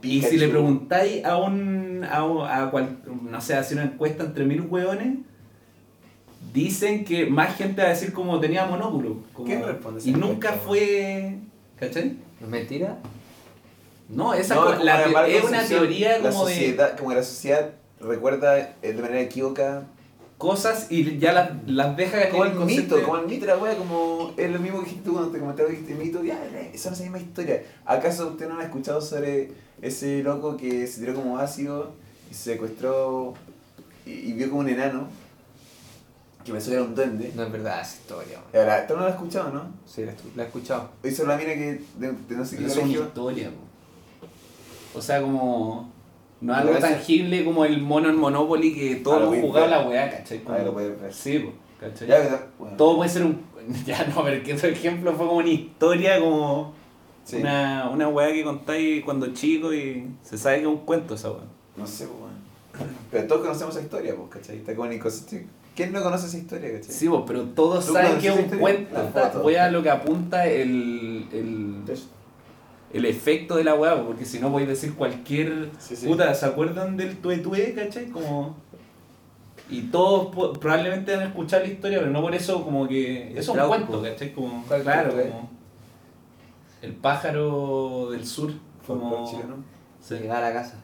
Y 0.02 0.20
si 0.22 0.36
le 0.36 0.48
preguntáis 0.48 1.24
a 1.24 1.36
un. 1.38 2.04
a, 2.10 2.24
un- 2.24 2.46
a 2.46 2.70
cual, 2.70 2.98
no 3.22 3.40
sé, 3.40 3.54
hacer 3.54 3.78
una 3.78 3.86
encuesta 3.86 4.24
entre 4.24 4.44
mil 4.44 4.60
hueones, 4.62 5.18
dicen 6.52 7.04
que 7.04 7.26
más 7.26 7.56
gente 7.56 7.80
va 7.82 7.88
a 7.88 7.90
decir 7.90 8.12
como 8.12 8.40
tenía 8.40 8.66
monóculo. 8.66 9.18
como- 9.32 9.46
¿Quién 9.46 9.62
responde 9.64 10.00
Y 10.04 10.12
nunca 10.12 10.52
fue. 10.52 11.38
¿Cachai? 11.78 12.16
¿No 12.40 12.46
es 12.46 12.50
mentira? 12.50 12.98
No, 14.08 14.32
esa 14.34 14.54
No, 14.54 14.64
como 14.64 14.84
la 14.84 15.06
la 15.06 15.26
es 15.28 15.44
una 15.44 15.62
teoría 15.64 16.18
la 16.18 16.30
como 16.30 16.46
de 16.46 16.76
Como 16.96 17.10
que 17.10 17.16
la 17.16 17.22
sociedad 17.22 17.70
recuerda 18.00 18.58
eh, 18.58 18.74
de 18.82 18.94
manera 19.02 19.20
equívoca. 19.20 19.82
cosas 20.38 20.86
y 20.90 21.18
ya 21.18 21.32
las, 21.32 21.50
las 21.66 21.96
deja 21.96 22.28
Como 22.30 22.44
el 22.44 22.54
mito, 22.60 22.96
de- 22.96 23.02
como 23.02 23.18
el 23.18 23.26
mito 23.26 23.44
la 23.46 23.58
wea, 23.58 23.76
como 23.76 24.32
es 24.36 24.50
lo 24.50 24.58
mismo 24.60 24.78
que 24.78 24.84
dijiste 24.84 25.04
tú 25.04 25.12
cuando 25.14 25.30
te 25.32 25.40
comentaron 25.40 25.72
dijiste 25.72 25.94
mito, 25.94 26.22
ya, 26.22 26.38
esa 26.72 26.90
misma 26.90 27.18
historia. 27.18 27.62
¿Acaso 27.84 28.28
usted 28.28 28.48
no 28.48 28.58
ha 28.58 28.62
escuchado 28.62 29.00
sobre 29.00 29.50
ese 29.82 30.22
loco 30.22 30.56
que 30.56 30.86
se 30.86 31.00
tiró 31.00 31.14
como 31.14 31.38
ácido 31.38 31.92
y 32.30 32.34
se 32.34 32.52
secuestró 32.52 33.34
y, 34.06 34.10
y 34.12 34.32
vio 34.34 34.48
como 34.48 34.60
un 34.60 34.68
enano 34.68 35.08
que 36.44 36.52
pensó 36.52 36.70
que 36.70 36.76
era 36.76 36.84
un 36.84 36.94
duende? 36.94 37.32
No 37.34 37.42
es 37.42 37.52
verdad 37.52 37.80
esa 37.82 37.96
historia. 37.96 38.38
man. 38.38 38.46
Ahora, 38.62 38.86
¿tú 38.86 38.94
no 38.94 39.00
lo 39.00 39.06
has 39.06 39.14
escuchado, 39.14 39.50
no? 39.50 39.72
Sí, 39.86 40.04
la, 40.04 40.12
la 40.36 40.44
he 40.44 40.46
escuchado. 40.46 40.90
Hizo 41.04 41.26
la 41.26 41.36
mina 41.36 41.52
que 41.54 41.80
de, 41.98 42.12
de 42.12 42.36
no 42.36 42.44
sé 42.44 42.56
qué 42.56 42.66
es 42.66 42.76
una 42.76 42.86
historia. 42.92 43.50
O 44.98 45.02
sea, 45.02 45.22
como. 45.22 45.90
No 46.40 46.54
algo 46.54 46.76
tangible 46.78 47.44
como 47.44 47.64
el 47.64 47.80
mono 47.82 48.08
en 48.10 48.16
Monopoly 48.16 48.72
que 48.74 48.94
Ah, 48.94 49.00
todos 49.02 49.20
lo 49.22 49.26
voy 49.28 49.38
a 49.38 49.40
jugaba 49.42 49.66
la 49.66 49.88
weá, 49.88 50.08
¿cachai? 50.10 50.38
Como- 50.44 50.56
Ah, 50.56 50.62
lo 50.62 50.72
puedes 50.72 51.00
ver. 51.00 51.12
Sí, 51.12 51.38
po, 51.40 51.52
¿cachai? 51.80 52.06
Ya. 52.06 52.46
Bueno. 52.58 52.76
Todo 52.76 52.96
puede 52.96 53.10
ser 53.10 53.24
un. 53.24 53.40
Ya 53.86 54.04
no, 54.06 54.22
pero 54.24 54.42
que 54.42 54.52
ese 54.52 54.70
ejemplo 54.70 55.12
fue 55.14 55.26
como 55.26 55.38
una 55.38 55.48
historia, 55.50 56.20
como. 56.20 56.72
Sí. 57.24 57.36
Una, 57.36 57.90
una 57.92 58.08
weá 58.08 58.32
que 58.32 58.42
contáis 58.44 59.04
cuando 59.04 59.26
chico 59.34 59.74
y 59.74 60.06
se 60.22 60.38
sabe 60.38 60.56
que 60.56 60.62
es 60.62 60.68
un 60.68 60.78
cuento 60.78 61.14
esa 61.14 61.30
weá. 61.30 61.42
No 61.76 61.86
sé, 61.86 62.06
pues, 62.06 62.18
weón. 62.20 62.92
Pero 63.10 63.26
todos 63.26 63.42
conocemos 63.42 63.74
esa 63.74 63.84
historia, 63.84 64.14
pues, 64.16 64.28
¿cachai? 64.30 64.56
Está 64.58 64.74
como. 64.76 64.88
¿Quién 65.76 65.92
no 65.92 66.02
conoce 66.02 66.26
esa 66.26 66.38
historia, 66.38 66.72
cachai? 66.72 66.92
Sí, 66.94 67.08
po, 67.08 67.24
pero 67.26 67.42
todos 67.44 67.86
¿Tú 67.86 67.92
saben 67.92 68.18
que 68.18 68.28
es 68.28 68.32
un 68.34 68.40
historia? 68.40 68.60
cuento. 68.60 68.94
La 69.14 69.28
foto. 69.30 69.44
weá 69.44 69.70
lo 69.70 69.82
que 69.82 69.90
apunta 69.90 70.46
el. 70.46 71.26
el 71.32 71.84
el 72.92 73.04
efecto 73.04 73.56
de 73.56 73.64
la 73.64 73.74
weá, 73.74 73.96
po, 73.98 74.06
porque 74.06 74.24
si 74.24 74.38
no 74.38 74.50
podéis 74.50 74.68
decir 74.70 74.94
cualquier 74.94 75.70
Sí, 75.78 75.94
sí. 75.96 76.06
puta, 76.06 76.32
¿se 76.34 76.46
acuerdan 76.46 76.96
del 76.96 77.16
tue 77.18 77.38
tue, 77.38 77.74
cachai? 77.74 78.06
Como 78.06 78.56
y 79.70 79.82
todos 79.82 80.34
po- 80.34 80.52
probablemente 80.54 81.14
han 81.14 81.22
escuchado 81.22 81.62
la 81.64 81.68
historia, 81.68 81.98
pero 81.98 82.10
no 82.10 82.22
por 82.22 82.34
eso 82.34 82.64
como 82.64 82.88
que 82.88 83.38
es 83.38 83.46
un 83.48 83.54
Trauco. 83.54 83.74
cuento, 83.76 84.02
¿cachai? 84.02 84.32
Como 84.32 84.64
¿Cuál 84.66 84.82
claro, 84.82 85.12
tue? 85.12 85.28
como 85.28 85.50
el 86.80 86.92
pájaro 86.94 88.10
del 88.10 88.24
sur, 88.26 88.52
como 88.86 89.28
chileno. 89.28 89.56
sí. 90.00 90.14
Llegar 90.14 90.42
a 90.44 90.52
casa. 90.52 90.76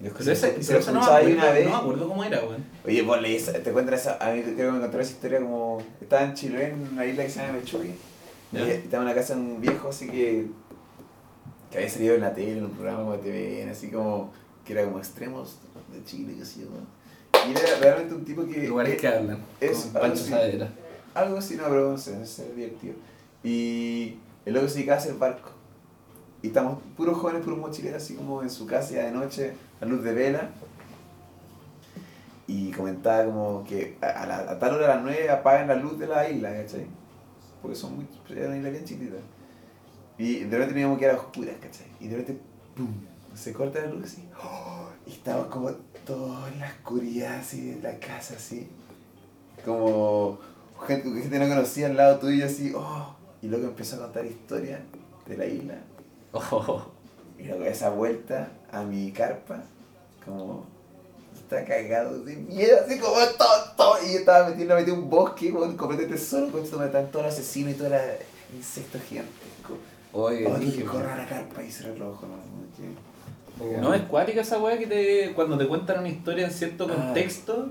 Yo 0.00 0.10
Pero 0.18 0.32
ese, 0.32 0.60
se 0.60 0.66
pero 0.66 0.80
eso 0.80 0.92
no 0.92 0.98
me 1.00 1.06
acuerdo, 1.06 1.30
una 1.36 1.50
vez. 1.52 1.64
no 1.64 1.70
me 1.70 1.76
acuerdo 1.76 2.08
cómo 2.08 2.24
era, 2.24 2.40
weón. 2.40 2.64
Oye, 2.84 3.02
vos 3.02 3.22
leí 3.22 3.36
esa- 3.36 3.52
te 3.52 3.70
cuentan 3.70 3.94
esa. 3.94 4.18
A 4.20 4.32
mí 4.34 4.42
creo 4.42 4.56
que 4.56 4.70
me 4.72 4.78
encontré 4.78 5.00
esa 5.02 5.12
historia 5.12 5.38
como. 5.40 5.78
Estaba 6.00 6.22
en 6.24 6.34
Chile, 6.34 6.70
en 6.70 6.88
una 6.92 7.06
isla 7.06 7.22
que 7.22 7.30
se 7.30 7.40
llama 7.40 7.52
Mechuy. 7.58 7.92
Y 8.52 8.58
estaba 8.58 9.04
en 9.04 9.08
una 9.08 9.14
casa 9.14 9.34
de 9.36 9.40
un 9.40 9.60
viejo 9.60 9.88
así 9.88 10.08
que. 10.10 10.46
Que 11.72 11.78
había 11.78 11.90
salido 11.90 12.14
en 12.14 12.20
la 12.20 12.32
tele, 12.34 12.58
en 12.58 12.64
un 12.66 12.70
programa 12.72 13.00
como 13.00 13.14
TV, 13.16 13.68
así 13.70 13.90
como. 13.90 14.30
que 14.64 14.74
era 14.74 14.84
como 14.84 14.98
extremos 14.98 15.56
de 15.92 16.04
Chile, 16.04 16.34
qué 16.38 16.44
sé 16.44 16.60
yo. 16.60 16.66
Y 17.48 17.50
era 17.52 17.78
realmente 17.80 18.14
un 18.14 18.24
tipo 18.24 18.44
que. 18.46 18.68
Lugares 18.68 18.94
eh, 18.94 18.96
que 18.98 19.08
hablan, 19.08 19.38
es 19.60 19.78
con 19.92 20.02
Pancho. 20.02 20.24
Saavedra. 20.24 20.68
Algo 21.14 21.38
así, 21.38 21.56
no, 21.56 21.64
pero 21.64 21.90
no 21.92 21.98
sé, 21.98 22.24
sé, 22.26 22.52
divertido. 22.54 22.94
Y 23.42 24.16
el 24.46 24.54
loco 24.54 24.68
se 24.68 24.74
dedicaba 24.76 24.98
a 24.98 25.00
hacer 25.00 25.14
barco. 25.14 25.50
Y 26.42 26.48
estamos 26.48 26.78
puros 26.96 27.18
jóvenes, 27.18 27.42
puros 27.42 27.58
mochileros, 27.58 28.02
así 28.02 28.14
como 28.14 28.42
en 28.42 28.50
su 28.50 28.66
casa 28.66 28.94
ya 28.94 29.04
de 29.04 29.12
noche, 29.12 29.52
a 29.80 29.84
luz 29.84 30.02
de 30.04 30.12
vela. 30.12 30.50
Y 32.46 32.70
comentaba 32.72 33.24
como 33.24 33.64
que 33.64 33.96
a, 34.00 34.26
la- 34.26 34.50
a 34.50 34.58
tal 34.58 34.74
hora 34.74 34.92
a 34.92 34.94
las 34.96 35.04
9 35.04 35.30
apagan 35.30 35.68
la 35.68 35.74
luz 35.76 35.98
de 35.98 36.06
la 36.08 36.28
isla, 36.28 36.52
¿cachai? 36.52 36.86
Porque 37.62 37.76
son 37.76 37.94
muy, 37.96 38.06
era 38.30 38.48
una 38.48 38.56
isla 38.58 38.70
bien 38.70 38.84
chiquita. 38.84 39.16
Y 40.22 40.44
de 40.44 40.56
repente 40.56 40.74
teníamos 40.74 40.98
que 41.00 41.04
ir 41.06 41.10
a 41.10 41.16
oscuras, 41.16 41.56
¿cachai? 41.60 41.86
Y 41.98 42.06
de 42.06 42.16
repente, 42.18 42.42
¡pum! 42.76 42.92
Se 43.34 43.52
corta 43.52 43.80
la 43.80 43.88
luz 43.88 44.04
así. 44.04 44.28
¡oh! 44.40 44.88
Y 45.04 45.10
estaba 45.10 45.50
como 45.50 45.72
todo 46.06 46.46
en 46.46 46.60
la 46.60 46.68
oscuridad 46.68 47.40
así 47.40 47.72
de 47.72 47.82
la 47.82 47.98
casa, 47.98 48.34
así. 48.36 48.68
Como 49.64 50.38
gente 50.86 51.12
que 51.12 51.22
gente 51.22 51.38
no 51.40 51.48
conocía 51.48 51.88
al 51.88 51.96
lado 51.96 52.20
tuyo, 52.20 52.46
así, 52.46 52.72
¡oh! 52.72 53.16
Y 53.42 53.48
luego 53.48 53.66
empezó 53.66 53.96
a 53.96 54.04
contar 54.04 54.24
historias 54.24 54.80
de 55.26 55.36
la 55.36 55.46
isla. 55.46 55.74
Oh, 56.30 56.86
Y 57.36 57.42
luego 57.42 57.64
esa 57.64 57.90
vuelta 57.90 58.52
a 58.70 58.82
mi 58.82 59.10
carpa, 59.10 59.64
como 60.24 60.66
está 61.34 61.64
cagado 61.64 62.22
de 62.22 62.36
miedo, 62.36 62.78
así 62.86 62.96
como 63.00 63.16
todo, 63.36 63.72
todo. 63.76 64.06
Y 64.06 64.12
yo 64.12 64.18
estaba 64.20 64.48
metido, 64.48 64.76
metí 64.76 64.92
en 64.92 64.98
un 64.98 65.10
bosque, 65.10 65.50
weón, 65.50 65.76
completamente 65.76 66.16
solo, 66.16 66.52
con 66.52 66.62
esto 66.62 66.78
me 66.78 66.86
estaban 66.86 67.10
todos 67.10 67.26
los 67.26 67.34
asesinos 67.34 67.72
y 67.72 67.74
todos 67.74 67.90
los 67.90 68.00
insectos 68.54 69.02
gigantes. 69.02 69.41
Oye, 70.12 70.46
Oh, 70.46 70.58
dije, 70.58 70.78
que 70.78 70.82
weón. 70.84 70.92
corra 71.02 71.16
la 71.16 71.26
carpa 71.26 71.62
y 71.62 71.70
cerrar 71.70 71.96
los 71.98 72.14
ojos, 72.14 72.28
¿no? 72.28 73.80
No, 73.80 73.94
es 73.94 74.02
cuática 74.02 74.40
esa 74.40 74.58
weá 74.58 74.78
que 74.78 74.86
te, 74.86 75.32
cuando 75.34 75.56
te 75.56 75.66
cuentan 75.68 76.00
una 76.00 76.08
historia 76.08 76.46
en 76.46 76.52
cierto 76.52 76.86
Ah. 76.90 76.94
contexto, 76.94 77.68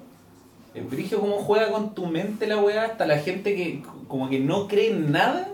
es 0.74 0.90
brigio 0.90 1.20
cómo 1.20 1.38
juega 1.38 1.72
con 1.72 1.94
tu 1.94 2.06
mente 2.08 2.48
la 2.48 2.58
weá, 2.60 2.86
hasta 2.86 3.06
la 3.06 3.18
gente 3.20 3.56
que 3.56 3.84
como 4.08 4.30
que 4.30 4.40
no 4.40 4.68
cree 4.68 4.92
en 4.92 5.12
nada, 5.12 5.50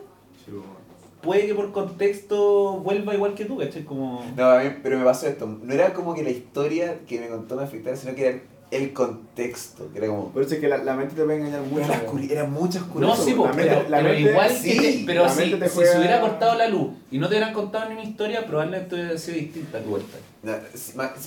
puede 1.21 1.47
que 1.47 1.55
por 1.55 1.71
contexto 1.71 2.77
vuelva 2.79 3.13
igual 3.15 3.33
que 3.33 3.45
tú, 3.45 3.57
¿cachai? 3.57 3.83
Como... 3.83 4.23
No, 4.37 4.45
a 4.45 4.59
mí, 4.63 4.69
pero 4.83 4.97
me 4.99 5.03
pasó 5.05 5.27
esto. 5.27 5.45
No 5.63 5.73
era 5.73 5.93
como 5.93 6.13
que 6.13 6.23
la 6.23 6.29
historia 6.29 6.99
que 7.07 7.19
me 7.19 7.27
contó 7.27 7.55
me 7.55 7.63
afectara, 7.63 7.95
sino 7.97 8.13
que 8.15 8.27
era 8.27 8.39
el 8.71 8.91
contexto. 8.93 9.89
Que 9.91 9.99
era 9.99 10.07
como. 10.07 10.29
Por 10.31 10.43
eso 10.43 10.55
es 10.55 10.59
que 10.59 10.67
la, 10.67 10.77
la 10.79 10.93
mente 10.95 11.15
te 11.15 11.23
puede 11.23 11.37
engañar 11.37 11.61
mucho. 11.61 11.85
Era, 11.85 12.05
oscuri- 12.05 12.31
era 12.31 12.43
mucha 12.45 12.79
No, 12.79 12.85
oscuridad. 12.85 13.15
sí, 13.15 13.31
la 13.33 13.43
mente- 13.53 13.63
pero, 13.63 13.89
la 13.89 13.97
pero 13.97 14.09
mente- 14.09 14.29
igual 14.31 14.47
que 14.49 14.55
sí, 14.55 14.77
te- 14.77 15.03
pero 15.05 15.23
la 15.23 15.29
si, 15.29 15.39
mente 15.39 15.57
te 15.57 15.69
si 15.69 15.75
se 15.85 15.97
hubiera 15.97 16.21
cortado 16.21 16.55
la 16.57 16.67
luz 16.67 16.89
y 17.11 17.17
no 17.17 17.27
te 17.29 17.35
hubieran 17.35 17.53
contado 17.53 17.87
ni 17.89 17.93
una 17.95 18.03
historia, 18.03 18.45
probablemente 18.45 18.95
hubiera 18.95 19.17
sido 19.17 19.37
distinta 19.37 19.79
tu 19.79 19.89
vuelta. 19.89 20.17
No, 20.43 20.53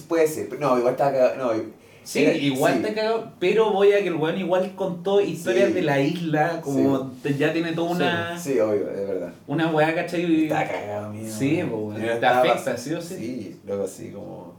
puede 0.09 0.26
ser, 0.26 0.49
pero 0.49 0.61
no, 0.61 0.78
igual 0.78 0.93
estaba 0.95 1.12
cagado. 1.12 1.36
No, 1.55 1.62
Sí, 2.03 2.24
era- 2.24 2.34
igual 2.34 2.76
sí. 2.78 2.82
te 2.82 2.95
cagó, 2.95 3.24
pero 3.38 3.72
voy 3.72 3.93
a 3.93 3.99
que 4.01 4.09
el 4.09 4.14
weón 4.14 4.38
igual 4.38 4.74
contó 4.74 5.20
historias 5.20 5.68
Sí. 5.68 5.74
de 5.74 5.82
la 5.82 6.01
isla, 6.01 6.61
como 6.62 7.12
te- 7.22 7.36
ya 7.36 7.53
tiene 7.53 7.72
toda 7.72 7.91
una, 7.91 8.38
Sí, 8.38 8.59
obvio, 8.59 8.91
es 8.91 9.07
verdad. 9.09 9.32
una 9.47 9.70
weá, 9.70 9.95
¿cachai? 9.95 10.45
Está 10.45 10.66
cagado, 10.66 11.11
mío. 11.12 11.30
Sí. 11.30 11.59
Yo 11.59 11.93
Te 11.95 12.12
estaba- 12.14 12.41
afecta, 12.41 12.76
¿sí 12.78 12.95
o 12.95 13.03
sí? 13.03 13.16
Sí, 13.16 13.61
luego 13.66 13.84
así 13.84 14.11
como. 14.11 14.55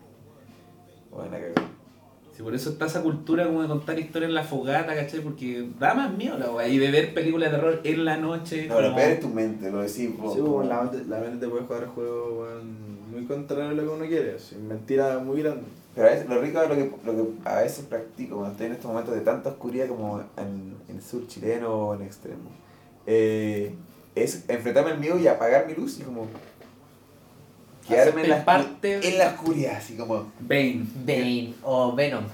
Bueno, 1.10 1.32
cagado. 1.32 1.72
Sí, 2.42 2.44
por 2.44 2.56
eso 2.56 2.70
está 2.72 2.88
esa 2.88 3.02
cultura 3.04 3.46
como 3.46 3.62
de 3.62 3.68
contar 3.68 4.00
historias 4.00 4.30
en 4.30 4.36
la 4.36 4.44
fogata, 4.44 4.96
¿cachai? 4.96 5.20
Porque 5.22 5.70
da 5.80 5.94
más 5.94 6.12
miedo 6.18 6.38
la 6.40 6.50
weá. 6.52 6.68
Y 6.68 6.78
de 6.80 6.90
ver 6.90 7.14
películas 7.14 7.52
de 7.52 7.58
terror 7.58 7.82
en 7.84 8.06
la 8.06 8.18
noche. 8.18 8.66
No, 8.68 8.76
pero 8.76 8.88
como- 8.88 8.96
peor 8.98 9.12
es 9.12 9.20
tu 9.20 9.28
mente, 9.30 9.72
lo 9.72 9.82
decís 9.82 10.18
vos. 10.18 10.34
Sí, 10.34 10.40
como- 10.40 10.58
weón, 10.58 10.70
la, 10.70 10.82
mente, 10.82 11.04
la 11.08 11.20
mente 11.20 11.46
te 11.46 11.52
puede 11.52 11.64
jugar 11.66 11.86
juegos 11.88 12.64
muy 13.12 13.26
contrario 13.26 13.70
a 13.70 13.74
lo 13.74 13.84
que 13.84 13.90
uno 13.90 14.06
quiere. 14.06 14.40
Sin 14.40 14.68
mentira 14.68 15.20
muy 15.20 15.42
grande. 15.44 15.64
Pero 15.94 16.08
a 16.08 16.12
veces, 16.12 16.28
lo 16.30 16.40
rico 16.42 16.62
es 16.62 16.70
lo 16.70 16.76
que, 16.76 16.92
lo 17.06 17.16
que 17.16 17.30
a 17.50 17.56
veces 17.62 17.86
practico 17.86 18.36
cuando 18.38 18.52
estoy 18.54 18.68
en 18.68 18.72
estos 18.74 18.86
momentos 18.90 19.14
de 19.14 19.22
tanta 19.22 19.50
oscuridad 19.50 19.88
como 19.88 20.22
en, 20.38 20.74
en 20.90 20.96
el 20.96 21.02
sur 21.04 21.28
chileno 21.28 21.70
o 21.90 21.94
en 21.96 22.02
extremo. 22.04 22.50
eh, 23.06 23.76
es 24.16 24.44
enfrentarme 24.50 24.92
al 24.92 25.00
miedo 25.00 25.18
y 25.18 25.28
apagar 25.28 25.66
mi 25.68 25.74
luz 25.74 26.00
y 26.00 26.04
como 26.04 26.28
quedarme 27.88 28.24
en 28.24 28.30
la, 28.30 28.46
parte- 28.46 29.08
en 29.08 29.18
la 29.18 29.28
oscuridad, 29.30 29.76
así 29.78 29.96
como, 29.96 30.32
Bane. 30.40 30.86
Bane 31.06 31.54
o 31.64 31.94
Venom. 31.94 32.26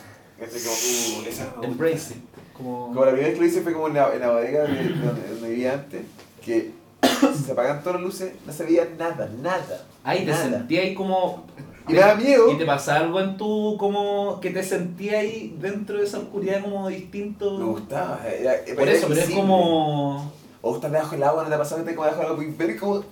así 0.41 0.60
como, 0.64 1.22
uh, 1.24 1.28
esa. 1.30 1.54
Embrace. 1.64 2.16
Como... 2.54 2.88
Como 2.88 3.06
la 3.06 3.12
primera 3.12 3.28
vez 3.28 3.36
que 3.36 3.41
lo 3.41 3.48
hice 3.48 3.62
fue 3.62 3.74
como 3.74 3.88
en 3.88 3.93
la, 3.95 4.14
en 4.14 4.20
la 4.20 4.32
bodega 4.32 4.64
de, 4.64 4.74
de 4.74 4.89
donde, 4.89 5.28
donde 5.30 5.50
vivía 5.50 5.74
antes, 5.74 6.02
que 6.43 6.72
se 7.45 7.52
apagan 7.52 7.82
todas 7.84 7.95
las 7.95 8.04
luces, 8.04 8.34
no 8.45 8.52
se 8.54 8.64
veía 8.64 8.88
nada, 8.98 9.30
nada. 9.41 9.86
Ay, 10.04 10.26
te 10.26 10.34
sentía 10.34 10.82
ahí 10.82 10.95
como... 10.95 11.45
Y 11.89 11.93
me 11.93 12.00
da 12.00 12.16
miedo. 12.16 12.52
¿Y 12.52 12.58
te 12.58 12.66
pasaba 12.66 13.00
algo 13.00 13.22
en 13.22 13.38
tu, 13.38 13.78
como, 13.80 14.41
que 14.41 14.50
te 14.50 14.62
sentía 14.62 15.20
ahí 15.20 15.56
dentro 15.62 15.98
de 15.98 16.04
esa 16.04 16.20
oscuridad 16.20 16.62
como 16.62 16.89
distinto? 16.89 17.58
Me 17.58 17.64
gustaba. 17.64 18.20
Era, 18.28 18.56
era 18.56 18.76
Por 18.76 18.89
eso, 18.89 19.08
pero 19.08 19.22
es 19.22 19.30
como... 19.30 20.34
O 20.62 20.76
estar 20.76 20.91
debajo 20.91 21.12
del 21.12 21.24
agua, 21.24 21.43
no 21.43 21.50
te 21.50 21.56
ha 21.56 21.60
pasado 21.60 21.84
que 21.84 21.89
te 21.91 21.95
como 21.95 22.08
debajo 22.08 22.24
del 22.24 22.32
agua 22.32 22.43
y 22.43 22.52
ver 22.52 22.78
como 22.78 23.04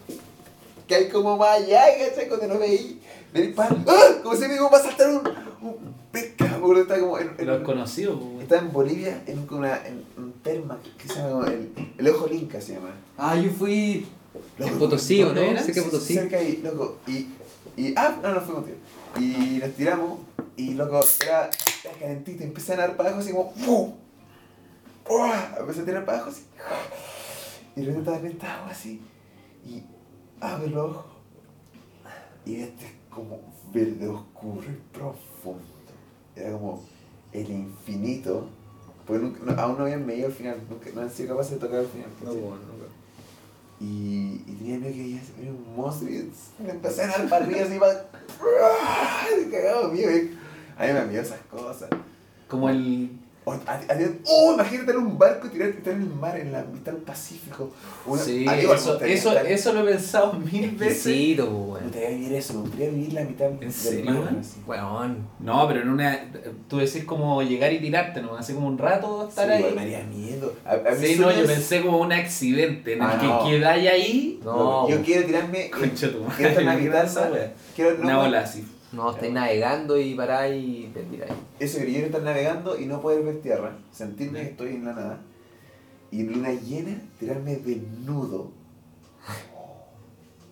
que 0.88 0.96
hay 0.96 1.10
como 1.10 1.38
más 1.38 1.58
allá, 1.62 1.84
¿cachai? 2.00 2.28
Cuando 2.28 2.48
no 2.48 2.60
veí, 2.60 3.02
ver 3.34 3.54
pan, 3.56 3.84
¡ah! 3.88 4.20
como 4.24 4.36
si 4.36 4.48
me 4.48 4.56
iba 4.56 4.68
a 4.70 4.80
saltar 4.82 5.10
un, 5.10 5.22
un 5.68 5.96
pescado, 6.12 6.62
porque 6.62 6.82
está 6.82 7.00
como 7.00 7.18
en, 7.20 7.32
en- 7.38 7.48
Los 7.48 7.64
conocidos, 7.64 8.20
po, 8.20 8.42
está 8.42 8.60
en 8.60 8.72
Bolivia 8.72 9.22
en, 9.28 9.48
una, 9.52 9.86
en 9.86 10.04
un 10.18 10.34
terma 10.44 10.80
que 10.98 11.08
se 11.08 11.16
llama 11.16 11.30
como 11.30 11.44
el, 11.46 11.72
el 11.98 12.08
ojo 12.10 12.28
linca 12.28 12.62
se 12.62 12.74
llama. 12.76 12.92
Ah, 13.18 13.36
yo 13.36 13.50
fui 13.52 14.08
En 14.60 14.78
Potosí, 14.80 15.22
¿o 15.24 15.28
no? 15.28 15.34
¿Dónde 15.34 15.52
era? 15.52 15.64
Sé 15.64 15.72
que 15.74 15.82
Potosí. 15.82 16.14
Cerca 16.14 16.38
ahí, 16.38 16.62
loco. 16.64 16.98
Y, 17.08 17.28
y, 17.78 17.94
ah, 17.98 18.18
no, 18.22 18.34
no 18.34 18.42
fue 18.42 18.56
contigo. 18.56 18.78
Y 19.20 19.60
nos 19.62 19.72
tiramos, 19.74 20.20
y 20.58 20.74
loco, 20.76 21.00
era, 21.24 21.50
era 21.84 21.94
calentito, 22.00 22.44
empecé 22.44 22.74
a 22.74 22.78
nadar 22.78 22.96
para 22.98 23.10
abajo 23.10 23.24
así 23.24 23.32
como, 23.32 23.54
¡pum! 23.54 23.94
¡Uah! 25.10 25.56
Empecé 25.60 25.82
a 25.82 25.86
tirar 25.86 26.06
para 26.06 26.18
abajo 26.20 26.32
así. 26.32 26.44
Y 27.76 27.82
de 27.82 27.86
repente 27.88 28.10
estaba 28.12 28.18
en 28.20 28.32
esta 28.34 28.56
agua 28.60 28.72
así, 28.72 29.02
y 29.66 29.84
abro 30.54 30.68
los 30.68 30.86
ojos, 30.96 31.06
y 32.46 32.56
este 32.58 32.86
es 32.86 32.92
como 33.10 33.40
verde 33.74 34.08
oscuro 34.08 34.62
y 34.70 34.96
profundo. 34.98 35.64
Era 36.36 36.52
como 36.54 36.84
el 37.32 37.50
infinito. 37.50 38.48
Porque 39.06 39.24
nunca- 39.24 39.40
no- 39.46 39.62
aún 39.62 39.78
no 39.78 39.84
habían 39.84 40.06
medido 40.06 40.28
el 40.28 40.34
final, 40.34 40.58
nunca, 40.70 40.90
no 40.94 41.02
han 41.02 41.10
sido 41.12 41.30
capaces 41.36 41.54
de 41.54 41.60
tocar 41.66 41.80
el 41.82 41.88
final. 41.88 42.10
No, 42.24 42.34
bueno, 42.34 42.56
no. 42.56 42.86
Y, 43.86 44.42
y 44.48 44.56
tenía 44.58 44.78
miedo 44.80 44.94
que 44.94 45.12
ya 45.12 45.22
se 45.24 45.34
venía 45.34 45.52
un 45.52 45.76
monstruo 45.76 46.10
y 46.10 46.32
me 46.64 46.70
empecé 46.72 47.04
a 47.04 47.08
dar 47.08 47.28
para 47.30 47.46
arriba 47.46 47.62
así 47.66 47.78
para... 47.78 48.10
¡Ay! 48.72 49.50
cagado 49.52 49.90
mío. 49.92 50.08
A 50.78 50.86
mí 50.88 50.94
me 50.94 51.06
miedo 51.08 51.22
esas 51.22 51.40
cosas. 51.42 51.90
Como 52.48 52.70
el. 52.70 53.10
O, 53.48 53.52
a- 53.54 53.58
a- 53.74 53.82
¡Oh! 54.26 54.54
Imagínate 54.56 54.92
en 54.92 54.98
un 54.98 55.18
barco 55.20 55.46
y 55.48 55.50
tirar, 55.52 55.70
estar 55.70 55.94
en 55.94 56.02
el 56.02 56.08
mar, 56.10 56.36
en 56.40 56.52
la 56.52 56.64
mitad 56.64 56.92
del 56.94 57.02
Pacífico. 57.04 57.70
Una- 58.06 58.22
Sí, 58.22 58.48
a 58.48 58.58
eso, 58.58 58.74
eso, 58.74 58.94
estar- 59.34 59.46
eso 59.48 59.74
lo 59.74 59.82
he 59.88 59.92
pensado 59.94 60.34
mil 60.34 60.72
veces. 60.72 60.98
Exquisito, 61.06 61.46
Me 61.46 61.52
weón. 61.52 61.84
gustaría 61.84 62.10
vivir 62.10 62.34
eso, 62.34 62.54
me 62.56 62.60
gustaría 62.62 62.90
vivir 62.90 63.14
la 63.14 63.22
mitad 63.24 63.48
¿En 63.48 63.60
del 63.60 63.72
serio? 63.72 64.12
mar. 64.14 64.36
así. 64.40 64.58
No, 65.40 65.68
pero 65.68 65.82
en 65.82 65.90
una. 65.90 66.20
Tú 66.68 66.78
decís 66.78 67.04
como 67.04 67.42
llegar 67.44 67.72
y 67.72 67.80
tirarte, 67.80 68.22
¿no? 68.22 68.36
Así 68.36 68.54
como 68.54 68.68
un 68.68 68.78
rato 68.80 69.28
estar 69.30 69.46
Sí, 69.48 69.64
ahí. 69.64 69.74
me 69.76 69.82
haría 69.84 70.04
miedo. 70.04 70.54
A, 70.66 70.72
a 70.72 70.96
Sí, 70.96 71.18
no, 71.20 71.32
yo 71.32 71.46
pensé 71.46 71.82
como 71.82 72.00
un 72.00 72.12
accidente 72.14 72.94
en 72.94 73.02
el 73.04 73.08
Ah, 73.08 73.18
que 73.22 73.28
no. 73.28 73.46
quedáis 73.46 73.90
ahí. 73.90 74.40
No, 74.44 74.90
Yo 74.90 75.02
quiero 75.04 75.26
tirarme... 75.26 75.70
Concha 75.70 76.12
tu 76.12 76.24
Quiero 76.36 76.50
estar 76.50 76.62
en 76.64 76.66
la 76.66 77.04
madre. 77.14 77.52
Quiero, 77.76 77.94
no, 77.98 78.04
Una 78.06 78.18
bola 78.18 78.40
así. 78.42 78.66
No, 78.96 79.12
estáis 79.12 79.34
navegando 79.34 80.00
y 80.00 80.16
paráis 80.16 80.64
y 80.64 80.88
te 80.94 81.04
tiráis. 81.04 81.34
Eso 81.60 81.80
que 81.80 81.86
yo 81.86 81.92
quiero 81.92 82.06
estar 82.08 82.22
navegando 82.24 82.80
y 82.80 82.86
no 82.86 83.02
poder 83.02 83.24
ver 83.24 83.42
tierra, 83.42 83.78
sentirme 83.92 84.42
que 84.42 84.50
estoy 84.52 84.70
en 84.70 84.86
la 84.86 84.94
nada. 84.94 85.22
Y 86.12 86.22
en 86.22 86.34
luna 86.34 86.52
llena, 86.54 87.02
tirarme 87.20 87.58
desnudo 87.58 88.52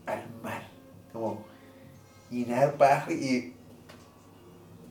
al 0.06 0.24
mar. 0.44 0.68
Como, 1.12 1.46
y 2.30 2.46
nadar 2.46 2.74
para 2.76 2.96
abajo 2.96 3.12
y 3.12 3.54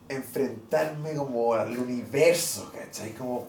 enfrentarme 0.08 1.14
como 1.14 1.54
al 1.54 1.76
universo, 1.76 2.72
¿cachai? 2.72 3.12
Como, 3.12 3.48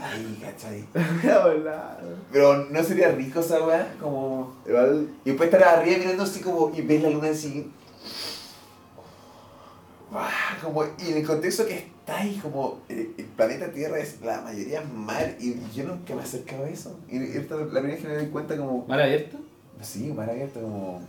ahí, 0.00 0.40
¿cachai? 0.40 0.84
Pero 2.32 2.64
no 2.70 2.82
sería 2.82 3.10
rico 3.10 3.40
esa 3.40 3.66
weá, 3.66 3.94
como... 4.00 4.54
Igual, 4.66 5.08
Y 5.24 5.30
después 5.30 5.52
estar 5.52 5.78
arriba 5.78 5.98
mirando 5.98 6.22
así 6.22 6.40
como 6.40 6.72
y 6.74 6.82
ver 6.82 7.02
la 7.02 7.10
luna 7.10 7.28
así. 7.30 7.70
Ah, 10.16 10.56
Como, 10.62 10.84
y 10.84 11.10
en 11.10 11.16
el 11.18 11.26
contexto 11.26 11.66
que 11.66 11.74
está 11.78 12.18
ahí, 12.18 12.38
como 12.40 12.80
el, 12.88 13.14
el 13.18 13.24
planeta 13.24 13.72
Tierra 13.72 13.98
es 13.98 14.20
la 14.20 14.40
mayoría 14.42 14.80
mar, 14.82 15.34
y 15.40 15.56
yo 15.74 15.84
nunca 15.84 16.14
me 16.14 16.20
he 16.20 16.24
acercado 16.24 16.64
a 16.64 16.68
eso. 16.68 16.96
Y 17.10 17.16
esta 17.18 17.54
es 17.60 17.60
la 17.72 17.80
primera 17.80 17.94
vez 17.94 18.00
que 18.00 18.08
me 18.08 18.14
doy 18.14 18.26
cuenta, 18.28 18.56
como, 18.56 18.86
¿Mar 18.86 19.00
abierto? 19.00 19.38
sí, 19.82 20.12
mar 20.12 20.30
abierto, 20.30 20.60
como, 20.62 21.00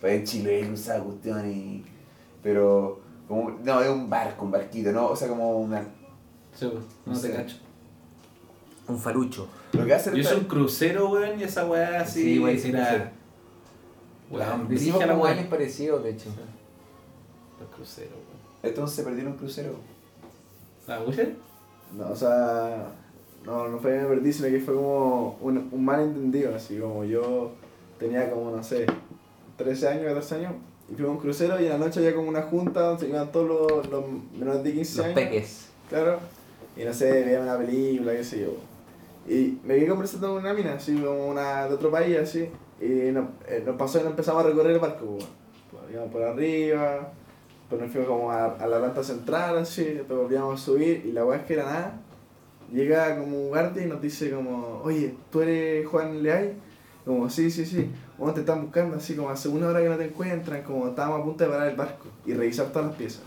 pues 0.00 0.14
en 0.18 0.24
Chile 0.24 0.66
cruzar 0.66 1.02
cuestiones, 1.04 1.56
y- 1.56 1.84
pero, 2.42 3.00
como, 3.28 3.50
no, 3.62 3.80
es 3.80 3.88
un 3.88 4.10
barco, 4.10 4.44
un 4.44 4.50
barquito, 4.50 4.90
¿no? 4.90 5.06
O 5.08 5.16
sea, 5.16 5.28
como 5.28 5.58
una. 5.60 5.80
Sí, 6.52 6.66
pues, 6.66 6.84
no 7.06 7.12
No 7.12 7.20
te 7.20 7.28
sé. 7.28 7.34
cacho. 7.34 7.56
Un 8.88 8.98
farucho. 8.98 9.46
Lo 9.72 9.86
que 9.86 9.94
hace 9.94 10.10
Yo 10.10 10.16
hice 10.16 10.34
un 10.34 10.44
crucero, 10.44 11.08
weón, 11.10 11.38
y 11.38 11.44
esa 11.44 11.64
weá 11.64 12.00
así. 12.00 12.22
Sí, 12.24 12.38
güey, 12.38 12.58
sí, 12.58 12.70
era. 12.70 13.12
Weón, 14.28 14.68
la 15.06 15.16
weá. 15.16 15.32
años 15.32 15.46
parecidos, 15.46 16.02
de 16.02 16.10
hecho. 16.10 16.30
Los 17.60 17.70
cruceros, 17.70 18.10
weón. 18.12 18.21
Entonces 18.62 18.96
se 18.96 19.02
perdió 19.02 19.22
en 19.22 19.28
un 19.28 19.36
crucero. 19.36 19.74
¿La 20.86 21.00
weá? 21.02 21.28
no, 21.96 22.08
o 22.10 22.16
sea, 22.16 22.86
no, 23.44 23.68
no 23.68 23.78
fue 23.78 23.92
que 23.92 23.98
me 24.00 24.06
perdí, 24.08 24.32
sino 24.32 24.48
que 24.48 24.60
fue 24.60 24.74
como 24.74 25.36
un, 25.40 25.68
un 25.70 25.84
malentendido, 25.84 26.54
así 26.54 26.78
como 26.78 27.04
yo 27.04 27.52
tenía 27.98 28.30
como, 28.30 28.50
no 28.50 28.62
sé, 28.62 28.86
13 29.56 29.88
años, 29.88 30.04
14 30.06 30.34
años, 30.36 30.52
y 30.90 30.94
fui 30.94 31.04
a 31.04 31.08
un 31.08 31.18
crucero 31.18 31.60
y 31.60 31.64
en 31.64 31.70
la 31.70 31.78
noche 31.78 32.00
había 32.00 32.14
como 32.14 32.28
una 32.28 32.42
junta 32.42 32.80
donde 32.80 33.04
se 33.04 33.08
iban 33.10 33.30
todos 33.30 33.48
los, 33.48 33.88
los 33.90 34.04
menores 34.36 34.64
de 34.64 34.72
15 34.72 34.96
Los 34.96 35.04
años. 35.06 35.14
peques. 35.14 35.68
Claro. 35.88 36.18
Y 36.76 36.84
no 36.84 36.92
sé, 36.94 37.10
veía 37.24 37.40
una 37.40 37.58
película, 37.58 38.12
qué 38.12 38.24
sé 38.24 38.40
yo. 38.40 38.54
Y 39.32 39.58
me 39.62 39.76
quedé 39.76 39.88
conversando 39.88 40.28
con 40.30 40.38
una 40.38 40.52
mina, 40.54 40.74
así 40.74 40.96
como 40.96 41.28
una 41.28 41.66
de 41.68 41.74
otro 41.74 41.90
país, 41.90 42.16
así. 42.18 42.48
Y 42.80 43.12
nos, 43.12 43.26
eh, 43.46 43.62
nos 43.64 43.76
pasó 43.76 43.98
y 43.98 44.02
nos 44.02 44.10
empezamos 44.10 44.44
a 44.44 44.48
recorrer 44.48 44.72
el 44.72 44.80
barco. 44.80 45.18
Pues, 45.70 45.82
íbamos 45.92 46.10
por 46.10 46.22
arriba, 46.22 47.12
pues 47.72 47.80
nos 47.80 47.90
fuimos 47.90 48.10
como 48.10 48.30
a, 48.30 48.44
a 48.56 48.66
la 48.66 48.78
planta 48.80 49.02
central, 49.02 49.56
así, 49.56 49.82
después 49.82 50.18
volvíamos 50.18 50.60
a 50.60 50.62
subir 50.62 51.06
y 51.06 51.12
la 51.12 51.24
weá 51.24 51.38
es 51.38 51.46
que 51.46 51.54
era 51.54 51.64
nada. 51.64 52.00
Llega 52.70 53.18
como 53.18 53.44
un 53.44 53.48
guardia 53.48 53.82
y 53.82 53.86
nos 53.86 54.02
dice 54.02 54.30
como, 54.30 54.82
oye, 54.84 55.14
¿tú 55.30 55.40
eres 55.40 55.86
Juan 55.88 56.22
Leay? 56.22 56.52
Como, 57.06 57.30
sí, 57.30 57.50
sí, 57.50 57.64
sí. 57.64 57.90
Bueno, 58.18 58.34
te 58.34 58.40
están 58.40 58.60
buscando 58.60 58.96
así 58.96 59.16
como 59.16 59.30
hace 59.30 59.48
una 59.48 59.68
hora 59.68 59.80
que 59.80 59.88
no 59.88 59.96
te 59.96 60.04
encuentran, 60.04 60.62
como 60.64 60.88
estábamos 60.88 61.20
a 61.20 61.24
punto 61.24 61.44
de 61.44 61.50
parar 61.50 61.68
el 61.68 61.76
barco 61.76 62.08
y 62.26 62.34
revisar 62.34 62.66
todas 62.66 62.88
las 62.88 62.96
piezas. 62.96 63.22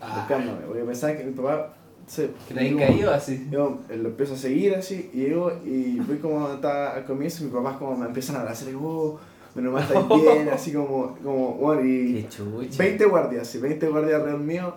Buscándome, 0.00 0.60
porque 0.66 0.82
pensaba 0.82 1.14
que 1.14 1.24
mi 1.24 1.32
papá 1.32 1.74
se... 2.06 2.30
Que 2.48 2.54
te 2.54 2.76
caído 2.76 3.12
así. 3.12 3.46
yo 3.50 3.80
eh, 3.90 3.98
lo 3.98 4.08
empiezo 4.08 4.32
a 4.32 4.38
seguir 4.38 4.74
así 4.74 5.10
y 5.12 5.18
llego 5.18 5.52
y 5.66 6.00
fui 6.06 6.16
como 6.16 6.50
estaba 6.50 6.94
al 6.94 7.04
comienzo 7.04 7.42
y 7.42 7.48
mis 7.48 7.54
papás 7.54 7.76
como 7.76 7.94
me 7.94 8.06
empiezan 8.06 8.36
a 8.36 8.40
abrazar 8.40 8.68
y 8.68 8.70
digo, 8.70 8.88
oh, 8.88 9.20
menos 9.56 9.72
mal 9.72 9.82
estáis 9.82 10.06
bien, 10.22 10.48
así 10.50 10.72
como, 10.72 11.16
como, 11.22 11.54
bueno, 11.54 11.84
y 11.84 12.22
Qué 12.22 12.28
chucha. 12.28 12.78
20 12.78 13.04
guardias, 13.06 13.46
sí, 13.48 13.58
20 13.58 13.88
guardias 13.88 14.16
alrededor 14.20 14.40
mío, 14.40 14.74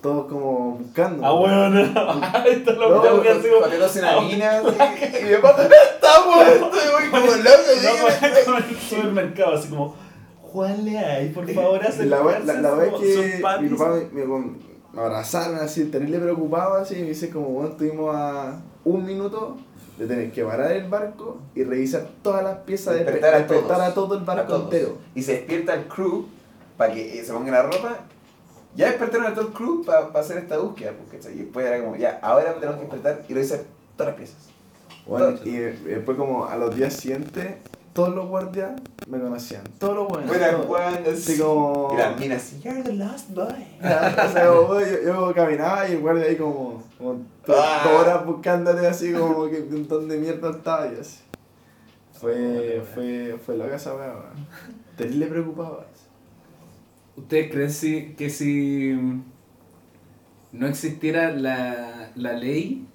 todos 0.00 0.26
como 0.30 0.78
buscando. 0.78 1.24
Ah, 1.26 1.34
weón, 1.34 1.76
esto 2.46 2.72
lo 2.72 2.88
No, 2.96 3.00
tengo 3.02 3.22
que 3.22 3.28
hacer. 3.30 3.50
Pateros 3.60 3.96
en 3.96 4.04
así, 4.04 4.32
y 5.20 5.24
mi 5.24 5.36
papá 5.42 5.62
está 5.64 6.24
muerto, 6.26 6.70
y 6.76 6.92
voy 6.92 7.10
como 7.10 7.32
loco, 7.32 7.48
No, 7.82 8.06
así. 8.08 8.44
como 8.46 8.58
en 8.58 8.64
el 8.64 8.76
supermercado, 8.76 9.54
así 9.54 9.68
como, 9.68 9.94
Juan 10.42 10.84
Leay, 10.84 11.30
por 11.32 11.48
favor, 11.50 11.80
Y 11.82 11.86
haz 11.86 11.98
la 11.98 12.22
la, 12.44 12.54
la 12.60 12.84
es 12.84 12.92
que 12.94 13.42
mi 13.60 13.68
papá 13.70 13.94
me, 14.12 14.24
me- 14.24 14.44
me 14.92 15.00
abrazaron 15.00 15.56
así, 15.56 15.86
terrible 15.86 16.18
preocupado 16.20 16.74
así, 16.76 16.94
y 16.94 17.02
me 17.02 17.08
dice 17.08 17.28
como, 17.30 17.48
bueno, 17.48 17.70
estuvimos 17.70 18.14
a 18.14 18.60
un 18.84 19.04
minuto 19.04 19.56
de 19.98 20.06
tener 20.06 20.32
que 20.32 20.44
parar 20.44 20.72
el 20.72 20.88
barco 20.88 21.38
y 21.54 21.62
revisar 21.64 22.08
todas 22.22 22.42
las 22.42 22.58
piezas, 22.58 22.94
de 22.94 23.04
Despertar 23.04 23.34
a 23.34 23.38
despertar 23.38 23.76
todos. 23.76 23.88
a 23.88 23.94
todo 23.94 24.14
el 24.18 24.24
barco 24.24 24.56
entero. 24.56 24.98
Y 25.14 25.22
se 25.22 25.32
despierta 25.32 25.74
el 25.74 25.84
crew 25.86 26.26
para 26.76 26.92
que 26.92 27.20
eh, 27.20 27.24
se 27.24 27.32
ponga 27.32 27.52
la 27.52 27.62
ropa. 27.62 27.98
Ya 28.74 28.86
despertaron 28.88 29.26
a 29.28 29.34
todo 29.34 29.48
el 29.48 29.52
crew 29.52 29.84
para 29.84 30.06
hacer 30.18 30.38
esta 30.38 30.58
búsqueda, 30.58 30.92
porque 30.98 31.24
y 31.32 31.38
después 31.38 31.64
era 31.64 31.80
como, 31.84 31.94
ya, 31.96 32.18
ahora 32.22 32.54
tenemos 32.54 32.76
que 32.76 32.82
despertar 32.86 33.24
y 33.28 33.34
revisar 33.34 33.60
todas 33.96 34.12
las 34.12 34.16
piezas. 34.16 34.36
Bueno, 35.06 35.34
Todo. 35.34 35.46
y 35.48 35.56
después 35.58 36.16
como 36.16 36.46
a 36.46 36.56
los 36.56 36.74
días 36.74 36.94
siguientes, 36.94 37.54
todos 37.94 38.14
los 38.14 38.28
guardias 38.28 38.72
me 39.08 39.18
conocían. 39.20 39.62
Todos 39.78 39.94
los 39.96 40.08
buenos. 40.08 40.28
Buena 40.28 40.50
todos. 40.50 40.66
Juan, 40.66 41.04
Así 41.10 41.38
como... 41.38 41.90
Y 41.94 41.96
las 41.96 42.18
minas 42.20 42.42
así, 42.42 42.60
you're 42.62 42.82
the 42.82 42.92
last 42.92 43.30
boy. 43.30 43.44
o 43.80 44.32
sea, 44.32 44.46
como, 44.48 44.80
yo, 44.80 45.02
yo 45.04 45.34
caminaba 45.34 45.88
y 45.88 45.92
el 45.92 46.00
guardia 46.00 46.24
ahí 46.26 46.36
como, 46.36 46.82
como 46.98 47.20
Ah. 47.48 47.82
dos 47.84 48.00
horas 48.00 48.26
buscándote 48.26 48.86
así 48.86 49.12
como 49.12 49.46
que 49.48 49.60
un 49.60 49.72
montón 49.72 50.08
de 50.08 50.18
mierda 50.18 50.50
estaba 50.50 50.86
y 50.92 50.98
así. 51.00 51.20
Fue, 52.12 52.82
fue, 52.94 53.38
fue 53.44 53.56
loca 53.56 53.76
esa 53.76 53.94
weá, 53.94 54.08
weón. 54.08 54.46
Terrible 54.96 55.26
preocupado. 55.26 55.84
¿Ustedes 57.16 57.50
creen 57.52 57.70
si, 57.70 58.14
que 58.14 58.30
si 58.30 58.96
no 60.52 60.66
existiera 60.66 61.30
la, 61.32 62.10
la 62.14 62.32
ley 62.32 62.86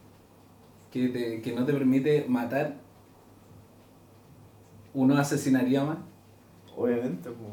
que, 0.91 1.09
te- 1.09 1.41
que 1.41 1.53
no 1.53 1.65
te 1.65 1.73
permite 1.73 2.25
matar, 2.27 2.75
uno 5.01 5.17
asesinaría 5.17 5.83
más? 5.83 5.97
Obviamente, 6.75 7.29
pues. 7.29 7.51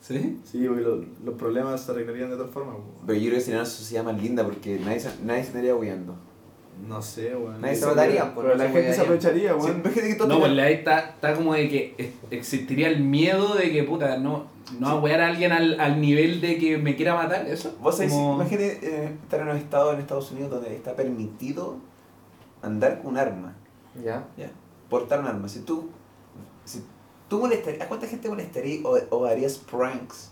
¿Sí? 0.00 0.40
Sí, 0.44 0.64
porque 0.66 0.82
los, 0.82 0.98
los 1.24 1.34
problemas 1.36 1.80
se 1.80 1.92
arreglarían 1.92 2.28
de 2.28 2.34
otra 2.34 2.48
forma, 2.48 2.72
pues. 2.74 2.86
Pero 3.06 3.18
yo 3.18 3.24
creo 3.26 3.34
que 3.38 3.40
sería 3.44 3.60
una 3.60 3.68
sociedad 3.68 4.04
más 4.04 4.20
linda 4.20 4.44
porque 4.44 4.78
nadie 4.84 4.98
se, 5.00 5.10
nadie 5.24 5.42
se 5.42 5.48
estaría 5.48 5.74
huyendo. 5.76 6.16
No 6.88 7.00
sé, 7.00 7.36
weón. 7.36 7.60
Nadie 7.60 7.76
se 7.76 7.86
mataría, 7.86 8.34
pues, 8.34 8.46
Pero 8.46 8.58
no 8.58 8.64
la 8.64 8.70
gente 8.70 8.94
se 8.94 9.00
aprovecharía, 9.02 9.54
weón. 9.54 9.80
Imagínate 9.80 10.08
que 10.08 10.14
todo 10.16 10.28
No, 10.28 10.40
pues 10.40 10.52
la 10.52 10.64
ley 10.64 10.74
está, 10.74 10.98
está 11.10 11.34
como 11.34 11.54
de 11.54 11.68
que 11.68 12.12
existiría 12.30 12.88
el 12.88 13.00
miedo 13.04 13.54
de 13.54 13.70
que, 13.70 13.84
puta, 13.84 14.16
no, 14.18 14.46
no 14.80 14.88
a 14.88 14.98
wear 14.98 15.20
a 15.20 15.28
alguien 15.28 15.52
al, 15.52 15.78
al 15.78 16.00
nivel 16.00 16.40
de 16.40 16.58
que 16.58 16.78
me 16.78 16.96
quiera 16.96 17.14
matar, 17.14 17.46
¿eso? 17.46 17.76
Vos 17.80 17.96
sabés, 17.96 18.12
Como- 18.12 18.34
imagínate 18.36 18.78
eh, 18.82 19.16
estar 19.22 19.40
en 19.40 19.48
un 19.48 19.56
estado 19.56 19.92
en 19.92 20.00
Estados 20.00 20.32
Unidos 20.32 20.50
donde 20.50 20.74
está 20.74 20.96
permitido 20.96 21.76
andar 22.62 23.02
con 23.02 23.12
un 23.12 23.18
arma, 23.18 23.54
Ya. 24.02 24.26
¿ya? 24.36 24.50
Portar 24.88 25.20
un 25.20 25.26
arma. 25.26 25.48
Si 25.48 25.60
tú, 25.60 25.90
tú 27.32 27.38
molestarías, 27.38 27.80
¿a 27.82 27.88
cuánta 27.88 28.06
gente 28.06 28.28
molestarías 28.28 28.84
o, 28.84 28.98
o 29.16 29.24
harías 29.24 29.56
pranks? 29.56 30.28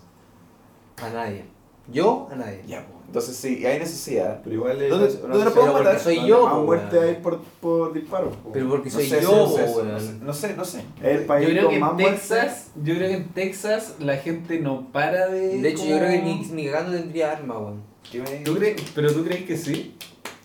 A 0.97 1.09
nadie. 1.09 1.45
Yo 1.91 2.27
a 2.31 2.35
nadie. 2.35 2.61
Ya, 2.67 2.85
pues. 2.85 2.97
Entonces 3.07 3.35
sí, 3.35 3.65
hay 3.65 3.79
necesidad. 3.79 4.39
Pero 4.43 4.55
igual 4.55 4.79
es 4.81 4.89
¿Dónde- 4.91 5.07
una- 5.23 5.33
dónde 5.33 5.45
lo 5.45 5.53
podemos 5.53 5.73
matar? 5.83 5.99
Soy 5.99 6.27
yo, 6.27 6.45
Más 6.45 6.53
po, 6.53 6.63
muerte 6.63 6.97
weón. 6.97 7.09
hay 7.09 7.21
por, 7.21 7.39
por 7.59 7.93
disparos. 7.93 8.35
po. 8.37 8.51
Pero 8.53 8.69
porque 8.69 8.89
No 8.89 8.95
soy 8.95 9.09
sé, 9.09 9.21
yo, 9.21 9.31
no 9.35 9.47
sé, 9.49 9.63
po, 9.63 9.83
no 9.83 9.99
sé, 9.99 10.05
weón. 10.05 10.25
no 10.25 10.33
sé, 10.33 10.55
no 10.55 10.63
sé. 10.65 10.79
Es 11.01 11.19
el 11.19 11.25
país 11.25 11.47
Yo 11.47 11.53
creo 11.53 11.63
con 11.65 11.73
que 11.73 11.79
más 11.79 11.89
en 11.89 11.95
muertes. 11.97 12.19
Texas, 12.29 12.67
yo 12.83 12.93
creo 12.95 13.07
que 13.09 13.15
en 13.15 13.27
Texas 13.29 13.95
la 13.99 14.17
gente 14.17 14.59
no 14.59 14.91
para 14.91 15.27
de. 15.27 15.57
De 15.59 15.69
hecho, 15.69 15.79
como- 15.79 15.89
yo 15.89 15.97
creo 15.97 16.09
que 16.11 16.21
ni, 16.21 16.35
ni 16.53 16.65
cagando 16.67 16.97
tendría 16.97 17.31
arma, 17.31 17.57
weón. 17.57 17.81
¿Qué 18.11 18.19
me 18.21 18.29
¿Tú 18.45 18.55
crees? 18.55 18.79
¿Pero 18.93 19.11
tú 19.11 19.23
crees 19.25 19.43
que 19.45 19.57
sí? 19.57 19.95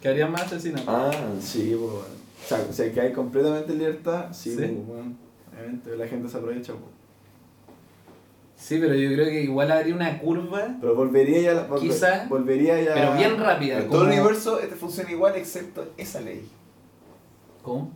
¿Que 0.01 0.09
habría 0.09 0.27
más 0.27 0.45
asesinatos? 0.45 0.89
Ah, 0.89 1.11
sí, 1.41 1.77
pues, 1.79 1.91
bueno. 1.93 2.17
O 2.45 2.49
sea, 2.49 2.67
o 2.69 2.73
sea, 2.73 2.91
que 2.93 3.01
hay 3.01 3.13
completamente 3.13 3.75
libertad, 3.75 4.29
sí, 4.33 4.51
Sí. 4.51 4.57
pues, 4.57 4.87
bueno. 4.87 5.26
Obviamente 5.57 5.97
la 5.97 6.07
gente 6.07 6.29
se 6.29 6.37
aprovecha, 6.37 6.73
pues. 6.73 6.85
Sí, 8.57 8.79
pero 8.81 8.95
yo 8.95 9.13
creo 9.13 9.27
que 9.27 9.43
igual 9.43 9.71
habría 9.71 9.95
una 9.95 10.19
curva, 10.19 10.77
Pero 10.81 10.95
volvería 10.95 11.41
ya. 11.41 11.69
volver- 11.69 11.81
Quizá, 11.81 12.27
Volvería 12.29 12.81
ya. 12.81 12.95
pero 12.95 13.15
bien 13.15 13.39
rápida. 13.39 13.79
En 13.81 13.91
todo 13.91 14.03
el 14.03 14.09
universo 14.19 14.59
este 14.61 14.75
funciona 14.77 15.11
igual 15.11 15.37
excepto 15.37 15.93
esa 15.99 16.21
ley. 16.23 16.49
¿Cómo? 17.63 17.91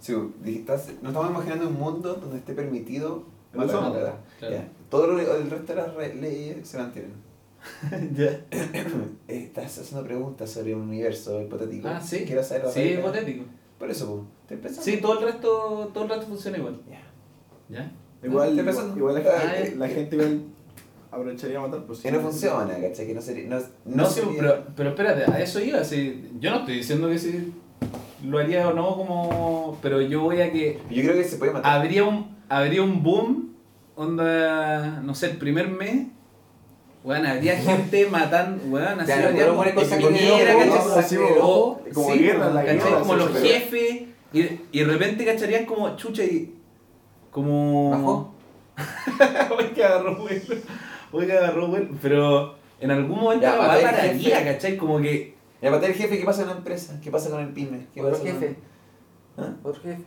Sí, 0.00 0.12
estás- 0.44 0.88
nos 1.02 1.12
estamos 1.12 1.30
imaginando 1.30 1.68
un 1.68 1.74
mundo 1.78 2.14
donde 2.14 2.38
esté 2.38 2.54
permitido 2.54 3.24
El 3.52 3.58
matar 3.60 3.80
matar. 3.82 4.16
claro. 4.40 4.54
Ya. 4.56 4.68
Todo 4.88 5.06
lo- 5.06 5.20
el 5.36 5.48
resto 5.50 5.74
de 5.74 5.82
las 5.82 5.94
re- 5.94 6.14
leyes 6.16 6.66
se 6.68 6.78
mantienen. 6.78 7.12
ya. 8.16 8.40
Estás 9.28 9.78
haciendo 9.78 10.04
preguntas 10.04 10.50
sobre 10.50 10.74
un 10.74 10.82
universo 10.82 11.40
hipotético. 11.42 11.86
Ah, 11.88 12.00
sí. 12.00 12.24
Quiero 12.26 12.42
saber 12.42 12.68
Sí, 12.72 12.80
hipotético. 12.80 13.44
Por 13.80 13.90
eso, 13.90 14.26
estoy 14.42 14.58
pensando. 14.58 14.82
Sí, 14.84 14.98
todo 14.98 15.18
el 15.18 15.24
resto, 15.24 15.90
todo 15.92 16.04
el 16.04 16.10
resto 16.10 16.26
funciona 16.26 16.58
igual. 16.58 16.80
Ya. 16.88 17.00
¿Ya? 17.68 17.92
Igual, 18.22 18.56
Estoy 18.58 18.72
igual, 18.72 18.92
igual 18.98 19.14
la, 19.14 19.20
Ah, 19.20 19.40
gente, 19.40 19.68
eh. 19.68 19.74
la 19.76 19.88
gente 19.88 20.16
igual 20.16 20.40
aprovecharía 21.10 21.58
a 21.58 21.62
matar, 21.62 21.84
pues. 21.86 22.00
Que 22.00 22.12
no 22.12 22.20
funciona, 22.20 22.74
¿cachai? 22.78 23.06
Que 23.06 23.14
no 23.14 23.20
sería. 23.22 23.48
No, 23.48 23.58
No, 23.86 24.04
sería- 24.06 24.30
pero, 24.38 24.64
pero 24.76 24.88
espérate, 24.90 25.32
a 25.32 25.40
eso 25.40 25.58
iba. 25.60 25.82
Sí. 25.82 26.30
Yo 26.38 26.50
no 26.50 26.58
estoy 26.58 26.76
diciendo 26.76 27.08
que 27.08 27.18
sí 27.18 27.52
lo 28.22 28.38
haría 28.38 28.68
o 28.68 28.74
no, 28.74 28.94
como. 28.96 29.78
Pero 29.82 30.02
yo 30.02 30.20
voy 30.20 30.42
a 30.42 30.52
que 30.52 30.78
Yo 30.90 31.02
creo 31.02 31.14
que 31.14 31.24
se 31.24 31.38
puede 31.38 31.52
matar. 31.52 31.74
habría 31.78 32.04
un, 32.04 32.36
habría 32.50 32.82
un 32.82 33.02
boom, 33.02 33.54
onda, 33.96 35.00
no 35.00 35.14
sé, 35.14 35.30
el 35.30 35.36
primer 35.38 35.68
mes. 35.68 36.08
Weón, 37.02 37.24
habría 37.26 37.56
gente 37.56 38.06
matando, 38.08 38.62
weón, 38.66 39.00
así 39.00 39.12
puedo 41.16 41.40
como- 41.40 41.80
como 41.94 42.14
guerra, 42.14 42.50
la 42.50 42.60
¿cachai? 42.64 42.78
guerra, 42.78 42.98
Como 43.00 43.14
los 43.14 43.32
jefes, 43.40 44.02
y, 44.32 44.40
y 44.70 44.78
de 44.80 44.84
repente 44.84 45.24
cacharían 45.24 45.64
como 45.64 45.96
chucha 45.96 46.22
y. 46.24 46.54
Como. 47.30 47.90
¿Bajó? 47.90 48.34
Oye, 49.58 49.70
que 49.72 49.84
agarró 49.84 50.16
vuelo. 50.16 50.54
Oye, 51.12 51.26
que 51.26 51.32
agarró 51.32 51.68
vuelo. 51.68 51.88
Pero 52.02 52.54
en 52.80 52.90
algún 52.90 53.18
momento 53.18 53.42
Ya, 53.42 53.52
la 53.56 53.62
matar 53.62 53.76
weá 53.78 53.88
al 53.88 53.94
pararía, 53.96 54.36
jefe. 54.36 54.52
¿cachai? 54.52 54.76
Como 54.76 55.00
que. 55.00 55.34
Ya 55.62 55.70
matar 55.70 55.90
el 55.90 55.96
jefe, 55.96 56.18
¿qué 56.18 56.24
pasa 56.24 56.40
con 56.42 56.50
la 56.50 56.56
empresa? 56.58 56.98
¿Qué 57.02 57.10
pasa 57.10 57.30
con 57.30 57.40
el 57.40 57.48
pyme? 57.48 57.86
¿Qué 57.94 58.00
Otro 58.00 58.12
pasa 58.12 58.22
con- 58.24 58.40
jefe. 58.40 58.56
¿Ah? 59.38 59.52
Otro 59.62 59.82
jefe. 59.82 60.02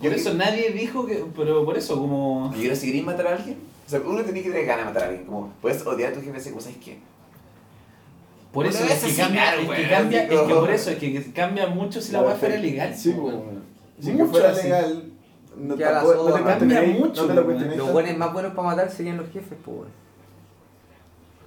Por 0.00 0.12
eso 0.12 0.34
nadie 0.34 0.70
dijo 0.70 1.06
que. 1.06 1.24
Pero 1.36 1.64
por 1.64 1.76
eso, 1.78 1.98
como. 1.98 2.50
Yo 2.54 2.58
creo 2.58 2.70
que 2.70 2.76
si 2.76 2.86
queréis 2.86 3.04
matar 3.04 3.26
a 3.26 3.32
alguien, 3.36 3.56
o 3.90 3.98
sea, 3.98 4.00
uno 4.06 4.22
tiene 4.22 4.40
que 4.40 4.50
tener 4.50 4.66
ganas 4.66 4.84
de 4.86 4.92
matar 4.92 5.02
a 5.02 5.06
alguien. 5.08 5.26
Como, 5.26 5.52
puedes 5.60 5.84
odiar 5.84 6.12
a 6.12 6.14
tu 6.14 6.20
jefe 6.22 6.36
así, 6.36 6.50
como, 6.50 6.60
¿sabes 6.60 6.78
qué? 6.78 6.98
Por 8.52 8.64
eso 8.66 8.84
es 8.84 9.02
que 9.02 9.14
cambia, 9.20 9.54
es 9.56 9.68
que 9.68 9.88
cambia, 9.88 10.18
así 10.22 10.34
es 10.34 10.40
que 10.40 10.48
como- 10.48 10.60
por 10.60 10.70
eso, 10.70 10.90
es 10.90 10.98
que 10.98 11.32
cambia 11.32 11.66
mucho 11.66 12.00
si 12.00 12.12
la 12.12 12.22
weá 12.22 12.36
fuera 12.36 12.56
legal. 12.56 12.94
Sí, 12.96 13.16
pues. 13.20 13.34
Si 14.00 14.12
Mucho 14.12 14.24
que 14.24 14.30
fuera 14.30 14.50
así. 14.50 14.62
legal, 14.62 15.04
no, 15.56 15.74
te 15.74 15.82
cambia 15.82 16.82
mucho, 16.82 17.22
No 17.22 17.28
te 17.28 17.34
lo 17.34 17.40
weón. 17.40 17.44
cuestionéis 17.46 17.78
Los 17.78 17.92
buenos 17.92 18.16
más 18.16 18.32
buenos 18.32 18.54
para 18.54 18.68
matar 18.68 18.90
serían 18.92 19.16
los 19.16 19.28
jefes, 19.30 19.58
pues. 19.64 19.88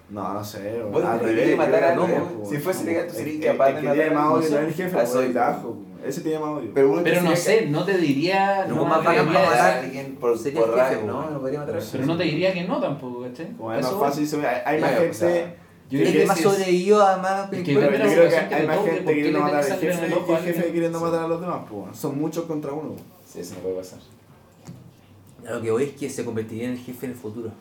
No, 0.09 0.33
no 0.33 0.43
sé. 0.43 0.81
Vos 0.83 1.01
Al 1.03 1.19
revés, 1.21 1.49
que 1.49 1.55
matar 1.55 1.83
a 1.85 1.95
no, 1.95 2.07
si 2.45 2.55
po. 2.57 2.61
fuese 2.61 2.83
legal, 2.83 3.07
tú 3.07 3.13
serías 3.15 3.53
capaz 3.53 3.71
de 3.71 3.81
matar 3.81 4.07
a 4.09 4.13
más 4.13 4.33
odio 4.33 4.59
el 4.59 4.73
jefe, 4.73 4.97
po, 4.97 5.05
soy- 5.07 5.29
po. 5.33 5.77
Ese 6.05 6.21
tiene 6.21 6.39
más 6.39 6.49
odio. 6.49 6.71
Pero, 6.73 7.01
no 7.21 7.35
sé, 7.35 7.67
no 7.67 7.85
te 7.85 7.97
diría. 7.97 8.65
Lo 8.67 8.75
no 8.75 8.85
más 8.85 9.03
para 9.03 9.23
matar 9.23 9.53
a 9.53 9.79
alguien 9.79 10.15
por, 10.15 10.31
por 10.31 10.41
jefe, 10.41 10.97
po. 10.97 11.07
¿no? 11.07 11.31
No 11.31 11.39
podría 11.39 11.59
matar 11.59 11.77
a 11.77 11.81
Pero 11.91 12.05
no 12.05 12.17
te 12.17 12.23
diría 12.23 12.53
que 12.53 12.63
no 12.65 12.79
tampoco, 12.79 13.21
¿cachai? 13.21 13.53
Como 13.55 13.73
es 13.73 13.85
Eso 13.85 13.99
más 13.99 14.09
fácil, 14.09 14.27
se- 14.27 14.47
hay, 14.47 14.81
más 14.81 14.91
pues, 14.91 15.19
gente. 15.19 15.55
Yo 15.89 15.99
El 15.99 16.07
creo 16.09 16.21
que 16.21 16.27
más 16.27 16.39
sobrevivió 16.39 17.01
a 17.01 17.17
más 17.17 17.53
Es 17.53 17.63
que 17.63 17.73
yo 17.73 17.79
creo 17.79 17.91
que 17.91 18.37
hay 18.37 18.49
te 18.61 18.67
más 18.67 18.77
gente 18.77 19.01
¿por 19.01 19.05
qué 19.05 19.15
queriendo 19.15 19.39
matar 19.39 19.63
al 19.63 19.79
jefe 19.79 20.07
que 20.07 20.35
jefe 20.37 20.71
queriendo 20.71 20.99
matar 20.99 21.23
a 21.23 21.27
los 21.27 21.41
demás, 21.41 21.65
po. 21.69 21.87
Son 21.93 22.17
muchos 22.19 22.45
contra 22.45 22.73
uno. 22.73 22.95
Sí, 23.25 23.39
eso 23.39 23.55
no 23.55 23.61
puede 23.61 23.75
pasar. 23.75 23.99
A 25.47 25.53
lo 25.53 25.61
que 25.61 25.71
voy 25.71 25.83
es 25.83 25.91
que 25.91 26.09
se 26.09 26.25
convertiría 26.25 26.65
en 26.65 26.71
el 26.71 26.79
jefe 26.79 27.05
en 27.05 27.11
el 27.11 27.17
futuro. 27.17 27.51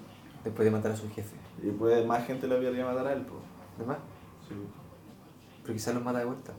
Después 0.44 0.64
de 0.64 0.70
matar 0.70 0.92
a 0.92 0.96
su 0.96 1.08
jefe. 1.10 1.36
Y 1.62 1.70
pues 1.70 2.04
más 2.06 2.26
gente 2.26 2.46
lo 2.46 2.58
querría 2.60 2.84
matar 2.84 3.06
a 3.06 3.12
él, 3.12 3.22
po. 3.22 3.34
¿Verdad? 3.78 3.98
Sí. 4.48 4.54
Pero 5.62 5.74
quizás 5.74 5.94
los 5.94 6.02
mata 6.02 6.18
de 6.20 6.24
vuelta. 6.24 6.52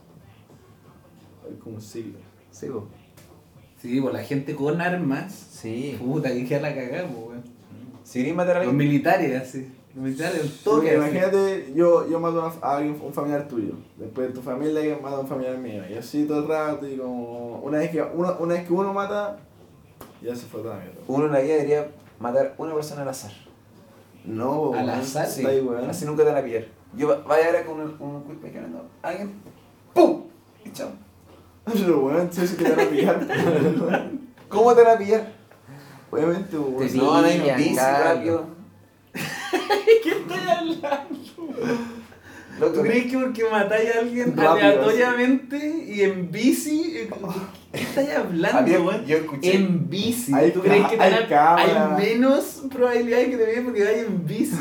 Es 1.52 1.58
como 1.62 1.76
un 1.76 1.82
siglo. 1.82 2.18
Sí, 2.50 2.66
pues. 2.70 2.84
Sí, 3.80 4.00
pues 4.00 4.14
la 4.14 4.22
gente 4.22 4.54
con 4.54 4.80
armas. 4.80 5.32
Sí. 5.34 5.96
Puta, 5.98 6.30
que 6.30 6.44
queda 6.46 6.60
la 6.60 6.74
cagada, 6.74 7.06
pues, 7.08 7.18
weón. 7.26 7.42
Si 8.02 8.18
queréis 8.20 8.36
matar 8.36 8.56
a 8.56 8.60
Los 8.60 8.68
alguien, 8.70 8.88
militares, 8.88 9.42
así. 9.42 9.72
Los 9.94 10.04
militares, 10.04 10.42
un 10.42 10.48
toque. 10.48 10.64
Porque 10.64 10.90
así. 10.90 10.96
imagínate, 10.96 11.72
yo, 11.74 12.08
yo 12.08 12.20
mato 12.20 12.42
a, 12.42 12.46
una- 12.48 12.56
a 12.66 12.76
alguien, 12.76 12.98
un 13.02 13.12
familiar 13.12 13.46
tuyo. 13.48 13.74
Después 13.96 14.28
de 14.28 14.34
tu 14.34 14.40
familia 14.42 14.82
yo 14.84 15.00
mato 15.00 15.16
a 15.16 15.20
un 15.20 15.28
familiar 15.28 15.56
mío. 15.58 15.82
Y 15.88 15.94
así 15.94 16.24
todo 16.24 16.40
el 16.40 16.48
rato. 16.48 16.86
Y 16.88 16.96
como. 16.96 17.58
Una 17.60 17.78
vez 17.78 17.90
que 17.90 18.02
uno, 18.02 18.36
una 18.40 18.54
vez 18.54 18.66
que 18.66 18.72
uno 18.72 18.92
mata, 18.92 19.38
ya 20.22 20.34
se 20.34 20.46
fue 20.46 20.62
toda 20.62 20.76
la 20.76 20.82
mierda. 20.82 21.00
uno 21.06 21.26
en 21.26 21.32
la 21.32 21.40
vida 21.40 21.54
debería 21.54 21.90
matar 22.18 22.54
una 22.58 22.74
persona 22.74 23.02
al 23.02 23.08
azar. 23.08 23.32
No, 24.24 24.72
¿Al 24.74 24.86
weón, 24.86 24.90
azar? 25.00 25.26
Sí, 25.26 25.40
está 25.40 25.50
ahí, 25.52 25.60
weón. 25.60 25.88
así 25.90 26.04
nunca 26.06 26.24
te 26.24 26.30
van 26.30 26.38
a 26.38 26.44
pillar. 26.44 26.64
Yo 26.96 27.08
va- 27.08 27.18
vaya 27.26 27.46
ahora 27.46 27.64
con 27.66 27.80
un, 27.80 27.96
un 28.00 28.38
quick 28.40 28.56
hablando, 28.56 28.86
alguien, 29.02 29.32
¡pum! 29.92 30.22
Y 30.64 30.70
chao. 30.70 30.88
Pero 31.64 32.00
weón, 32.00 32.28
sí, 32.32 32.46
sí 32.46 32.56
te 32.56 32.70
van 32.70 32.80
a 32.80 32.90
pillar. 32.90 33.26
¿Cómo 34.48 34.74
te 34.74 34.82
van 34.82 34.96
a 34.96 34.98
pillar? 34.98 35.32
Obviamente, 36.10 36.58
weón. 36.58 36.88
Te 36.88 36.96
no, 36.96 37.10
van 37.10 37.24
a 37.24 37.34
ir 37.34 37.56
bici 37.56 37.76
rápido. 37.76 38.46
¿Qué 40.02 40.10
estoy 40.10 40.48
hablando? 40.48 41.18
¿Tú 42.72 42.82
crees 42.82 43.10
que 43.10 43.18
porque 43.18 43.44
matáis 43.50 43.94
a 43.94 43.98
alguien 43.98 44.36
Rápido, 44.36 44.50
aleatoriamente 44.50 45.84
y 45.88 46.02
en 46.02 46.30
bici? 46.30 46.98
eh, 46.98 47.10
¿Qué 47.72 47.80
estáis 47.80 48.10
hablando, 48.10 48.84
weón? 48.84 49.04
yo 49.06 49.16
escuché- 49.16 49.54
En 49.54 49.90
bici. 49.90 50.32
Hay 50.32 50.52
¿Tú 50.52 50.60
crees 50.60 50.86
que 50.86 50.96
te 50.96 51.02
hay 51.02 51.96
menos 51.98 52.62
probabilidades 52.72 53.28
que 53.28 53.36
te 53.36 53.46
vean 53.46 53.64
porque 53.64 53.84
vayas 53.84 54.06
en 54.06 54.26
bici? 54.26 54.56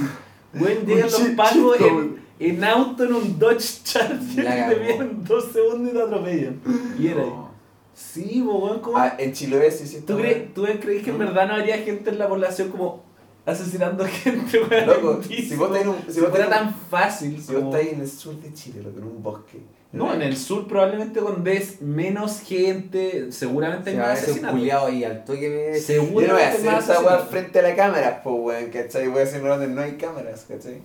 Weón, 0.55 0.85
llegan 0.85 1.03
los 1.03 1.21
en, 1.21 2.22
en 2.39 2.63
auto 2.63 3.03
en 3.05 3.13
un 3.13 3.39
Dodge 3.39 3.83
Charger 3.83 4.43
La 4.43 4.69
que 4.69 4.75
te 4.75 4.79
vienen 4.81 5.01
en 5.01 5.23
dos 5.23 5.51
segundos 5.51 5.93
y 5.93 5.95
te 5.97 6.01
atropellan. 6.01 6.61
Y 6.99 7.07
era. 7.07 7.21
No. 7.21 7.51
Sí, 7.95 8.41
weón, 8.41 8.79
¿cómo? 8.79 8.97
Ah, 8.97 9.15
en 9.19 9.31
Chiloé 9.33 9.69
sí, 9.71 9.85
sí. 9.87 10.01
¿Tú, 10.01 10.17
crees, 10.17 10.53
¿Tú 10.53 10.65
crees 10.81 11.03
que 11.03 11.11
en 11.11 11.19
verdad 11.19 11.47
no 11.47 11.53
habría 11.55 11.77
gente 11.77 12.09
en 12.09 12.17
la 12.17 12.27
población 12.27 12.69
como 12.69 13.03
asesinando 13.45 14.03
gente, 14.23 14.59
weón? 14.63 14.87
Loco, 14.87 15.21
si 15.23 15.55
vos 15.55 15.71
tenés 15.71 15.87
un- 15.87 15.95
como 15.95 16.11
si 16.11 16.19
vos 16.21 16.29
fuera 16.31 16.49
tan 16.49 16.73
fácil. 16.89 17.39
Si 17.41 17.53
vos 17.53 17.61
como- 17.63 17.75
estás 17.75 17.81
ahí 17.87 17.93
en 17.95 18.01
el 18.01 18.09
sur 18.09 18.35
de 18.41 18.51
Chile, 18.53 18.81
loco, 18.81 18.97
en 18.97 19.03
un 19.05 19.21
bosque. 19.21 19.59
No, 19.91 20.11
en 20.11 20.23
el 20.23 20.35
sur 20.35 20.67
probablemente 20.67 21.19
con 21.19 21.43
ves 21.43 21.79
menos 21.83 22.39
gente, 22.41 23.31
seguramente 23.31 23.91
hay 23.91 23.97
más 23.97 24.23
asesinatos. 24.23 24.57
culiado 24.57 24.87
ahí 24.87 25.03
al 25.03 25.23
toque 25.23 25.49
me... 25.71 25.79
Yo 25.79 26.01
no 26.03 26.11
voy 26.13 26.23
a 26.23 26.27
Seguramente 26.51 26.69
hacer 26.69 26.79
esa 26.79 26.99
weá 27.01 27.19
frente 27.19 27.59
a 27.59 27.61
la 27.61 27.75
cámara, 27.75 28.21
pues 28.23 28.35
weón, 28.39 28.71
¿cachai? 28.71 29.07
Voy 29.07 29.19
a 29.19 29.23
hacer 29.25 29.43
donde 29.43 29.67
no 29.67 29.81
hay 29.81 29.91
cámaras, 29.97 30.45
¿cachai? 30.49 30.81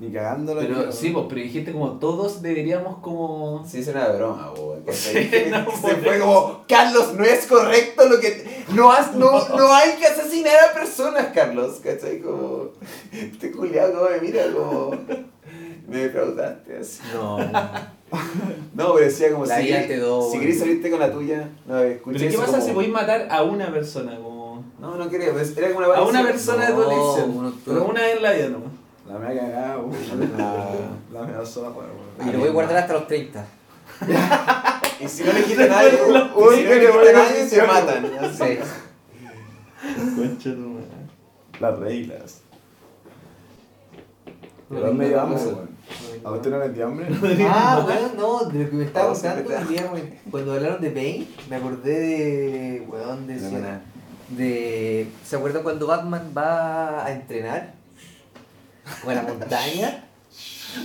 Ni 0.00 0.12
cagándolo. 0.12 0.60
Pero 0.60 0.86
ni- 0.86 0.92
sí, 0.92 1.10
pues, 1.10 1.26
pero 1.28 1.40
dijiste 1.40 1.72
como 1.72 1.98
todos 1.98 2.40
deberíamos 2.40 2.98
como... 2.98 3.64
Sí, 3.68 3.80
es 3.80 3.88
una 3.88 4.08
broma. 4.08 4.52
¿cachai? 4.86 5.28
Sí, 5.28 5.42
no, 5.50 5.64
Se 5.70 5.96
fue 5.96 6.16
eso. 6.16 6.24
como, 6.24 6.64
Carlos, 6.68 7.14
no 7.14 7.24
es 7.24 7.46
correcto 7.46 8.08
lo 8.08 8.20
que. 8.20 8.64
No, 8.74 8.92
has, 8.92 9.14
no, 9.16 9.48
no 9.48 9.74
hay 9.74 9.92
que 9.96 10.06
asesinar 10.06 10.54
a 10.70 10.74
personas, 10.74 11.26
Carlos, 11.34 11.80
¿cachai? 11.82 12.20
Como. 12.20 12.68
Este 13.12 13.50
culiado, 13.50 13.94
como 13.98 14.10
me 14.10 14.20
mira, 14.20 14.44
como. 14.52 14.90
Me 15.88 15.96
defraudaste 15.98 16.76
así. 16.78 17.00
No. 17.14 17.38
No, 17.38 18.94
pero 18.94 19.04
decía 19.06 19.32
como, 19.32 19.46
La 19.46 19.58
si, 19.60 19.66
querés- 19.68 19.88
te 19.88 19.96
do, 19.98 20.30
si 20.30 20.38
querés 20.38 20.58
salirte 20.60 20.90
con 20.90 21.00
la 21.00 21.10
tuya, 21.12 21.48
no, 21.66 21.78
escuché 21.82 22.18
Pero 22.20 22.30
¿qué 22.30 22.38
pasa 22.38 22.52
como- 22.52 22.64
si 22.66 22.72
podéis 22.72 22.92
matar 22.92 23.26
a 23.30 23.42
una 23.42 23.70
persona? 23.72 24.16
Como... 24.16 24.64
No, 24.78 24.94
no 24.96 25.10
quería, 25.10 25.32
pues, 25.32 25.56
era 25.56 25.68
como 25.72 25.80
una 25.86 25.96
A 25.98 26.02
una 26.02 26.22
persona 26.22 26.66
de 26.66 26.72
tu 26.72 26.80
No, 26.80 26.90
elección. 27.16 27.54
Pero 27.64 27.84
una 27.84 28.00
vez 28.02 28.16
en 28.16 28.22
la 28.22 28.32
vida 28.32 28.48
nomás. 28.50 28.70
La 29.08 29.18
cagada, 29.18 29.78
weón. 29.78 30.32
Ah. 30.38 30.66
La 31.12 31.22
mea 31.22 31.44
sola, 31.44 31.70
weón. 31.70 32.28
Y 32.28 32.32
lo 32.32 32.38
voy 32.40 32.48
a 32.48 32.52
guardar 32.52 32.76
hasta 32.76 32.92
los 32.92 33.06
30. 33.06 33.44
Y 35.00 35.06
si 35.06 35.22
no 35.22 35.32
le 35.32 35.44
quita 35.44 35.62
a 35.62 35.66
nadie, 35.68 35.90
y 35.92 35.96
si 35.96 36.10
no 36.10 36.50
le 36.50 36.58
que 36.64 36.74
le 36.74 36.80
quita 36.80 36.92
voy 36.92 37.08
a 37.08 37.12
nadie, 37.12 37.48
se 37.48 37.62
matan. 37.62 38.04
así. 38.20 38.58
Concha 40.16 40.50
tu 40.50 40.58
madre. 40.58 40.86
Las 41.60 41.78
reglas. 41.78 42.40
Nada 44.70 44.88
hambre, 44.88 45.08
que 45.08 45.14
weón. 45.14 45.68
¿A 46.24 46.30
usted 46.32 46.50
no 46.50 46.58
le 46.58 46.68
dio 46.70 46.86
hambre? 46.86 47.06
Ah, 47.48 47.80
bueno, 47.84 48.08
no, 48.16 48.44
de 48.50 48.64
lo 48.64 48.70
que 48.70 48.76
me 48.76 48.84
estaba 48.84 49.12
contando, 49.12 49.42
te- 49.50 49.64
digamos, 49.66 50.00
cuando 50.32 50.52
hablaron 50.52 50.80
de 50.80 50.90
Bane, 50.90 51.26
me 51.48 51.56
acordé 51.56 52.00
de, 52.00 52.86
weón, 52.88 53.26
de, 53.28 53.38
de, 54.30 55.08
¿se 55.24 55.36
acuerdan 55.36 55.62
cuando 55.62 55.86
Batman 55.86 56.32
va 56.36 57.04
a 57.06 57.12
entrenar? 57.12 57.77
O 59.06 59.10
en 59.10 59.16
la 59.16 59.22
montaña. 59.22 60.04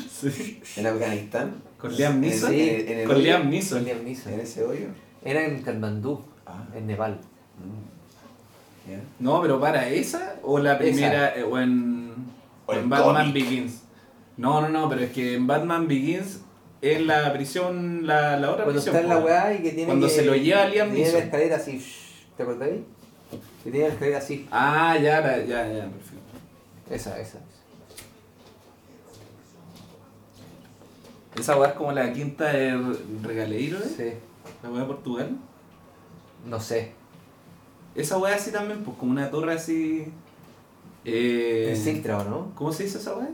Sí. 0.09 0.61
En 0.77 0.87
Afganistán. 0.87 1.55
Con 1.77 1.93
Liam 1.95 2.19
Neeson. 2.21 2.51
Sí, 2.51 2.69
en 2.87 2.99
el 2.99 3.07
Con 3.07 3.15
hoyo. 3.17 3.23
Liam 3.25 3.49
Neeson. 3.49 3.83
Liam 3.83 4.03
Neeson. 4.03 4.33
En 4.33 4.39
ese 4.39 4.63
hoyo. 4.63 4.87
Era 5.23 5.45
en 5.45 5.61
Katmandú, 5.61 6.23
Ah. 6.45 6.63
en 6.75 6.87
Nepal. 6.87 7.19
Mm. 7.59 8.91
Ya. 8.91 8.99
No, 9.19 9.41
pero 9.41 9.59
para 9.59 9.87
esa 9.89 10.35
o 10.43 10.59
la 10.59 10.77
primera 10.77 11.35
eh, 11.37 11.43
o 11.43 11.57
en, 11.59 12.13
O 12.65 12.73
en 12.73 12.89
Batman 12.89 13.31
cómic. 13.31 13.33
Begins. 13.33 13.81
No, 14.37 14.61
no, 14.61 14.69
no, 14.69 14.89
pero 14.89 15.01
es 15.01 15.11
que 15.11 15.35
en 15.35 15.47
Batman 15.47 15.87
Begins 15.87 16.39
es 16.81 17.01
la 17.01 17.31
prisión, 17.31 18.05
la, 18.07 18.37
la 18.37 18.51
otra 18.51 18.63
Cuando 18.65 18.81
prisión. 18.81 18.95
está 18.95 19.01
en 19.13 19.19
la 19.19 19.23
weá 19.25 19.53
y 19.53 19.57
que 19.61 19.69
tiene 19.71 19.85
Cuando 19.85 20.07
que- 20.07 20.13
se 20.13 20.25
lo 20.25 20.35
lleva 20.35 20.65
Liam 20.65 20.89
que 20.89 20.95
Tiene 20.95 21.07
la 21.11 21.13
Neeson. 21.13 21.21
escalera 21.23 21.55
así, 21.57 21.77
shh, 21.79 22.35
¿te 22.35 22.43
acordáis? 22.43 22.81
Que 23.63 23.71
tiene 23.71 23.87
la 23.87 23.93
escalera 23.93 24.17
así. 24.17 24.47
Ah, 24.51 24.97
ya, 24.97 25.21
ya, 25.45 25.45
ya, 25.45 25.87
perfecto. 25.87 26.33
Esa, 26.89 27.19
esa. 27.19 27.39
Esa 31.39 31.57
weá 31.57 31.69
es 31.69 31.75
como 31.75 31.91
la 31.91 32.11
quinta 32.13 32.51
de 32.51 32.77
Regaleiro, 33.23 33.77
¿eh? 33.79 33.91
Sí. 33.97 34.03
La 34.61 34.69
weá 34.69 34.81
de 34.81 34.87
Portugal. 34.87 35.31
No 36.45 36.59
sé. 36.59 36.91
Esa 37.95 38.17
weá 38.17 38.35
así 38.35 38.51
también, 38.51 38.83
pues 38.83 38.97
como 38.97 39.11
una 39.11 39.29
torre 39.31 39.53
así. 39.53 40.05
Eh, 41.05 41.67
En 41.71 41.77
Sintra, 41.77 42.19
¿o 42.19 42.23
no? 42.23 42.51
¿Cómo 42.55 42.71
se 42.71 42.83
dice 42.83 42.97
esa 42.97 43.15
weá? 43.15 43.29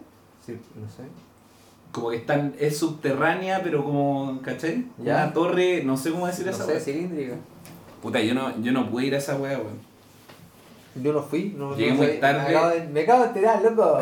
Sí, 0.45 0.57
no 0.75 0.87
sé. 0.89 1.03
Como 1.91 2.09
que 2.11 2.17
están, 2.17 2.53
es 2.59 2.77
subterránea, 2.77 3.61
pero 3.63 3.83
como, 3.83 4.39
¿cachai? 4.43 4.85
Ya. 4.97 5.15
Una 5.23 5.33
torre, 5.33 5.83
no 5.83 5.97
sé 5.97 6.11
cómo 6.11 6.27
decir 6.27 6.45
No 6.45 6.51
esa 6.51 6.65
sé, 6.65 6.71
weá. 6.73 6.79
cilíndrica. 6.79 7.35
Puta, 8.01 8.21
yo 8.21 8.33
no, 8.33 8.61
yo 8.61 8.71
no 8.71 8.89
pude 8.89 9.07
ir 9.07 9.15
a 9.15 9.17
esa 9.17 9.35
weá, 9.37 9.57
weón. 9.57 9.89
Yo 11.03 11.13
no 11.13 11.21
fui, 11.21 11.53
no 11.57 11.75
Llegué 11.75 11.91
no 11.91 11.97
muy 11.97 12.07
tarde. 12.19 12.41
Me 12.49 12.55
acabo, 12.55 12.69
de, 12.69 12.87
me 12.87 13.01
acabo 13.01 13.21
de 13.23 13.27
enterar, 13.27 13.61
loco. 13.61 13.99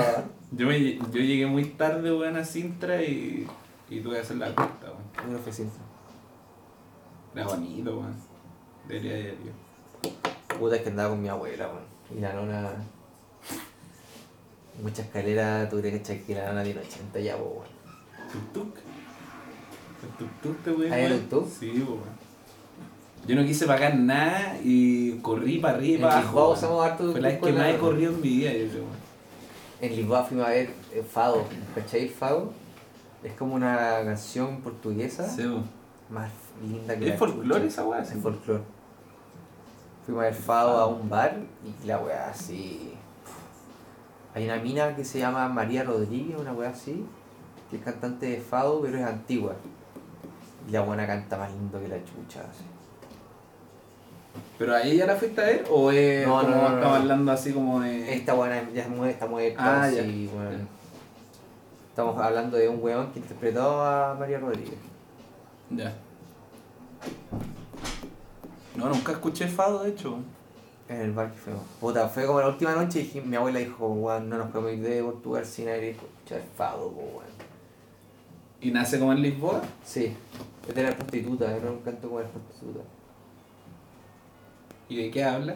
Yo, 0.52 0.68
me, 0.68 0.96
yo 0.98 1.20
llegué 1.20 1.46
muy 1.46 1.66
tarde, 1.66 2.12
weón, 2.14 2.36
a 2.38 2.46
Sintra 2.46 3.02
y, 3.04 3.46
y 3.90 4.02
tuve 4.02 4.16
que 4.16 4.22
hacer 4.22 4.38
la 4.38 4.54
cuenta, 4.54 4.88
weón. 4.88 5.28
Yo 5.28 5.34
no 5.34 5.40
fui 5.40 5.52
a 5.52 5.56
Sintra. 5.56 5.80
Era 7.36 7.46
bonito, 7.46 7.92
weón. 7.92 8.16
Debería 8.88 9.20
ir, 9.20 9.38
yo. 9.46 10.58
Puta, 10.58 10.76
es 10.76 10.82
que 10.82 10.90
andaba 10.90 11.10
con 11.10 11.22
mi 11.22 11.30
abuela, 11.30 11.68
weón. 11.68 12.18
Y 12.18 12.22
la 12.22 12.34
nona. 12.34 12.72
Mucha 14.82 15.02
escalera, 15.02 15.68
tú 15.70 15.80
crees 15.80 16.02
que 16.02 16.36
la 16.36 16.48
nona 16.48 16.64
tiene 16.64 16.82
80 16.82 17.20
ya, 17.20 17.38
weón. 17.38 17.66
¿Tuk-tuk? 18.32 18.74
¿El 20.04 20.26
tuk-tuk 20.26 20.64
te 20.64 20.72
weón? 20.72 20.92
¿Hay 20.92 21.08
tuk-tuk? 21.08 21.48
Sí, 21.48 21.72
weón. 21.88 22.28
Yo 23.26 23.36
no 23.36 23.44
quise 23.44 23.66
pagar 23.66 23.96
nada 23.98 24.58
y 24.64 25.18
corrí 25.20 25.60
para 25.60 25.78
arriba 25.78 25.98
y 25.98 26.02
para 26.02 26.22
Lisboa 26.22 26.44
abajo. 26.44 26.54
usamos 26.54 26.86
harto 26.86 27.12
Fue 27.12 27.20
la 27.20 27.30
vez 27.30 27.42
que 27.42 27.52
más 27.52 27.68
he 27.74 27.78
corrido 27.78 28.14
en 28.14 28.22
mi 28.22 28.30
vida, 28.30 28.52
yo 28.52 28.70
creo, 28.70 28.84
weón. 28.84 29.08
En 29.80 29.96
Lisboa 29.96 30.24
fuimos 30.24 30.46
a 30.46 30.50
ver 30.50 30.70
eh, 30.94 31.04
Fado. 31.10 31.46
¿Cachai? 31.76 32.02
el 32.04 32.10
Fado 32.10 32.52
es 33.24 33.34
como 33.34 33.56
una 33.56 33.76
canción 34.06 34.62
portuguesa 34.62 35.28
Sí, 35.28 35.44
más 36.10 36.30
linda 36.62 36.98
que 36.98 37.10
¿Es 37.14 37.20
folclore 37.20 37.68
esa 37.68 37.86
weá? 37.86 38.02
Es 38.02 38.14
folclore. 38.14 38.62
Fuimos 40.06 40.22
a 40.24 40.26
ver 40.28 40.34
Fado 40.36 40.78
a 40.78 40.88
un 40.88 41.10
bar 41.10 41.36
y 41.84 41.88
la 41.88 42.00
weá 42.00 42.30
así. 42.30 42.94
Hay 44.34 44.46
una 44.46 44.58
mina 44.58 44.96
que 44.96 45.04
se 45.04 45.20
llama 45.20 45.50
María 45.50 45.84
Rodríguez, 45.84 46.38
una 46.40 46.54
weá 46.54 46.70
así, 46.70 47.06
que 47.70 47.78
es 47.78 47.84
cantante 47.84 48.28
de 48.28 48.38
Fado, 48.40 48.82
pero 48.82 48.98
es 49.00 49.04
antigua. 49.06 49.54
Y 50.68 50.72
la 50.72 50.82
buena 50.82 51.06
canta 51.08 51.38
más 51.38 51.52
lindo 51.52 51.80
que 51.82 51.88
la 51.88 51.98
chucha. 51.98 52.42
así. 52.42 52.64
¿Pero 54.60 54.76
ahí 54.76 54.98
ya 54.98 55.06
la 55.06 55.16
fuiste 55.16 55.42
a 55.42 55.46
ver? 55.46 55.66
¿O 55.70 55.92
es 55.92 56.26
No, 56.28 56.42
como 56.42 56.70
no, 56.70 56.88
hablando 56.96 57.32
así 57.32 57.52
como 57.54 57.80
de. 57.82 58.14
Esta 58.14 58.34
buena 58.34 58.62
ya 58.74 58.84
es 58.84 58.90
mue- 58.90 59.10
está 59.10 59.26
muerta, 59.28 59.84
Ah, 59.84 59.90
ya. 59.90 60.02
weón. 60.04 60.68
Estamos 61.98 62.22
hablando 62.22 62.58
de 62.58 62.70
un 62.70 62.78
weón 62.80 63.12
que 63.12 63.18
interpretó 63.18 63.82
a 63.84 64.14
María 64.14 64.38
Rodríguez. 64.38 64.78
Ya. 65.72 65.96
No, 68.76 68.88
nunca 68.88 69.14
escuché 69.14 69.48
Fado, 69.48 69.82
de 69.82 69.90
hecho. 69.90 70.20
En 70.90 71.02
el 71.02 71.12
bar 71.12 71.32
que 71.32 71.40
fuimos. 71.40 71.64
Puta, 71.82 72.08
fue 72.08 72.28
como 72.28 72.40
la 72.40 72.50
última 72.50 72.76
noche 72.76 73.00
y 73.00 73.04
dije- 73.06 73.22
mi 73.22 73.36
abuela 73.36 73.58
dijo, 73.58 73.88
weón, 73.88 74.30
no 74.30 74.38
nos 74.38 74.52
podemos 74.52 74.74
ir 74.74 74.84
de 74.84 75.02
Portugal 75.02 75.44
sin 75.44 75.70
haber 75.70 75.86
escuchar 75.86 76.44
Fado, 76.56 76.88
weón. 76.90 77.26
¿Y 78.62 78.70
nace 78.70 79.00
como 79.00 79.14
en 79.14 79.24
Lisboa? 79.24 79.64
Sí, 79.84 80.16
esta 80.68 80.80
era 80.80 80.96
prostituta, 80.96 81.58
era 81.58 81.72
un 81.72 81.80
canto 81.80 82.10
como 82.10 82.20
era 82.20 82.30
prostituta. 82.30 82.82
¿Y 84.88 84.98
de 84.98 85.10
qué 85.10 85.24
habla? 85.24 85.56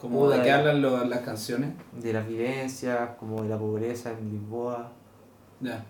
Puta, 0.00 0.38
de 0.38 0.42
qué 0.44 0.50
hablan 0.50 0.80
lo- 0.80 1.04
las 1.04 1.20
canciones. 1.20 1.74
De 1.92 2.10
las 2.10 2.26
vivencias, 2.26 3.10
como 3.18 3.42
de 3.42 3.50
la 3.50 3.58
pobreza 3.58 4.12
en 4.12 4.30
Lisboa. 4.30 4.92
Ya. 5.60 5.84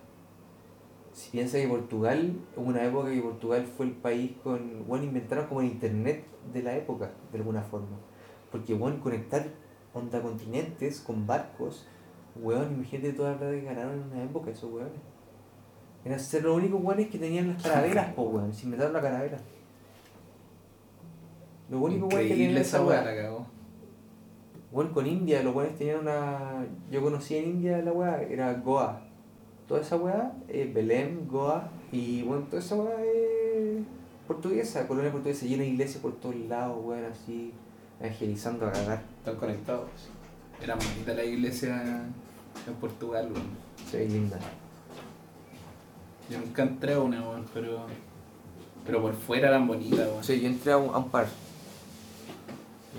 Si 1.13 1.31
piensas 1.31 1.61
que 1.61 1.69
Portugal, 1.69 2.35
hubo 2.57 2.67
una 2.67 2.85
época 2.85 3.11
que 3.11 3.21
Portugal 3.21 3.67
fue 3.67 3.87
el 3.87 3.93
país 3.93 4.33
con. 4.43 4.87
Bueno, 4.87 5.05
inventaron 5.05 5.47
como 5.47 5.61
el 5.61 5.67
internet 5.67 6.25
de 6.53 6.63
la 6.63 6.77
época, 6.77 7.11
de 7.33 7.39
alguna 7.39 7.63
forma. 7.63 7.99
Porque, 8.51 8.75
bueno, 8.75 9.01
conectar 9.01 9.47
onda 9.93 10.23
continentes 10.23 11.01
con 11.01 11.27
barcos, 11.27 11.87
weón, 12.37 12.75
imagínate 12.75 13.13
toda 13.13 13.33
la 13.33 13.39
plata 13.39 13.53
que 13.53 13.63
ganaron 13.63 13.95
en 13.95 14.03
una 14.13 14.23
época 14.23 14.51
esos 14.51 14.73
weones. 14.73 15.01
Eran 16.05 16.19
ser 16.19 16.45
los 16.45 16.57
únicos 16.57 16.83
weones 16.83 17.09
que 17.09 17.19
tenían 17.19 17.49
las 17.49 17.63
carabelas, 17.63 18.13
po 18.15 18.23
weón, 18.23 18.53
se 18.55 18.65
inventaron 18.65 18.93
la 18.93 19.03
caravela. 19.03 19.39
Los 21.69 21.83
únicos 21.83 22.13
weones 22.13 22.29
que 22.29 22.35
tenían 22.35 22.57
esa 22.57 22.85
weá, 22.85 23.05
la 23.05 23.15
cagó. 23.15 23.47
Con 24.95 25.07
India, 25.07 25.43
los 25.43 25.55
weones 25.55 25.77
tenían 25.77 26.01
una. 26.01 26.67
Yo 26.91 27.03
conocí 27.03 27.37
en 27.37 27.51
India 27.51 27.79
la 27.83 27.93
weá, 27.93 28.23
era 28.23 28.55
Goa. 28.55 29.10
Toda 29.71 29.83
esa 29.83 29.95
weá, 29.95 30.33
eh, 30.49 30.69
Belém, 30.75 31.29
Goa, 31.29 31.71
y 31.93 32.23
bueno, 32.23 32.43
toda 32.51 32.61
esa 32.61 32.75
weá 32.75 33.05
es 33.05 33.85
portuguesa, 34.27 34.89
colonia 34.89 35.13
portuguesa, 35.13 35.47
llena 35.47 35.63
de 35.63 35.69
iglesias 35.69 36.03
por 36.03 36.17
todos 36.17 36.35
lados, 36.35 36.77
weón, 36.83 37.05
así, 37.05 37.53
evangelizando 38.01 38.67
a 38.67 38.73
cagar. 38.73 39.05
Están 39.19 39.37
conectados. 39.37 39.89
Era 40.61 40.75
bonita 40.75 41.15
la 41.15 41.23
iglesia 41.23 42.03
en 42.67 42.75
Portugal, 42.81 43.31
weón. 43.33 43.47
Se 43.89 43.99
ve 43.99 44.09
linda. 44.09 44.41
Yo 46.29 46.41
nunca 46.41 46.65
entré 46.65 46.95
a 46.95 46.99
una, 46.99 47.21
weón, 47.23 47.47
pero. 47.55 47.87
Pero 48.85 49.03
por 49.03 49.15
fuera 49.15 49.51
eran 49.51 49.69
bonitas, 49.69 50.01
weón. 50.01 50.25
Sí, 50.25 50.41
yo 50.41 50.49
entré 50.49 50.73
a 50.73 50.79
un, 50.79 50.93
a 50.93 50.99
un 50.99 51.11
par. 51.11 51.29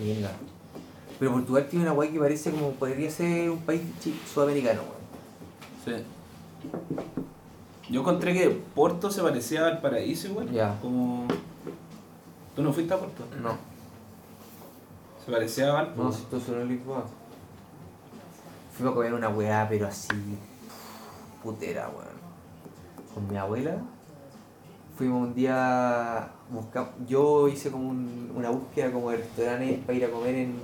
Linda. 0.01 0.31
Pero 1.19 1.33
Portugal 1.33 1.67
tiene 1.69 1.83
una 1.83 1.93
weá 1.93 2.09
que 2.09 2.17
parece 2.17 2.49
como 2.49 2.71
podría 2.71 3.11
ser 3.11 3.49
un 3.49 3.59
país 3.59 3.81
sudamericano, 4.33 4.83
weón. 4.83 5.99
Sí. 5.99 6.05
Yo 7.89 8.01
encontré 8.01 8.33
que 8.33 8.49
Porto 8.49 9.11
se 9.11 9.21
parecía 9.21 9.65
al 9.67 9.81
paraíso 9.81 10.27
igual. 10.29 10.49
Ya. 10.51 10.77
Como. 10.81 11.25
¿Tú 12.55 12.61
no 12.63 12.71
fuiste 12.73 12.93
a 12.93 12.97
Porto? 12.97 13.23
No, 13.41 13.55
Se 15.25 15.31
parecía 15.31 15.69
a 15.69 15.73
Valpo. 15.73 16.03
no, 16.03 16.11
si 16.11 16.23
tú 16.23 16.39
solo 16.39 16.61
en 16.61 16.69
Lisboa. 16.69 17.05
Fuimos 18.73 18.93
a 18.93 18.95
comer 18.95 19.13
una 19.13 19.29
weá, 19.29 19.67
pero 19.69 19.87
así. 19.87 20.07
putera, 21.43 21.89
weón. 21.89 22.21
Con 23.13 23.27
mi 23.27 23.37
abuela. 23.37 23.77
Fuimos 24.97 25.27
un 25.27 25.33
día. 25.35 26.29
busca- 26.51 26.91
yo 27.07 27.47
hice 27.47 27.71
como 27.71 27.89
un- 27.89 28.31
una 28.35 28.49
búsqueda 28.49 28.91
como 28.91 29.09
de 29.11 29.17
restaurantes 29.17 29.79
para 29.85 29.93
ir 29.97 30.05
a 30.05 30.11
comer 30.11 30.35
en, 30.35 30.55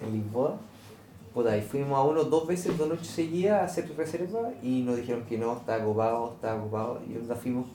en 0.00 0.12
Lisboa. 0.12 0.56
Puta, 1.34 1.56
y 1.56 1.62
fuimos 1.62 1.98
a 1.98 2.02
uno 2.02 2.24
dos 2.24 2.46
veces, 2.46 2.76
dos 2.76 2.88
noches 2.88 3.06
seguidas 3.06 3.62
a 3.62 3.64
hacer 3.64 3.96
reserva 3.96 4.50
y 4.62 4.82
nos 4.82 4.96
dijeron 4.96 5.24
que 5.24 5.38
no, 5.38 5.56
estaba 5.56 5.82
ocupado, 5.82 6.32
estaba 6.34 6.62
ocupado. 6.62 7.00
Y 7.08 7.16
onda 7.16 7.34
fuimos 7.34 7.66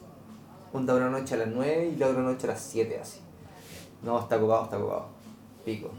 onda 0.73 0.95
una 0.95 1.09
noche 1.09 1.33
a 1.33 1.37
las 1.37 1.47
9 1.47 1.93
y 1.93 1.95
la 1.95 2.07
otra 2.07 2.21
noche 2.21 2.45
a 2.45 2.51
las 2.51 2.61
7 2.61 2.99
así. 3.01 3.19
No, 4.03 4.19
está 4.19 4.37
ocupado, 4.37 4.65
está 4.65 4.77
ocupado. 4.77 5.07
Pico. 5.65 5.89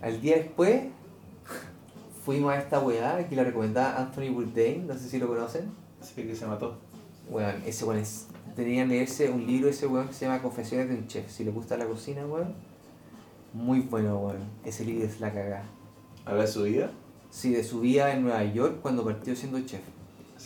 Al 0.00 0.20
día 0.20 0.36
después 0.36 0.84
fuimos 2.24 2.52
a 2.52 2.58
esta 2.58 2.78
weá 2.78 3.28
que 3.28 3.34
la 3.34 3.42
recomendaba 3.42 3.98
Anthony 3.98 4.32
Bourdain, 4.32 4.86
no 4.86 4.94
sé 4.94 5.08
si 5.08 5.18
lo 5.18 5.26
conocen. 5.26 5.72
Sí, 6.00 6.22
que 6.22 6.36
se 6.36 6.46
mató. 6.46 6.76
Weón, 7.28 7.62
ese 7.66 7.84
weón 7.84 8.00
es. 8.00 8.28
Tenían 8.54 8.88
leerse 8.88 9.28
un 9.28 9.44
libro 9.44 9.68
ese 9.68 9.86
weón 9.88 10.06
que 10.06 10.14
se 10.14 10.26
llama 10.26 10.40
Confesiones 10.40 10.88
de 10.88 10.94
un 10.94 11.08
Chef. 11.08 11.28
Si 11.28 11.42
le 11.42 11.50
gusta 11.50 11.76
la 11.76 11.86
cocina, 11.86 12.24
weón. 12.24 12.54
Muy 13.52 13.80
bueno, 13.80 14.18
weón. 14.18 14.44
Ese 14.64 14.84
libro 14.84 15.04
es 15.06 15.20
la 15.20 15.32
cagada. 15.32 15.64
¿Habla 16.24 16.42
de 16.42 16.48
su 16.48 16.62
vida? 16.62 16.90
Sí, 17.30 17.52
de 17.52 17.64
su 17.64 17.80
vida 17.80 18.12
en 18.12 18.22
Nueva 18.22 18.44
York 18.44 18.78
cuando 18.80 19.04
partió 19.04 19.34
siendo 19.34 19.60
chef. 19.60 19.82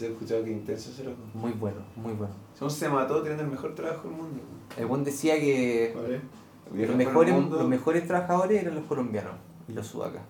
He 0.00 0.06
escuchado 0.06 0.44
que 0.44 0.52
intenso 0.52 0.90
ese 0.90 1.04
loco. 1.04 1.18
Muy 1.34 1.52
bueno, 1.52 1.78
muy 1.96 2.12
bueno. 2.12 2.32
Según 2.54 2.70
se 2.70 2.88
mató 2.88 3.16
teniendo 3.20 3.42
el 3.44 3.50
mejor 3.50 3.74
trabajo 3.74 4.08
del 4.08 4.16
mundo. 4.16 4.40
El 4.76 4.86
weón 4.86 5.02
decía 5.04 5.34
que 5.40 5.92
¿Vale? 5.96 6.86
los 6.86 6.96
mejores, 6.96 7.34
mundo. 7.34 7.56
los 7.58 7.68
mejores 7.68 8.06
trabajadores 8.06 8.62
eran 8.62 8.76
los 8.76 8.84
colombianos 8.84 9.32
y 9.68 9.72
los 9.72 9.86
sudacas. 9.86 10.22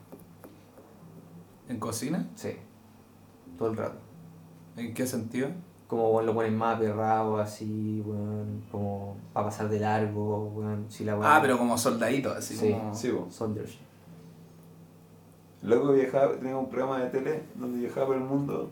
¿En 1.68 1.78
cocina? 1.78 2.26
Sí, 2.34 2.52
todo 3.58 3.70
el 3.70 3.76
rato. 3.76 3.98
¿En 4.76 4.94
qué 4.94 5.06
sentido? 5.06 5.50
Como 5.86 6.10
weón, 6.12 6.26
lo 6.26 6.34
ponen 6.34 6.56
más 6.56 6.76
aperrados 6.76 7.38
así, 7.40 8.02
weón, 8.06 8.64
como 8.70 9.16
para 9.34 9.46
pasar 9.46 9.68
de 9.68 9.80
largo, 9.80 10.46
weón, 10.54 10.86
si 10.88 11.04
la. 11.04 11.18
Ah, 11.22 11.40
pero 11.42 11.58
como 11.58 11.76
soldadito, 11.76 12.32
así 12.32 12.56
Sí. 12.56 12.70
como. 12.72 12.94
Sí, 12.94 13.10
vos. 13.10 13.34
Soldiers. 13.34 13.78
Loco 15.62 15.92
viajaba, 15.92 16.34
tenía 16.34 16.56
un 16.56 16.68
programa 16.70 17.00
de 17.02 17.10
tele 17.10 17.42
donde 17.56 17.78
viajaba 17.80 18.06
por 18.06 18.16
el 18.16 18.22
mundo, 18.22 18.70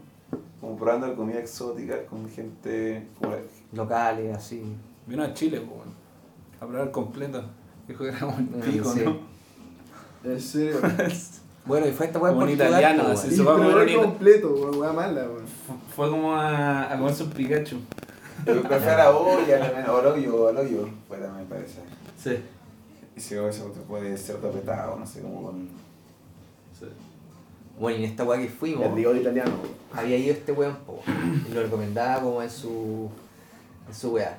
como 0.60 0.76
probando 0.76 1.14
comida 1.16 1.38
exótica 1.40 2.04
con 2.06 2.28
gente. 2.28 3.06
Locales, 3.72 4.36
así. 4.36 4.62
Vino 5.06 5.22
a 5.24 5.32
Chile, 5.34 5.60
pues, 5.60 5.70
bueno, 5.76 5.92
a 6.60 6.66
probar 6.66 6.90
completo. 6.90 7.42
Dijo 7.88 8.04
que 8.04 8.10
era 8.10 8.26
un 8.26 8.44
Mm, 8.44 8.60
pico, 8.60 8.92
sí. 8.92 9.00
¿no? 9.04 9.18
En 10.24 10.40
serio. 10.40 10.78
Bueno, 11.66 11.88
y 11.88 11.90
fue 11.90 12.06
esta 12.06 12.20
weá 12.20 12.32
Portugal, 12.32 12.68
italiano, 12.68 13.02
po, 13.06 13.10
así. 13.10 13.34
se 13.34 13.42
va 13.42 13.54
a 13.54 13.56
comer 13.58 13.96
completo, 13.96 14.54
weá 14.78 14.92
mala, 14.92 15.22
weón. 15.24 15.44
Fue 15.96 16.08
como 16.08 16.32
a, 16.32 16.92
a 16.92 16.96
comerse 16.96 17.24
un 17.24 17.30
Pikachu. 17.30 17.78
Yo 18.46 18.62
fui 18.62 18.72
a 18.76 18.96
la 18.96 19.10
olla 19.10 19.84
o 19.92 19.96
al 19.98 20.06
hoyo, 20.06 20.36
o 20.44 20.48
al 20.48 20.56
hoyo, 20.58 20.88
fue 21.08 21.18
también 21.18 21.44
parece. 21.48 21.80
Sí. 22.16 22.38
Y 23.16 23.20
si 23.20 23.34
eso 23.34 23.72
puede 23.88 24.16
ser 24.16 24.36
tapetado, 24.36 24.96
no 24.96 25.04
sé, 25.04 25.22
como 25.22 25.42
con. 25.42 25.68
Bueno, 27.78 27.98
y 27.98 28.04
en 28.04 28.10
esta 28.10 28.24
weá 28.24 28.40
que 28.40 28.48
fuimos, 28.48 28.86
El 28.86 28.94
rigor 28.94 29.16
italiano, 29.16 29.50
weón. 29.50 29.74
había 29.92 30.16
ido 30.16 30.32
este 30.32 30.52
weón, 30.52 30.76
po, 30.86 31.00
y 31.48 31.52
lo 31.52 31.62
recomendaba 31.62 32.22
como 32.22 32.42
en 32.42 32.50
su, 32.50 33.10
en 33.88 33.94
su 33.94 34.12
weá. 34.14 34.38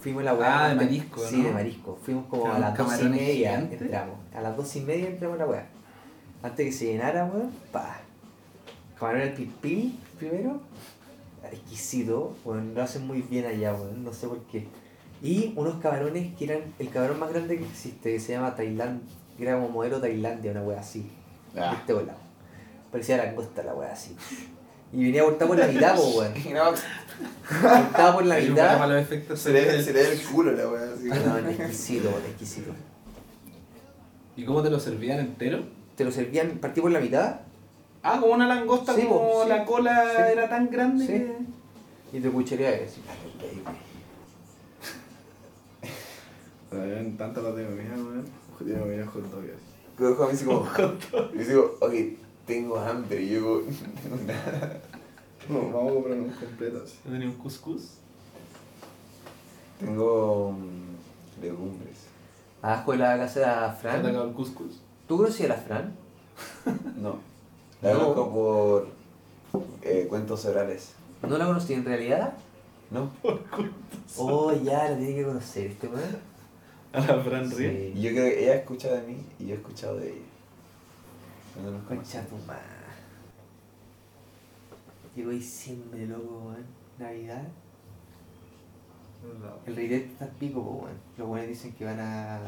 Fuimos 0.00 0.22
a 0.22 0.24
la 0.26 0.34
weá. 0.34 0.64
Ah, 0.64 0.68
de 0.70 0.74
marisco, 0.76 1.20
Sí, 1.26 1.38
¿no? 1.38 1.44
de 1.48 1.52
marisco. 1.52 1.98
Fuimos 2.02 2.26
como 2.26 2.52
a 2.52 2.58
las 2.58 2.76
dos 2.76 3.00
y 3.00 3.04
media, 3.08 3.50
gigantes. 3.50 3.80
entramos. 3.82 4.14
A 4.34 4.40
las 4.40 4.56
dos 4.56 4.76
y 4.76 4.80
media 4.80 5.08
entramos 5.08 5.36
a 5.36 5.38
la 5.44 5.46
weá. 5.50 5.66
Antes 6.42 6.66
que 6.66 6.72
se 6.72 6.84
llenara, 6.86 7.24
weón, 7.24 7.50
pa. 7.72 7.98
Camarón 8.98 9.22
al 9.22 9.32
pipí 9.34 9.98
primero. 10.18 10.60
Exquisito, 11.50 12.34
weón, 12.44 12.74
lo 12.74 12.82
hacen 12.82 13.06
muy 13.06 13.22
bien 13.22 13.46
allá, 13.46 13.72
weón, 13.74 14.04
no 14.04 14.12
sé 14.12 14.26
por 14.28 14.40
qué. 14.46 14.66
Y 15.22 15.52
unos 15.56 15.76
camarones 15.80 16.34
que 16.36 16.44
eran 16.44 16.60
el 16.78 16.88
camarón 16.90 17.18
más 17.20 17.30
grande 17.30 17.56
que 17.56 17.64
existe, 17.64 18.12
que 18.12 18.20
se 18.20 18.32
llama 18.32 18.54
Tailandia, 18.54 19.06
que 19.36 19.42
era 19.44 19.54
como 19.54 19.68
modelo 19.70 20.00
Tailandia, 20.00 20.50
una 20.52 20.62
weá 20.62 20.80
así. 20.80 21.08
De 21.54 21.60
Ah. 21.60 21.74
este 21.78 21.92
volado. 21.92 22.25
Parecía 22.90 23.16
langosta 23.18 23.62
la 23.62 23.74
weá 23.74 23.92
así. 23.92 24.16
Y 24.92 25.04
venía 25.04 25.24
cortado 25.24 25.48
por 25.48 25.58
la 25.58 25.66
mitad, 25.66 25.96
po, 25.96 26.02
weón. 26.18 26.32
No, 26.54 26.64
Cortado 27.60 28.14
por 28.14 28.24
la 28.26 28.38
mitad. 28.38 28.98
efectos 28.98 29.40
se 29.40 29.52
le, 29.52 29.82
se 29.82 29.92
le 29.92 30.02
da 30.02 30.08
el 30.10 30.22
culo 30.22 30.52
la 30.52 30.68
wea 30.68 30.82
así. 30.94 31.08
No, 31.08 31.38
exquisito, 31.38 32.08
exquisito. 32.28 32.70
¿Y 34.36 34.44
cómo 34.44 34.62
te 34.62 34.70
lo 34.70 34.78
servían 34.78 35.18
entero? 35.20 35.64
Te 35.96 36.04
lo 36.04 36.12
servían, 36.12 36.58
partí 36.60 36.80
por 36.82 36.90
la 36.90 37.00
mitad 37.00 37.40
Ah, 38.02 38.18
como 38.20 38.34
una 38.34 38.46
langosta, 38.46 38.94
Sí, 38.94 39.02
como 39.06 39.42
sí. 39.42 39.48
la 39.48 39.64
cola 39.64 40.04
Sí. 40.14 40.22
era 40.32 40.48
tan 40.48 40.70
grande 40.70 41.06
Sí. 41.06 41.12
que... 42.12 42.18
y 42.18 42.20
te 42.20 42.30
cuchareabas 42.30 42.80
así. 42.82 43.00
Tantas 47.18 47.42
las 47.42 47.56
de 47.56 47.64
comida, 47.64 47.94
weón. 47.94 48.24
Yo 48.60 48.66
me 48.66 48.80
comía 48.80 49.06
hot 49.06 49.22
dog 49.30 49.40
así. 49.44 49.50
Pero 49.96 50.10
dijo 50.10 50.24
a 50.24 50.26
mí 50.26 50.32
así 50.34 50.44
como. 50.44 50.66
Yo 51.34 51.44
digo, 51.44 51.78
ok, 51.80 51.92
tengo 52.46 52.78
hambre. 52.78 53.22
Y 53.22 53.30
yo 53.30 53.62
no 54.10 54.16
tengo 54.16 54.32
nada. 54.32 54.80
No, 55.48 55.60
vamos 55.70 55.90
a 55.90 55.94
comprar 55.94 56.18
un 56.18 56.30
completo 56.30 56.82
así. 56.84 56.96
¿Tenía 57.04 57.28
un 57.28 57.34
cuscús? 57.34 57.90
Tengo 59.78 60.52
mm, 60.52 61.42
legumbres. 61.42 61.96
Abajo 62.62 62.92
de 62.92 62.98
la 62.98 63.18
casa 63.18 63.40
de 63.40 63.46
la 63.46 63.52
¿Te 63.54 63.64
ha 63.66 63.72
Fran. 63.72 64.00
atacado 64.00 64.24
el 64.28 64.32
cuscús? 64.34 64.80
¿Tú 65.06 65.18
conocías 65.18 65.50
a 65.50 65.54
la 65.54 65.60
Fran? 65.60 65.94
No. 67.00 67.18
La 67.82 67.92
No. 67.92 67.98
conozco 68.14 68.32
por 68.32 68.88
eh, 69.82 70.06
cuentos 70.08 70.44
orales. 70.46 70.92
¿No 71.22 71.36
la 71.38 71.46
conocí 71.46 71.74
en 71.74 71.84
realidad? 71.84 72.32
¿No? 72.90 73.10
Oh, 74.18 74.52
ya, 74.52 74.90
la 74.90 74.96
tiene 74.96 75.14
que 75.16 75.24
conocer 75.24 75.66
este 75.72 75.88
weón. 75.88 76.16
A 76.92 77.00
la 77.00 77.20
Fran 77.22 77.50
Sí. 77.50 77.92
yo 77.96 78.10
creo 78.10 78.24
que 78.30 78.42
ella 78.44 78.52
ha 78.52 78.56
escuchado 78.56 78.96
de 78.96 79.02
mí 79.02 79.16
y 79.38 79.46
yo 79.46 79.54
he 79.54 79.58
escuchado 79.58 79.96
de 79.98 80.10
ella. 80.12 80.25
Concha 81.88 82.22
tu 82.26 82.36
madre. 82.46 82.62
Llegó 85.14 85.30
diciembre, 85.30 86.06
loco, 86.06 86.48
weón. 86.48 86.64
Navidad. 86.98 87.42
El 89.66 89.76
rey 89.76 89.92
está 89.94 90.26
al 90.26 90.30
pico, 90.32 90.60
weón. 90.60 90.96
Los 91.16 91.28
weones 91.28 91.48
dicen 91.48 91.72
que 91.72 91.84
van 91.84 91.98
a. 92.00 92.38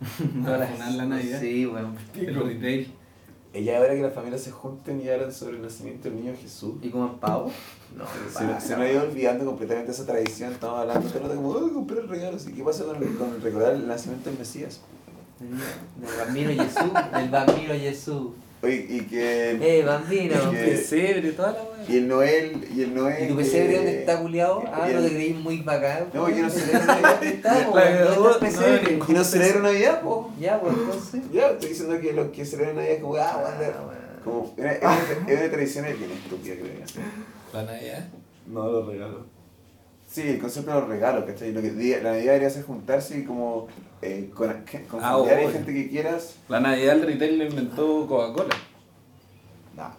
Para 0.44 0.66
funar 0.66 0.92
la 0.92 1.06
Navidad. 1.06 1.40
Sí, 1.40 1.66
weón. 1.66 1.96
El 2.14 2.34
retail. 2.34 2.92
Ella 3.52 3.78
ahora 3.78 3.94
que 3.94 4.02
las 4.02 4.12
familias 4.12 4.40
se 4.42 4.50
junten 4.50 5.00
y 5.00 5.08
hablan 5.08 5.32
sobre 5.32 5.54
el 5.56 5.62
nacimiento 5.62 6.08
del 6.10 6.16
niño 6.20 6.34
Jesús. 6.36 6.74
¿Y 6.82 6.90
coman 6.90 7.18
pavo? 7.20 7.50
No, 7.96 8.04
Se, 8.28 8.38
se 8.60 8.72
nos 8.76 8.80
ha 8.80 8.90
ido 8.90 9.04
olvidando 9.04 9.44
completamente 9.46 9.92
esa 9.92 10.04
tradición. 10.04 10.52
Estamos 10.52 10.80
hablando 10.80 11.06
todo 11.08 11.18
el 11.18 11.22
rato 11.28 11.36
como, 11.36 11.50
oh, 11.50 11.72
compré 11.72 12.00
regalos. 12.00 12.48
¿Y 12.48 12.52
qué 12.52 12.64
pasa 12.64 12.84
con, 12.84 12.96
el- 13.00 13.16
con 13.16 13.40
recordar 13.40 13.74
el 13.74 13.86
nacimiento 13.86 14.30
del 14.30 14.38
Mesías? 14.40 14.80
Del 15.40 16.16
bambino 16.26 16.50
Jesús. 16.64 16.92
Del 17.14 17.28
bambino 17.30 17.74
Jesús. 17.74 18.28
Oye, 18.62 18.86
y 18.88 19.00
que. 19.02 19.50
Eh, 19.80 19.84
bambino. 19.84 20.50
Que- 20.50 20.56
Pesebre, 20.58 21.32
toda 21.32 21.52
la 21.52 21.62
weá. 21.64 21.84
Y 21.86 21.96
el 21.98 22.08
Noel. 22.08 22.68
Y 22.74 22.82
el 22.82 22.94
Noel. 22.94 23.24
¿Y 23.24 23.28
tu 23.28 23.36
pesebre 23.36 23.68
que- 23.68 23.76
dónde 23.76 23.98
está 24.00 24.20
culiado? 24.20 24.62
Ah, 24.72 24.88
y 24.88 24.92
no 24.94 24.98
el- 25.00 25.04
te 25.08 25.14
creís 25.14 25.36
muy 25.36 25.60
bacán. 25.60 26.08
No, 26.14 26.28
yo 26.30 26.42
no 26.44 26.50
sé. 26.50 26.72
¿Dónde 26.72 27.28
está, 27.28 27.54
po? 27.66 27.72
¿Dónde 27.78 27.90
está 27.92 28.14
el 28.14 28.22
no, 28.22 28.38
pesebre? 28.38 28.98
¿Y 29.06 29.12
no 29.12 29.24
celebra 29.24 29.60
Navidad, 29.60 30.00
po? 30.02 30.32
Ya, 30.40 30.60
pues 30.60 30.74
entonces. 30.78 31.20
Ya, 31.32 31.48
estoy 31.50 31.68
diciendo 31.68 32.00
que 32.00 32.12
los 32.14 32.28
que 32.30 32.44
celebran 32.46 32.76
Navidad 32.76 32.94
es 32.94 33.02
como, 33.02 33.16
ah, 33.16 33.32
Ah, 33.34 33.42
wonder. 33.50 33.74
weón. 33.76 34.04
Como, 34.24 34.54
es 34.56 34.82
una, 35.42 35.50
tradición 35.50 35.84
bien 35.84 36.10
estúpida, 36.12 36.54
creo 36.54 36.66
yo. 36.86 37.02
La 37.52 37.64
Navidad. 37.64 38.08
No, 38.46 38.68
los 38.70 38.86
regalos. 38.86 39.20
Sí, 40.14 40.22
el 40.28 40.38
concepto 40.38 40.70
de 40.72 40.78
los 40.78 40.88
regalos, 40.88 41.24
¿cachai? 41.24 41.52
Lo 41.52 41.60
que 41.60 41.72
la 41.72 42.10
Navidad 42.12 42.26
debería 42.34 42.48
ser 42.48 42.62
juntarse 42.62 43.18
y 43.18 43.24
como 43.24 43.66
eh, 44.00 44.30
con, 44.32 44.48
con 44.88 45.00
Ah, 45.02 45.14
familiares 45.14 45.52
gente 45.52 45.74
que 45.74 45.88
quieras. 45.88 46.36
La 46.48 46.60
Navidad 46.60 46.94
el 46.98 47.02
retail 47.02 47.38
lo 47.38 47.44
inventó 47.46 48.06
Coca-Cola. 48.06 48.54
Nah. 49.76 49.90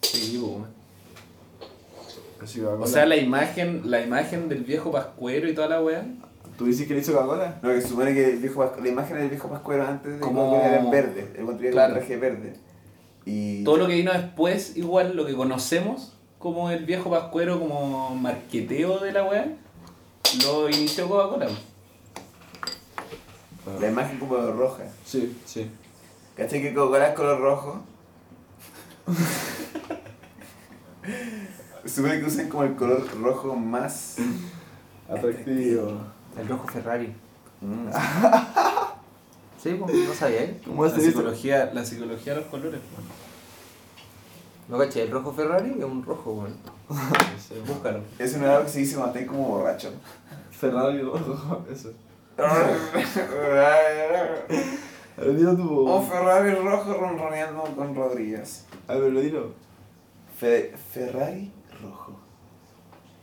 Sí. 0.00 0.40
Así 2.42 2.60
Coca-Cola. 2.60 2.84
O 2.84 2.88
sea, 2.88 3.04
la 3.04 3.16
imagen, 3.16 3.82
la 3.90 4.00
imagen 4.00 4.48
del 4.48 4.64
viejo 4.64 4.90
pascuero 4.90 5.50
y 5.50 5.54
toda 5.54 5.68
la 5.68 5.82
weá. 5.82 6.02
¿Tú 6.56 6.64
dices 6.64 6.88
que 6.88 6.94
le 6.94 7.00
hizo 7.00 7.12
Coca-Cola? 7.12 7.58
No, 7.62 7.68
que 7.74 7.82
se 7.82 7.88
supone 7.88 8.14
que 8.14 8.24
el 8.30 8.38
viejo 8.38 8.72
la 8.82 8.88
imagen 8.88 9.18
del 9.18 9.28
viejo 9.28 9.48
Pascuero 9.50 9.86
antes 9.86 10.14
de 10.14 10.20
Como- 10.20 10.46
Coca-Cola 10.48 10.66
era 10.68 10.80
en 10.82 10.90
verde. 10.90 11.28
El 11.36 11.70
Claro. 11.72 11.92
traje 11.94 12.16
verde. 12.16 12.54
Y 13.26 13.64
Todo 13.64 13.76
lo 13.76 13.86
que 13.86 13.96
vino 13.96 14.12
después, 14.14 14.78
igual 14.78 15.14
lo 15.14 15.26
que 15.26 15.34
conocemos 15.34 16.16
como 16.40 16.70
el 16.70 16.84
viejo 16.86 17.10
pascuero, 17.10 17.60
como 17.60 18.16
marqueteo 18.16 18.98
de 18.98 19.12
la 19.12 19.24
weá, 19.24 19.46
lo 20.42 20.68
inició 20.70 21.06
Coca-Cola. 21.06 21.48
la 23.78 23.88
imagen 23.88 24.18
como 24.18 24.36
roja. 24.38 24.84
Sí, 25.04 25.38
sí. 25.44 25.70
¿Cachai 26.34 26.62
que 26.62 26.74
Coca-Cola 26.74 27.08
es 27.08 27.14
color 27.14 27.40
rojo? 27.40 27.82
Se 31.84 31.88
supone 31.88 32.20
que 32.20 32.26
usan 32.26 32.48
como 32.48 32.64
el 32.64 32.74
color 32.74 33.06
rojo 33.20 33.54
más. 33.54 34.16
Atractivo. 35.08 36.00
El 36.38 36.48
rojo 36.48 36.66
Ferrari. 36.68 37.14
Mm. 37.60 37.88
Sí, 39.62 39.74
pues, 39.74 39.94
no 39.94 40.14
sabía, 40.14 40.44
¿eh? 40.44 40.60
¿Cómo 40.64 40.86
La 40.86 40.98
psicología, 40.98 41.70
la 41.74 41.84
psicología 41.84 42.32
de 42.34 42.40
los 42.40 42.48
colores. 42.48 42.80
weón. 42.96 43.29
No 44.70 44.78
caché, 44.78 45.02
el 45.02 45.10
rojo 45.10 45.32
Ferrari 45.32 45.74
es 45.78 45.84
un 45.84 46.02
rojo, 46.04 46.32
weón. 46.32 46.54
Búscalo. 47.66 48.00
Es 48.18 48.34
una 48.36 48.52
algo 48.52 48.64
que 48.66 48.70
se 48.70 48.78
dice 48.80 48.96
como 49.26 49.48
borracho. 49.48 49.90
Ferrari 50.52 51.02
rojo, 51.02 51.64
eso. 51.72 51.92
ver, 55.24 55.36
dilo 55.36 55.56
tú. 55.56 56.02
Ferrari 56.08 56.54
rojo 56.54 56.94
ronroneando 56.94 57.62
con 57.76 57.94
Rodríguez. 57.94 58.66
A 58.86 58.94
ver, 58.94 59.12
lo 59.12 59.20
dilo. 59.20 59.52
Fe- 60.38 60.72
Ferrari 60.92 61.50
rojo. 61.82 62.18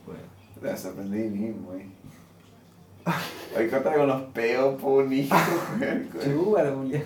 Bueno. 0.06 0.20
Te 0.60 0.66
vas 0.66 0.80
a 0.80 0.82
sorprender 0.88 1.20
de 1.22 1.30
mí 1.30 1.46
mismo, 1.48 1.72
eh. 1.74 1.88
Hay 3.56 3.64
que 3.64 3.70
con 3.94 4.06
los 4.06 4.22
peos, 4.32 4.78
po, 4.80 5.02
niño, 5.02 5.34
weón. 5.80 6.08
Chúbalo, 6.22 6.76
Julián. 6.76 7.04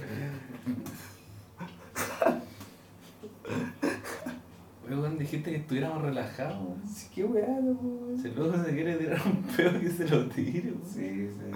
Oye, 4.87 4.97
weón, 4.97 5.11
dijiste 5.23 5.51
que 5.51 5.57
estuviéramos 5.57 6.03
relajados. 6.03 6.57
Sí, 6.93 7.09
qué 7.15 7.25
weá, 7.25 7.47
weón. 7.47 8.19
Si 8.21 8.29
luego 8.31 8.63
se 8.65 8.73
quiere 8.73 8.97
tirar 8.97 9.21
un 9.27 9.43
pedo 9.43 9.81
que 9.81 9.89
se 9.91 10.09
lo 10.09 10.27
tire, 10.29 10.71
weón. 10.71 10.83
Sí, 10.85 11.29
sí. 11.29 11.51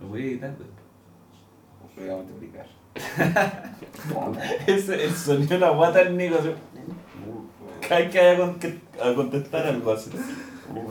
Lo 0.00 0.08
voy 0.08 0.22
a 0.22 0.24
editar 0.26 0.50
después. 0.50 0.68
Voy 1.96 2.08
a 2.10 2.16
multiplicar. 2.16 2.66
Ese, 4.66 5.04
el 5.04 5.14
sonido 5.14 5.54
de 5.54 5.58
la 5.58 5.70
guata 5.70 6.04
del 6.04 6.16
Nico. 6.16 6.36
así. 6.38 6.50
Cada 7.88 8.00
vez 8.00 8.10
que 8.10 8.18
vaya 8.18 8.32
a 8.32 8.36
con- 8.36 8.80
a 9.10 9.14
contestar 9.14 9.66
algo 9.66 9.92
así. 9.92 10.10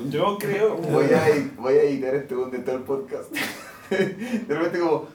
Yo 0.10 0.38
creo. 0.38 0.76
Voy 0.78 1.06
a, 1.06 1.30
ed- 1.30 1.52
voy 1.58 1.74
a 1.74 1.84
editar 1.84 2.16
este 2.16 2.36
donde 2.36 2.60
todo 2.60 2.76
el 2.78 2.84
podcast. 2.84 3.32
De 3.90 4.46
repente 4.48 4.80
como, 4.80 5.08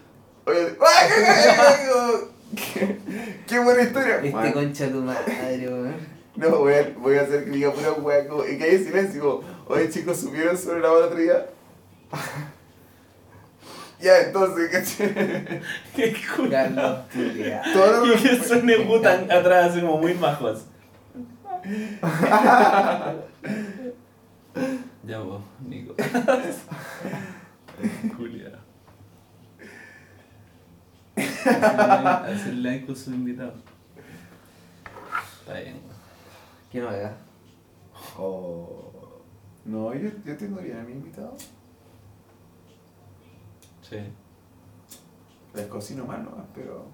oye, 0.46 0.76
¡ay, 0.80 1.08
qué, 2.56 2.56
qué, 2.74 2.98
qué 3.46 3.58
buena 3.58 3.82
historia! 3.82 4.16
Este 4.22 4.52
concha 4.52 4.88
tu 4.90 5.00
madre, 5.02 5.68
weón. 5.68 6.15
No, 6.36 6.58
voy 6.58 6.74
a, 6.74 6.94
voy 6.98 7.16
a 7.16 7.22
hacer 7.22 7.44
que 7.44 7.50
diga 7.50 7.72
pura 7.72 7.92
hueá 7.92 8.28
como, 8.28 8.44
y 8.44 8.58
que 8.58 8.64
haya 8.64 8.78
silencio 8.78 9.42
oye 9.66 9.90
chicos, 9.90 10.20
¿supieron 10.20 10.56
sobre 10.56 10.80
la 10.80 10.92
otra 10.92 11.18
día? 11.18 11.46
Ya, 13.98 14.18
entonces, 14.20 14.68
¿cachai? 14.70 15.62
Qué 15.96 16.14
culo. 16.36 16.50
Carlos, 16.50 16.98
culiao. 17.10 17.62
Todo 17.72 18.06
Y 18.06 18.16
que 18.18 18.36
suene 18.44 18.76
Butan 18.76 19.30
atrás, 19.30 19.70
así 19.70 19.80
como 19.80 19.96
muy 19.98 20.12
majos. 20.12 20.66
ya 25.02 25.18
vos, 25.20 25.40
Nico. 25.66 25.94
Julia. 28.16 28.52
Hacer 31.16 32.54
like 32.54 32.84
con 32.84 32.94
su 32.94 33.12
invitado. 33.12 33.54
Está 35.40 35.60
bien, 35.60 35.80
¿Qué 36.76 36.82
no 36.82 36.90
haga? 36.90 37.16
Oh. 38.18 39.22
No, 39.64 39.94
yo, 39.94 40.10
yo 40.26 40.36
tengo 40.36 40.60
bien 40.60 40.76
a 40.76 40.82
mi 40.82 40.92
invitado. 40.92 41.34
Sí. 43.80 43.96
Les 45.54 45.66
cocino 45.68 46.04
mal 46.04 46.22
nomás, 46.22 46.44
pero. 46.54 46.84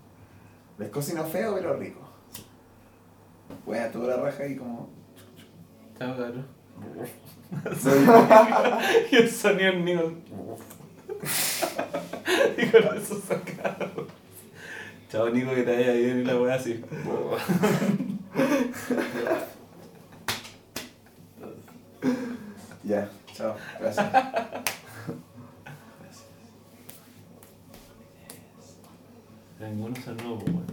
Les 0.78 0.88
cocino 0.88 1.24
feo, 1.24 1.56
pero 1.56 1.76
rico. 1.76 1.98
Bueno, 3.66 3.90
toda 3.90 4.16
la 4.16 4.22
raja 4.22 4.46
y 4.46 4.54
como. 4.54 4.88
Chao, 5.98 6.16
cabrón. 6.16 6.46
Soy- 7.76 8.06
Y 9.10 9.16
el 9.16 9.28
sonido 9.28 9.72
Nico. 9.72 10.12
y 12.56 12.66
con 12.70 12.96
eso 12.96 13.20
sacado. 13.20 14.06
Chao, 15.10 15.28
Nico, 15.30 15.52
que 15.52 15.64
te 15.64 15.74
vaya 15.74 15.92
bien 15.94 16.20
y 16.20 16.24
la 16.24 16.40
wea 16.40 16.54
así. 16.54 16.84
Ya, 22.84 23.08
chao, 23.32 23.54
gracias. 23.78 24.06
Ninguno 29.60 29.94
saludo, 30.04 30.38
weón. 30.46 30.66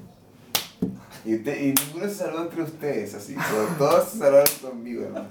Y, 1.23 1.35
usted, 1.35 1.61
y 1.61 1.73
ninguno 1.73 2.07
se 2.07 2.15
saludó 2.15 2.41
entre 2.43 2.64
ustedes, 2.64 3.14
así. 3.14 3.35
pero 3.35 3.68
Todos 3.77 4.10
se 4.10 4.18
saludaron 4.18 4.47
conmigo, 4.64 5.03
hermano. 5.03 5.27